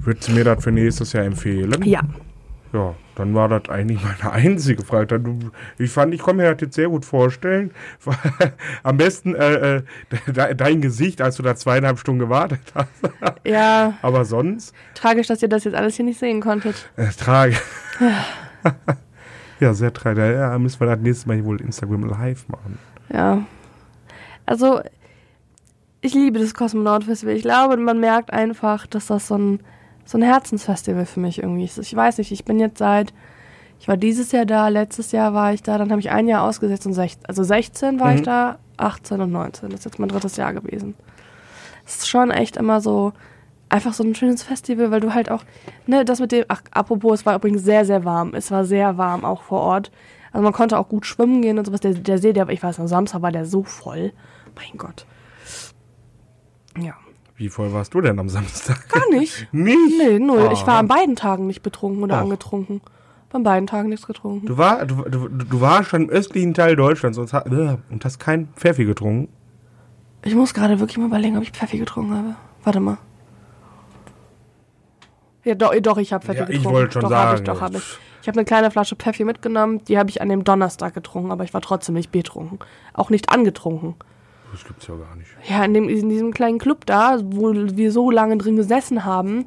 Würdest 0.07 0.29
du 0.29 0.33
mir 0.33 0.45
das 0.45 0.63
für 0.63 0.71
nächstes 0.71 1.13
Jahr 1.13 1.25
empfehlen? 1.25 1.83
Ja. 1.83 2.01
Ja, 2.73 2.95
dann 3.15 3.35
war 3.35 3.49
das 3.49 3.69
eigentlich 3.69 4.01
meine 4.03 4.33
einzige 4.33 4.85
Frage. 4.85 5.21
Ich 5.79 5.91
fand, 5.91 6.15
ich 6.15 6.23
kann 6.23 6.37
mir 6.37 6.53
das 6.53 6.61
jetzt 6.61 6.75
sehr 6.75 6.89
gut 6.89 7.05
vorstellen. 7.05 7.71
Am 8.83 8.97
besten 8.99 9.35
äh, 9.35 9.77
äh, 9.79 9.83
de 10.29 10.55
dein 10.55 10.81
Gesicht, 10.81 11.21
als 11.23 11.37
du 11.37 11.43
da 11.43 11.57
zweieinhalb 11.57 11.99
Stunden 11.99 12.21
gewartet 12.21 12.61
hast. 12.75 12.89
Ja, 13.45 13.95
Aber 14.03 14.25
sonst, 14.25 14.75
tragisch, 14.95 15.27
dass 15.29 15.43
ihr 15.43 15.49
das 15.49 15.65
jetzt 15.65 15.75
alles 15.75 15.97
hier 15.97 16.05
nicht 16.05 16.19
sehen 16.19 16.41
konntet. 16.41 16.89
äh, 16.97 17.07
trage. 17.09 17.57
ja, 19.61 19.73
sehr 19.75 19.93
tragisch. 19.93 20.35
Ja, 20.35 20.59
müssen 20.59 20.81
wir 20.81 20.87
das 20.87 20.99
nächste 21.01 21.29
Mal 21.29 21.45
wohl 21.45 21.61
Instagram 21.61 22.05
live 22.05 22.47
machen. 22.49 22.79
Ja. 23.13 23.45
Also, 24.45 24.81
ich 26.01 26.15
liebe 26.15 26.39
das 26.39 26.55
Kosmonaut-Festival. 26.55 27.35
Ich 27.35 27.43
glaube, 27.43 27.77
man 27.77 27.99
merkt 28.01 28.33
einfach, 28.33 28.87
dass 28.87 29.07
das 29.07 29.29
so 29.29 29.39
ein, 29.39 29.61
so 30.07 30.17
ein 30.17 30.23
Herzensfestival 30.23 31.05
für 31.05 31.21
mich 31.21 31.43
irgendwie. 31.43 31.65
Ich 31.65 31.95
weiß 31.97 32.19
nicht, 32.19 32.33
ich 32.33 32.45
bin 32.47 32.59
jetzt 32.59 32.79
seit, 32.79 33.13
ich 33.79 33.89
war 33.89 33.97
dieses 33.99 34.33
Jahr 34.33 34.47
da, 34.47 34.69
letztes 34.69 35.13
Jahr 35.13 35.35
war 35.35 35.53
ich 35.53 35.63
da, 35.63 35.77
dann 35.77 35.91
habe 35.91 36.01
ich 36.01 36.11
ein 36.11 36.29
Jahr 36.29 36.45
ausgesetzt 36.45 36.87
und 36.87 36.95
16, 36.95 37.27
also 37.27 37.43
16 37.43 38.01
war 38.01 38.15
ich 38.15 38.21
Mhm. 38.21 38.25
da, 38.25 38.59
18 38.79 39.21
und 39.21 39.33
19. 39.33 39.69
Das 39.71 39.81
ist 39.81 39.85
jetzt 39.85 39.99
mein 39.99 40.09
drittes 40.09 40.37
Jahr 40.37 40.55
gewesen. 40.55 40.95
Es 41.85 41.97
ist 41.99 42.09
schon 42.09 42.31
echt 42.31 42.57
immer 42.57 42.81
so, 42.81 43.13
einfach 43.69 43.93
so 43.93 44.05
ein 44.05 44.15
schönes 44.15 44.43
Festival, 44.45 44.91
weil 44.93 45.01
du 45.01 45.13
halt 45.13 45.31
auch, 45.31 45.43
ne, 45.87 46.05
das 46.05 46.21
mit 46.21 46.31
dem, 46.33 46.45
ach, 46.49 46.63
apropos, 46.71 47.21
es 47.21 47.27
war 47.27 47.35
übrigens 47.35 47.63
sehr, 47.65 47.85
sehr 47.85 48.05
warm. 48.05 48.33
Es 48.35 48.51
war 48.51 48.65
sehr 48.65 48.97
warm 48.97 49.25
auch 49.25 49.43
vor 49.43 49.61
Ort. 49.61 49.91
Also 50.33 50.43
man 50.45 50.53
konnte 50.53 50.79
auch 50.79 50.89
gut 50.89 51.05
schwimmen 51.07 51.43
gehen 51.43 51.59
und 51.59 51.65
sowas. 51.65 51.81
Der, 51.81 51.95
der 51.95 52.19
See, 52.19 52.33
der, 52.33 52.49
ich 52.51 52.63
weiß 52.63 52.79
noch, 52.79 52.87
Samstag 52.87 53.23
war 53.23 53.33
der 53.33 53.45
so 53.47 53.65
voll. 53.65 54.13
Mein 54.55 54.79
Gott. 54.79 55.07
Ja. 56.79 56.95
Wie 57.37 57.49
voll 57.51 57.73
warst 57.73 57.93
du 57.95 58.01
denn 58.01 58.19
am 58.19 58.29
Samstag? 58.29 58.89
Gar 58.89 59.09
nicht. 59.11 59.47
Nicht? 59.53 59.79
Nee, 59.99 60.19
null. 60.19 60.49
Ich 60.53 60.67
war 60.67 60.75
Ah. 60.77 60.79
an 60.81 60.89
beiden 60.89 61.17
Tagen 61.17 61.47
nicht 61.47 61.63
betrunken 61.63 62.03
oder 62.03 62.17
Och. 62.17 62.21
angetrunken. 62.23 62.81
An 63.33 63.43
beiden 63.43 63.67
Tagen 63.67 63.91
nichts 63.91 64.07
getrunken. 64.07 64.47
Du, 64.47 64.57
war, 64.57 64.87
du, 64.87 65.03
du, 65.03 65.29
du 65.29 65.61
warst 65.61 65.91
schon 65.91 66.05
im 66.05 66.09
östlichen 66.11 66.55
Teil 66.55 66.75
Deutschlands 66.77 67.19
und, 67.19 67.31
hast- 67.35 67.47
äh, 67.47 67.77
und 67.91 68.03
hast 68.05 68.19
kein 68.19 68.49
Pfeffi 68.57 68.87
getrunken. 68.87 69.31
Ich 70.25 70.35
muss 70.35 70.55
gerade 70.55 70.81
wirklich 70.81 70.97
mal 70.97 71.07
überlegen, 71.07 71.37
ob 71.37 71.43
ich 71.43 71.51
Pfeffi 71.51 71.77
getrunken 71.79 72.15
habe. 72.15 72.35
Warte 72.65 72.81
mal. 72.81 72.97
Ja, 75.45 75.55
doch, 75.55 75.75
doch 75.81 75.99
ich 75.99 76.13
habe 76.13 76.25
Pfeffi 76.25 76.39
Ja, 76.39 76.45
ich 76.49 76.57
getrunken. 76.57 76.73
wollte 76.79 76.93
schon 76.95 77.03
doch, 77.03 77.09
sagen, 77.11 77.29
Hab 77.31 77.39
ich, 77.39 77.45
doch, 77.45 77.61
habe 77.61 77.77
ich. 77.77 77.99
Ich 78.23 78.29
habe 78.29 78.39
eine 78.39 78.45
kleine 78.45 78.71
Flasche 78.73 78.97
Pfeffi 78.97 79.25
mitgenommen. 79.25 79.85
Die 79.85 79.99
habe 79.99 80.11
ich 80.11 80.21
an 80.21 80.29
dem 80.29 80.43
Donnerstag 80.43 80.95
getrunken, 80.95 81.31
aber 81.31 81.45
ich 81.45 81.55
war 81.55 81.61
trotzdem 81.61 81.95
nicht 81.95 82.11
betrunken. 82.11 82.59
Auch 82.95 83.11
nicht 83.11 83.31
angetrunken. 83.31 83.95
Das 84.53 84.65
gibt's 84.65 84.87
ja 84.87 84.95
gar 84.97 85.15
nicht. 85.17 85.29
Ja, 85.49 85.65
in, 85.65 85.75
dem, 85.75 85.89
in 85.89 86.09
diesem 86.09 86.33
kleinen 86.33 86.59
Club 86.59 86.87
da, 86.87 87.19
wo 87.23 87.53
wir 87.53 87.93
so 87.93 88.11
lange 88.11 88.37
drin 88.39 88.57
gesessen 88.57 89.05
haben, 89.05 89.47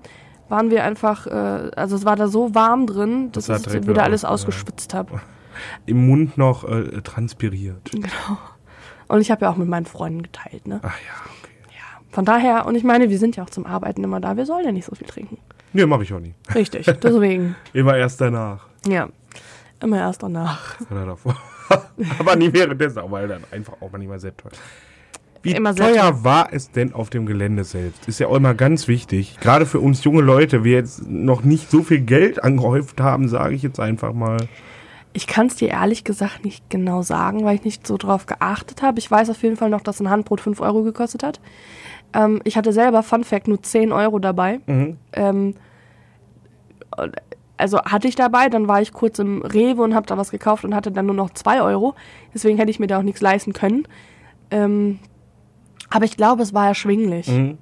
waren 0.50 0.70
wir 0.72 0.84
einfach, 0.84 1.26
äh, 1.28 1.72
also 1.76 1.96
es 1.96 2.06
war 2.06 2.16
da 2.16 2.28
so 2.28 2.54
warm 2.56 2.86
drin, 2.88 3.32
dass 3.32 3.46
Das 3.46 3.66
ich 3.68 3.88
wieder 3.88 4.04
alles 4.04 4.26
aus- 4.26 4.42
ausgeschwitzt 4.42 4.94
habe. 4.94 5.22
Im 5.86 6.08
Mund 6.08 6.38
noch 6.38 6.64
äh, 6.64 7.02
transpiriert. 7.02 7.92
Genau. 7.92 8.38
Und 9.08 9.22
ich 9.22 9.32
habe 9.32 9.46
ja 9.46 9.52
auch 9.52 9.58
mit 9.58 9.68
meinen 9.68 9.86
Freunden 9.86 10.22
geteilt, 10.24 10.68
ne? 10.68 10.80
Ach 10.84 10.96
ja, 11.02 11.14
okay. 11.42 11.54
Ja. 11.72 12.02
Von 12.12 12.26
daher, 12.26 12.66
und 12.66 12.76
ich 12.76 12.84
meine, 12.84 13.10
wir 13.10 13.18
sind 13.20 13.36
ja 13.36 13.44
auch 13.44 13.50
zum 13.50 13.66
Arbeiten 13.66 14.04
immer 14.04 14.20
da, 14.20 14.38
wir 14.38 14.46
sollen 14.46 14.66
ja 14.66 14.72
nicht 14.72 14.86
so 14.86 14.96
viel 14.96 15.08
trinken. 15.08 15.38
Nee, 15.74 15.86
mach 15.86 16.02
ich 16.02 16.14
auch 16.14 16.20
nie. 16.20 16.34
Richtig, 16.56 16.86
deswegen. 17.04 17.56
Immer 17.74 17.98
erst 17.98 18.22
danach. 18.22 18.68
Ja. 18.88 19.10
Immer 19.82 19.98
erst 20.00 20.24
danach. 20.24 20.80
Oder 20.92 21.06
davor. 21.06 21.36
Aber 22.20 22.36
nie 22.36 22.52
währenddessen, 22.52 23.02
weil 23.10 23.28
dann 23.28 23.44
einfach 23.52 23.74
auch 23.82 23.92
manchmal 23.92 24.20
sehr 24.20 24.36
teuer. 24.36 24.52
Wie 25.42 25.52
Immer 25.52 25.74
sehr 25.74 25.94
teuer 25.94 26.24
war 26.24 26.50
es 26.52 26.72
denn 26.72 26.94
auf 26.94 27.10
dem 27.10 27.26
Gelände 27.26 27.64
selbst? 27.64 28.08
Ist 28.08 28.20
ja 28.20 28.28
auch 28.28 28.36
immer 28.36 28.54
ganz 28.54 28.88
wichtig. 28.88 29.38
Gerade 29.40 29.66
für 29.66 29.80
uns 29.80 30.04
junge 30.04 30.22
Leute, 30.22 30.64
wir 30.64 30.74
jetzt 30.74 31.08
noch 31.10 31.44
nicht 31.44 31.70
so 31.72 31.82
viel 31.82 32.02
Geld 32.02 32.44
angehäuft 32.44 33.00
haben, 33.00 33.28
sage 33.30 33.56
ich 33.56 33.64
jetzt 33.64 33.80
einfach 33.80 34.14
mal. 34.14 34.38
Ich 35.14 35.28
kann 35.28 35.48
es 35.48 35.56
dir 35.56 35.70
ehrlich 35.70 36.04
gesagt 36.04 36.44
nicht 36.46 36.70
genau 36.70 37.02
sagen, 37.02 37.44
weil 37.46 37.56
ich 37.56 37.64
nicht 37.64 37.88
so 37.88 37.98
drauf 37.98 38.26
geachtet 38.26 38.82
habe. 38.82 39.00
Ich 39.00 39.10
weiß 39.10 39.30
auf 39.30 39.42
jeden 39.42 39.56
Fall 39.56 39.70
noch, 39.70 39.82
dass 39.82 40.00
ein 40.00 40.10
Handbrot 40.10 40.42
5 40.42 40.60
Euro 40.62 40.84
gekostet 40.84 41.24
hat. 41.24 41.40
Ähm, 42.14 42.42
ich 42.44 42.58
hatte 42.58 42.74
selber, 42.74 43.02
Fun 43.02 43.24
Fact, 43.24 43.48
nur 43.48 43.62
10 43.64 43.92
Euro 43.92 44.20
dabei. 44.20 44.60
Ähm, 44.68 45.56
und- 46.98 47.16
also 47.58 47.80
hatte 47.82 48.08
ich 48.08 48.16
dabei, 48.16 48.48
dann 48.50 48.68
war 48.70 48.82
ich 48.82 48.94
kurz 48.94 49.20
im 49.20 49.42
Rewe 49.42 49.82
und 49.82 49.94
habe 49.94 50.06
da 50.08 50.16
was 50.18 50.32
gekauft 50.32 50.64
und 50.64 50.74
hatte 50.74 50.92
dann 50.92 51.08
nur 51.08 51.16
noch 51.16 51.32
2 51.32 51.62
Euro. 51.62 51.94
Deswegen 52.34 52.58
hätte 52.58 52.72
ich 52.72 52.80
mir 52.80 52.88
da 52.88 53.00
auch 53.00 53.04
nichts 53.04 53.20
leisten 53.22 53.52
können. 53.54 53.86
Ähm, 54.52 55.00
aber 55.90 56.06
ich 56.06 56.18
glaube, 56.18 56.44
es 56.44 56.54
war 56.54 56.68
erschwinglich. 56.68 57.28
Mhm. 57.28 57.58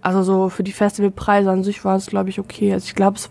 Also 0.00 0.22
so 0.22 0.48
für 0.48 0.62
die 0.62 0.72
Festivalpreise 0.72 1.50
an 1.50 1.64
sich 1.64 1.84
war 1.84 1.96
es, 1.96 2.06
glaube 2.06 2.30
ich, 2.30 2.38
okay. 2.38 2.72
Also 2.72 2.86
ich 2.86 2.94
glaube, 2.94 3.16
es, 3.16 3.30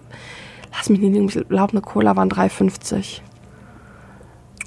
lass 0.76 0.90
mich 0.90 1.00
nicht 1.00 1.14
lügen, 1.14 1.28
ich 1.30 1.48
glaube, 1.48 1.72
eine 1.72 1.82
Cola 1.82 2.16
waren 2.16 2.30
3,50. 2.30 3.22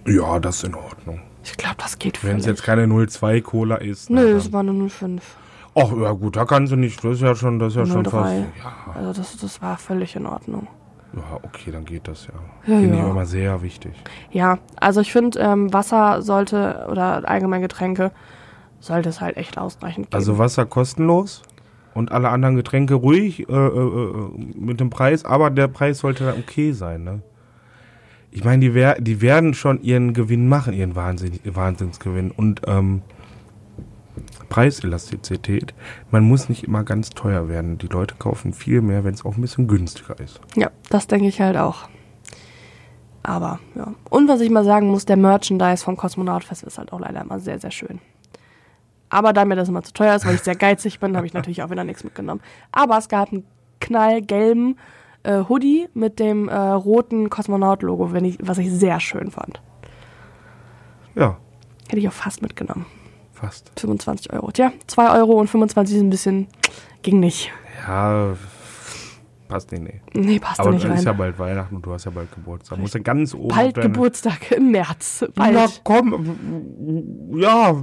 Ja, 0.07 0.39
das 0.39 0.57
ist 0.57 0.65
in 0.65 0.75
Ordnung. 0.75 1.21
Ich 1.45 1.57
glaube, 1.57 1.77
das 1.79 1.99
geht 1.99 2.23
Wenn 2.25 2.39
es 2.39 2.47
jetzt 2.47 2.63
keine 2.63 2.87
05 2.89 3.45
Cola 3.45 3.77
ist. 3.77 4.11
Nö, 4.11 4.37
es 4.37 4.53
war 4.53 4.61
eine 4.61 4.89
05. 4.89 5.23
Ach 5.75 5.93
ja 5.93 6.13
gut, 6.13 6.37
da 6.37 6.45
kannst 6.45 6.73
du 6.73 6.77
nicht. 6.77 7.03
Das 7.05 7.13
ist 7.15 7.21
ja 7.21 7.35
schon, 7.35 7.59
das 7.59 7.75
ist 7.75 7.77
ja 7.77 7.87
schon 7.87 8.05
03. 8.05 8.11
fast. 8.11 8.35
Ja, 8.35 8.95
Also 8.95 9.21
das, 9.21 9.37
das 9.37 9.63
war 9.63 9.77
völlig 9.77 10.17
in 10.17 10.27
Ordnung. 10.27 10.67
ja, 11.15 11.39
okay, 11.43 11.71
dann 11.71 11.85
geht 11.85 12.09
das 12.09 12.27
ja. 12.27 12.35
Ja, 12.73 12.81
Finde 12.81 12.97
ja. 12.97 13.05
ich 13.05 13.11
immer 13.11 13.27
sehr 13.27 13.63
wichtig. 13.63 13.93
Ja, 14.31 14.59
also 14.77 15.01
ich 15.01 15.13
finde, 15.13 15.39
ähm, 15.39 15.73
Wasser 15.73 16.23
sollte, 16.23 16.87
oder 16.91 17.29
allgemein 17.29 17.63
Getränke, 17.63 18.13
sollte 18.81 19.09
es 19.09 19.21
halt 19.21 19.37
echt 19.37 19.59
ausreichend 19.59 20.07
geben. 20.07 20.15
Also 20.15 20.39
Wasser 20.39 20.67
kostenlos 20.67 21.43
und 21.95 22.13
alle 22.13 22.29
anderen 22.29 22.57
Getränke 22.57 22.95
ruhig 22.95 23.49
äh, 23.49 23.53
äh, 23.53 23.57
äh, 23.57 24.31
mit 24.57 24.81
dem 24.81 24.91
Preis, 24.91 25.25
aber 25.25 25.51
der 25.51 25.69
Preis 25.69 25.99
sollte 25.99 26.25
dann 26.25 26.39
okay 26.39 26.73
sein, 26.73 27.05
ne? 27.05 27.23
Ich 28.31 28.45
meine, 28.45 28.61
die, 28.61 28.75
wer 28.75 29.01
die 29.01 29.23
werden 29.23 29.55
schon 29.55 29.83
ihren 29.83 30.13
Gewinn 30.13 30.49
machen, 30.49 30.75
ihren 30.75 30.95
Wahnsinn 30.95 31.41
Wahnsinnsgewinn. 31.45 32.31
Und 32.31 32.61
ähm, 32.67 33.01
Preiselastizität, 34.51 35.75
man 36.11 36.25
muss 36.25 36.49
nicht 36.49 36.65
immer 36.65 36.85
ganz 36.85 37.11
teuer 37.11 37.49
werden. 37.49 37.79
Die 37.79 37.87
Leute 37.87 38.17
kaufen 38.19 38.53
viel 38.53 38.83
mehr, 38.83 39.03
wenn 39.05 39.15
es 39.15 39.25
auch 39.25 39.37
ein 39.37 39.41
bisschen 39.41 39.67
günstiger 39.67 40.19
ist. 40.21 40.41
Ja, 40.57 40.71
das 40.91 41.07
denke 41.07 41.27
ich 41.29 41.41
halt 41.41 41.57
auch. 41.57 41.89
Aber, 43.23 43.59
ja. 43.75 43.95
Und 44.09 44.29
was 44.29 44.41
ich 44.41 44.51
mal 44.51 44.65
sagen 44.65 44.89
muss, 44.89 45.05
der 45.05 45.17
Merchandise 45.17 45.85
vom 45.85 45.97
Kosmonautfest 45.97 46.63
ist 46.63 46.79
halt 46.79 46.93
auch 46.93 47.01
leider 47.01 47.23
immer 47.23 47.41
sehr, 47.41 47.59
sehr 47.59 47.71
schön. 47.71 48.01
Aber 49.11 49.33
da 49.33 49.45
mir 49.45 49.57
das 49.57 49.69
immer 49.69 49.83
zu 49.83 49.93
teuer 49.93 50.15
ist, 50.15 50.27
weil 50.27 50.35
ich 50.35 50.43
sehr 50.43 50.55
geizig 50.57 51.01
bin, 51.01 51.17
habe 51.17 51.27
ich 51.27 51.33
natürlich 51.35 51.63
auch 51.63 51.71
wieder 51.71 51.85
nichts 51.85 52.05
mitgenommen. 52.05 52.41
Aber 52.73 52.99
es 52.99 53.09
gab 53.09 53.33
einen 53.33 53.45
knallgelben 53.81 54.79
äh, 55.23 55.45
Hoodie 55.49 55.89
mit 55.95 56.19
dem 56.21 56.49
äh, 56.49 56.55
roten 56.57 57.31
Kosmonaut-Logo, 57.31 58.13
was 58.41 58.59
ich 58.59 58.71
sehr 58.71 59.01
schön 59.01 59.31
fand. 59.31 59.61
Ja, 61.15 61.37
Hätte 61.89 62.01
ich 62.01 62.09
auch 62.09 62.13
fast 62.13 62.43
mitgenommen. 62.43 62.85
fast. 63.33 63.73
25 63.81 64.33
Euro. 64.33 64.51
Tja, 64.51 64.73
2 64.89 65.19
Euro 65.19 65.33
und 65.41 65.49
25 65.49 65.97
ist 65.97 66.03
ein 66.03 66.11
bisschen. 66.11 66.49
Ging 67.03 67.19
nicht. 67.19 67.51
Ja, 67.87 68.35
passt 69.49 69.73
nicht, 69.73 69.83
nee. 69.83 70.01
Nee, 70.15 70.39
passt 70.39 70.61
Aber 70.61 70.71
nicht 70.71 70.85
es 70.85 70.91
ist 70.91 70.99
rein. 70.99 71.05
ja 71.07 71.13
bald 71.13 71.39
Weihnachten 71.39 71.77
und 71.77 71.85
du 71.87 71.93
hast 71.93 72.05
ja 72.05 72.11
bald 72.11 72.33
Geburtstag. 72.35 72.79
Musst 72.79 72.95
du 72.95 73.01
ganz 73.03 73.35
oben 73.35 73.49
Bald 73.49 73.75
Geburtstag 73.81 74.53
im 74.53 74.71
März. 74.71 75.25
Bald. 75.35 75.55
Ja, 75.55 75.67
komm. 75.85 76.37
Ja. 77.35 77.75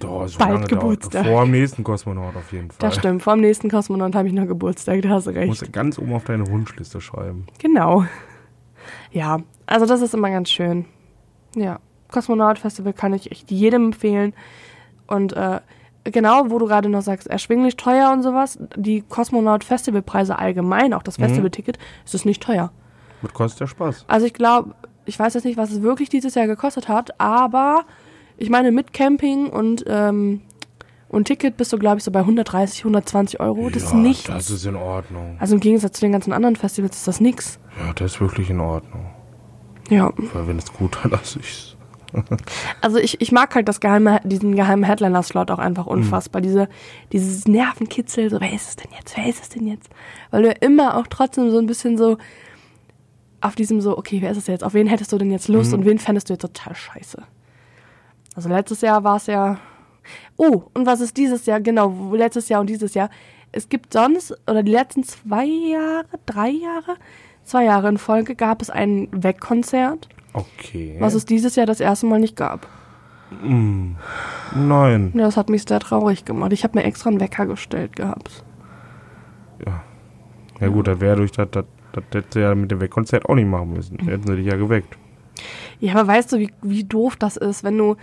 Doch, 0.00 0.24
ist 0.24 0.32
schon 0.34 0.38
Bald 0.38 0.52
lange 0.52 0.66
dauert. 0.66 0.68
Geburtstag. 0.68 1.26
Vor 1.26 1.42
dem 1.44 1.50
nächsten 1.52 1.84
Kosmonaut 1.84 2.36
auf 2.36 2.52
jeden 2.52 2.68
Fall. 2.70 2.76
Das 2.78 2.94
stimmt. 2.96 3.22
Vor 3.22 3.34
dem 3.34 3.40
nächsten 3.40 3.70
Kosmonaut 3.70 4.14
habe 4.14 4.28
ich 4.28 4.34
noch 4.34 4.46
Geburtstag, 4.46 5.02
da 5.02 5.08
hast 5.10 5.26
du 5.26 5.32
Musst 5.32 5.62
recht. 5.62 5.62
du 5.62 5.70
ganz 5.72 5.98
oben 5.98 6.12
auf 6.14 6.24
deine 6.24 6.46
Wunschliste 6.48 7.00
schreiben. 7.00 7.46
Genau. 7.58 8.04
Ja, 9.10 9.38
also 9.66 9.86
das 9.86 10.00
ist 10.02 10.14
immer 10.14 10.30
ganz 10.30 10.50
schön. 10.50 10.84
Ja, 11.56 11.80
Kosmonaut-Festival 12.12 12.92
kann 12.92 13.14
ich 13.14 13.30
echt 13.32 13.50
jedem 13.50 13.86
empfehlen. 13.86 14.34
Und 15.06 15.32
äh, 15.32 15.60
genau, 16.10 16.50
wo 16.50 16.58
du 16.58 16.66
gerade 16.66 16.88
noch 16.88 17.02
sagst, 17.02 17.26
erschwinglich 17.26 17.76
teuer 17.76 18.12
und 18.12 18.22
sowas, 18.22 18.58
die 18.76 19.02
Kosmonaut-Festivalpreise 19.02 20.38
allgemein, 20.38 20.92
auch 20.92 21.02
das 21.02 21.16
Festivalticket, 21.16 21.78
ist 22.04 22.14
es 22.14 22.24
nicht 22.24 22.42
teuer. 22.42 22.72
Mit 23.22 23.34
kostet 23.34 23.60
ja 23.60 23.66
Spaß. 23.66 24.04
Also 24.08 24.26
ich 24.26 24.34
glaube, 24.34 24.74
ich 25.04 25.18
weiß 25.18 25.34
jetzt 25.34 25.44
nicht, 25.44 25.56
was 25.56 25.70
es 25.70 25.82
wirklich 25.82 26.08
dieses 26.08 26.34
Jahr 26.34 26.46
gekostet 26.46 26.88
hat, 26.88 27.20
aber 27.20 27.84
ich 28.36 28.50
meine, 28.50 28.72
mit 28.72 28.92
Camping 28.92 29.48
und, 29.48 29.84
ähm, 29.86 30.42
und 31.08 31.24
Ticket 31.24 31.56
bist 31.56 31.72
du, 31.72 31.78
glaube 31.78 31.98
ich, 31.98 32.04
so 32.04 32.10
bei 32.10 32.20
130, 32.20 32.80
120 32.80 33.40
Euro. 33.40 33.70
Das 33.70 33.84
ist 33.84 33.92
ja, 33.92 33.98
nichts. 33.98 34.24
Das 34.24 34.50
ist 34.50 34.66
in 34.66 34.76
Ordnung. 34.76 35.36
also 35.38 35.54
im 35.54 35.60
Gegensatz 35.60 35.98
zu 35.98 36.00
den 36.02 36.12
ganzen 36.12 36.32
anderen 36.32 36.56
Festivals 36.56 36.96
ist 36.96 37.08
das 37.08 37.20
nix. 37.20 37.58
Ja, 37.78 37.92
das 37.94 38.14
ist 38.14 38.20
wirklich 38.20 38.50
in 38.50 38.60
Ordnung. 38.60 39.06
Ja. 39.88 40.12
Weil 40.16 40.48
wenn 40.48 40.58
es 40.58 40.72
gut 40.72 41.02
hat, 41.04 41.12
lass 41.12 41.36
ich's. 41.36 41.75
Also 42.80 42.98
ich, 42.98 43.20
ich 43.20 43.32
mag 43.32 43.54
halt 43.54 43.68
das 43.68 43.80
geheime, 43.80 44.20
diesen 44.24 44.54
geheimen 44.54 44.84
Headliner-Slot 44.84 45.50
auch 45.50 45.58
einfach 45.58 45.86
unfassbar. 45.86 46.40
Diese, 46.40 46.68
dieses 47.12 47.46
Nervenkitzel, 47.46 48.30
so, 48.30 48.40
wer 48.40 48.52
ist 48.52 48.68
es 48.68 48.76
denn 48.76 48.92
jetzt? 48.96 49.16
Wer 49.16 49.26
ist 49.26 49.42
es 49.42 49.48
denn 49.48 49.66
jetzt? 49.66 49.88
Weil 50.30 50.42
du 50.42 50.48
ja 50.48 50.54
immer 50.60 50.96
auch 50.96 51.06
trotzdem 51.08 51.50
so 51.50 51.58
ein 51.58 51.66
bisschen 51.66 51.98
so 51.98 52.18
auf 53.40 53.54
diesem 53.54 53.80
so, 53.80 53.96
okay, 53.96 54.22
wer 54.22 54.30
ist 54.30 54.38
es 54.38 54.46
jetzt? 54.46 54.64
Auf 54.64 54.74
wen 54.74 54.86
hättest 54.86 55.12
du 55.12 55.18
denn 55.18 55.30
jetzt 55.30 55.48
Lust 55.48 55.72
und 55.74 55.84
wen 55.84 55.98
fändest 55.98 56.28
du 56.28 56.34
jetzt 56.34 56.42
total 56.42 56.74
scheiße? 56.74 57.22
Also 58.34 58.48
letztes 58.48 58.80
Jahr 58.80 59.04
war 59.04 59.16
es 59.16 59.26
ja. 59.26 59.58
Oh, 60.36 60.64
und 60.74 60.86
was 60.86 61.00
ist 61.00 61.16
dieses 61.16 61.46
Jahr? 61.46 61.60
Genau, 61.60 62.12
letztes 62.14 62.48
Jahr 62.48 62.60
und 62.60 62.68
dieses 62.68 62.94
Jahr. 62.94 63.10
Es 63.52 63.68
gibt 63.68 63.92
sonst, 63.92 64.32
oder 64.48 64.62
die 64.62 64.72
letzten 64.72 65.02
zwei 65.02 65.46
Jahre, 65.46 66.06
drei 66.26 66.50
Jahre, 66.50 66.96
zwei 67.44 67.64
Jahre 67.64 67.88
in 67.88 67.98
Folge 67.98 68.34
gab 68.34 68.60
es 68.60 68.68
ein 68.68 69.08
Wegkonzert, 69.12 70.08
Okay. 70.36 70.96
was 70.98 71.14
es 71.14 71.24
dieses 71.24 71.56
Jahr 71.56 71.64
das 71.64 71.80
erste 71.80 72.04
Mal 72.06 72.20
nicht 72.20 72.36
gab. 72.36 72.68
Nein. 73.42 75.12
Ja, 75.14 75.22
das 75.22 75.36
hat 75.36 75.48
mich 75.48 75.64
sehr 75.64 75.80
traurig 75.80 76.24
gemacht. 76.24 76.52
Ich 76.52 76.62
habe 76.62 76.78
mir 76.78 76.84
extra 76.84 77.08
einen 77.10 77.20
Wecker 77.20 77.46
gestellt 77.46 77.96
gehabt. 77.96 78.44
Ja. 79.64 79.82
Ja 80.60 80.68
gut, 80.68 80.86
das 80.86 81.00
wäre 81.00 81.16
durch 81.16 81.32
das, 81.32 81.48
das, 81.50 81.64
das 81.92 82.04
hättest 82.12 82.34
du 82.34 82.40
ja 82.40 82.54
mit 82.54 82.70
dem 82.70 82.80
Wegkonzert 82.80 83.26
auch 83.26 83.34
nicht 83.34 83.48
machen 83.48 83.72
müssen. 83.72 83.98
Hätten 83.98 84.26
sie 84.26 84.36
dich 84.36 84.46
ja 84.46 84.56
geweckt. 84.56 84.96
Ja, 85.80 85.94
aber 85.94 86.06
weißt 86.06 86.32
du, 86.32 86.38
wie, 86.38 86.52
wie 86.62 86.84
doof 86.84 87.16
das 87.16 87.36
ist, 87.36 87.64
wenn 87.64 87.76
du 87.76 87.96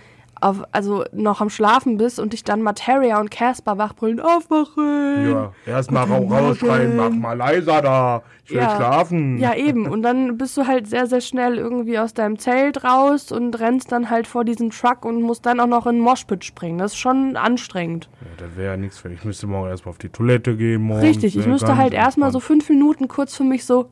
auf, 0.43 0.63
also 0.71 1.03
noch 1.13 1.41
am 1.41 1.49
Schlafen 1.49 1.97
bist 1.97 2.19
und 2.19 2.33
dich 2.33 2.43
dann 2.43 2.61
Materia 2.61 3.19
und 3.19 3.31
Casper 3.31 3.77
wachbrüllen, 3.77 4.19
aufwachen. 4.19 5.29
Ja, 5.31 5.51
erstmal 5.65 6.05
Guten 6.07 6.31
rausschreien, 6.33 6.95
mach 6.97 7.09
mal 7.11 7.37
leiser 7.37 7.81
da. 7.81 8.23
Ich 8.45 8.51
will 8.51 8.57
Ja. 8.57 8.75
schlafen. 8.75 9.37
Ja, 9.37 9.55
eben. 9.55 9.87
Und 9.87 10.01
dann 10.03 10.37
bist 10.37 10.57
du 10.57 10.67
halt 10.67 10.87
sehr, 10.87 11.07
sehr 11.07 11.21
schnell 11.21 11.57
irgendwie 11.57 11.97
aus 11.97 12.13
deinem 12.13 12.37
Zelt 12.37 12.83
raus 12.83 13.31
und 13.31 13.57
rennst 13.59 13.91
dann 13.91 14.09
halt 14.09 14.27
vor 14.27 14.43
diesen 14.43 14.69
Truck 14.71 15.05
und 15.05 15.21
musst 15.21 15.45
dann 15.45 15.59
auch 15.61 15.67
noch 15.67 15.87
in 15.87 15.95
den 15.95 16.01
Moshpit 16.01 16.43
springen. 16.43 16.77
Das 16.77 16.91
ist 16.93 16.97
schon 16.99 17.37
anstrengend. 17.37 18.09
Ja, 18.21 18.27
das 18.45 18.57
wäre 18.57 18.71
ja 18.73 18.77
nichts 18.77 18.97
für 18.97 19.09
mich. 19.09 19.19
Ich 19.19 19.25
müsste 19.25 19.47
morgen 19.47 19.69
erstmal 19.69 19.91
auf 19.91 19.97
die 19.97 20.09
Toilette 20.09 20.57
gehen. 20.57 20.81
Morgens, 20.81 21.05
Richtig, 21.05 21.37
ich 21.37 21.45
ne, 21.45 21.53
müsste 21.53 21.77
halt 21.77 21.93
erstmal 21.93 22.31
so 22.31 22.39
fünf 22.41 22.69
Minuten 22.69 23.07
kurz 23.07 23.35
für 23.35 23.45
mich 23.45 23.65
so, 23.65 23.89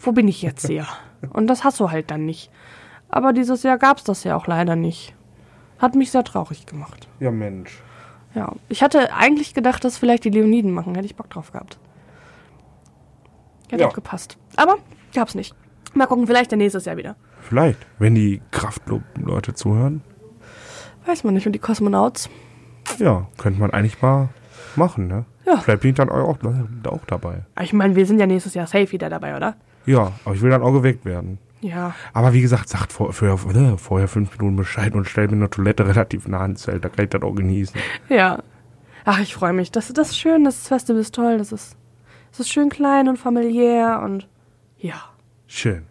wo 0.00 0.12
bin 0.12 0.28
ich 0.28 0.40
jetzt 0.42 0.66
hier? 0.68 0.86
Und 1.32 1.48
das 1.48 1.64
hast 1.64 1.80
du 1.80 1.90
halt 1.90 2.12
dann 2.12 2.24
nicht. 2.24 2.50
Aber 3.08 3.32
dieses 3.32 3.64
Jahr 3.64 3.78
gab's 3.78 4.04
das 4.04 4.22
ja 4.22 4.36
auch 4.36 4.46
leider 4.46 4.76
nicht. 4.76 5.14
Hat 5.78 5.94
mich 5.94 6.10
sehr 6.10 6.24
traurig 6.24 6.66
gemacht. 6.66 7.08
Ja, 7.20 7.30
Mensch. 7.30 7.80
Ja, 8.34 8.52
ich 8.68 8.82
hatte 8.82 9.12
eigentlich 9.14 9.54
gedacht, 9.54 9.84
dass 9.84 9.96
vielleicht 9.96 10.24
die 10.24 10.30
Leoniden 10.30 10.72
machen. 10.72 10.94
Hätte 10.94 11.06
ich 11.06 11.16
Bock 11.16 11.30
drauf 11.30 11.52
gehabt. 11.52 11.78
Hätte 13.70 13.82
Ja. 13.82 13.88
auch 13.88 13.94
gepasst. 13.94 14.36
Aber 14.56 14.76
gab's 15.14 15.34
nicht. 15.34 15.54
Mal 15.94 16.06
gucken, 16.06 16.26
vielleicht 16.26 16.50
der 16.50 16.58
nächstes 16.58 16.84
Jahr 16.84 16.96
wieder. 16.96 17.16
Vielleicht, 17.40 17.78
wenn 17.98 18.14
die 18.14 18.42
Kraftclub-Leute 18.50 19.54
zuhören. 19.54 20.02
Weiß 21.06 21.24
man 21.24 21.34
nicht. 21.34 21.46
Und 21.46 21.52
die 21.54 21.58
Kosmonauts? 21.58 22.28
Ja, 22.98 23.26
könnte 23.38 23.60
man 23.60 23.70
eigentlich 23.70 24.00
mal 24.02 24.28
machen, 24.76 25.06
ne? 25.08 25.24
Ja. 25.46 25.56
Vielleicht 25.58 25.80
bin 25.82 25.90
ich 25.90 25.96
dann 25.96 26.10
auch, 26.10 26.38
auch 26.38 27.04
dabei. 27.06 27.42
Ich 27.62 27.72
meine, 27.72 27.96
wir 27.96 28.04
sind 28.06 28.18
ja 28.18 28.26
nächstes 28.26 28.54
Jahr 28.54 28.66
safe 28.66 28.92
wieder 28.92 29.08
dabei, 29.08 29.34
oder? 29.36 29.56
Ja, 29.86 30.12
aber 30.24 30.34
ich 30.34 30.42
will 30.42 30.50
dann 30.50 30.62
auch 30.62 30.72
geweckt 30.72 31.04
werden. 31.06 31.38
Ja. 31.60 31.94
Aber 32.12 32.32
wie 32.32 32.40
gesagt, 32.40 32.68
sagt 32.68 32.92
vor, 32.92 33.12
für, 33.12 33.32
äh, 33.32 33.76
vorher 33.78 34.08
fünf 34.08 34.38
Minuten 34.38 34.56
Bescheid 34.56 34.94
und 34.94 35.06
stellt 35.06 35.30
mir 35.30 35.36
eine 35.36 35.50
Toilette 35.50 35.86
relativ 35.88 36.28
nah 36.28 36.42
ans 36.42 36.62
Zelt. 36.62 36.84
Da 36.84 36.88
kann 36.88 37.04
ich 37.04 37.10
das 37.10 37.22
auch 37.22 37.34
genießen. 37.34 37.80
Ja. 38.08 38.38
Ach, 39.04 39.20
ich 39.20 39.34
freue 39.34 39.52
mich. 39.52 39.72
Das, 39.72 39.92
das 39.92 40.10
ist 40.10 40.18
schön, 40.18 40.44
das 40.44 40.68
Festival 40.68 41.00
ist 41.00 41.14
toll, 41.14 41.38
das 41.38 41.52
ist, 41.52 41.76
Es 42.32 42.40
ist 42.40 42.50
schön 42.50 42.68
klein 42.68 43.08
und 43.08 43.16
familiär 43.18 44.00
und 44.04 44.28
ja. 44.78 45.02
Schön. 45.46 45.86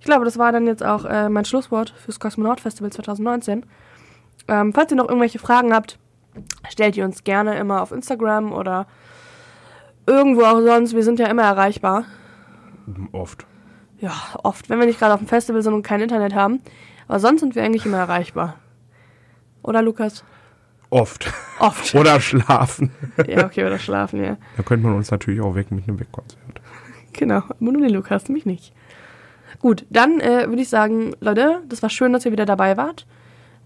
Ich 0.00 0.06
glaube, 0.06 0.24
das 0.24 0.38
war 0.38 0.50
dann 0.50 0.66
jetzt 0.66 0.82
auch 0.82 1.04
äh, 1.04 1.28
mein 1.28 1.44
Schlusswort 1.44 1.90
fürs 1.90 2.18
Kosmonaut 2.18 2.60
Festival 2.60 2.90
2019. 2.90 3.66
Ähm, 4.48 4.72
falls 4.72 4.90
ihr 4.90 4.96
noch 4.96 5.08
irgendwelche 5.08 5.38
Fragen 5.38 5.74
habt, 5.74 5.98
stellt 6.70 6.96
ihr 6.96 7.04
uns 7.04 7.22
gerne 7.22 7.58
immer 7.58 7.82
auf 7.82 7.92
Instagram 7.92 8.50
oder 8.52 8.86
irgendwo 10.06 10.42
auch 10.42 10.60
sonst. 10.60 10.94
Wir 10.94 11.04
sind 11.04 11.18
ja 11.18 11.26
immer 11.26 11.42
erreichbar. 11.42 12.04
Oft. 13.12 13.46
Ja, 14.00 14.12
oft, 14.42 14.70
wenn 14.70 14.78
wir 14.78 14.86
nicht 14.86 14.98
gerade 14.98 15.14
auf 15.14 15.20
dem 15.20 15.28
Festival 15.28 15.62
sind 15.62 15.74
und 15.74 15.82
kein 15.82 16.00
Internet 16.00 16.34
haben. 16.34 16.60
Aber 17.06 17.20
sonst 17.20 17.40
sind 17.40 17.54
wir 17.54 17.62
eigentlich 17.62 17.84
immer 17.84 17.98
erreichbar. 17.98 18.56
Oder 19.62 19.82
Lukas? 19.82 20.24
Oft. 20.88 21.32
Oft. 21.58 21.94
Oder 21.96 22.20
schlafen. 22.20 22.90
ja, 23.26 23.44
okay, 23.44 23.64
oder 23.64 23.78
schlafen, 23.78 24.24
ja. 24.24 24.36
Da 24.56 24.62
könnte 24.62 24.86
man 24.86 24.96
uns 24.96 25.10
natürlich 25.10 25.40
auch 25.40 25.54
wecken 25.54 25.76
mit 25.76 25.86
einem 25.86 26.00
Wegkonzert. 26.00 26.40
Genau, 27.12 27.36
aber 27.36 27.56
nur 27.60 27.72
den 27.80 27.90
Lukas, 27.90 28.28
mich 28.28 28.46
nicht. 28.46 28.72
Gut, 29.60 29.84
dann 29.90 30.20
äh, 30.20 30.48
würde 30.48 30.62
ich 30.62 30.68
sagen, 30.68 31.14
Leute, 31.20 31.62
das 31.68 31.82
war 31.82 31.90
schön, 31.90 32.12
dass 32.12 32.24
ihr 32.24 32.32
wieder 32.32 32.46
dabei 32.46 32.76
wart. 32.76 33.06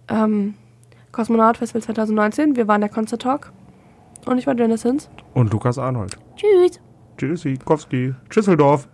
Ähm, 0.09 0.55
Kosmonaut 1.13 1.57
Festival 1.59 1.83
2019, 1.83 2.57
wir 2.57 2.67
waren 2.67 2.81
der 2.81 2.91
Concert 2.91 3.23
Talk. 3.23 3.53
Und 4.27 4.39
ich 4.39 4.47
war 4.47 4.55
Dennis 4.55 4.83
Hinz. 4.83 5.09
Und 5.35 5.53
Lukas 5.53 5.79
Arnold. 5.79 6.17
Tschüss. 6.37 6.81
Tschüssi, 7.17 7.59
Kowski, 7.65 8.15
Tschüsseldorf. 8.29 8.89